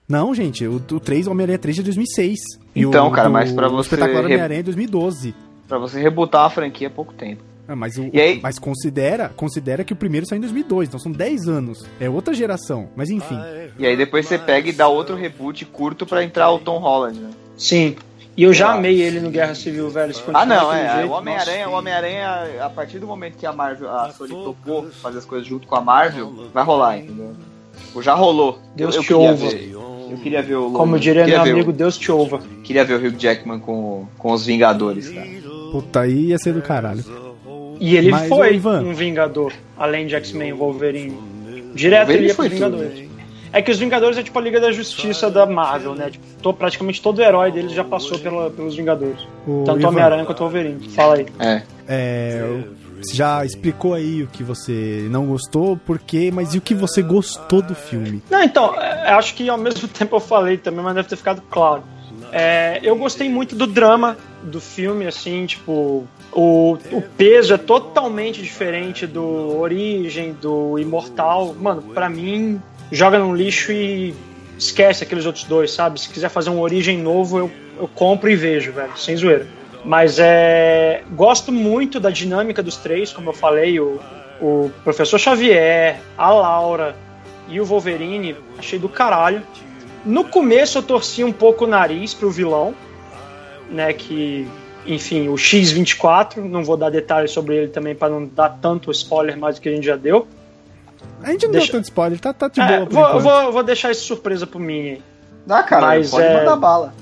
Não, 0.07 0.33
gente, 0.33 0.65
o, 0.65 0.75
o 0.75 0.99
3, 0.99 1.27
o 1.27 1.31
Homem-Aranha 1.31 1.59
3 1.59 1.75
de 1.75 1.83
2006. 1.83 2.39
E 2.73 2.81
Então, 2.81 3.07
o, 3.07 3.11
cara, 3.11 3.29
mas 3.29 3.51
pra 3.51 3.67
O 3.67 3.71
você 3.71 3.87
espetacular 3.87 4.21
re- 4.21 4.25
Homem-Aranha 4.27 4.59
é 4.61 4.63
2012. 4.63 5.35
Pra 5.67 5.77
você 5.77 5.99
rebutar 6.01 6.45
a 6.45 6.49
franquia 6.49 6.87
é 6.87 6.89
pouco 6.89 7.13
tempo. 7.13 7.43
Ah, 7.71 7.75
mas, 7.75 7.97
o, 7.99 8.09
aí- 8.13 8.39
mas 8.41 8.57
considera, 8.57 9.29
considera 9.35 9.83
que 9.83 9.93
o 9.93 9.95
primeiro 9.95 10.25
saiu 10.25 10.37
em 10.37 10.41
2002, 10.41 10.87
então 10.87 10.99
são 10.99 11.11
10 11.11 11.47
anos. 11.47 11.85
É 11.99 12.09
outra 12.09 12.33
geração, 12.33 12.89
mas 12.95 13.11
enfim. 13.11 13.37
E 13.77 13.85
aí 13.85 13.95
depois 13.95 14.25
você 14.27 14.39
pega 14.39 14.67
e 14.69 14.73
dá 14.73 14.87
outro 14.87 15.15
reboot 15.15 15.63
curto 15.65 16.03
pra 16.05 16.23
entrar 16.23 16.49
o 16.49 16.57
Tom 16.57 16.79
Holland, 16.79 17.19
né? 17.19 17.29
Sim. 17.55 17.95
E 18.35 18.41
eu 18.43 18.53
já 18.53 18.71
amei 18.73 19.01
ele 19.01 19.19
no 19.19 19.29
Guerra 19.29 19.53
Civil, 19.53 19.87
velho. 19.89 20.15
Ah, 20.33 20.45
não, 20.45 20.73
é. 20.73 20.95
jeito, 20.95 21.09
O 21.11 21.13
Homem-Aranha, 21.15 21.69
o 21.69 21.73
Homem-Aranha, 21.73 22.65
a 22.65 22.69
partir 22.69 22.97
do 22.97 23.05
momento 23.05 23.35
que 23.37 23.45
a 23.45 23.51
Marvel, 23.53 23.89
a 23.91 24.09
Sony 24.11 24.31
topou 24.31 24.89
fazer 24.89 25.19
as 25.19 25.25
coisas 25.25 25.47
junto 25.47 25.67
com 25.67 25.75
a 25.75 25.81
Marvel, 25.81 26.47
vai 26.53 26.63
rolar, 26.63 26.97
entendeu? 26.97 27.35
Tipo, 27.85 28.01
já 28.01 28.15
rolou. 28.15 28.57
Deus 28.75 28.95
eu, 28.95 28.99
eu 29.01 29.03
te 29.03 29.07
queria 29.09 29.29
ouva. 29.31 29.49
ver. 29.49 29.71
Eu 30.11 30.17
queria 30.23 30.41
ver 30.41 30.55
o. 30.55 30.71
Como 30.71 30.97
diria 30.97 31.25
meu 31.27 31.43
ver 31.43 31.49
o- 31.49 31.53
amigo, 31.53 31.71
Deus 31.73 31.97
te 31.97 32.11
ouva. 32.11 32.39
Queria 32.63 32.83
ver 32.83 32.95
o 32.95 33.05
Hugh 33.07 33.15
Jackman 33.19 33.59
com, 33.59 34.07
com 34.17 34.31
os 34.31 34.43
Vingadores, 34.45 35.09
cara. 35.09 35.27
Puta, 35.71 35.99
aí 36.01 36.27
ia 36.29 36.37
ser 36.39 36.53
do 36.53 36.61
caralho. 36.63 37.03
E 37.79 37.95
ele 37.95 38.11
Mas, 38.11 38.27
foi 38.27 38.55
Ivan. 38.55 38.81
um 38.81 38.93
Vingador, 38.93 39.53
além 39.77 40.05
de 40.07 40.15
X-Men 40.15 40.49
e 40.49 40.53
Wolverine. 40.53 41.17
Direto 41.73 42.07
Wolverine 42.07 42.17
ele 42.23 42.27
ia 42.27 42.35
pros 42.35 42.47
tudo. 42.47 42.53
Vingadores. 42.77 43.09
É 43.51 43.61
que 43.63 43.71
os 43.71 43.79
Vingadores 43.79 44.17
é 44.17 44.21
tipo 44.23 44.37
a 44.37 44.41
Liga 44.41 44.59
da 44.59 44.71
Justiça 44.71 45.29
da 45.31 45.45
Marvel, 45.45 45.95
né? 45.95 46.09
Tipo, 46.11 46.25
to- 46.41 46.53
praticamente 46.53 47.01
todo 47.01 47.19
herói 47.21 47.51
deles 47.51 47.71
já 47.71 47.83
passou 47.83 48.19
pela- 48.19 48.49
pelos 48.51 48.75
Vingadores. 48.75 49.19
O 49.47 49.63
Tanto 49.65 49.87
Homem-Aranha 49.87 50.25
quanto 50.25 50.39
o 50.41 50.43
Wolverine. 50.43 50.89
Fala 50.89 51.15
aí. 51.15 51.25
É. 51.39 51.61
é, 51.87 52.59
você 53.01 53.15
já 53.15 53.43
explicou 53.45 53.93
aí 53.93 54.21
o 54.23 54.27
que 54.27 54.43
você 54.43 55.07
não 55.09 55.25
gostou, 55.25 55.77
por 55.77 55.97
quê, 55.99 56.29
mas 56.33 56.53
e 56.53 56.57
o 56.57 56.61
que 56.61 56.75
você 56.75 57.01
gostou 57.01 57.61
do 57.61 57.73
filme? 57.73 58.21
Não, 58.29 58.43
então, 58.43 58.75
é, 58.79 59.11
acho 59.13 59.33
que 59.33 59.49
ao 59.49 59.57
mesmo 59.57 59.87
tempo 59.89 60.15
eu 60.17 60.19
falei 60.19 60.57
também, 60.57 60.83
mas 60.83 60.93
deve 60.95 61.07
ter 61.07 61.15
ficado 61.15 61.41
claro. 61.49 61.81
É, 62.31 62.79
eu 62.83 62.95
gostei 62.97 63.27
muito 63.29 63.55
do 63.55 63.65
drama 63.65 64.15
do 64.43 64.61
filme, 64.61 65.07
assim, 65.07 65.45
tipo, 65.47 66.05
o, 66.39 66.77
o 66.91 67.01
peso 67.01 67.53
é 67.53 67.57
totalmente 67.57 68.41
diferente 68.41 69.05
do 69.05 69.59
Origem, 69.59 70.31
do 70.31 70.79
Imortal. 70.79 71.53
Mano, 71.59 71.81
pra 71.81 72.09
mim, 72.09 72.61
joga 72.89 73.19
no 73.19 73.35
lixo 73.35 73.73
e 73.73 74.15
esquece 74.57 75.03
aqueles 75.03 75.25
outros 75.25 75.43
dois, 75.43 75.71
sabe? 75.71 75.99
Se 75.99 76.07
quiser 76.07 76.29
fazer 76.29 76.49
um 76.49 76.61
Origem 76.61 76.97
novo, 76.97 77.39
eu, 77.39 77.51
eu 77.77 77.89
compro 77.89 78.29
e 78.29 78.37
vejo, 78.37 78.71
velho, 78.71 78.97
sem 78.97 79.17
zoeira. 79.17 79.45
Mas 79.83 80.17
é. 80.17 81.03
Gosto 81.11 81.51
muito 81.51 81.99
da 81.99 82.09
dinâmica 82.09 82.63
dos 82.63 82.77
três, 82.77 83.11
como 83.11 83.31
eu 83.31 83.33
falei, 83.33 83.77
o, 83.77 83.99
o 84.39 84.71
Professor 84.83 85.19
Xavier, 85.19 85.99
a 86.17 86.31
Laura 86.31 86.95
e 87.49 87.59
o 87.59 87.65
Wolverine, 87.65 88.37
achei 88.57 88.79
do 88.79 88.87
caralho. 88.87 89.41
No 90.05 90.23
começo 90.23 90.77
eu 90.77 90.83
torci 90.83 91.21
um 91.21 91.33
pouco 91.33 91.65
o 91.65 91.67
nariz 91.67 92.13
pro 92.13 92.31
vilão, 92.31 92.73
né? 93.69 93.91
Que, 93.91 94.47
enfim, 94.93 95.27
o 95.29 95.35
X24, 95.35 96.37
não 96.37 96.63
vou 96.63 96.75
dar 96.75 96.89
detalhes 96.89 97.31
sobre 97.31 97.55
ele 97.55 97.67
também 97.67 97.95
para 97.95 98.09
não 98.09 98.25
dar 98.25 98.49
tanto 98.61 98.91
spoiler 98.91 99.37
mais 99.37 99.55
do 99.55 99.61
que 99.61 99.69
a 99.69 99.71
gente 99.71 99.85
já 99.85 99.95
deu. 99.95 100.27
A 101.23 101.31
gente 101.31 101.45
não 101.45 101.51
Deixa- 101.51 101.67
deu 101.67 101.79
tanto 101.79 101.85
spoiler, 101.85 102.19
tá, 102.19 102.33
tá 102.33 102.47
de 102.47 102.59
É, 102.59 102.85
boa 102.85 103.09
por 103.11 103.21
vou, 103.21 103.21
vou, 103.21 103.51
vou 103.51 103.63
deixar 103.63 103.91
isso 103.91 104.03
surpresa 104.03 104.47
pro 104.47 104.59
Mini. 104.59 105.01
Dá, 105.45 105.63
cara, 105.63 105.87
Mas, 105.87 106.11
pode 106.11 106.23
é- 106.25 106.33
mandar 106.39 106.55
bala. 106.55 106.93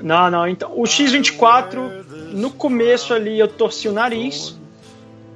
Não, 0.00 0.30
não. 0.30 0.46
Então, 0.46 0.72
o 0.74 0.82
X24, 0.82 2.04
no 2.32 2.50
começo 2.50 3.14
ali 3.14 3.38
eu 3.38 3.48
torci 3.48 3.88
o 3.88 3.92
nariz, 3.92 4.56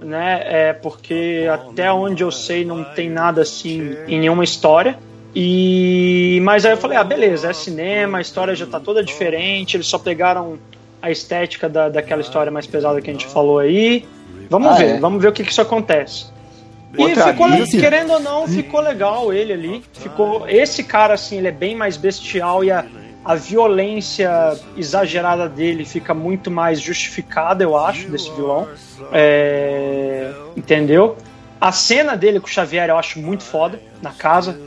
né? 0.03 0.43
É 0.45 0.73
porque 0.73 1.47
até 1.53 1.91
onde 1.93 2.23
eu 2.23 2.31
sei 2.31 2.65
não 2.65 2.85
tem 2.85 3.09
nada 3.09 3.43
assim 3.43 3.97
em 4.07 4.19
nenhuma 4.19 4.45
história. 4.45 4.99
E 5.35 6.41
mas 6.43 6.65
aí 6.67 6.73
eu 6.73 6.77
falei, 6.77 6.99
ah, 6.99 7.05
beleza, 7.05 7.49
é 7.51 7.53
cinema, 7.53 8.19
a 8.19 8.21
história 8.21 8.55
já 8.55 8.67
tá 8.67 8.81
toda 8.81 9.03
diferente, 9.03 9.77
eles 9.77 9.87
só 9.87 9.99
pegaram 9.99 10.59
a 11.03 11.11
estética 11.11 11.69
da, 11.69 11.89
daquela 11.89 12.21
história 12.21 12.51
mais 12.53 12.67
pesada 12.67 13.01
que 13.01 13.11
a 13.11 13.13
gente 13.13 13.27
falou 13.27 13.59
aí. 13.59 14.07
Vamos 14.49 14.73
Ah, 14.73 14.75
ver, 14.75 14.97
é? 14.97 14.99
vamos 15.01 15.23
ver 15.23 15.29
o 15.29 15.33
que, 15.33 15.45
que 15.45 15.51
isso 15.51 15.61
acontece. 15.61 16.27
E 16.99 17.15
ficou, 17.15 17.47
assim, 17.47 17.79
querendo 17.79 18.13
ou 18.15 18.21
não, 18.21 18.49
ficou 18.49 18.81
legal 18.81 19.33
ele 19.33 19.53
ali. 19.53 19.85
Ficou 19.93 20.49
esse 20.49 20.83
cara 20.83 21.15
assim, 21.15 21.39
ele 21.39 21.49
é 21.49 21.53
bem 21.53 21.77
mais 21.77 21.97
bestial 21.97 22.65
e 22.65 22.71
a, 22.73 22.85
a 23.25 23.35
violência 23.37 24.59
exagerada 24.77 25.49
dele 25.49 25.85
fica 25.85 26.13
muito 26.13 26.51
mais 26.51 26.81
justificada, 26.81 27.63
eu 27.63 27.77
acho, 27.77 28.09
desse 28.09 28.29
vilão. 28.33 28.69
É, 29.13 30.33
entendeu? 30.57 31.17
A 31.61 31.71
cena 31.71 32.17
dele 32.17 32.41
com 32.41 32.47
o 32.47 32.51
Xavier 32.51 32.89
eu 32.89 32.97
acho 32.99 33.21
muito 33.21 33.45
foda 33.45 33.81
na 34.03 34.11
casa. 34.11 34.59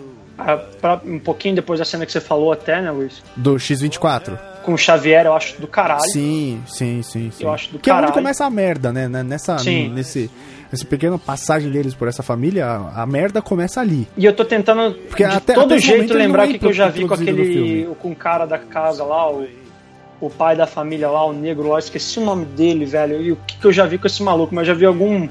Um 1.05 1.19
pouquinho 1.19 1.55
depois 1.55 1.80
da 1.80 1.85
cena 1.85 2.05
que 2.05 2.11
você 2.11 2.22
falou 2.22 2.51
até, 2.51 2.81
né, 2.81 2.89
Luiz? 2.91 3.22
Do 3.35 3.55
X24. 3.55 4.39
Com 4.64 4.73
o 4.73 4.77
Xavier 4.77 5.26
eu 5.26 5.34
acho 5.34 5.60
do 5.61 5.68
caralho. 5.68 6.02
Sim, 6.11 6.61
sim, 6.65 7.02
sim, 7.03 7.30
sim. 7.31 7.44
Eu 7.44 7.52
acho 7.52 7.72
do 7.72 7.80
que 7.80 7.90
é 7.90 7.94
onde 7.94 8.02
caralho. 8.03 8.14
começa 8.14 8.45
a 8.45 8.49
merda, 8.49 8.91
né? 8.94 9.07
Né- 9.07 9.23
Nessa, 9.23 9.57
Sim. 9.60 9.90
nesse, 9.90 10.31
nesse 10.72 10.85
pequeno 10.85 11.19
passagem 11.19 11.69
deles 11.69 11.94
por 11.94 12.07
essa 12.07 12.23
família, 12.23 12.65
a, 12.65 13.03
a 13.03 13.06
merda 13.06 13.41
começa 13.41 13.81
ali. 13.81 14.07
E 14.18 14.26
eu 14.26 14.34
tô 14.34 14.45
tentando 14.45 14.94
Porque 15.10 15.26
de 15.27 15.35
até- 15.35 15.53
todo 15.53 15.73
até 15.73 15.80
jeito 15.81 16.14
lembrar 16.14 16.45
é 16.45 16.48
o 16.48 16.52
que, 16.53 16.60
que 16.60 16.65
eu 16.65 16.73
já 16.73 16.88
vi 16.88 17.06
com 17.07 17.14
aquele. 17.14 17.88
com 17.99 18.11
o 18.11 18.15
cara 18.15 18.45
da 18.45 18.57
casa 18.57 19.03
lá, 19.03 19.30
o, 19.30 19.45
o 20.22 20.30
pai 20.30 20.56
da 20.56 20.65
família 20.65 21.10
lá, 21.10 21.26
o 21.26 21.34
negro 21.34 21.69
lá, 21.69 21.80
esqueci 21.80 22.19
o 22.19 22.23
nome 22.26 22.45
dele, 22.45 22.85
velho. 22.85 23.22
E 23.22 23.31
o 23.31 23.35
que, 23.45 23.57
que 23.57 23.65
eu 23.65 23.72
já 23.73 23.85
vi 23.85 23.98
com 23.98 24.07
esse 24.07 24.23
maluco, 24.23 24.56
mas 24.56 24.65
já 24.68 24.73
vi 24.73 24.85
algum. 24.85 25.27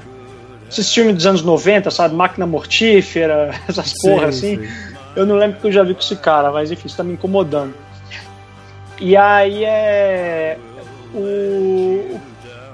Esses 0.69 0.91
filmes 0.93 1.15
dos 1.15 1.25
anos 1.27 1.41
90, 1.43 1.91
sabe? 1.91 2.15
Máquina 2.15 2.45
Mortífera, 2.47 3.51
essas 3.67 3.93
porra 4.01 4.27
assim. 4.27 4.57
sei. 4.57 4.69
Eu 5.15 5.25
não 5.25 5.35
lembro 5.35 5.59
que 5.59 5.67
eu 5.67 5.71
já 5.71 5.83
vi 5.83 5.93
com 5.93 5.99
esse 5.99 6.15
cara, 6.15 6.51
mas 6.51 6.71
enfim, 6.71 6.87
isso 6.87 6.97
tá 6.97 7.03
me 7.03 7.13
incomodando. 7.13 7.73
E 8.99 9.15
aí 9.17 9.63
é. 9.65 10.57
O. 11.13 12.19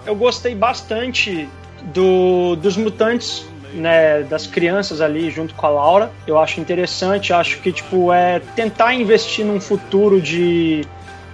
Eu 0.06 0.16
gostei 0.16 0.56
bastante 0.56 1.48
do, 1.94 2.56
dos 2.56 2.76
mutantes, 2.78 3.46
né? 3.74 4.24
Das 4.24 4.48
crianças 4.48 5.02
ali 5.02 5.30
junto 5.30 5.54
com 5.54 5.66
a 5.66 5.70
Laura. 5.70 6.12
Eu 6.26 6.40
acho 6.40 6.60
interessante, 6.60 7.34
acho 7.34 7.60
que, 7.60 7.72
tipo, 7.72 8.12
é 8.12 8.40
tentar 8.56 8.94
investir 8.94 9.46
num 9.46 9.60
futuro 9.60 10.22
de. 10.22 10.86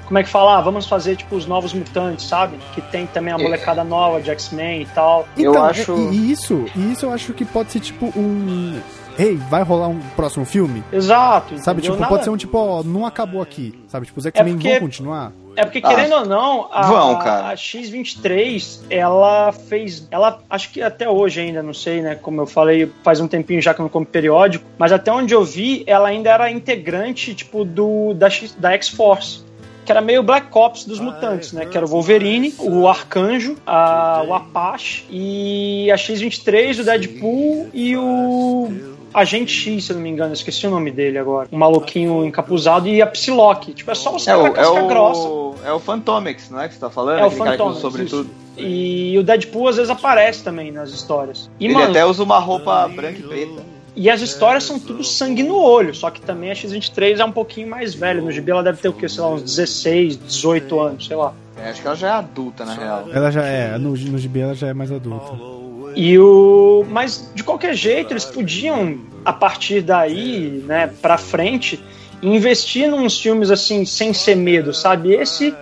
Como 0.05 0.19
é 0.19 0.23
que 0.23 0.29
fala? 0.29 0.57
Ah, 0.57 0.61
vamos 0.61 0.85
fazer, 0.85 1.15
tipo, 1.15 1.35
os 1.35 1.47
novos 1.47 1.73
mutantes, 1.73 2.27
sabe? 2.27 2.57
Que 2.75 2.81
tem 2.81 3.07
também 3.07 3.33
a 3.33 3.37
molecada 3.39 3.83
nova 3.83 4.21
de 4.21 4.29
X-Men 4.29 4.83
e 4.83 4.85
tal. 4.85 5.27
Eu 5.35 5.51
Então, 5.51 5.65
acho- 5.65 5.97
E, 6.11 6.31
isso, 6.31 6.65
isso 6.75 7.05
eu 7.07 7.11
acho 7.11 7.33
que 7.33 7.43
pode 7.43 7.71
ser 7.71 7.79
tipo 7.79 8.05
um. 8.15 8.79
Ei, 9.17 9.35
vai 9.49 9.63
rolar 9.63 9.87
um 9.87 9.99
próximo 10.15 10.43
filme? 10.45 10.83
Exato. 10.91 11.57
Sabe, 11.59 11.79
entendeu? 11.79 11.93
tipo, 11.93 12.01
Nada- 12.01 12.07
pode 12.09 12.23
ser 12.23 12.29
um 12.29 12.37
tipo, 12.37 12.57
ó, 12.57 12.83
não 12.83 13.05
acabou 13.05 13.41
aqui. 13.41 13.73
Sabe, 13.87 14.05
tipo, 14.05 14.19
os 14.19 14.25
X-Men 14.25 14.53
porque- 14.55 14.69
vão 14.71 14.79
continuar. 14.81 15.31
É 15.57 15.63
porque, 15.63 15.79
Ah, 15.81 15.87
querendo 15.87 16.15
ou 16.15 16.25
não, 16.25 16.67
a, 16.69 16.81
vão, 16.81 17.17
cara. 17.19 17.47
a 17.47 17.55
X23, 17.55 18.81
ela 18.89 19.53
fez. 19.53 20.05
Ela, 20.11 20.39
acho 20.49 20.69
que 20.69 20.81
até 20.81 21.09
hoje 21.09 21.39
ainda, 21.39 21.63
não 21.63 21.73
sei, 21.73 22.01
né? 22.01 22.15
Como 22.15 22.41
eu 22.41 22.45
falei, 22.45 22.91
faz 23.03 23.21
um 23.21 23.27
tempinho 23.27 23.61
já 23.61 23.73
que 23.73 23.79
eu 23.79 23.83
não 23.83 23.89
como 23.89 24.05
periódico, 24.05 24.65
mas 24.77 24.91
até 24.91 25.11
onde 25.13 25.33
eu 25.33 25.45
vi, 25.45 25.83
ela 25.87 26.09
ainda 26.09 26.29
era 26.29 26.51
integrante, 26.51 27.33
tipo, 27.33 27.63
do 27.63 28.13
da, 28.13 28.29
X- 28.29 28.53
da 28.57 28.71
X-Force. 28.73 29.45
Que 29.85 29.91
era 29.91 30.01
meio 30.01 30.23
Black 30.23 30.47
Ops 30.51 30.83
dos 30.83 30.99
mutantes, 30.99 31.53
né? 31.53 31.67
Que 31.67 31.77
era 31.77 31.85
o 31.85 31.89
Wolverine, 31.89 32.53
o 32.57 32.87
Arcanjo, 32.87 33.55
a- 33.67 34.23
o 34.27 34.33
Apache 34.33 35.05
e 35.11 35.91
a 35.91 35.95
X23, 35.95 36.79
o 36.79 36.83
Deadpool 36.83 37.69
e 37.71 37.95
o 37.95 38.94
Agente 39.15 39.51
X, 39.51 39.85
se 39.85 39.91
eu 39.91 39.95
não 39.95 40.03
me 40.03 40.09
engano, 40.09 40.31
eu 40.31 40.33
esqueci 40.33 40.67
o 40.67 40.69
nome 40.69 40.91
dele 40.91 41.17
agora. 41.17 41.47
Um 41.51 41.57
maluquinho 41.57 42.25
encapuzado 42.25 42.87
e 42.87 43.01
a 43.01 43.07
Psylocke. 43.07 43.73
Tipo, 43.73 43.91
é 43.91 43.95
só 43.95 44.15
os 44.15 44.27
É 44.27 44.35
o, 44.35 44.47
é, 44.47 44.51
casca 44.51 44.81
grossa. 44.81 45.27
o, 45.27 45.55
é 45.63 45.71
o 45.71 45.79
Phantomex, 45.79 46.49
não 46.49 46.59
é 46.59 46.67
que 46.67 46.73
você 46.73 46.79
tá 46.79 46.89
falando? 46.89 47.19
É 47.19 47.25
o 47.25 47.31
Phantomex, 47.31 47.79
sobretudo. 47.79 48.29
E 48.57 49.17
o 49.17 49.23
Deadpool 49.23 49.67
às 49.69 49.77
vezes 49.77 49.89
aparece 49.89 50.43
também 50.43 50.71
nas 50.71 50.89
histórias. 50.91 51.49
E, 51.59 51.65
Ele 51.65 51.73
mano, 51.73 51.91
até 51.91 52.05
usa 52.05 52.23
uma 52.23 52.39
roupa 52.39 52.87
branca 52.87 53.19
e 53.19 53.23
preta. 53.23 53.63
e 53.95 54.09
as 54.09 54.21
histórias 54.21 54.63
são 54.63 54.79
tudo 54.79 55.03
sangue 55.03 55.43
no 55.43 55.57
olho, 55.57 55.93
só 55.93 56.09
que 56.09 56.21
também 56.21 56.51
a 56.51 56.55
X-23 56.55 57.19
é 57.19 57.25
um 57.25 57.31
pouquinho 57.31 57.69
mais 57.69 57.93
velha. 57.93 58.21
No 58.21 58.31
gibi 58.31 58.51
ela 58.51 58.63
deve 58.63 58.79
ter 58.79 58.89
o 58.89 58.93
quê? 58.93 59.07
Sei 59.09 59.21
lá, 59.21 59.29
uns 59.29 59.43
16, 59.43 60.17
18 60.17 60.79
anos, 60.79 61.07
sei 61.07 61.15
lá. 61.15 61.33
É, 61.57 61.69
acho 61.69 61.81
que 61.81 61.87
ela 61.87 61.95
já 61.95 62.07
é 62.07 62.11
adulta, 62.11 62.65
na 62.65 62.73
real. 62.73 63.05
Ela 63.11 63.31
já 63.31 63.43
é, 63.45 63.77
no, 63.77 63.91
no 63.91 64.17
gibi 64.17 64.41
ela 64.41 64.53
já 64.53 64.67
é 64.67 64.73
mais 64.73 64.91
adulta. 64.91 65.54
E 65.95 66.17
o. 66.19 66.85
Mas 66.89 67.31
de 67.33 67.43
qualquer 67.43 67.73
jeito, 67.73 68.11
eles 68.13 68.25
podiam, 68.25 68.99
a 69.23 69.31
partir 69.31 69.81
daí, 69.81 70.63
né, 70.65 70.91
pra 71.01 71.17
frente, 71.17 71.81
investir 72.21 72.89
nos 72.89 73.19
filmes 73.19 73.49
assim, 73.49 73.85
sem 73.85 74.13
ser 74.13 74.35
medo, 74.35 74.73
sabe? 74.73 75.13
Esse, 75.13 75.53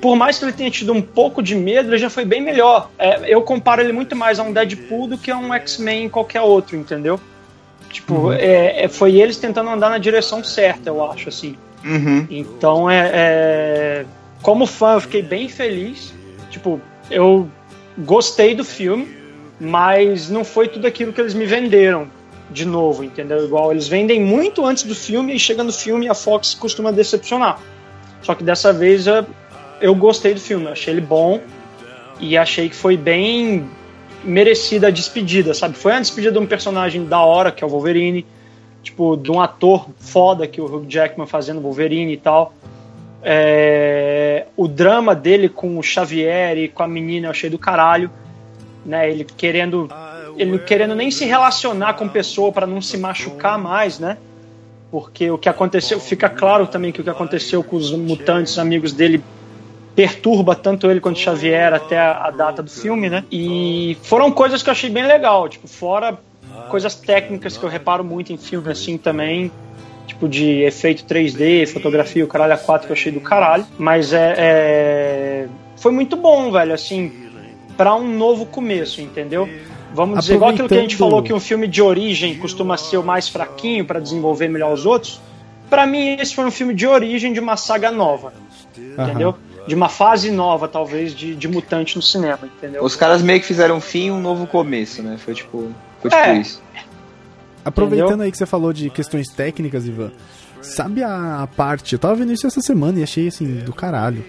por 0.00 0.16
mais 0.16 0.38
que 0.38 0.44
ele 0.44 0.52
tenha 0.52 0.70
tido 0.70 0.92
um 0.92 1.02
pouco 1.02 1.42
de 1.42 1.54
medo, 1.54 1.90
ele 1.90 1.98
já 1.98 2.10
foi 2.10 2.24
bem 2.24 2.40
melhor. 2.40 2.90
É, 2.98 3.32
eu 3.32 3.42
comparo 3.42 3.80
ele 3.80 3.92
muito 3.92 4.16
mais 4.16 4.38
a 4.38 4.42
um 4.42 4.52
Deadpool 4.52 5.08
do 5.08 5.18
que 5.18 5.30
a 5.30 5.36
um 5.36 5.52
X-Men 5.54 6.08
qualquer 6.08 6.40
outro, 6.40 6.76
entendeu? 6.76 7.20
Tipo, 7.90 8.32
é, 8.32 8.84
é- 8.84 8.88
foi 8.88 9.16
eles 9.16 9.36
tentando 9.38 9.70
andar 9.70 9.88
na 9.90 9.98
direção 9.98 10.44
certa, 10.44 10.90
eu 10.90 11.10
acho, 11.10 11.28
assim. 11.28 11.56
Uhum. 11.84 12.26
Então, 12.28 12.90
é, 12.90 13.10
é- 13.14 14.06
como 14.42 14.66
fã, 14.66 14.94
eu 14.94 15.00
fiquei 15.00 15.22
bem 15.22 15.48
feliz. 15.48 16.12
Tipo, 16.50 16.80
eu 17.10 17.48
gostei 17.98 18.54
do 18.54 18.64
filme, 18.64 19.17
mas 19.60 20.28
não 20.28 20.44
foi 20.44 20.68
tudo 20.68 20.86
aquilo 20.86 21.12
que 21.12 21.20
eles 21.20 21.34
me 21.34 21.46
venderam 21.46 22.08
de 22.50 22.64
novo, 22.64 23.04
entendeu? 23.04 23.44
Igual 23.44 23.72
eles 23.72 23.88
vendem 23.88 24.20
muito 24.20 24.64
antes 24.64 24.84
do 24.84 24.94
filme 24.94 25.34
e 25.34 25.38
chega 25.38 25.62
no 25.62 25.72
filme 25.72 26.08
a 26.08 26.14
Fox 26.14 26.54
costuma 26.54 26.90
decepcionar. 26.90 27.60
Só 28.22 28.34
que 28.34 28.42
dessa 28.42 28.72
vez 28.72 29.06
eu, 29.06 29.26
eu 29.80 29.94
gostei 29.94 30.34
do 30.34 30.40
filme, 30.40 30.66
achei 30.68 30.94
ele 30.94 31.00
bom 31.00 31.40
e 32.20 32.36
achei 32.36 32.68
que 32.68 32.74
foi 32.74 32.96
bem 32.96 33.68
merecida 34.24 34.88
a 34.88 34.90
despedida, 34.90 35.54
sabe? 35.54 35.76
Foi 35.76 35.92
uma 35.92 36.00
despedida 36.00 36.32
de 36.32 36.38
um 36.38 36.46
personagem 36.46 37.04
da 37.04 37.20
hora, 37.20 37.52
que 37.52 37.62
é 37.62 37.66
o 37.66 37.70
Wolverine, 37.70 38.26
tipo, 38.82 39.16
de 39.16 39.30
um 39.30 39.40
ator 39.40 39.88
foda 39.98 40.46
que 40.46 40.60
o 40.60 40.64
Hugh 40.64 40.86
Jackman 40.88 41.26
fazendo 41.26 41.60
Wolverine 41.60 42.12
e 42.12 42.16
tal. 42.16 42.52
É, 43.22 44.46
o 44.56 44.66
drama 44.66 45.14
dele 45.14 45.48
com 45.48 45.78
o 45.78 45.82
Xavier 45.82 46.56
e 46.56 46.68
com 46.68 46.82
a 46.82 46.88
menina 46.88 47.26
eu 47.26 47.30
achei 47.30 47.50
do 47.50 47.58
caralho, 47.58 48.10
né? 48.88 49.10
Ele 49.10 49.24
querendo, 49.24 49.88
ele 50.36 50.58
querendo 50.58 50.94
nem 50.94 51.10
se 51.10 51.24
relacionar 51.24 51.94
com 51.94 52.08
pessoa 52.08 52.50
para 52.50 52.66
não 52.66 52.80
se 52.80 52.96
machucar 52.96 53.58
mais, 53.58 53.98
né? 53.98 54.16
Porque 54.90 55.30
o 55.30 55.36
que 55.36 55.48
aconteceu, 55.48 56.00
fica 56.00 56.28
claro 56.28 56.66
também 56.66 56.90
que 56.90 57.00
o 57.00 57.04
que 57.04 57.10
aconteceu 57.10 57.62
com 57.62 57.76
os 57.76 57.92
mutantes 57.92 58.58
amigos 58.58 58.92
dele 58.92 59.22
perturba 59.94 60.54
tanto 60.54 60.90
ele 60.90 61.00
quanto 61.00 61.18
Xavier 61.18 61.74
até 61.74 61.98
a, 61.98 62.26
a 62.26 62.30
data 62.30 62.62
do 62.62 62.70
filme, 62.70 63.10
né? 63.10 63.24
E 63.30 63.96
foram 64.02 64.30
coisas 64.32 64.62
que 64.62 64.68
eu 64.68 64.72
achei 64.72 64.88
bem 64.88 65.06
legal, 65.06 65.48
tipo, 65.48 65.68
fora 65.68 66.18
coisas 66.68 66.94
técnicas 66.94 67.56
que 67.56 67.64
eu 67.64 67.68
reparo 67.68 68.04
muito 68.04 68.32
em 68.32 68.36
filme 68.36 68.70
assim 68.70 68.96
também, 68.96 69.50
tipo 70.06 70.28
de 70.28 70.62
efeito 70.62 71.04
3D, 71.04 71.66
fotografia, 71.66 72.24
o 72.24 72.28
caralho 72.28 72.54
a 72.54 72.58
4 72.58 72.86
que 72.86 72.92
eu 72.92 72.96
achei 72.96 73.10
do 73.10 73.20
caralho, 73.20 73.66
mas 73.78 74.12
é, 74.12 74.34
é- 74.38 75.48
foi 75.76 75.92
muito 75.92 76.16
bom, 76.16 76.50
velho, 76.50 76.72
assim, 76.74 77.27
pra 77.78 77.94
um 77.94 78.14
novo 78.18 78.44
começo, 78.44 79.00
entendeu? 79.00 79.48
Vamos 79.94 80.18
dizer, 80.18 80.34
igual 80.34 80.50
aquilo 80.50 80.68
que 80.68 80.74
a 80.74 80.80
gente 80.80 80.96
falou 80.96 81.22
que 81.22 81.32
um 81.32 81.40
filme 81.40 81.66
de 81.66 81.80
origem 81.80 82.36
costuma 82.36 82.76
ser 82.76 82.98
o 82.98 83.02
mais 83.02 83.28
fraquinho 83.28 83.86
pra 83.86 84.00
desenvolver 84.00 84.48
melhor 84.48 84.74
os 84.74 84.84
outros. 84.84 85.18
Pra 85.70 85.86
mim, 85.86 86.16
esse 86.18 86.34
foi 86.34 86.44
um 86.44 86.50
filme 86.50 86.74
de 86.74 86.86
origem 86.86 87.32
de 87.32 87.40
uma 87.40 87.56
saga 87.56 87.90
nova, 87.90 88.34
entendeu? 88.76 89.34
De 89.66 89.74
uma 89.74 89.88
fase 89.88 90.30
nova, 90.30 90.66
talvez, 90.66 91.14
de, 91.14 91.34
de 91.34 91.46
mutante 91.46 91.96
no 91.96 92.02
cinema, 92.02 92.40
entendeu? 92.42 92.82
Os 92.82 92.96
caras 92.96 93.22
meio 93.22 93.40
que 93.40 93.46
fizeram 93.46 93.76
um 93.76 93.80
fim 93.80 94.06
e 94.06 94.10
um 94.10 94.20
novo 94.20 94.46
começo, 94.46 95.02
né? 95.02 95.16
Foi 95.18 95.34
tipo, 95.34 95.70
foi 96.00 96.10
tipo 96.10 96.22
É. 96.22 96.36
isso. 96.38 96.60
Aproveitando 97.64 98.08
Entendeu? 98.08 98.24
aí 98.24 98.30
que 98.32 98.38
você 98.38 98.46
falou 98.46 98.72
de 98.72 98.88
questões 98.88 99.28
técnicas, 99.28 99.86
Ivan, 99.86 100.10
sabe 100.62 101.02
a, 101.02 101.42
a 101.42 101.46
parte. 101.46 101.92
Eu 101.92 101.98
tava 101.98 102.14
vendo 102.14 102.32
isso 102.32 102.46
essa 102.46 102.60
semana 102.62 102.98
e 102.98 103.02
achei 103.02 103.28
assim, 103.28 103.56
do 103.58 103.72
caralho. 103.74 104.24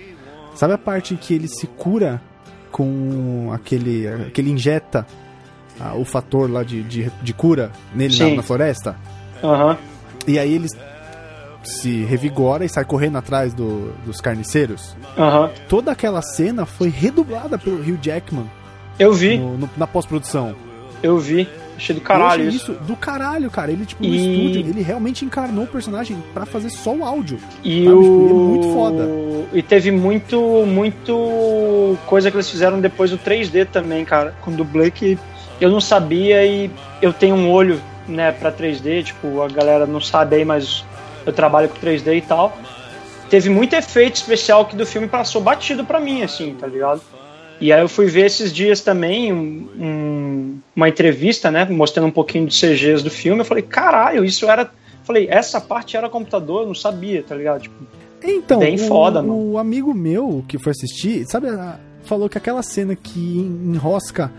Sabe 0.56 0.74
a 0.74 0.78
parte 0.78 1.16
que 1.16 1.34
ele 1.34 1.48
se 1.48 1.66
cura 1.68 2.22
com 2.72 3.50
aquele. 3.54 4.30
que 4.34 4.42
ele 4.42 4.52
injeta 4.52 5.06
ah, 5.80 5.96
o 5.96 6.04
fator 6.06 6.50
lá 6.52 6.64
de, 6.64 6.84
de, 6.84 7.12
de 7.22 7.34
cura 7.34 7.72
nele 7.94 8.18
na, 8.18 8.36
na 8.38 8.44
floresta? 8.44 8.96
Aham. 9.44 9.78
E 10.28 10.38
aí 10.38 10.54
ele 10.54 10.68
se 11.64 12.04
revigora 12.06 12.64
e 12.66 12.70
sai 12.70 12.86
correndo 12.86 13.18
atrás 13.18 13.54
do- 13.54 13.92
dos 14.06 14.22
carniceiros. 14.22 14.96
Aham. 15.18 15.50
Toda 15.68 15.92
aquela 15.92 16.22
cena 16.22 16.66
foi 16.66 16.90
redublada 16.90 17.58
pelo 17.58 17.78
Hugh 17.80 18.00
Jackman 18.02 18.50
Eu 18.98 19.14
vi, 19.14 19.38
no- 19.38 19.58
no- 19.58 19.70
na 19.78 19.86
pós-produção. 19.88 20.56
eu 21.04 21.18
vi. 21.20 21.48
Achei 21.80 21.96
do 21.96 22.02
caralho 22.02 22.44
isso. 22.50 22.72
isso 22.72 22.84
do 22.84 22.96
caralho, 22.96 23.50
cara. 23.50 23.72
Ele, 23.72 23.86
tipo, 23.86 24.04
no 24.04 24.10
E- 24.14 24.18
estúdio, 24.18 24.62
ele 24.70 24.82
realmente 24.82 25.24
encarnou 25.24 25.64
o 25.64 25.68
personagem 25.68 26.18
pra 26.34 26.46
fazer 26.46 26.70
só 26.70 26.94
o 26.94 27.04
áudio. 27.06 27.40
E 27.64 27.86
Sabe, 27.86 27.96
o... 27.96 28.02
tipo, 28.02 28.30
é 28.30 28.34
muito 28.34 28.74
foda. 28.74 29.10
E 29.54 29.62
teve 29.64 29.92
muito, 29.92 30.66
muito 30.68 31.98
coisa 32.06 32.30
que 32.30 32.36
eles 32.38 32.50
fizeram 32.50 32.80
depois 32.80 33.12
do 33.12 33.18
3D 33.18 33.66
também, 33.66 34.04
cara. 34.06 34.36
Com 34.42 34.52
dublê 34.52 34.92
que 34.92 35.18
eu 35.60 35.70
não 35.70 35.82
sabia 35.82 36.46
e 36.46 36.70
eu 37.02 37.12
tenho 37.14 37.36
um 37.36 37.50
olho, 37.50 37.82
né, 38.08 38.32
pra 38.32 38.52
3D. 38.52 39.04
Tipo, 39.04 39.42
a 39.42 39.48
galera 39.48 39.86
não 39.86 40.02
sabe 40.02 40.36
aí, 40.38 40.46
mas 40.46 40.84
eu 41.26 41.34
trabalho 41.34 41.70
com 41.70 41.76
3D 41.80 42.18
e 42.18 42.22
tal. 42.22 42.58
Teve 43.30 43.50
muito 43.50 43.74
efeito 43.74 44.16
especial 44.16 44.66
que 44.66 44.76
do 44.76 44.86
filme 44.86 45.08
passou 45.08 45.42
batido 45.42 45.86
pra 45.86 46.00
mim, 46.00 46.24
assim, 46.24 46.56
tá 46.60 46.66
ligado? 46.66 47.02
E 47.62 47.74
aí 47.74 47.82
eu 47.82 47.90
fui 47.90 48.06
ver 48.06 48.26
esses 48.26 48.54
dias 48.54 48.82
também 48.82 49.34
um- 49.34 49.68
um- 49.80 50.60
uma 50.76 50.88
entrevista, 50.88 51.52
né, 51.52 51.66
mostrando 51.66 52.08
um 52.08 52.12
pouquinho 52.12 52.48
de 52.48 52.56
CGs 52.56 53.04
do 53.04 53.10
filme. 53.10 53.42
Eu 53.42 53.46
falei, 53.46 53.64
caralho, 53.64 54.24
isso 54.24 54.50
era. 54.50 54.70
Falei, 55.04 55.28
essa 55.30 55.60
parte 55.60 55.98
era 55.98 56.08
computador, 56.08 56.62
eu 56.62 56.68
não 56.68 56.76
sabia, 56.76 57.24
tá 57.24 57.36
ligado? 57.36 57.62
Tipo, 57.64 57.76
Então, 58.24 58.60
Bem 58.60 58.76
o, 58.76 58.78
foda, 58.80 59.22
mano. 59.22 59.52
o 59.54 59.58
amigo 59.58 59.94
meu 59.94 60.44
que 60.48 60.58
foi 60.60 60.72
assistir, 60.72 61.26
sabe, 61.26 61.48
falou 62.04 62.28
que 62.30 62.38
aquela 62.38 62.62
cena 62.62 62.94
que 62.96 63.20
enrosca 63.40 64.30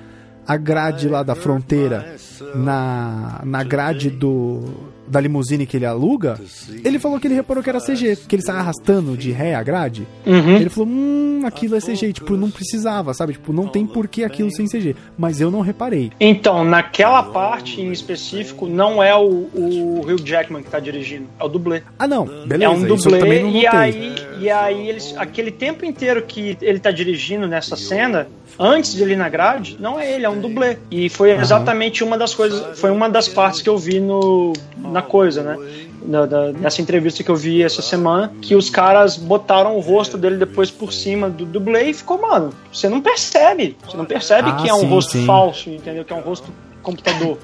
a 0.46 0.56
grade 0.56 1.08
lá 1.08 1.22
da 1.22 1.34
fronteira 1.34 2.14
na, 2.54 3.40
na 3.44 3.62
grade 3.64 4.10
do 4.10 4.64
da 5.10 5.20
limusine 5.20 5.66
que 5.66 5.76
ele 5.76 5.86
aluga, 5.86 6.40
ele 6.84 6.98
falou 6.98 7.18
que 7.18 7.26
ele 7.26 7.34
reparou 7.34 7.62
que 7.62 7.68
era 7.68 7.80
CG, 7.80 8.16
que 8.28 8.36
ele 8.36 8.42
sai 8.42 8.56
arrastando 8.56 9.16
de 9.16 9.32
ré 9.32 9.54
a 9.54 9.62
grade. 9.62 10.06
Uhum. 10.24 10.56
Ele 10.56 10.70
falou, 10.70 10.88
hum, 10.88 11.42
aquilo 11.44 11.76
é 11.76 11.80
CG, 11.80 12.12
tipo, 12.12 12.36
não 12.36 12.50
precisava, 12.50 13.12
sabe? 13.12 13.32
Tipo, 13.32 13.52
não 13.52 13.66
tem 13.66 13.84
por 13.86 14.06
que 14.06 14.22
aquilo 14.22 14.50
sem 14.52 14.66
CG. 14.66 14.94
Mas 15.18 15.40
eu 15.40 15.50
não 15.50 15.60
reparei. 15.60 16.12
Então, 16.20 16.64
naquela 16.64 17.22
parte 17.22 17.80
em 17.80 17.90
específico, 17.90 18.66
não 18.66 19.02
é 19.02 19.14
o, 19.14 19.48
o 19.52 20.00
Hugh 20.06 20.24
Jackman 20.24 20.62
que 20.62 20.70
tá 20.70 20.78
dirigindo, 20.78 21.26
é 21.38 21.44
o 21.44 21.48
dublê. 21.48 21.82
Ah, 21.98 22.06
não, 22.06 22.24
beleza, 22.46 22.64
é 22.64 22.68
um 22.68 22.94
isso 22.94 23.08
eu 23.08 23.18
também 23.18 23.42
dublê, 23.42 23.52
não 23.52 23.60
e 23.60 23.66
aí, 23.66 24.14
e 24.40 24.50
aí 24.50 24.88
eles, 24.88 25.14
aquele 25.16 25.50
tempo 25.50 25.84
inteiro 25.84 26.22
que 26.22 26.56
ele 26.62 26.78
tá 26.78 26.90
dirigindo 26.90 27.46
nessa 27.48 27.76
cena, 27.76 28.28
antes 28.58 28.94
de 28.94 29.02
ele 29.02 29.14
ir 29.14 29.16
na 29.16 29.28
grade, 29.28 29.76
não 29.80 29.98
é 29.98 30.12
ele, 30.12 30.26
é 30.26 30.28
um 30.28 30.40
dublê. 30.40 30.76
E 30.90 31.08
foi 31.08 31.30
exatamente 31.32 32.04
uma 32.04 32.18
das 32.18 32.34
coisas, 32.34 32.78
foi 32.78 32.90
uma 32.90 33.08
das 33.08 33.28
partes 33.28 33.62
que 33.62 33.68
eu 33.68 33.78
vi 33.78 34.00
no, 34.00 34.52
na 34.76 34.99
coisa, 35.02 35.42
né? 35.42 35.56
Na- 36.02 36.26
nessa 36.52 36.80
entrevista 36.80 37.22
que 37.22 37.30
eu 37.30 37.36
vi 37.36 37.62
essa 37.62 37.82
semana, 37.82 38.32
que 38.40 38.54
os 38.54 38.70
caras 38.70 39.16
botaram 39.16 39.76
o 39.76 39.80
rosto 39.80 40.16
dele 40.16 40.36
depois 40.36 40.70
por 40.70 40.92
cima 40.92 41.28
do 41.28 41.44
dublê 41.44 41.90
e 41.90 41.94
ficou, 41.94 42.20
mano, 42.20 42.50
você 42.72 42.88
não 42.88 43.00
percebe. 43.00 43.76
Você 43.86 43.96
não 43.96 44.04
percebe 44.06 44.48
Ah, 44.50 44.56
que 44.56 44.68
é 44.68 44.74
um 44.74 44.80
sim, 44.80 44.86
rosto 44.88 45.12
sim. 45.12 45.26
falso, 45.26 45.70
entendeu? 45.70 46.04
Que 46.04 46.12
é 46.12 46.16
um 46.16 46.20
rosto 46.22 46.48
computador. 46.82 47.38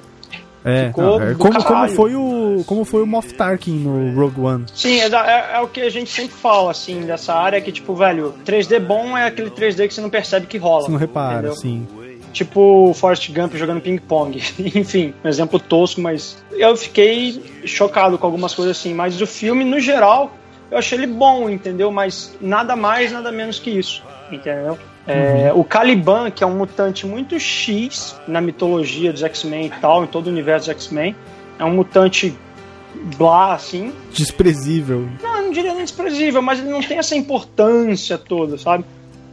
É, 0.64 0.90
não, 0.96 1.22
é 1.22 1.34
como, 1.36 1.62
como 1.62 1.88
foi 1.90 2.14
o 2.16 2.64
como 2.66 2.84
foi 2.84 3.00
o 3.00 3.06
Moff 3.06 3.32
Tarkin 3.34 3.70
no 3.78 4.12
Rogue 4.20 4.40
One. 4.40 4.64
Sim, 4.74 4.98
é, 4.98 5.06
é- 5.06 5.50
é 5.54 5.60
o 5.60 5.68
que 5.68 5.80
a 5.80 5.88
gente 5.90 6.10
sempre 6.10 6.34
fala, 6.34 6.72
assim, 6.72 7.02
dessa 7.02 7.34
área, 7.34 7.60
que, 7.60 7.70
tipo, 7.70 7.94
velho, 7.94 8.34
3D 8.44 8.80
bom 8.80 9.16
é 9.16 9.26
aquele 9.28 9.50
3D 9.50 9.86
que 9.86 9.94
você 9.94 10.00
não 10.00 10.10
percebe 10.10 10.46
que 10.48 10.58
rola. 10.58 10.82
Você 10.82 10.90
não 10.90 10.98
repara, 10.98 11.34
entendeu? 11.36 11.54
sim. 11.54 11.86
Tipo 12.36 12.92
Forrest 12.92 13.32
Gump 13.32 13.54
jogando 13.54 13.80
ping-pong. 13.80 14.36
Enfim, 14.74 15.14
um 15.24 15.28
exemplo 15.28 15.58
tosco, 15.58 16.02
mas 16.02 16.36
eu 16.52 16.76
fiquei 16.76 17.42
chocado 17.64 18.18
com 18.18 18.26
algumas 18.26 18.54
coisas 18.54 18.76
assim. 18.76 18.92
Mas 18.92 19.18
o 19.22 19.26
filme, 19.26 19.64
no 19.64 19.80
geral, 19.80 20.36
eu 20.70 20.76
achei 20.76 20.98
ele 20.98 21.06
bom, 21.06 21.48
entendeu? 21.48 21.90
Mas 21.90 22.36
nada 22.38 22.76
mais, 22.76 23.10
nada 23.10 23.32
menos 23.32 23.58
que 23.58 23.70
isso, 23.70 24.02
entendeu? 24.30 24.78
É, 25.06 25.50
o 25.54 25.64
Caliban, 25.64 26.30
que 26.30 26.44
é 26.44 26.46
um 26.46 26.58
mutante 26.58 27.06
muito 27.06 27.40
X 27.40 28.14
na 28.28 28.42
mitologia 28.42 29.14
dos 29.14 29.22
X-Men 29.22 29.68
e 29.68 29.70
tal, 29.70 30.04
em 30.04 30.06
todo 30.06 30.26
o 30.26 30.30
universo 30.30 30.66
dos 30.66 30.76
X-Men, 30.76 31.16
é 31.58 31.64
um 31.64 31.70
mutante 31.70 32.36
blá, 33.16 33.54
assim, 33.54 33.94
Desprezível. 34.12 35.08
não, 35.22 35.42
não 35.44 35.52
diria 35.52 35.72
nem 35.72 35.84
desprezível, 35.84 36.42
mas 36.42 36.58
ele 36.58 36.68
não 36.68 36.82
tem 36.82 36.98
essa 36.98 37.16
importância 37.16 38.18
toda, 38.18 38.58
sabe? 38.58 38.84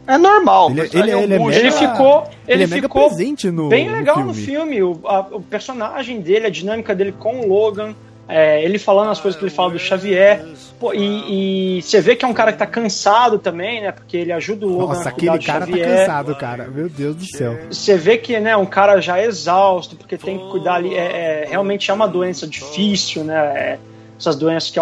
É 0.06 0.18
normal. 0.18 0.70
Ele- 0.70 0.80
personagem 0.82 1.12
ele- 1.14 1.24
ele 1.24 1.34
é 1.34 1.38
um 1.38 1.44
mega- 1.46 1.58
Ele 1.60 1.70
ficou, 1.70 2.24
ele, 2.46 2.62
Ele, 2.62 2.64
é 2.64 2.80
ficou 2.82 3.06
presente 3.08 3.50
no 3.50 3.68
bem 3.68 3.88
no 3.88 3.92
legal 3.96 4.16
filme. 4.16 4.28
no 4.28 4.34
filme. 4.34 4.82
O, 4.82 5.00
a- 5.04 5.26
o 5.32 5.40
personagem 5.40 6.20
dele, 6.20 6.46
a 6.46 6.50
dinâmica 6.50 6.94
dele 6.94 7.12
com 7.18 7.40
o 7.40 7.48
Logan, 7.48 7.94
é, 8.28 8.62
ele 8.64 8.78
falando 8.78 9.10
as 9.10 9.20
coisas 9.20 9.38
que 9.38 9.44
ele 9.44 9.54
fala 9.54 9.70
do 9.72 9.78
Xavier. 9.78 10.44
Pô, 10.80 10.92
e, 10.92 11.78
e 11.78 11.82
você 11.82 12.00
vê 12.00 12.16
que 12.16 12.24
é 12.24 12.28
um 12.28 12.34
cara 12.34 12.52
que 12.52 12.58
tá 12.58 12.66
cansado 12.66 13.38
também, 13.38 13.80
né? 13.82 13.92
Porque 13.92 14.16
ele 14.16 14.32
ajuda 14.32 14.66
o 14.66 14.70
Logan 14.70 14.94
Nossa, 14.94 15.08
a 15.08 15.12
cuidar 15.12 15.34
aquele 15.34 15.38
do 15.38 15.46
cara 15.46 15.60
tá 15.60 15.66
Xavier. 15.66 15.98
cansado, 15.98 16.34
cara. 16.36 16.64
Meu 16.68 16.88
Deus 16.88 17.16
do 17.16 17.24
céu. 17.26 17.56
Você 17.70 17.96
vê 17.96 18.18
que 18.18 18.38
né, 18.40 18.56
um 18.56 18.66
cara 18.66 19.00
já 19.00 19.18
é 19.18 19.24
exausto, 19.26 19.96
porque 19.96 20.18
tem 20.18 20.38
que 20.38 20.50
cuidar 20.50 20.74
ali. 20.74 20.94
É, 20.94 21.44
é- 21.44 21.46
realmente 21.48 21.90
é 21.90 21.94
uma 21.94 22.08
doença 22.08 22.46
difícil, 22.46 23.24
né? 23.24 23.78
Essas 24.24 24.36
doenças 24.36 24.70
que 24.70 24.80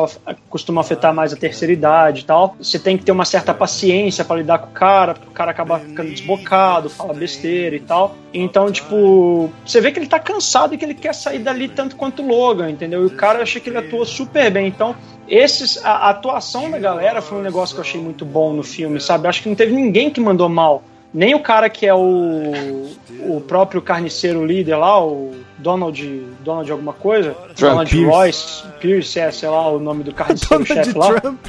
costumam 0.49 0.81
afetar 0.81 1.13
mais 1.13 1.33
a 1.33 1.37
terceira 1.37 1.73
idade 1.73 2.21
e 2.21 2.25
tal. 2.25 2.57
Você 2.59 2.79
tem 2.79 2.97
que 2.97 3.05
ter 3.05 3.13
uma 3.13 3.25
certa 3.25 3.53
paciência 3.53 4.25
pra 4.25 4.37
lidar 4.37 4.59
com 4.59 4.71
o 4.71 4.73
cara, 4.73 5.15
porque 5.15 5.29
o 5.29 5.33
cara 5.33 5.51
acaba 5.51 5.79
ficando 5.79 6.11
desbocado, 6.11 6.89
fala 6.89 7.13
besteira 7.13 7.77
e 7.77 7.81
tal. 7.81 8.17
Então, 8.33 8.71
tipo, 8.71 9.51
você 9.65 9.81
vê 9.81 9.91
que 9.91 9.99
ele 9.99 10.07
tá 10.07 10.19
cansado 10.19 10.75
e 10.75 10.79
que 10.79 10.85
ele 10.85 10.95
quer 10.95 11.15
sair 11.15 11.41
dali 11.41 11.69
tanto 11.69 11.97
quanto 11.97 12.23
o 12.23 12.29
Logan, 12.29 12.71
entendeu? 12.71 13.03
E 13.03 13.07
o 13.07 13.11
cara 13.11 13.39
eu 13.39 13.43
achei 13.43 13.61
que 13.61 13.69
ele 13.69 13.79
atuou 13.79 14.07
super 14.07 14.51
bem. 14.51 14.69
Então, 14.69 14.95
esses, 15.29 15.83
a, 15.85 15.91
a 15.91 16.11
atuação 16.11 16.71
da 16.71 16.79
galera 16.79 17.21
foi 17.21 17.39
um 17.39 17.43
negócio 17.43 17.75
que 17.75 17.81
eu 17.81 17.85
achei 17.85 18.01
muito 18.01 18.25
bom 18.25 18.53
no 18.53 18.63
filme, 18.63 19.01
sabe? 19.01 19.29
Acho 19.29 19.43
que 19.43 19.49
não 19.49 19.57
teve 19.57 19.73
ninguém 19.73 20.11
que 20.11 20.21
mandou 20.21 20.49
mal. 20.49 20.83
Nem 21.13 21.35
o 21.35 21.41
cara 21.41 21.69
que 21.69 21.87
é 21.87 21.95
o, 21.95 22.91
o 23.21 23.41
próprio 23.47 23.83
carniceiro 23.83 24.45
líder 24.45 24.77
lá, 24.77 25.05
o 25.05 25.33
Donald, 25.59 26.27
Donald 26.41 26.71
alguma 26.71 26.93
coisa, 26.93 27.37
Donald 27.59 27.91
Pierce. 27.91 28.11
Royce, 28.11 28.65
Pierce, 28.81 29.21
é, 29.21 29.31
sei 29.31 29.49
lá 29.49 29.69
o 29.69 29.79
nome 29.79 30.03
do 30.03 30.13
carniceiro 30.15 30.65
chefe 30.65 30.97
lá. 30.97 31.21
Trump. 31.21 31.47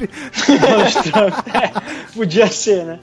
Donald 0.60 1.10
Trump, 1.10 1.34
é, 1.54 2.12
podia 2.14 2.46
ser, 2.46 2.84
né? 2.84 2.98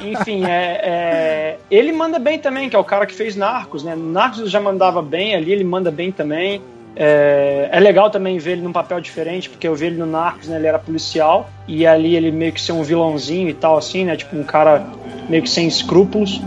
Enfim, 0.00 0.44
é, 0.44 0.80
é, 0.82 1.58
ele 1.70 1.92
manda 1.92 2.18
bem 2.18 2.38
também, 2.38 2.68
que 2.70 2.76
é 2.76 2.78
o 2.78 2.84
cara 2.84 3.04
que 3.04 3.14
fez 3.14 3.34
Narcos, 3.34 3.82
né? 3.82 3.94
Narcos 3.96 4.50
já 4.50 4.60
mandava 4.60 5.02
bem, 5.02 5.34
ali 5.34 5.52
ele 5.52 5.64
manda 5.64 5.90
bem 5.90 6.12
também. 6.12 6.62
É, 6.96 7.68
é 7.70 7.80
legal 7.80 8.10
também 8.10 8.38
ver 8.38 8.52
ele 8.52 8.62
num 8.62 8.72
papel 8.72 9.00
diferente, 9.00 9.48
porque 9.48 9.66
eu 9.66 9.74
vi 9.74 9.86
ele 9.86 9.96
no 9.96 10.06
Narcos, 10.06 10.48
né? 10.48 10.56
Ele 10.56 10.66
era 10.66 10.78
policial, 10.78 11.50
e 11.66 11.86
ali 11.86 12.14
ele 12.14 12.30
meio 12.30 12.52
que 12.52 12.60
ser 12.60 12.72
um 12.72 12.82
vilãozinho 12.82 13.48
e 13.48 13.54
tal, 13.54 13.76
assim, 13.76 14.04
né? 14.04 14.16
Tipo, 14.16 14.36
um 14.36 14.44
cara 14.44 14.86
meio 15.30 15.42
que 15.42 15.48
sem 15.48 15.66
escrúpulos. 15.66 16.40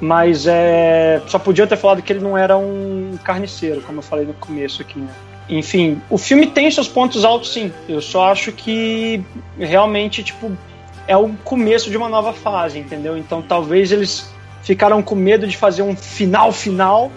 Mas 0.00 0.46
é, 0.46 1.22
só 1.26 1.38
podia 1.38 1.66
ter 1.66 1.76
falado 1.76 2.02
que 2.02 2.12
ele 2.12 2.20
não 2.20 2.36
era 2.36 2.58
um 2.58 3.18
carniceiro, 3.24 3.80
como 3.80 3.98
eu 3.98 4.02
falei 4.02 4.26
no 4.26 4.34
começo 4.34 4.82
aqui, 4.82 4.98
né? 4.98 5.08
Enfim, 5.48 6.00
o 6.10 6.18
filme 6.18 6.46
tem 6.46 6.70
seus 6.70 6.88
pontos 6.88 7.24
altos, 7.24 7.52
sim. 7.52 7.72
Eu 7.88 8.00
só 8.00 8.30
acho 8.30 8.52
que 8.52 9.22
realmente, 9.58 10.22
tipo, 10.22 10.52
é 11.06 11.16
o 11.16 11.30
começo 11.44 11.90
de 11.90 11.96
uma 11.96 12.08
nova 12.08 12.32
fase, 12.32 12.78
entendeu? 12.78 13.16
Então 13.16 13.42
talvez 13.42 13.92
eles 13.92 14.28
ficaram 14.62 15.02
com 15.02 15.14
medo 15.14 15.46
de 15.46 15.56
fazer 15.56 15.82
um 15.82 15.96
final 15.96 16.50
final 16.52 17.10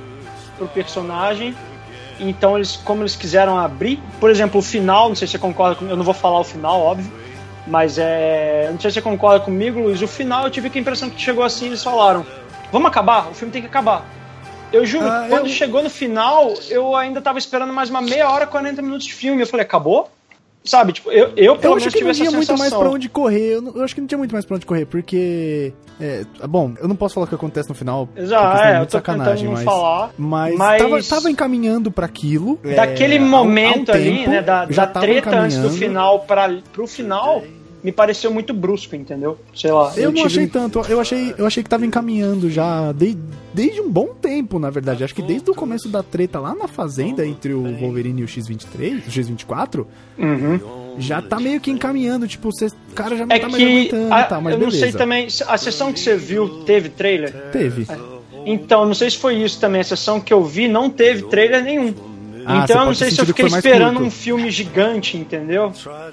pro 0.58 0.68
personagem. 0.68 1.56
Então 2.20 2.56
eles, 2.56 2.76
como 2.78 3.02
eles 3.02 3.16
quiseram 3.16 3.58
abrir, 3.58 4.00
por 4.20 4.30
exemplo, 4.30 4.60
o 4.60 4.64
final, 4.64 5.10
não 5.10 5.16
sei 5.16 5.28
se 5.28 5.34
você 5.34 5.40
concorda 5.40 5.78
eu 5.86 5.96
não 5.96 6.04
vou 6.04 6.14
falar 6.14 6.40
o 6.40 6.44
final, 6.44 6.82
óbvio, 6.82 7.12
mas 7.70 7.98
é, 7.98 8.70
não 8.72 8.80
sei 8.80 8.90
se 8.92 8.96
você 8.96 9.02
concorda 9.02 9.44
comigo, 9.44 9.80
Luiz, 9.80 10.02
o 10.02 10.08
final 10.08 10.46
eu 10.46 10.50
tive 10.52 10.72
a 10.74 10.80
impressão 10.82 11.10
que 11.10 11.22
chegou 11.22 11.44
assim, 11.44 11.68
eles 11.68 11.84
falaram: 11.84 12.26
"Vamos 12.72 12.88
acabar, 12.88 13.30
o 13.30 13.34
filme 13.34 13.52
tem 13.52 13.62
que 13.62 13.68
acabar". 13.68 14.06
Eu 14.72 14.86
juro, 14.86 15.08
Ah, 15.08 15.28
quando 15.30 15.46
eu- 15.48 15.52
chegou 15.54 15.82
no 15.82 15.90
final, 15.90 16.54
eu 16.70 16.96
ainda 16.96 17.22
tava 17.22 17.40
esperando 17.40 17.72
mais 17.72 17.90
uma 17.90 18.02
meia 18.02 18.30
hora, 18.30 18.46
40 18.46 18.82
minutos 18.82 19.06
de 19.06 19.14
filme. 19.14 19.42
Eu 19.42 19.48
falei, 19.48 19.66
acabou? 19.66 20.10
Sabe, 20.68 20.94
tipo, 20.94 21.12
eu, 21.12 21.32
eu 21.36 21.56
pelo 21.56 21.74
Eu 21.74 21.78
menos 21.78 21.84
acho 21.84 21.86
que 21.88 21.98
tive 22.00 22.06
não 22.08 22.14
tinha 22.14 22.32
muito 22.32 22.58
mais 22.58 22.74
pra 22.74 22.90
onde 22.90 23.10
correr. 23.10 23.54
Eu, 23.56 23.62
não- 23.62 23.74
eu 23.76 23.84
acho 23.84 23.96
que 23.96 24.02
não 24.02 24.08
tinha 24.08 24.18
muito 24.18 24.32
mais 24.34 24.46
pra 24.46 24.56
onde 24.58 24.66
correr, 24.66 24.86
porque. 24.86 25.74
é, 26.00 26.26
bom, 26.48 26.74
eu 26.80 26.88
não 26.88 26.96
posso 26.96 27.16
falar 27.16 27.26
o 27.26 27.30
que 27.30 27.36
acontece 27.36 27.70
no 27.70 27.76
final. 27.76 28.08
Exato, 28.16 28.44
porque 28.44 28.58
senão 28.58 28.70
é, 28.70 28.74
eu 28.74 28.78
muito 28.80 28.90
tô 28.92 29.02
tentando 29.02 29.44
não 29.44 29.52
mas, 29.54 29.64
falar, 29.64 30.10
Mas, 30.18 30.56
mas- 30.56 30.82
Tava, 30.82 31.04
tava 31.04 31.32
encaminhando 31.32 31.90
pra 31.92 32.06
aquilo. 32.06 32.60
é, 32.64 32.76
Daquele 32.76 33.18
há 33.18 33.22
um- 33.22 33.24
há 33.24 33.26
um 33.26 33.30
momento 33.46 33.92
ali, 33.92 34.18
tempo, 34.18 34.30
né, 34.30 34.42
da, 34.42 34.68
já 34.70 34.86
da 34.86 35.00
treta 35.00 35.40
antes 35.40 35.58
do 35.58 35.70
final 35.70 36.20
pra, 36.22 36.50
pro 36.74 36.86
final, 36.86 37.44
me 37.84 37.92
pareceu 37.92 38.32
muito 38.32 38.54
brusco, 38.54 38.96
entendeu? 38.96 39.38
Sei 39.56 39.72
lá. 39.72 39.94
Eu, 39.96 40.06
não 40.10 40.16
tive- 40.16 40.26
achei 40.28 40.48
tanto, 40.48 40.80
eu 40.90 41.00
achei, 41.00 41.34
eu 41.38 41.46
achei 41.46 41.64
que 41.64 41.70
tava 41.70 41.86
encaminhando 41.86 42.50
já 42.50 42.92
desde, 42.92 43.20
desde 43.54 43.80
um 43.82 43.90
bom 43.90 44.08
tempo, 44.20 44.58
na 44.60 44.70
verdade. 44.70 45.04
Acho 45.04 45.14
que 45.16 45.22
desde 45.22 45.50
o 45.50 45.56
começo 45.56 45.88
da 45.90 46.02
treta 46.04 46.40
lá 46.40 46.54
na 46.56 46.68
fazenda 46.68 47.26
entre 47.26 47.54
o 47.54 47.64
Wolverine 47.78 48.22
e 48.22 48.24
o 48.24 48.28
X-23, 48.28 49.08
o 49.08 49.12
X-24, 49.12 49.86
Uhum. 50.18 50.60
já 50.98 51.22
tá 51.22 51.40
meio 51.40 51.62
que 51.62 51.70
encaminhando, 51.72 52.28
tipo, 52.28 52.52
cê, 52.52 52.66
o 52.66 52.94
cara 52.96 53.16
já 53.16 53.26
não 53.26 53.36
É 53.36 53.40
tá 53.40 53.48
mais 53.50 53.64
aguentando 53.64 54.14
a- 54.14 54.24
tal, 54.24 54.42
mas 54.42 54.54
eu 54.54 54.60
não 54.60 54.68
beleza. 54.68 54.86
sei 54.92 54.98
também, 54.98 55.28
a 55.48 55.58
sessão 55.58 55.94
que 55.94 56.00
você 56.00 56.16
viu 56.18 56.64
teve 56.66 56.90
trailer? 56.90 57.32
Teve. 57.52 57.86
Então, 58.46 58.86
não 58.86 58.94
sei 58.94 59.10
se 59.10 59.18
foi 59.18 59.36
isso 59.36 59.60
também. 59.60 59.82
A 59.82 59.84
sessão 59.84 60.20
que 60.22 60.34
eu 60.34 60.44
vi 60.44 60.68
não 60.68 60.90
teve 60.90 61.24
trailer 61.24 61.62
nenhum. 61.64 61.94
Ah, 62.48 62.64
então, 62.64 62.80
eu 62.82 62.86
não 62.88 62.94
sei 62.96 63.12
se 63.12 63.20
eu 63.20 63.26
fiquei 63.26 63.46
esperando 63.48 63.96
curto. 63.96 64.08
um 64.08 64.12
filme 64.12 64.50
gigante, 64.50 65.18
entendeu? 65.18 65.72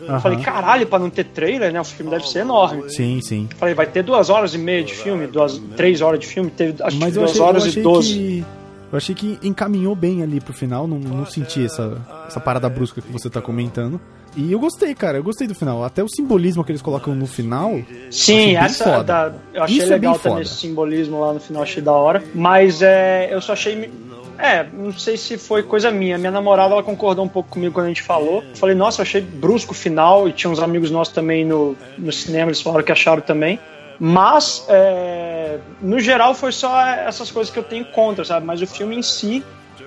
Aham. 0.08 0.20
Falei, 0.20 0.38
caralho, 0.40 0.86
pra 0.86 0.98
não 0.98 1.08
ter 1.10 1.24
trailer, 1.24 1.72
né? 1.72 1.80
O 1.80 1.84
filme 1.84 2.10
deve 2.10 2.28
ser 2.28 2.40
enorme. 2.40 2.90
Sim, 2.90 3.20
sim. 3.22 3.48
Falei, 3.56 3.74
vai 3.74 3.86
ter 3.86 4.02
duas 4.02 4.30
horas 4.30 4.54
e 4.54 4.58
meia 4.58 4.82
de 4.82 4.94
filme, 4.94 5.26
duas, 5.26 5.58
três 5.76 6.00
horas 6.00 6.18
de 6.20 6.26
filme, 6.26 6.50
teve 6.50 6.82
acho 6.82 6.96
Mas 6.98 7.12
que 7.12 7.18
eu 7.18 7.22
duas 7.22 7.30
achei, 7.30 7.40
eu 7.42 7.46
horas 7.46 7.66
e 7.76 7.80
doze. 7.80 8.12
que. 8.14 8.44
Eu 8.92 8.96
achei 8.98 9.14
que 9.14 9.38
encaminhou 9.42 9.94
bem 9.96 10.22
ali 10.22 10.40
pro 10.40 10.52
final, 10.52 10.86
não, 10.86 10.98
não 11.00 11.26
senti 11.26 11.64
essa, 11.64 12.00
essa 12.28 12.38
parada 12.38 12.68
brusca 12.68 13.00
que 13.00 13.10
você 13.12 13.28
tá 13.28 13.40
comentando. 13.42 14.00
E 14.36 14.52
eu 14.52 14.58
gostei, 14.58 14.94
cara, 14.94 15.18
eu 15.18 15.22
gostei 15.22 15.46
do 15.48 15.54
final. 15.54 15.84
Até 15.84 16.02
o 16.02 16.08
simbolismo 16.08 16.64
que 16.64 16.72
eles 16.72 16.82
colocam 16.82 17.14
no 17.14 17.26
final. 17.26 17.72
Sim, 18.10 18.56
essa 18.56 19.02
da- 19.02 19.32
eu 19.52 19.62
achei 19.62 19.76
Isso 19.78 19.86
é 19.86 19.90
legal 19.94 20.12
bem 20.14 20.20
também 20.22 20.32
foda. 20.38 20.42
esse 20.42 20.54
simbolismo 20.60 21.20
lá 21.20 21.32
no 21.32 21.40
final, 21.40 21.62
achei 21.62 21.82
da 21.82 21.92
hora. 21.92 22.22
Mas 22.34 22.82
é, 22.82 23.28
eu 23.32 23.40
só 23.40 23.52
achei. 23.52 23.90
É, 24.38 24.66
não 24.72 24.92
sei 24.92 25.16
se 25.16 25.38
foi 25.38 25.62
coisa 25.62 25.90
minha. 25.90 26.18
Minha 26.18 26.30
namorada 26.30 26.72
ela 26.72 26.82
concordou 26.82 27.24
um 27.24 27.28
pouco 27.28 27.50
comigo 27.50 27.74
quando 27.74 27.86
a 27.86 27.88
gente 27.88 28.02
falou. 28.02 28.42
Eu 28.42 28.56
falei, 28.56 28.74
nossa, 28.74 29.00
eu 29.00 29.02
achei 29.04 29.20
brusco 29.20 29.72
o 29.72 29.74
final. 29.74 30.28
E 30.28 30.32
tinha 30.32 30.50
uns 30.50 30.60
amigos 30.60 30.90
nossos 30.90 31.14
também 31.14 31.44
no, 31.44 31.76
no 31.96 32.12
cinema, 32.12 32.50
eles 32.50 32.60
falaram 32.60 32.84
que 32.84 32.92
acharam 32.92 33.22
também. 33.22 33.58
Mas, 33.98 34.64
é, 34.68 35.58
no 35.80 36.00
geral, 36.00 36.34
foi 36.34 36.52
só 36.52 36.84
essas 36.86 37.30
coisas 37.30 37.52
que 37.52 37.58
eu 37.58 37.62
tenho 37.62 37.84
contra, 37.86 38.24
sabe? 38.24 38.44
Mas 38.44 38.60
o 38.60 38.66
filme 38.66 38.96
em 38.96 39.02
si, 39.02 39.44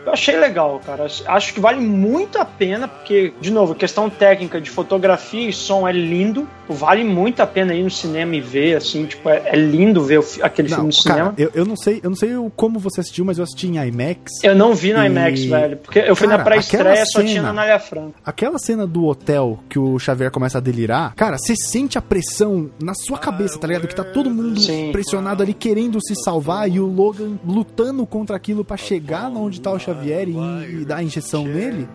eu 0.08 0.14
achei 0.14 0.38
legal, 0.38 0.82
cara. 0.86 1.08
Acho 1.28 1.54
que 1.54 1.60
vale 1.60 1.80
muito 1.80 2.38
a 2.40 2.46
pena, 2.46 2.88
porque, 2.88 3.34
de 3.40 3.52
novo, 3.52 3.76
questão 3.76 4.10
técnica 4.10 4.60
de 4.60 4.70
fotografia 4.70 5.48
e 5.50 5.54
som 5.54 5.88
é 5.88 5.92
lindo. 5.92 6.48
Vale 6.70 7.04
muito 7.06 7.40
a 7.42 7.48
pena 7.48 7.74
ir 7.74 7.84
no 7.84 7.90
cinema 7.90 8.36
e 8.36 8.42
ver, 8.42 8.76
assim, 8.76 9.06
tipo, 9.06 9.30
é, 9.30 9.42
é 9.46 9.56
lindo 9.56 10.04
ver 10.04 10.22
fi- 10.22 10.42
aquele 10.44 10.68
filme 10.68 10.82
Não, 10.82 10.88
no 10.88 10.94
cinema. 10.94 11.20
cara, 11.32 11.34
eu, 11.38 11.50
eu 11.54 11.66
não 11.66 11.78
sei, 11.78 12.02
eu 12.04 12.10
não 12.10 12.18
sei 12.18 12.32
como 12.58 12.78
você 12.78 13.00
assistiu, 13.00 13.24
mas 13.24 13.38
eu 13.38 13.44
assisti 13.46 13.68
em 13.68 13.78
IMAX. 13.88 14.44
Eu 14.44 14.54
não 14.54 14.74
vi 14.76 14.92
no 14.92 15.02
E- 15.02 15.06
IMAX, 15.06 15.46
velho, 15.46 15.78
porque 15.78 16.00
eu 16.00 16.14
fui 16.16 16.28
Cara, 16.28 16.40
na 16.40 16.44
pré-estreia, 16.44 17.06
só 17.06 17.24
tinha 17.24 17.42
na 17.42 17.54
Nália 17.54 17.80
Franca. 17.80 18.16
Aquela 18.26 18.58
cena 18.60 18.86
do 18.86 19.06
hotel 19.06 19.60
que 19.70 19.80
o 19.80 19.98
Xavier 19.98 20.30
começa 20.30 20.58
a 20.58 20.62
delirar, 20.62 21.14
cara, 21.16 21.38
você 21.38 21.56
sente 21.56 21.98
a 21.98 22.02
pressão 22.02 22.70
na 22.84 22.94
sua 22.94 23.18
cabeça, 23.18 23.58
tá 23.58 23.66
ligado? 23.68 23.88
Que 23.88 23.96
tá 23.96 24.04
todo 24.04 24.30
mundo 24.30 24.60
Sim. 24.60 24.92
pressionado 24.92 25.42
ali 25.44 25.54
querendo 25.54 26.02
se 26.02 26.16
salvar 26.22 26.70
e 26.70 26.82
o 26.82 26.86
Logan 26.86 27.38
lutando 27.48 28.06
contra 28.06 28.36
aquilo 28.36 28.66
pra 28.66 28.76
chegar 28.76 29.30
onde 29.30 29.62
tá 29.62 29.72
o 29.72 29.80
Xavier 29.80 29.97
e, 30.04 30.82
e 30.82 30.86
dar 30.86 30.98
a 30.98 31.04
injeção 31.04 31.46
nele. 31.46 31.88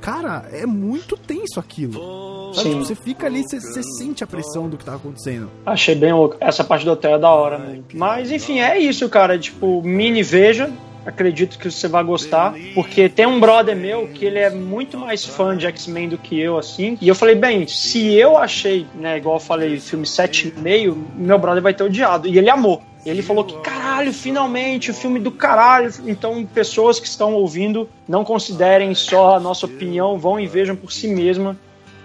Cara, 0.00 0.48
é 0.52 0.64
muito 0.64 1.16
tenso 1.16 1.58
aquilo. 1.58 2.54
Sabe? 2.54 2.70
Tipo, 2.70 2.84
você 2.84 2.94
fica 2.94 3.26
ali, 3.26 3.42
você, 3.42 3.60
você 3.60 3.82
sente 3.82 4.22
a 4.24 4.26
pressão 4.26 4.68
do 4.68 4.76
que 4.76 4.84
tá 4.84 4.94
acontecendo. 4.94 5.50
Achei 5.66 5.94
bem 5.94 6.12
louco. 6.12 6.36
Essa 6.40 6.64
parte 6.64 6.84
do 6.84 6.92
hotel 6.92 7.14
é 7.14 7.18
da 7.18 7.30
hora, 7.30 7.58
né? 7.58 7.80
Mas, 7.92 8.30
enfim, 8.30 8.60
é 8.60 8.78
isso, 8.78 9.08
cara. 9.08 9.38
Tipo, 9.38 9.82
mini 9.82 10.22
veja. 10.22 10.70
Acredito 11.04 11.58
que 11.58 11.70
você 11.70 11.88
vai 11.88 12.04
gostar. 12.04 12.54
Porque 12.74 13.08
tem 13.08 13.26
um 13.26 13.40
brother 13.40 13.74
meu 13.74 14.08
que 14.08 14.24
ele 14.24 14.38
é 14.38 14.50
muito 14.50 14.98
mais 14.98 15.24
fã 15.24 15.56
de 15.56 15.66
X-Men 15.66 16.10
do 16.10 16.18
que 16.18 16.38
eu, 16.38 16.58
assim. 16.58 16.98
E 17.00 17.08
eu 17.08 17.14
falei, 17.14 17.34
bem, 17.34 17.66
se 17.66 18.12
eu 18.14 18.36
achei, 18.36 18.86
né, 18.94 19.16
igual 19.16 19.36
eu 19.36 19.40
falei, 19.40 19.80
filme 19.80 20.04
7,5, 20.04 20.96
meu 21.16 21.38
brother 21.38 21.62
vai 21.62 21.72
ter 21.72 21.84
odiado. 21.84 22.28
E 22.28 22.36
ele 22.36 22.50
amou. 22.50 22.82
Ele 23.06 23.22
falou 23.22 23.44
que, 23.44 23.56
caralho, 23.60 24.12
finalmente, 24.12 24.90
o 24.90 24.94
filme 24.94 25.18
do 25.18 25.30
caralho. 25.30 25.90
Então, 26.06 26.44
pessoas 26.44 26.98
que 27.00 27.06
estão 27.06 27.32
ouvindo, 27.34 27.88
não 28.08 28.24
considerem 28.24 28.94
só 28.94 29.36
a 29.36 29.40
nossa 29.40 29.66
opinião, 29.66 30.18
vão 30.18 30.38
e 30.38 30.46
vejam 30.46 30.76
por 30.76 30.92
si 30.92 31.08
mesma. 31.08 31.56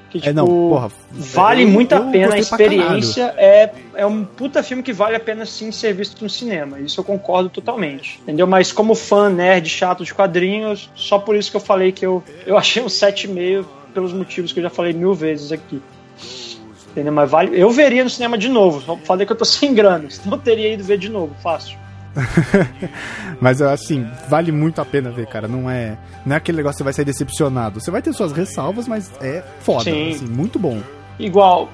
Que, 0.09 0.19
tipo, 0.19 0.29
É, 0.29 0.33
não, 0.33 0.45
porra, 0.45 0.91
vale 1.11 1.63
eu- 1.63 1.67
muito 1.69 1.93
a 1.93 2.01
pena 2.01 2.35
a 2.35 2.37
experiência. 2.37 3.33
É, 3.35 3.71
é 3.95 4.05
um 4.05 4.23
puta 4.23 4.61
filme 4.61 4.83
que 4.83 4.93
vale 4.93 5.15
a 5.15 5.19
pena 5.19 5.43
sim 5.45 5.71
ser 5.71 5.93
visto 5.93 6.21
no 6.23 6.29
cinema. 6.29 6.79
Isso 6.79 6.99
eu 6.99 7.03
concordo 7.03 7.49
totalmente. 7.49 8.19
Entendeu? 8.21 8.45
Mas 8.45 8.71
como 8.71 8.93
fã 8.93 9.27
nerd 9.27 9.67
chato 9.67 10.05
de 10.05 10.13
quadrinhos, 10.13 10.89
só 10.95 11.17
por 11.17 11.35
isso 11.35 11.49
que 11.49 11.57
eu 11.57 11.61
falei 11.61 11.91
que 11.91 12.05
eu, 12.05 12.23
eu 12.45 12.55
achei 12.55 12.83
um 12.83 12.87
7,5 12.87 13.65
pelos 13.91 14.13
motivos 14.13 14.53
que 14.53 14.59
eu 14.59 14.63
já 14.63 14.69
falei 14.69 14.93
mil 14.93 15.15
vezes 15.15 15.51
aqui. 15.51 15.81
Entendeu? 16.93 17.11
Mas 17.11 17.29
vale. 17.29 17.59
Eu 17.59 17.71
veria 17.71 18.03
no 18.03 18.09
cinema 18.09 18.37
de 18.37 18.47
novo. 18.47 18.97
Falei 19.03 19.25
que 19.25 19.31
eu 19.31 19.35
tô 19.35 19.45
sem 19.45 19.73
grana. 19.73 20.09
Senão 20.09 20.37
eu 20.37 20.41
teria 20.41 20.73
ido 20.73 20.83
ver 20.83 20.97
de 20.97 21.09
novo, 21.09 21.35
fácil. 21.41 21.77
Mas 23.41 23.59
assim, 23.59 24.07
vale 24.29 24.51
muito 24.51 24.79
a 24.79 24.85
pena 24.85 25.09
ver, 25.09 25.25
cara. 25.25 25.47
Não 25.47 25.69
é, 25.69 25.97
não 26.23 26.35
é 26.35 26.37
aquele 26.37 26.57
negócio 26.57 26.75
que 26.75 26.77
você 26.77 26.83
vai 26.83 26.93
sair 26.93 27.05
decepcionado. 27.05 27.81
Você 27.81 27.89
vai 27.89 28.03
ter 28.03 28.13
suas 28.13 28.31
ressalvas, 28.31 28.87
mas 28.87 29.11
é 29.19 29.43
foda, 29.61 29.85
Sim. 29.85 30.11
assim, 30.11 30.25
muito 30.25 30.59
bom. 30.59 30.79
Igual. 31.17 31.69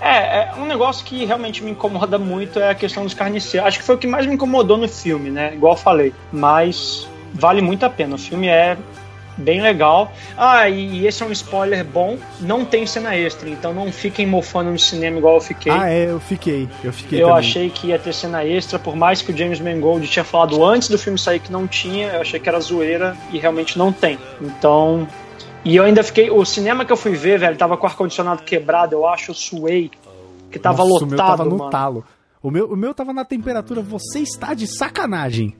É, 0.00 0.48
é 0.48 0.54
um 0.58 0.66
negócio 0.66 1.04
que 1.06 1.24
realmente 1.24 1.62
me 1.62 1.70
incomoda 1.70 2.18
muito 2.18 2.58
é 2.58 2.70
a 2.70 2.74
questão 2.74 3.04
dos 3.04 3.14
carniceiros. 3.14 3.68
Acho 3.68 3.78
que 3.78 3.84
foi 3.84 3.94
o 3.94 3.98
que 3.98 4.08
mais 4.08 4.26
me 4.26 4.34
incomodou 4.34 4.76
no 4.76 4.88
filme, 4.88 5.30
né? 5.30 5.54
Igual 5.54 5.74
eu 5.74 5.78
falei. 5.78 6.12
Mas 6.32 7.08
vale 7.32 7.62
muito 7.62 7.86
a 7.86 7.90
pena. 7.90 8.16
O 8.16 8.18
filme 8.18 8.48
é 8.48 8.76
bem 9.36 9.60
legal. 9.60 10.12
Ah, 10.36 10.68
e, 10.68 11.06
esse 11.06 11.22
é 11.22 11.26
um 11.26 11.32
spoiler 11.32 11.84
bom. 11.84 12.18
Não 12.40 12.64
tem 12.64 12.86
cena 12.86 13.16
extra, 13.16 13.48
então 13.48 13.72
não 13.72 13.90
fiquem 13.92 14.26
mofando 14.26 14.70
no 14.70 14.78
cinema 14.78 15.18
igual 15.18 15.34
eu 15.36 15.40
fiquei. 15.40 15.72
Ah, 15.72 15.90
é, 15.90 16.10
eu 16.10 16.20
fiquei. 16.20 16.68
Eu 16.82 16.92
fiquei 16.92 17.22
eu 17.22 17.28
também. 17.28 17.40
achei 17.40 17.70
que 17.70 17.88
ia 17.88 17.98
ter 17.98 18.12
cena 18.12 18.44
extra, 18.44 18.78
por 18.78 18.96
mais 18.96 19.22
que 19.22 19.32
o 19.32 19.36
James 19.36 19.60
Mangold 19.60 20.06
tinha 20.06 20.24
falado 20.24 20.64
antes 20.64 20.88
do 20.88 20.98
filme 20.98 21.18
sair 21.18 21.40
que 21.40 21.52
não 21.52 21.66
tinha, 21.66 22.08
eu 22.08 22.20
achei 22.20 22.38
que 22.38 22.48
era 22.48 22.60
zoeira 22.60 23.16
e 23.32 23.38
realmente 23.38 23.78
não 23.78 23.92
tem. 23.92 24.18
Então. 24.40 25.06
E 25.64 25.76
eu 25.76 25.84
ainda 25.84 26.02
fiquei. 26.02 26.30
O 26.30 26.44
cinema 26.44 26.84
que 26.84 26.92
eu 26.92 26.96
fui 26.96 27.12
ver, 27.12 27.38
velho, 27.38 27.56
tava 27.56 27.76
com 27.76 27.86
o 27.86 27.88
ar-condicionado 27.88 28.42
quebrado, 28.42 28.94
eu 28.94 29.06
acho, 29.06 29.30
eu 29.30 29.34
suei. 29.34 29.90
Que 30.50 30.58
tava 30.58 30.84
Nossa, 30.84 31.04
lotado. 31.04 31.06
O 31.06 31.08
meu 31.08 31.18
tava 31.18 31.44
no 31.44 31.56
mano. 31.56 31.70
talo. 31.70 32.04
O 32.42 32.50
meu, 32.50 32.66
o 32.66 32.76
meu 32.76 32.92
tava 32.92 33.12
na 33.12 33.24
temperatura, 33.24 33.80
você 33.80 34.20
está 34.20 34.52
de 34.52 34.66
sacanagem. 34.66 35.56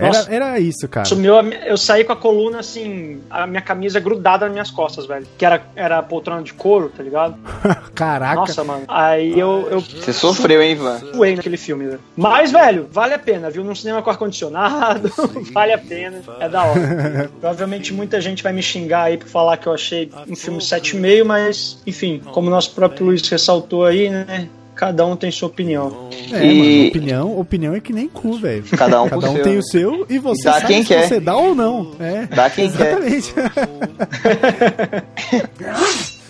Nossa. 0.00 0.32
Era, 0.32 0.34
era 0.34 0.60
isso, 0.60 0.88
cara. 0.88 1.04
Sumiu, 1.04 1.34
eu 1.66 1.76
saí 1.76 2.04
com 2.04 2.12
a 2.12 2.16
coluna 2.16 2.60
assim, 2.60 3.20
a 3.28 3.46
minha 3.46 3.60
camisa 3.60 3.98
grudada 3.98 4.46
nas 4.46 4.52
minhas 4.52 4.70
costas, 4.70 5.06
velho. 5.06 5.26
Que 5.36 5.44
era, 5.44 5.62
era 5.74 6.02
poltrona 6.02 6.42
de 6.42 6.52
couro, 6.52 6.92
tá 6.96 7.02
ligado? 7.02 7.36
Caraca. 7.94 8.34
Nossa, 8.36 8.64
mano. 8.64 8.84
Aí 8.88 9.38
eu, 9.38 9.68
eu 9.70 9.80
Você 9.80 10.12
sofreu, 10.12 10.62
hein, 10.62 10.72
Ivan? 10.72 11.00
suei 11.12 11.36
naquele 11.36 11.56
filme, 11.56 11.86
velho. 11.86 12.00
Mas, 12.16 12.52
velho, 12.52 12.88
vale 12.90 13.14
a 13.14 13.18
pena, 13.18 13.50
viu? 13.50 13.64
Num 13.64 13.74
cinema 13.74 14.02
com 14.02 14.10
ar-condicionado, 14.10 15.10
vale 15.52 15.72
a 15.72 15.78
pena, 15.78 16.22
é 16.40 16.48
da 16.48 16.64
hora. 16.64 17.30
Provavelmente 17.40 17.92
muita 17.92 18.20
gente 18.20 18.42
vai 18.42 18.52
me 18.52 18.62
xingar 18.62 19.04
aí 19.04 19.16
por 19.16 19.28
falar 19.28 19.56
que 19.56 19.66
eu 19.66 19.72
achei 19.72 20.10
um 20.28 20.36
filme 20.36 20.60
7,5, 20.60 21.24
mas, 21.24 21.78
enfim, 21.86 22.22
como 22.32 22.48
o 22.48 22.50
nosso 22.50 22.72
próprio 22.72 23.06
Luiz 23.06 23.28
ressaltou 23.28 23.84
aí, 23.84 24.08
né? 24.08 24.48
Cada 24.74 25.06
um 25.06 25.14
tem 25.16 25.30
sua 25.30 25.48
opinião. 25.48 26.08
É, 26.32 26.44
E- 26.44 26.58
mano, 26.58 26.88
opinião, 26.88 27.38
opinião 27.38 27.74
é 27.74 27.80
que 27.80 27.92
nem 27.92 28.08
cu, 28.08 28.36
velho. 28.38 28.64
Cada 28.76 29.00
um 29.02 29.08
Cada 29.14 29.28
o 29.28 29.32
um 29.32 29.34
seu, 29.36 29.44
tem 29.44 29.58
o 29.58 29.62
seu 29.62 30.06
e 30.10 30.18
você 30.18 30.44
dá 30.44 30.52
sabe 30.54 30.66
quem 30.66 30.82
se 30.82 30.88
quer. 30.88 31.08
você 31.08 31.20
dá 31.20 31.36
ou 31.36 31.54
não. 31.54 31.92
É. 32.00 32.26
Dá 32.26 32.50
quem 32.50 32.70
quer. 32.70 33.02
Exatamente. 33.02 33.34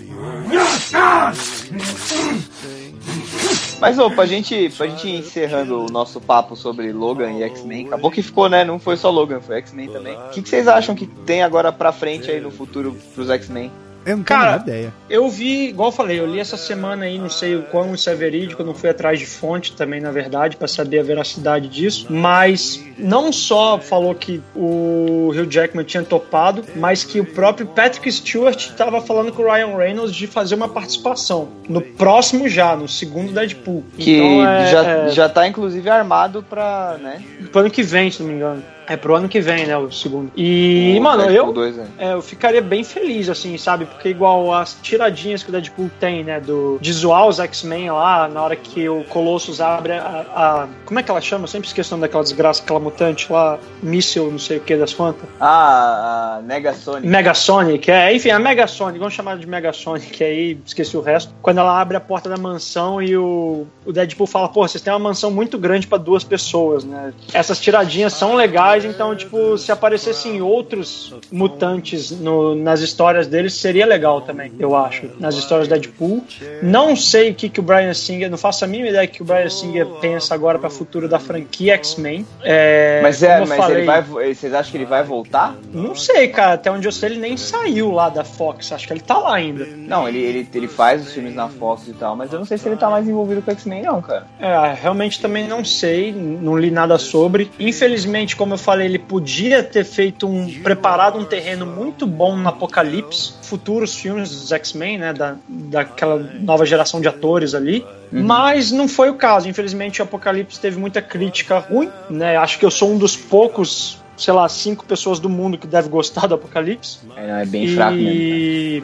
Mas, 3.80 3.98
ô, 3.98 4.10
pra 4.10 4.24
gente, 4.24 4.70
pra 4.76 4.86
gente 4.86 5.08
ir 5.08 5.18
encerrando 5.18 5.84
o 5.84 5.90
nosso 5.90 6.20
papo 6.20 6.56
sobre 6.56 6.92
Logan 6.92 7.32
e 7.32 7.42
X-Men, 7.42 7.86
acabou 7.88 8.10
que 8.10 8.22
ficou, 8.22 8.48
né? 8.48 8.64
Não 8.64 8.78
foi 8.78 8.96
só 8.96 9.10
Logan, 9.10 9.40
foi 9.40 9.56
X-Men 9.58 9.88
também. 9.88 10.16
O 10.16 10.30
que, 10.30 10.42
que 10.42 10.48
vocês 10.48 10.66
acham 10.68 10.94
que 10.94 11.06
tem 11.06 11.42
agora 11.42 11.70
pra 11.72 11.92
frente 11.92 12.30
aí 12.30 12.40
no 12.40 12.50
futuro 12.50 12.96
pros 13.14 13.28
X-Men? 13.28 13.70
Eu 14.05 14.16
não 14.16 14.24
tenho 14.24 14.40
Cara, 14.40 14.56
ideia. 14.62 14.93
Eu 15.09 15.28
vi, 15.28 15.68
igual 15.68 15.89
eu 15.89 15.93
falei, 15.93 16.20
eu 16.20 16.26
li 16.26 16.39
essa 16.39 16.56
semana 16.56 17.05
aí, 17.05 17.18
não 17.18 17.31
sei 17.31 17.56
o 17.56 17.62
quão 17.62 17.94
isso 17.94 18.09
é 18.10 18.14
verídico, 18.14 18.62
eu 18.62 18.66
não 18.66 18.74
fui 18.74 18.90
atrás 18.90 19.18
de 19.18 19.26
fonte 19.26 19.72
também, 19.72 20.01
na 20.01 20.10
verdade, 20.10 20.56
pra 20.56 20.68
saber 20.68 20.98
a 20.98 21.02
veracidade 21.02 21.68
disso, 21.68 22.06
mas 22.10 22.82
não 22.98 23.32
só 23.32 23.78
falou 23.78 24.14
que 24.14 24.43
o 24.55 25.31
Hugh 25.31 25.51
Jackman 25.51 25.85
tinha 25.85 26.02
topado, 26.02 26.64
mas 26.76 27.05
que 27.05 27.20
o 27.20 27.24
próprio 27.24 27.66
Patrick 27.66 28.10
Stewart 28.10 28.59
estava 28.59 29.01
falando 29.01 29.32
com 29.32 29.43
o 29.43 29.52
Ryan 29.52 29.76
Reynolds 29.76 30.14
de 30.14 30.26
fazer 30.26 30.55
uma 30.55 30.68
participação 30.68 31.48
no 31.68 31.81
próximo 31.81 32.48
já, 32.48 32.76
no 32.76 32.89
segundo 32.89 33.32
Deadpool. 33.32 33.85
Que 33.97 34.16
então, 34.16 34.47
é, 34.47 34.70
já, 34.70 34.85
é, 34.85 35.09
já 35.10 35.28
tá, 35.28 35.47
inclusive, 35.48 35.89
armado 35.89 36.43
pra, 36.43 36.98
né? 37.01 37.22
pro 37.51 37.60
ano 37.60 37.70
que 37.70 37.82
vem, 37.82 38.10
se 38.10 38.22
não 38.22 38.28
me 38.28 38.36
engano. 38.36 38.62
É 38.86 38.97
pro 38.97 39.15
ano 39.15 39.28
que 39.28 39.40
vem, 39.40 39.66
né, 39.66 39.77
o 39.77 39.90
segundo. 39.90 40.31
E, 40.36 40.97
o 40.98 41.02
mano, 41.02 41.23
Deadpool 41.27 41.48
eu, 41.48 41.52
2, 41.52 41.77
né? 41.77 41.86
é, 41.98 42.12
eu 42.12 42.23
ficaria 42.23 42.61
bem 42.61 42.85
feliz, 42.85 43.28
assim, 43.28 43.56
sabe? 43.56 43.85
Porque 43.86 44.09
igual 44.09 44.52
as 44.52 44.77
tiradinhas 44.82 45.43
que 45.43 45.48
o 45.48 45.52
Deadpool 45.52 45.90
tem, 45.98 46.23
né? 46.24 46.40
Do, 46.40 46.78
de 46.81 46.93
zoar 46.93 47.27
os 47.27 47.39
X-Men 47.40 47.90
lá, 47.93 48.28
na 48.28 48.43
hora 48.43 48.56
que 48.56 48.89
o 48.89 49.05
Colossus 49.05 49.61
abre 49.61 49.93
a, 49.94 50.24
a- 50.35 50.69
Como 50.85 50.98
é 50.98 51.02
que 51.02 51.11
ela 51.11 51.20
chama? 51.20 51.44
Eu 51.44 51.48
sempre 51.48 51.66
esqueço 51.69 51.94
o 51.94 51.97
nome 51.97 52.02
daquela 52.09 52.23
desgraça, 52.23 52.62
aquela 52.62 52.81
mutante 52.81 53.32
lá, 53.32 53.59
míssil, 53.82 54.31
não 54.31 54.39
sei 54.39 54.59
o 54.59 54.61
que 54.61 54.77
das 54.77 54.93
Fanta. 54.93 55.24
Ah, 55.40 56.36
a 56.39 56.43
Negasonic. 56.43 57.06
Megasonic, 57.06 57.90
é, 57.90 58.15
enfim, 58.15 58.31
a 58.31 58.39
Megasonic, 58.39 58.98
vamos 58.98 59.15
chamar 59.15 59.39
de 59.39 59.47
Megasonic 59.47 60.23
aí, 60.23 60.59
esqueci 60.65 60.97
o 60.97 61.01
resto. 61.01 61.32
Quando 61.40 61.59
ela 61.59 61.81
abre 61.81 61.97
a 61.97 62.01
porta 62.01 62.28
da 62.28 62.36
mansão 62.36 63.01
e 63.01 63.16
o, 63.16 63.66
o 63.85 63.93
Deadpool 63.93 64.27
fala, 64.27 64.48
pô, 64.48 64.66
vocês 64.66 64.82
têm 64.82 64.93
uma 64.93 64.98
mansão 64.98 65.31
muito 65.31 65.56
grande 65.59 65.86
pra 65.86 65.97
duas 65.98 66.24
pessoas, 66.24 66.85
né? 66.85 67.12
Essas 67.32 67.61
tiradinhas 67.61 68.12
são 68.15 68.35
legais, 68.35 68.73
então, 68.82 69.14
tipo, 69.14 69.59
se 69.59 69.70
aparecessem 69.70 70.40
outros 70.40 71.14
mutantes 71.30 72.10
no- 72.10 72.55
nas 72.55 72.80
histórias 72.80 73.26
deles, 73.26 73.52
seria 73.55 73.84
legal 73.84 74.22
também, 74.22 74.51
eu 74.59 74.74
acho. 74.74 75.10
Nas 75.20 75.34
histórias 75.34 75.68
do 75.68 75.72
Deadpool. 75.74 76.24
Não 76.62 76.96
sei 76.96 77.30
o 77.30 77.34
que, 77.34 77.48
que 77.51 77.60
o 77.60 77.62
Brian 77.62 77.92
Singer, 77.92 78.30
não 78.30 78.38
faço 78.38 78.64
a 78.64 78.68
mínima 78.68 78.88
ideia 78.88 79.06
que 79.06 79.20
o 79.20 79.24
Brian 79.24 79.51
Singer 79.51 79.86
pensa 80.01 80.34
agora 80.34 80.59
pra 80.59 80.70
futuro 80.70 81.09
da 81.09 81.18
franquia 81.18 81.74
X-Men. 81.74 82.26
É, 82.42 83.01
Mas, 83.02 83.22
é, 83.22 83.40
mas 83.40 83.48
falei- 83.56 83.76
ele 83.78 83.86
vai. 83.86 84.01
vo- 84.02 84.14
Vocês 84.24 84.55
acham 84.55 84.70
que 84.70 84.78
ele 84.78 84.86
vai 84.86 85.02
voltar? 85.02 85.55
não 85.72 85.94
sei, 85.94 86.28
cara. 86.28 86.55
Até 86.55 86.70
onde 86.70 86.88
eu 86.88 86.92
sei, 86.92 87.10
ele 87.10 87.20
nem 87.20 87.36
saiu 87.36 87.90
lá 87.90 88.09
da 88.09 88.24
Fox. 88.24 88.72
Acho 88.72 88.86
que 88.86 88.92
ele 88.92 89.01
tá 89.01 89.18
lá 89.18 89.34
ainda. 89.34 89.66
Não, 89.66 90.09
ele, 90.09 90.18
ele, 90.22 90.48
ele 90.55 90.68
faz 90.68 91.06
os 91.06 91.12
filmes 91.12 91.34
na 91.34 91.48
Fox 91.48 91.86
e 91.88 91.92
tal, 91.92 92.16
mas 92.16 92.32
eu 92.32 92.38
não 92.38 92.46
sei 92.46 92.56
se 92.56 92.66
ele 92.68 92.76
tá 92.76 92.88
mais 92.88 93.06
envolvido 93.09 93.42
com 93.42 93.51
X-Men, 93.51 93.82
não, 93.82 94.01
cara. 94.01 94.26
É, 94.40 94.74
realmente 94.80 95.20
também 95.20 95.46
não 95.46 95.64
sei. 95.64 96.12
Não 96.12 96.56
li 96.56 96.70
nada 96.70 96.96
sobre. 96.98 97.51
Infelizmente, 97.59 98.36
como 98.36 98.55
eu 98.55 98.59
falei, 98.65 98.86
ele 98.86 98.99
podia 98.99 99.62
ter 99.62 99.85
feito 99.85 100.27
um. 100.27 100.53
preparado 100.62 101.19
um 101.19 101.24
terreno 101.24 101.66
muito 101.66 102.07
bom 102.07 102.36
no 102.36 102.49
Apocalipse, 102.49 103.35
futuros 103.43 103.95
filmes 103.95 104.31
dos 104.31 104.53
X-Men, 104.53 104.99
né? 104.99 105.12
Da, 105.12 105.36
daquela 105.49 106.19
nova 106.19 106.65
geração 106.65 107.01
de 107.01 107.09
atores 107.09 107.55
ali. 107.55 107.85
Mas 108.11 108.70
não 108.70 108.89
foi 108.89 109.11
o 109.11 109.15
caso. 109.15 109.49
Infelizmente, 109.49 110.01
o 110.01 110.05
Apocalipse 110.05 110.59
teve 110.59 110.78
muita 110.78 111.03
crítica 111.03 111.59
ruim, 111.59 111.91
né? 112.09 112.36
Acho 112.36 112.59
que 112.59 112.65
eu 112.65 112.70
sou 112.70 112.93
um 112.93 112.99
dos 112.99 113.16
poucos, 113.16 114.03
sei 114.16 114.32
lá, 114.32 114.49
cinco 114.49 114.85
pessoas 114.85 115.19
do 115.19 115.28
mundo 115.28 115.59
que 115.59 115.66
deve 115.66 115.89
gostar 115.89 116.27
do 116.27 116.35
Apocalipse. 116.35 117.01
É, 117.16 117.43
é 117.43 117.47
bem 117.47 117.69
fraco 117.69 117.97
mesmo. 117.97 118.11
E 118.11 118.82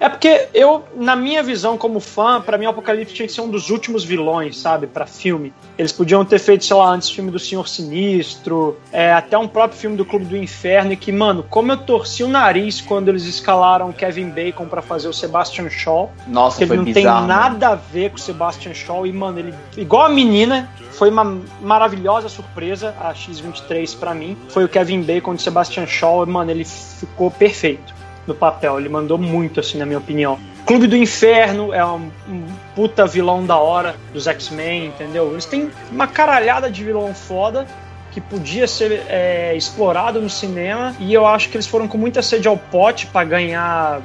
é 0.00 0.08
porque 0.08 0.48
eu, 0.54 0.82
na 0.96 1.14
minha 1.14 1.42
visão 1.42 1.76
como 1.76 2.00
fã, 2.00 2.40
pra 2.40 2.56
mim 2.56 2.64
o 2.64 2.70
Apocalipse 2.70 3.14
tinha 3.14 3.28
que 3.28 3.34
ser 3.34 3.42
um 3.42 3.50
dos 3.50 3.68
últimos 3.68 4.02
vilões, 4.02 4.58
sabe, 4.58 4.86
Pra 4.86 5.06
filme. 5.06 5.52
Eles 5.76 5.92
podiam 5.92 6.24
ter 6.24 6.38
feito, 6.38 6.64
sei 6.64 6.74
lá, 6.74 6.90
antes 6.90 7.10
filme 7.10 7.30
do 7.30 7.38
Senhor 7.38 7.68
Sinistro, 7.68 8.78
é, 8.90 9.12
até 9.12 9.36
um 9.36 9.46
próprio 9.46 9.78
filme 9.78 9.96
do 9.96 10.04
Clube 10.04 10.24
do 10.24 10.36
Inferno, 10.36 10.92
e 10.92 10.96
que, 10.96 11.12
mano, 11.12 11.44
como 11.50 11.70
eu 11.70 11.76
torci 11.76 12.24
o 12.24 12.28
nariz 12.28 12.80
quando 12.80 13.08
eles 13.08 13.24
escalaram 13.24 13.92
Kevin 13.92 14.30
Bacon 14.30 14.66
pra 14.66 14.80
fazer 14.80 15.08
o 15.08 15.12
Sebastian 15.12 15.68
Shaw. 15.68 16.10
Nossa, 16.26 16.58
que 16.58 16.64
ele 16.64 16.76
não 16.76 16.84
bizarro. 16.84 17.18
tem 17.18 17.28
nada 17.28 17.68
a 17.68 17.74
ver 17.74 18.10
com 18.10 18.16
o 18.16 18.20
Sebastian 18.20 18.72
Shaw, 18.72 19.06
e, 19.06 19.12
mano, 19.12 19.38
ele, 19.38 19.54
igual 19.76 20.06
a 20.06 20.08
menina, 20.08 20.70
foi 20.92 21.10
uma 21.10 21.38
maravilhosa 21.60 22.28
surpresa, 22.30 22.94
a 22.98 23.12
X23 23.12 23.98
pra 23.98 24.14
mim. 24.14 24.36
Foi 24.48 24.64
o 24.64 24.68
Kevin 24.68 25.02
Bacon 25.02 25.34
de 25.34 25.42
Sebastian 25.42 25.86
Shaw, 25.86 26.24
e, 26.24 26.26
mano, 26.26 26.50
ele 26.50 26.64
ficou 26.64 27.30
perfeito 27.30 27.99
no 28.30 28.34
papel. 28.34 28.78
Ele 28.78 28.88
mandou 28.88 29.18
muito, 29.18 29.60
assim, 29.60 29.78
na 29.78 29.86
minha 29.86 29.98
opinião. 29.98 30.38
Clube 30.66 30.86
do 30.86 30.96
Inferno 30.96 31.72
é 31.74 31.84
um, 31.84 32.10
um 32.28 32.46
puta 32.74 33.06
vilão 33.06 33.44
da 33.44 33.56
hora 33.56 33.96
dos 34.12 34.26
X-Men, 34.26 34.86
entendeu? 34.86 35.32
Eles 35.32 35.44
têm 35.44 35.70
uma 35.90 36.06
caralhada 36.06 36.70
de 36.70 36.84
vilão 36.84 37.12
foda 37.12 37.66
que 38.12 38.20
podia 38.20 38.66
ser 38.66 39.02
é, 39.08 39.54
explorado 39.56 40.20
no 40.20 40.28
cinema 40.28 40.94
e 40.98 41.14
eu 41.14 41.26
acho 41.26 41.48
que 41.48 41.56
eles 41.56 41.66
foram 41.66 41.86
com 41.86 41.96
muita 41.96 42.22
sede 42.22 42.48
ao 42.48 42.56
pote 42.56 43.06
para 43.06 43.24
ganhar, 43.24 44.00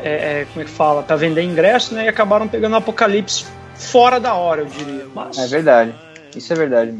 é, 0.00 0.40
é, 0.40 0.46
como 0.52 0.62
é 0.62 0.64
que 0.64 0.70
fala, 0.70 1.02
para 1.02 1.16
vender 1.16 1.42
ingresso, 1.42 1.94
né? 1.94 2.04
E 2.04 2.08
acabaram 2.08 2.48
pegando 2.48 2.72
o 2.72 2.76
Apocalipse 2.76 3.46
fora 3.74 4.18
da 4.18 4.34
hora, 4.34 4.62
eu 4.62 4.66
diria. 4.66 5.06
Mas 5.14 5.38
É 5.38 5.46
verdade. 5.46 5.94
Isso 6.34 6.52
é 6.52 6.56
verdade. 6.56 6.94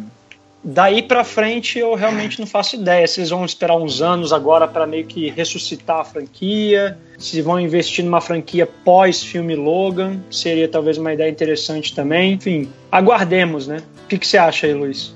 Daí 0.65 1.03
pra 1.03 1.23
frente 1.23 1.79
eu 1.79 1.95
realmente 1.95 2.41
não 2.41 2.47
faço 2.47 2.77
ideia 2.77 3.05
eles 3.05 3.31
vão 3.31 3.45
esperar 3.45 3.77
uns 3.77 4.01
anos 4.01 4.33
agora 4.33 4.67
para 4.67 4.87
meio 4.87 5.05
que 5.05 5.29
ressuscitar 5.31 6.01
a 6.01 6.05
franquia, 6.05 6.99
se 7.19 7.43
vão 7.43 7.61
investir 7.61 8.05
numa 8.05 8.21
franquia 8.21 8.67
pós 8.67 9.23
filme 9.23 9.55
Logan, 9.55 10.19
seria 10.31 10.67
talvez 10.69 10.97
uma 10.97 11.13
ideia 11.13 11.31
interessante 11.31 11.95
também. 11.95 12.35
Enfim, 12.35 12.71
aguardemos, 12.91 13.67
né? 13.67 13.83
O 14.05 14.09
que, 14.09 14.19
que 14.19 14.27
você 14.27 14.39
acha 14.39 14.67
aí, 14.67 14.75
Luiz? 14.75 15.15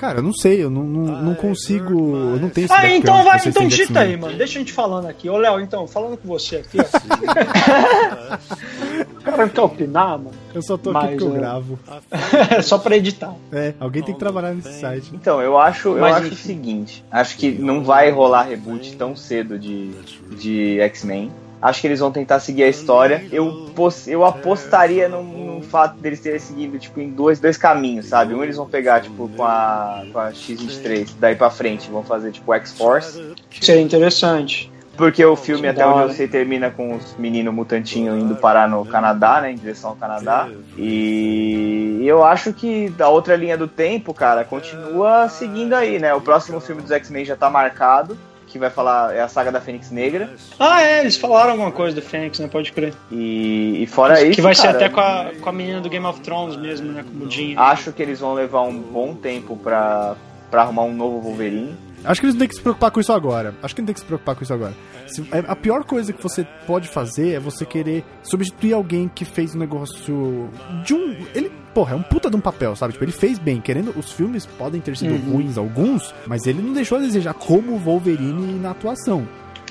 Cara, 0.00 0.20
eu 0.20 0.22
não 0.22 0.32
sei, 0.32 0.64
eu 0.64 0.70
não, 0.70 0.82
não, 0.82 1.22
não 1.22 1.34
consigo. 1.34 1.92
Eu 1.92 2.40
não 2.40 2.48
tenho 2.48 2.64
esse 2.64 2.72
Ah, 2.72 2.88
então 2.88 3.22
vai, 3.22 3.38
vocês 3.38 3.54
então 3.54 3.68
digita 3.68 4.00
aí, 4.00 4.16
mano. 4.16 4.34
Deixa 4.34 4.58
a 4.58 4.60
gente 4.60 4.72
falando 4.72 5.06
aqui. 5.06 5.28
Ô, 5.28 5.36
Léo, 5.36 5.60
então, 5.60 5.86
falando 5.86 6.16
com 6.16 6.26
você 6.26 6.56
aqui, 6.56 6.78
ó. 6.80 6.84
o 9.20 9.22
cara 9.22 9.36
não 9.38 9.48
quer 9.48 9.60
opinar, 9.60 10.18
mano. 10.18 10.32
Eu 10.54 10.62
só 10.62 10.76
tô 10.76 10.90
aqui 10.90 10.98
Mas, 10.98 11.10
porque 11.10 11.24
eu 11.24 11.36
é. 11.36 11.38
gravo. 11.38 11.78
Só 12.62 12.78
pra 12.78 12.96
editar. 12.96 13.34
É, 13.52 13.74
alguém 13.78 14.02
tem 14.02 14.14
que 14.14 14.20
trabalhar 14.20 14.52
nesse 14.52 14.80
site. 14.80 15.10
Então, 15.14 15.40
eu 15.40 15.56
acho, 15.58 15.88
eu 15.90 16.00
Mas, 16.00 16.16
acho 16.16 16.32
o 16.32 16.36
seguinte: 16.36 17.04
acho 17.10 17.36
que 17.36 17.50
não 17.52 17.84
vai 17.84 18.10
rolar 18.10 18.42
reboot 18.42 18.96
tão 18.96 19.14
cedo 19.14 19.58
de, 19.58 19.90
de 20.36 20.80
X-Men. 20.80 21.30
Acho 21.62 21.82
que 21.82 21.86
eles 21.86 22.00
vão 22.00 22.10
tentar 22.10 22.40
seguir 22.40 22.62
a 22.62 22.68
história. 22.68 23.22
Eu, 23.30 23.70
pos- 23.74 24.08
eu 24.08 24.24
apostaria 24.24 25.10
no, 25.10 25.22
no 25.22 25.60
fato 25.62 26.00
deles 26.00 26.18
terem 26.18 26.38
seguido 26.38 26.78
tipo, 26.78 26.98
em 27.00 27.10
dois, 27.10 27.38
dois 27.38 27.58
caminhos, 27.58 28.06
sabe? 28.06 28.34
Um 28.34 28.42
eles 28.42 28.56
vão 28.56 28.66
pegar 28.66 29.02
tipo, 29.02 29.28
com, 29.36 29.44
a, 29.44 30.02
com 30.10 30.18
a 30.18 30.32
X-23, 30.32 31.10
daí 31.20 31.36
pra 31.36 31.50
frente 31.50 31.90
vão 31.90 32.02
fazer 32.02 32.32
tipo 32.32 32.54
X-Force. 32.54 33.34
Seria 33.60 33.82
interessante. 33.82 34.69
Porque 35.00 35.24
o 35.24 35.34
filme, 35.34 35.66
até 35.66 35.80
Da 35.80 35.94
onde 35.94 36.02
eu 36.02 36.10
sei, 36.10 36.28
termina 36.28 36.70
com 36.70 36.94
os 36.94 37.16
meninos 37.16 37.54
mutantinhos 37.54 38.22
indo 38.22 38.36
parar 38.36 38.68
no 38.68 38.84
Canadá, 38.84 39.40
né? 39.40 39.50
Em 39.50 39.54
direção 39.54 39.90
ao 39.90 39.96
Canadá. 39.96 40.46
E 40.76 42.02
eu 42.04 42.22
acho 42.22 42.52
que 42.52 42.92
a 42.98 43.08
outra 43.08 43.34
linha 43.34 43.56
do 43.56 43.66
tempo, 43.66 44.12
cara, 44.12 44.44
continua 44.44 45.26
seguindo 45.30 45.72
aí, 45.72 45.98
né? 45.98 46.12
O 46.12 46.20
próximo 46.20 46.60
filme 46.60 46.82
dos 46.82 46.90
X-Men 46.90 47.24
já 47.24 47.34
tá 47.34 47.48
marcado, 47.48 48.14
que 48.46 48.58
vai 48.58 48.68
falar 48.68 49.16
é 49.16 49.22
a 49.22 49.28
saga 49.28 49.50
da 49.50 49.58
Fênix 49.58 49.90
Negra. 49.90 50.28
Ah, 50.58 50.82
é, 50.82 51.00
eles 51.00 51.16
falaram 51.16 51.52
alguma 51.52 51.72
coisa 51.72 51.94
do 51.94 52.02
Fênix, 52.02 52.38
né? 52.38 52.46
Pode 52.46 52.70
crer. 52.70 52.92
E, 53.10 53.82
e 53.82 53.86
fora 53.86 54.22
isso. 54.22 54.34
que 54.34 54.42
vai 54.42 54.54
ser 54.54 54.66
cara, 54.66 54.76
até 54.76 54.88
com 54.90 55.00
a, 55.00 55.30
com 55.40 55.48
a 55.48 55.52
menina 55.52 55.80
do 55.80 55.88
Game 55.88 56.04
of 56.04 56.20
Thrones 56.20 56.56
mesmo, 56.56 56.92
né? 56.92 57.02
Com 57.10 57.24
o 57.24 57.30
Jean. 57.30 57.58
Acho 57.58 57.90
que 57.90 58.02
eles 58.02 58.20
vão 58.20 58.34
levar 58.34 58.60
um 58.64 58.78
bom 58.78 59.14
tempo 59.14 59.56
pra, 59.56 60.14
pra 60.50 60.60
arrumar 60.60 60.82
um 60.82 60.92
novo 60.92 61.20
Wolverine. 61.20 61.74
Acho 62.04 62.20
que 62.20 62.26
eles 62.26 62.34
não 62.34 62.38
têm 62.40 62.48
que 62.48 62.54
se 62.54 62.60
preocupar 62.62 62.90
com 62.90 63.00
isso 63.00 63.12
agora. 63.12 63.54
Acho 63.62 63.74
que 63.74 63.80
não 63.82 63.86
tem 63.86 63.94
que 63.94 64.00
se 64.00 64.06
preocupar 64.06 64.34
com 64.34 64.42
isso 64.42 64.52
agora. 64.54 64.72
Se- 65.06 65.22
é- 65.32 65.44
a 65.46 65.54
pior 65.56 65.84
coisa 65.84 66.12
que 66.12 66.22
você 66.22 66.46
pode 66.66 66.88
fazer 66.88 67.34
é 67.34 67.40
você 67.40 67.66
querer 67.66 68.04
substituir 68.22 68.72
alguém 68.72 69.08
que 69.08 69.24
fez 69.24 69.54
um 69.54 69.58
negócio 69.58 70.48
de 70.84 70.94
um. 70.94 71.16
Ele, 71.34 71.50
porra, 71.74 71.92
é 71.92 71.96
um 71.96 72.02
puta 72.02 72.30
de 72.30 72.36
um 72.36 72.40
papel, 72.40 72.74
sabe? 72.74 72.92
Tipo, 72.94 73.04
ele 73.04 73.12
fez 73.12 73.38
bem. 73.38 73.60
Querendo, 73.60 73.92
os 73.98 74.12
filmes 74.12 74.46
podem 74.46 74.80
ter 74.80 74.96
sido 74.96 75.12
Uhum. 75.12 75.32
ruins, 75.34 75.58
alguns, 75.58 76.14
mas 76.26 76.46
ele 76.46 76.62
não 76.62 76.72
deixou 76.72 76.96
a 76.98 77.00
desejar 77.02 77.34
como 77.34 77.76
Wolverine 77.78 78.58
na 78.58 78.70
atuação. 78.70 79.26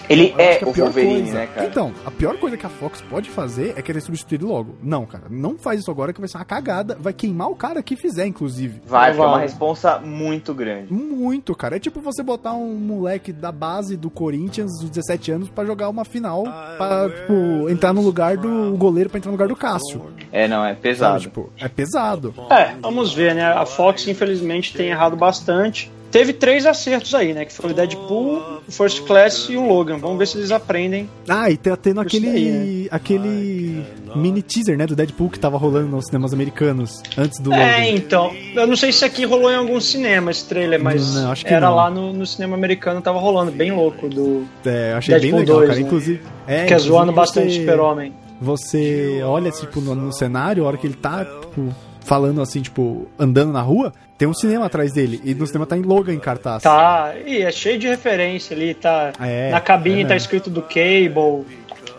Ele 0.09 0.31
Eu 0.31 0.39
é 0.39 0.59
a 0.63 0.67
o 0.67 0.73
pior 0.73 0.85
Wolverine, 0.85 1.21
coisa- 1.21 1.33
né, 1.39 1.47
cara? 1.53 1.67
Então, 1.67 1.93
a 2.05 2.09
pior 2.11 2.37
coisa 2.37 2.57
que 2.57 2.65
a 2.65 2.69
Fox 2.69 3.01
pode 3.01 3.29
fazer 3.29 3.73
é 3.77 3.81
querer 3.81 4.01
substituir 4.01 4.37
ele 4.37 4.45
logo. 4.45 4.75
Não, 4.81 5.05
cara, 5.05 5.25
não 5.29 5.57
faz 5.57 5.79
isso 5.81 5.91
agora 5.91 6.11
que 6.11 6.19
vai 6.19 6.27
ser 6.27 6.37
uma 6.37 6.45
cagada. 6.45 6.97
Vai 6.99 7.13
queimar 7.13 7.49
o 7.49 7.55
cara 7.55 7.81
que 7.83 7.95
fizer, 7.95 8.25
inclusive. 8.25 8.81
Vai, 8.85 9.11
porque 9.11 9.21
é 9.23 9.27
uma 9.27 9.39
responsa 9.39 9.99
muito 9.99 10.53
grande. 10.53 10.91
Muito, 10.93 11.53
cara. 11.55 11.75
É 11.75 11.79
tipo 11.79 12.01
você 12.01 12.23
botar 12.23 12.53
um 12.53 12.73
moleque 12.75 13.31
da 13.31 13.51
base 13.51 13.95
do 13.95 14.09
Corinthians, 14.09 14.71
dos 14.79 14.89
17 14.89 15.31
anos, 15.31 15.49
pra 15.49 15.63
jogar 15.65 15.89
uma 15.89 16.03
final, 16.05 16.43
pra, 16.77 17.09
tipo, 17.09 17.69
entrar 17.69 17.93
no 17.93 18.01
lugar 18.01 18.35
do 18.37 18.75
goleiro, 18.77 19.09
pra 19.09 19.17
entrar 19.19 19.29
no 19.29 19.35
lugar 19.37 19.47
do 19.47 19.55
Cássio. 19.55 20.01
É, 20.31 20.47
não, 20.47 20.63
é 20.65 20.69
Sabe? 20.69 20.81
pesado. 20.81 21.19
Tipo, 21.21 21.49
é 21.59 21.67
pesado. 21.67 22.33
É, 22.49 22.73
vamos 22.81 23.13
ver, 23.13 23.35
né? 23.35 23.43
A 23.45 23.65
Fox, 23.65 24.07
infelizmente, 24.07 24.73
tem 24.75 24.89
errado 24.89 25.15
bastante. 25.15 25.91
Teve 26.11 26.33
três 26.33 26.65
acertos 26.65 27.13
aí, 27.13 27.33
né? 27.33 27.45
Que 27.45 27.53
foi 27.53 27.69
o 27.69 27.73
Deadpool, 27.73 28.61
o 28.67 28.71
First 28.71 29.01
Class 29.03 29.47
e 29.49 29.55
o 29.55 29.67
Logan. 29.67 29.97
Vamos 29.97 30.17
ver 30.17 30.27
se 30.27 30.37
eles 30.39 30.49
aprendem. 30.51 31.07
Ah, 31.27 31.51
e 31.51 31.57
tá 31.57 31.75
tendo 31.77 32.01
aquele, 32.01 32.27
aí, 32.29 32.87
aquele 32.89 33.83
mini 34.15 34.41
teaser, 34.41 34.75
né, 34.77 34.87
do 34.87 34.95
Deadpool 34.95 35.29
que 35.29 35.39
tava 35.39 35.57
rolando 35.57 35.87
nos 35.87 36.05
cinemas 36.05 36.33
americanos, 36.33 37.03
antes 37.17 37.39
do 37.39 37.53
É, 37.53 37.57
Logan. 37.57 37.85
então. 37.95 38.31
Eu 38.55 38.65
não 38.65 38.75
sei 38.75 38.91
se 38.91 39.05
aqui 39.05 39.23
rolou 39.23 39.51
em 39.51 39.55
algum 39.55 39.79
cinema 39.79 40.31
esse 40.31 40.45
trailer, 40.45 40.81
mas 40.81 41.13
Não, 41.13 41.31
acho 41.31 41.45
que 41.45 41.53
era 41.53 41.67
não. 41.67 41.75
lá 41.75 41.89
no, 41.91 42.11
no 42.11 42.25
cinema 42.25 42.55
americano, 42.55 43.01
tava 43.01 43.19
rolando, 43.19 43.51
bem 43.51 43.71
louco, 43.71 44.09
do. 44.09 44.45
É, 44.65 44.93
eu 44.93 44.97
achei 44.97 45.13
Deadpool 45.13 45.31
bem 45.31 45.39
legal, 45.41 45.57
2, 45.57 45.67
cara. 45.69 45.79
né? 45.79 45.85
Inclusive, 45.85 46.21
é, 46.47 46.65
que 46.65 46.73
é 46.73 46.77
zoando 46.79 47.11
bastante 47.11 47.53
Super-Homem. 47.59 48.13
Você 48.41 49.21
olha, 49.23 49.51
tipo, 49.51 49.79
no, 49.81 49.93
no 49.93 50.11
cenário, 50.13 50.63
a 50.63 50.67
hora 50.67 50.77
que 50.77 50.87
ele 50.87 50.95
tá, 50.95 51.23
tipo, 51.25 51.73
falando 52.09 52.41
assim, 52.41 52.59
tipo, 52.59 53.07
andando 53.19 53.53
na 53.53 53.61
rua, 53.61 53.93
tem 54.17 54.27
um 54.27 54.33
cinema 54.33 54.65
atrás 54.65 54.91
dele. 54.91 55.21
E 55.23 55.35
no 55.35 55.45
cinema 55.45 55.67
tá 55.67 55.77
em 55.77 55.83
Logan 55.83 56.11
em 56.11 56.19
cartaz. 56.19 56.63
Tá, 56.63 57.13
e 57.23 57.43
é 57.43 57.51
cheio 57.51 57.77
de 57.77 57.87
referência 57.87 58.55
ali, 58.55 58.73
tá. 58.73 59.13
É, 59.21 59.51
na 59.51 59.61
cabine 59.61 60.01
é 60.01 60.07
tá 60.07 60.15
escrito 60.15 60.49
do 60.49 60.63
Cable, 60.63 61.45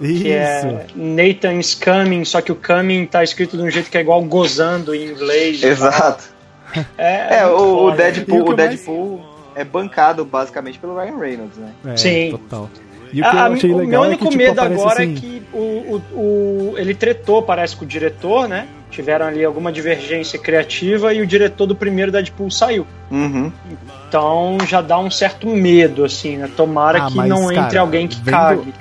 Isso. 0.00 0.22
que 0.22 0.32
é 0.32 0.86
Nathan's 0.96 1.74
Coming, 1.76 2.24
só 2.24 2.40
que 2.40 2.50
o 2.50 2.56
coming 2.56 3.06
tá 3.06 3.22
escrito 3.22 3.56
de 3.56 3.62
um 3.62 3.70
jeito 3.70 3.88
que 3.88 3.96
é 3.96 4.00
igual 4.00 4.20
gozando 4.24 4.92
em 4.92 5.06
inglês. 5.12 5.62
Exato. 5.62 6.24
É, 6.98 7.36
É, 7.38 7.46
muito 7.46 7.62
o, 7.62 7.84
o. 7.84 7.90
E 7.92 7.96
Deadpool, 7.96 8.40
o 8.40 8.44
que 8.44 8.50
o 8.50 8.52
eu 8.52 8.56
mais- 8.56 8.70
Deadpool 8.70 9.20
é 9.54 9.64
bancado 9.64 10.24
basicamente 10.24 10.76
pelo 10.80 10.96
Ryan 10.98 11.18
Reynolds, 11.18 11.56
né? 11.56 11.70
É, 11.86 11.96
Sim. 11.96 12.30
total. 12.32 12.68
E 13.12 13.20
o 13.20 13.24
que 13.24 13.36
eu 13.36 13.38
A- 13.40 13.42
a- 13.44 13.46
achei 13.46 13.72
o 13.72 13.86
meu 13.86 14.04
é 14.04 14.06
único 14.08 14.24
que, 14.24 14.30
tipo, 14.30 14.42
medo 14.42 14.60
agora 14.60 15.02
assim, 15.04 15.14
é 15.16 15.20
que 15.20 15.42
o, 15.52 15.58
o, 16.14 16.20
o- 16.72 16.74
ele 16.78 16.94
tretou, 16.96 17.42
parece, 17.42 17.76
com 17.76 17.84
o 17.84 17.88
diretor, 17.88 18.48
né? 18.48 18.66
Tiveram 18.90 19.26
ali 19.26 19.44
alguma 19.44 19.70
divergência 19.70 20.38
criativa 20.38 21.14
e 21.14 21.20
o 21.20 21.26
diretor 21.26 21.66
do 21.66 21.76
primeiro 21.76 22.10
Deadpool 22.10 22.50
saiu. 22.50 22.86
Uhum. 23.10 23.52
Então 24.08 24.58
já 24.66 24.80
dá 24.80 24.98
um 24.98 25.10
certo 25.10 25.46
medo, 25.48 26.04
assim, 26.04 26.36
né? 26.38 26.50
Tomara 26.56 27.04
Ah, 27.04 27.06
que 27.06 27.16
mas, 27.16 27.28
não 27.28 27.44
entre 27.52 27.54
cara, 27.54 27.80
alguém 27.80 28.08
que 28.08 28.16
vendo- 28.16 28.30
cague. 28.32 28.74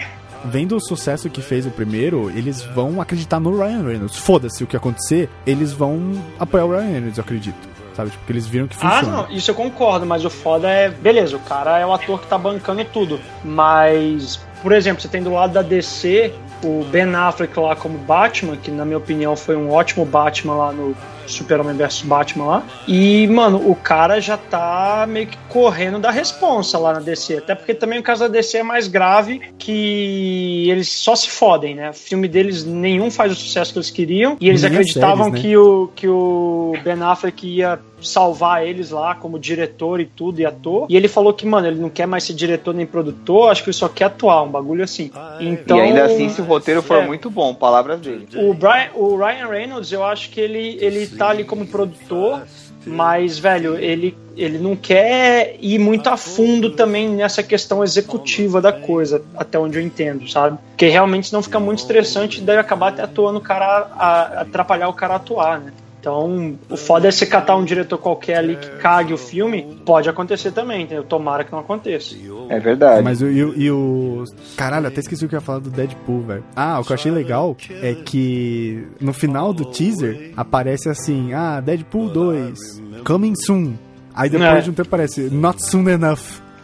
Vendo 0.45 0.75
o 0.77 0.79
sucesso 0.79 1.29
que 1.29 1.41
fez 1.41 1.65
o 1.65 1.69
primeiro, 1.69 2.29
eles 2.29 2.61
vão 2.63 3.01
acreditar 3.01 3.39
no 3.41 3.57
Ryan 3.57 3.83
Reynolds. 3.83 4.15
Foda-se 4.17 4.63
o 4.63 4.67
que 4.67 4.75
acontecer, 4.77 5.29
eles 5.45 5.73
vão 5.73 6.13
apoiar 6.39 6.63
o 6.65 6.71
Ryan 6.71 6.91
Reynolds, 6.91 7.17
eu 7.17 7.23
acredito. 7.23 7.69
Sabe? 7.93 8.09
Tipo, 8.11 8.21
porque 8.21 8.31
eles 8.33 8.47
viram 8.47 8.65
que 8.67 8.77
Ah, 8.81 8.99
funciona. 9.01 9.17
não, 9.27 9.31
isso 9.35 9.51
eu 9.51 9.55
concordo, 9.55 10.05
mas 10.05 10.23
o 10.23 10.29
foda 10.29 10.69
é. 10.69 10.89
Beleza, 10.89 11.35
o 11.35 11.39
cara 11.41 11.77
é 11.77 11.85
o 11.85 11.91
ator 11.91 12.21
que 12.21 12.27
tá 12.27 12.37
bancando 12.37 12.85
tudo. 12.85 13.19
Mas, 13.43 14.39
por 14.63 14.71
exemplo, 14.71 15.01
você 15.01 15.09
tem 15.09 15.21
do 15.21 15.33
lado 15.33 15.51
da 15.53 15.61
DC 15.61 16.33
o 16.63 16.83
Ben 16.85 17.13
Affleck 17.15 17.57
lá 17.59 17.75
como 17.75 17.97
Batman, 17.97 18.57
que 18.57 18.71
na 18.71 18.85
minha 18.85 18.97
opinião 18.97 19.35
foi 19.35 19.55
um 19.55 19.71
ótimo 19.71 20.05
Batman 20.05 20.55
lá 20.55 20.71
no 20.71 20.95
Super-Homem 21.31 21.75
vs 21.75 22.01
Batman 22.01 22.45
lá. 22.45 22.63
E, 22.87 23.27
mano, 23.27 23.69
o 23.69 23.75
cara 23.75 24.19
já 24.19 24.37
tá 24.37 25.05
meio 25.07 25.27
que 25.27 25.37
correndo 25.49 25.99
da 25.99 26.11
responsa 26.11 26.77
lá 26.77 26.93
na 26.93 26.99
DC. 26.99 27.37
Até 27.37 27.55
porque 27.55 27.73
também 27.73 27.99
o 27.99 28.03
caso 28.03 28.21
da 28.21 28.27
DC 28.27 28.57
é 28.57 28.63
mais 28.63 28.87
grave, 28.87 29.41
que 29.57 30.69
eles 30.69 30.89
só 30.89 31.15
se 31.15 31.29
fodem, 31.29 31.75
né? 31.75 31.89
O 31.89 31.93
filme 31.93 32.27
deles 32.27 32.63
nenhum 32.63 33.09
faz 33.11 33.31
o 33.31 33.35
sucesso 33.35 33.73
que 33.73 33.79
eles 33.79 33.91
queriam. 33.91 34.37
E 34.39 34.49
eles 34.49 34.61
Nem 34.61 34.71
acreditavam 34.71 35.25
séries, 35.25 35.33
né? 35.33 35.41
que, 35.41 35.57
o, 35.57 35.91
que 35.95 36.07
o 36.07 36.73
Ben 36.83 37.01
Affleck 37.01 37.47
ia 37.47 37.79
salvar 38.01 38.65
eles 38.65 38.91
lá 38.91 39.15
como 39.15 39.39
diretor 39.39 39.99
e 39.99 40.05
tudo 40.05 40.39
e 40.39 40.45
ator. 40.45 40.87
E 40.89 40.95
ele 40.95 41.07
falou 41.07 41.33
que, 41.33 41.45
mano, 41.45 41.67
ele 41.67 41.79
não 41.79 41.89
quer 41.89 42.05
mais 42.05 42.23
ser 42.23 42.33
diretor 42.33 42.73
nem 42.73 42.85
produtor, 42.85 43.51
acho 43.51 43.63
que 43.63 43.69
ele 43.69 43.77
só 43.77 43.87
quer 43.87 44.05
atuar, 44.05 44.43
um 44.43 44.49
bagulho 44.49 44.83
assim. 44.83 45.11
Então, 45.39 45.77
e 45.77 45.81
ainda 45.81 46.05
assim, 46.05 46.29
se 46.29 46.41
o 46.41 46.45
roteiro 46.45 46.81
for 46.81 47.03
é. 47.03 47.05
muito 47.05 47.29
bom, 47.29 47.53
palavras 47.53 47.99
dele. 47.99 48.27
o, 48.35 48.53
Brian, 48.53 48.89
o 48.95 49.15
Ryan 49.17 49.47
Reynolds, 49.47 49.91
eu 49.91 50.03
acho 50.03 50.29
que 50.29 50.39
ele, 50.39 50.77
ele 50.79 51.07
tá 51.19 51.29
ali 51.29 51.43
como 51.43 51.67
produtor, 51.67 52.43
mas, 52.85 53.37
velho, 53.37 53.77
ele, 53.77 54.17
ele 54.37 54.57
não 54.57 54.75
quer 54.75 55.57
ir 55.59 55.77
muito 55.77 56.07
a 56.07 56.15
fundo 56.17 56.71
também 56.71 57.09
nessa 57.09 57.43
questão 57.43 57.83
executiva 57.83 58.61
da 58.61 58.71
coisa, 58.71 59.21
até 59.35 59.59
onde 59.59 59.77
eu 59.77 59.83
entendo, 59.83 60.27
sabe? 60.29 60.57
Porque 60.69 60.87
realmente 60.87 61.27
senão 61.27 61.43
fica 61.43 61.59
muito 61.59 61.79
estressante 61.79 62.39
e 62.39 62.41
daí 62.41 62.57
acabar 62.57 62.87
até 62.89 63.01
atuando 63.03 63.37
o 63.39 63.41
cara, 63.41 63.87
a- 63.97 64.41
atrapalhar 64.41 64.87
o 64.87 64.93
cara 64.93 65.13
a 65.13 65.17
atuar, 65.17 65.59
né? 65.59 65.73
Então, 65.99 66.57
o 66.69 66.77
foda 66.77 67.07
é 67.07 67.11
você 67.11 67.25
catar 67.25 67.57
um 67.57 67.63
diretor 67.65 67.97
qualquer 67.97 68.37
ali 68.37 68.55
que 68.55 68.69
cague 68.77 69.13
o 69.13 69.17
filme, 69.17 69.77
pode 69.85 70.07
acontecer 70.09 70.51
também, 70.51 70.83
entendeu? 70.83 71.03
Tomara 71.03 71.43
que 71.43 71.51
não 71.51 71.59
aconteça. 71.59 72.15
É 72.47 72.59
verdade. 72.59 73.03
Mas 73.03 73.21
o, 73.21 73.27
e, 73.27 73.43
o- 73.43 73.53
e 73.55 73.69
o. 73.69 74.23
Caralho, 74.55 74.87
até 74.87 75.01
esqueci 75.01 75.25
o 75.25 75.29
que 75.29 75.35
eu 75.35 75.39
ia 75.39 75.45
falar 75.45 75.59
do 75.59 75.69
Deadpool, 75.69 76.21
velho. 76.21 76.43
Ah, 76.55 76.79
o 76.79 76.85
que 76.85 76.91
eu 76.91 76.95
achei 76.95 77.11
legal 77.11 77.55
é 77.81 77.93
que 77.95 78.87
no 79.01 79.11
final 79.11 79.53
do 79.53 79.65
teaser 79.65 80.31
aparece 80.37 80.87
assim: 80.89 81.33
Ah, 81.33 81.59
Deadpool 81.59 82.09
2, 82.09 82.81
coming 83.05 83.33
soon. 83.35 83.73
Aí 84.15 84.29
depois 84.29 84.49
É. 84.49 84.61
de 84.61 84.69
um 84.69 84.73
tempo 84.73 84.87
aparece 84.87 85.21
Not 85.29 85.63
soon 85.65 85.89
enough. 85.89 86.19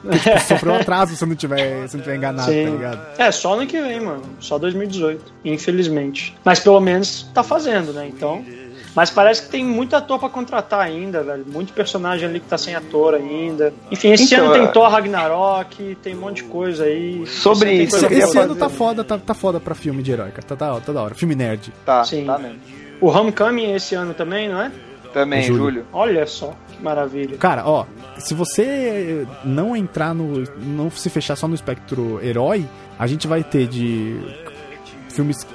Que, 0.09 0.19
tipo, 0.19 0.39
sofreu 0.47 0.75
atraso 0.75 1.15
se 1.15 1.25
não 1.25 1.35
tiver, 1.35 1.87
se 1.87 1.95
eu 1.95 1.97
não 1.97 2.03
tiver 2.03 2.15
enganado, 2.17 2.45
tá 2.47 2.51
ligado? 2.69 3.01
É, 3.17 3.31
só 3.31 3.55
ano 3.55 3.65
que 3.65 3.81
vem, 3.81 3.99
mano. 3.99 4.21
Só 4.39 4.57
2018, 4.59 5.33
infelizmente. 5.43 6.35
Mas 6.45 6.59
pelo 6.59 6.79
menos 6.79 7.23
tá 7.33 7.41
fazendo, 7.43 7.91
né? 7.91 8.07
Então. 8.07 8.43
Mas 8.95 9.09
parece 9.09 9.43
que 9.43 9.49
tem 9.49 9.63
muito 9.65 9.95
ator 9.95 10.17
pra 10.17 10.29
contratar 10.29 10.79
ainda, 10.79 11.21
velho. 11.21 11.43
Muito 11.45 11.73
personagem 11.73 12.29
ali 12.29 12.39
que 12.39 12.47
tá 12.47 12.57
sem 12.57 12.73
ator 12.75 13.13
ainda. 13.15 13.73
Enfim, 13.91 14.11
esse 14.13 14.33
Então, 14.33 14.45
ano 14.45 14.53
tem 14.53 14.63
é- 14.63 14.67
Thor 14.67 14.89
Ragnarok, 14.89 15.97
tem 16.01 16.15
um 16.15 16.19
monte 16.21 16.37
de 16.37 16.43
coisa 16.45 16.85
aí. 16.85 17.27
Sobre 17.27 17.73
isso, 17.73 18.05
Esse 18.07 18.31
pra 18.31 18.43
ano 18.43 18.55
tá 18.55 18.69
foda, 18.69 19.03
tá, 19.03 19.17
tá 19.17 19.33
foda 19.33 19.59
pra 19.59 19.75
filme 19.75 20.01
de 20.01 20.11
herói, 20.11 20.29
cara. 20.31 20.43
Tá, 20.47 20.55
tá, 20.55 20.79
tá 20.79 20.93
da 20.93 21.01
hora. 21.03 21.13
Filme 21.15 21.35
nerd. 21.35 21.73
Tá, 21.85 22.03
Sim. 22.05 22.25
tá 22.25 22.37
mesmo. 22.37 22.59
O 23.01 23.07
Homecoming 23.09 23.73
esse 23.73 23.95
ano 23.95 24.13
também, 24.13 24.47
não 24.47 24.61
é? 24.61 24.71
Também, 25.13 25.43
Júlio. 25.43 25.63
Júlio. 25.63 25.85
Olha 25.93 26.25
só, 26.27 26.53
que 26.71 26.81
maravilha. 26.83 27.37
Cara, 27.37 27.65
ó, 27.67 27.85
se 28.17 28.33
você 28.33 29.25
não 29.43 29.75
entrar 29.75 30.13
no. 30.13 30.43
não 30.57 30.89
se 30.89 31.09
fechar 31.09 31.35
só 31.35 31.47
no 31.47 31.55
espectro 31.55 32.19
herói, 32.23 32.65
a 32.99 33.07
gente 33.07 33.27
vai 33.27 33.43
ter 33.43 33.67
de 33.67 34.17
filmes 35.09 35.45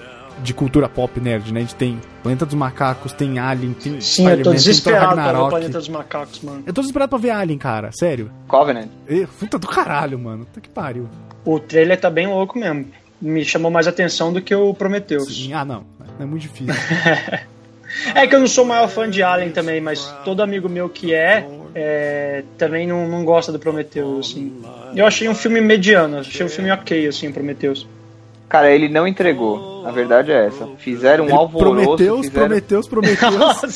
de 0.43 0.55
cultura 0.55 0.89
pop 0.89 1.21
nerd, 1.21 1.53
né? 1.53 1.61
A 1.61 1.63
gente 1.63 1.75
tem 1.75 2.01
Planeta 2.23 2.47
dos 2.47 2.55
Macacos, 2.55 3.13
tem 3.13 3.39
Alien, 3.39 3.73
tem 3.73 4.01
Sim, 4.01 4.29
eu 4.29 4.43
tô 4.43 4.53
desesperado 4.53 5.15
pra 5.15 5.33
ver. 5.33 5.49
Planeta 5.49 5.79
dos 5.79 5.89
Macacos, 5.89 6.41
mano. 6.43 6.63
Eu 6.67 6.73
tô 6.73 6.81
desesperado 6.81 7.11
pra 7.11 7.19
ver 7.19 7.31
Alien, 7.31 7.59
cara, 7.59 7.91
sério. 7.93 8.31
Covenant. 8.49 8.89
E, 9.09 9.27
puta 9.27 9.59
do 9.59 9.67
caralho, 9.67 10.19
mano. 10.19 10.45
Puta 10.45 10.61
que 10.61 10.69
pariu. 10.69 11.09
O 11.45 11.59
trailer 11.59 11.99
tá 11.99 12.11
bem 12.11 12.27
louco 12.27 12.59
mesmo. 12.59 12.87
Me 13.21 13.45
chamou 13.45 13.71
mais 13.71 13.87
atenção 13.87 14.33
do 14.33 14.41
que 14.41 14.55
o 14.55 14.73
Prometheus. 14.75 15.37
Sim, 15.37 15.53
ah, 15.53 15.65
não. 15.65 15.85
É 16.19 16.25
muito 16.25 16.43
difícil. 16.43 16.75
É 18.15 18.27
que 18.27 18.35
eu 18.35 18.41
não 18.41 18.47
sou 18.47 18.65
o 18.65 18.69
maior 18.69 18.89
fã 18.89 19.11
de 19.11 19.23
Alien 19.23 19.51
também, 19.51 19.81
mas 19.81 20.07
todo 20.25 20.43
amigo 20.43 20.69
meu 20.69 20.89
que 20.89 21.13
é, 21.13 21.47
é, 21.75 22.45
também 22.57 22.87
não, 22.87 23.09
não 23.09 23.25
gosta 23.25 23.51
do 23.51 23.59
Prometheus, 23.59 24.31
assim. 24.31 24.63
Eu 24.95 25.07
achei 25.07 25.29
um 25.29 25.35
filme 25.35 25.61
mediano, 25.61 26.19
achei 26.19 26.47
um 26.47 26.49
filme 26.49 26.71
ok, 26.71 27.09
assim, 27.09 27.29
o 27.29 27.33
Prometheus. 27.33 27.87
Cara, 28.51 28.69
ele 28.69 28.89
não 28.89 29.07
entregou. 29.07 29.87
A 29.87 29.93
verdade 29.93 30.33
é 30.33 30.47
essa. 30.49 30.67
Fizeram 30.77 31.27
um 31.29 31.35
alvoroço. 31.37 31.87
Prometeus, 31.87 32.27
fizeram... 32.27 32.89
Prometeus. 32.89 33.37
Nossa, 33.39 33.67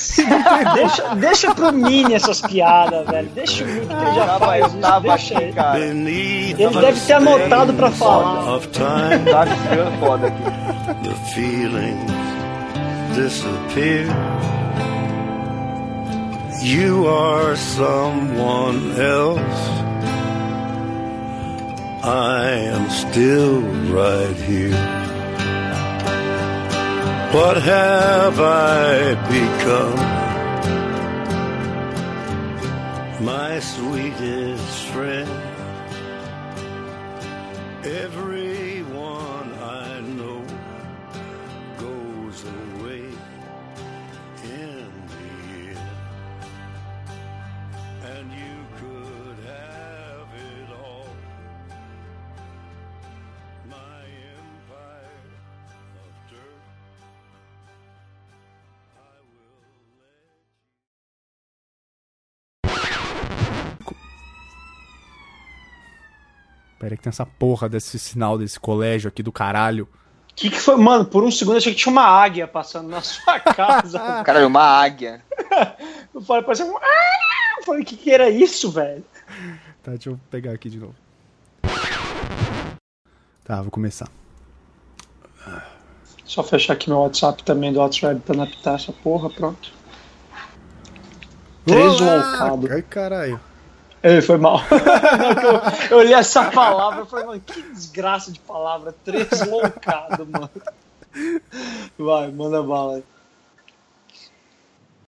deixa, 0.75 1.15
deixa 1.15 1.55
pro 1.55 1.73
Mini 1.73 2.13
essas 2.13 2.41
piadas, 2.41 3.07
velho. 3.07 3.29
Deixa 3.35 3.63
o 3.63 3.67
Mini 3.69 3.87
que 3.87 3.93
ele 3.93 4.15
já 4.15 4.27
Tava, 4.27 4.47
faz 4.47 4.61
eu 4.63 4.67
isso, 4.69 4.79
tava 4.79 5.09
deixa 5.09 5.35
aqui, 5.35 5.45
ele. 5.45 5.53
cara. 5.53 5.79
Ele 5.79 6.55
deve 6.55 7.01
ter 7.07 7.13
anotado 7.13 7.73
pra 7.75 7.91
falar. 7.93 8.45
Tava 8.45 8.61
ficando 8.61 9.99
foda 10.01 10.27
aqui. 10.27 10.43
the 11.05 11.15
feelings 11.33 12.11
disappear. 13.15 14.07
You 16.63 17.07
are 17.07 17.57
someone 17.57 18.99
else. 18.99 19.84
I 22.07 22.51
am 22.51 22.91
still 22.91 23.63
right 23.91 24.37
here. 24.37 24.77
What 27.33 27.57
have 27.63 28.39
I 28.39 29.15
become? 29.33 29.97
My 33.25 33.59
sweetest 33.59 34.85
friend. 34.89 35.31
Everyone 37.85 38.24
Pera 66.85 66.93
aí 66.93 66.99
que 66.99 67.03
tem 67.03 67.09
essa 67.09 67.25
porra 67.25 67.67
desse 67.67 67.99
sinal 67.99 68.37
desse 68.37 68.61
colégio 68.61 69.09
aqui 69.09 69.23
do 69.23 69.33
caralho. 69.33 69.89
O 70.31 70.35
que, 70.35 70.51
que 70.51 70.61
foi? 70.61 70.77
Mano, 70.77 71.07
por 71.07 71.25
um 71.25 71.31
segundo 71.31 71.55
eu 71.55 71.59
achei 71.59 71.73
que 71.73 71.79
tinha 71.79 71.91
uma 71.91 72.05
águia 72.05 72.47
passando 72.47 72.91
na 72.91 73.01
sua 73.01 73.41
casa. 73.41 74.23
Cara, 74.23 74.47
uma 74.47 74.61
águia. 74.61 75.25
eu 76.15 76.21
falei, 76.21 76.43
parecia 76.43 76.67
um. 76.67 76.77
Ah! 76.77 77.57
Eu 77.57 77.65
falei, 77.65 77.81
o 77.81 77.87
que, 77.87 77.97
que 77.97 78.11
era 78.11 78.29
isso, 78.29 78.71
velho? 78.71 79.03
Tá, 79.83 79.93
deixa 79.93 80.11
eu 80.11 80.21
pegar 80.31 80.53
aqui 80.53 80.69
de 80.69 80.79
novo. 80.79 80.95
Tá, 83.43 83.63
vou 83.63 83.71
começar. 83.71 84.11
Só 86.27 86.43
fechar 86.43 86.75
aqui 86.75 86.91
meu 86.91 86.99
WhatsApp 86.99 87.43
também 87.45 87.73
do 87.73 87.79
WhatsApp 87.79 88.21
pra 88.21 88.37
não 88.37 88.45
apitar 88.45 88.75
essa 88.75 88.93
porra, 88.93 89.31
pronto. 89.31 89.73
Três 91.65 91.99
loucados. 91.99 92.71
Ai, 92.71 92.83
caralho. 92.83 93.41
Ei, 94.05 94.21
foi 94.21 94.37
mal. 94.37 94.61
Eu, 95.91 95.99
eu 95.99 96.07
li 96.07 96.13
essa 96.13 96.51
palavra 96.51 97.05
e 97.05 97.07
falei, 97.07 97.25
mano, 97.25 97.41
que 97.41 97.63
desgraça 97.63 98.31
de 98.31 98.39
palavra. 98.39 98.95
Três 99.03 99.47
loucado, 99.47 100.27
mano. 100.27 100.51
Vai, 101.99 102.31
manda 102.31 102.63
bala 102.63 102.97
aí. 102.97 103.05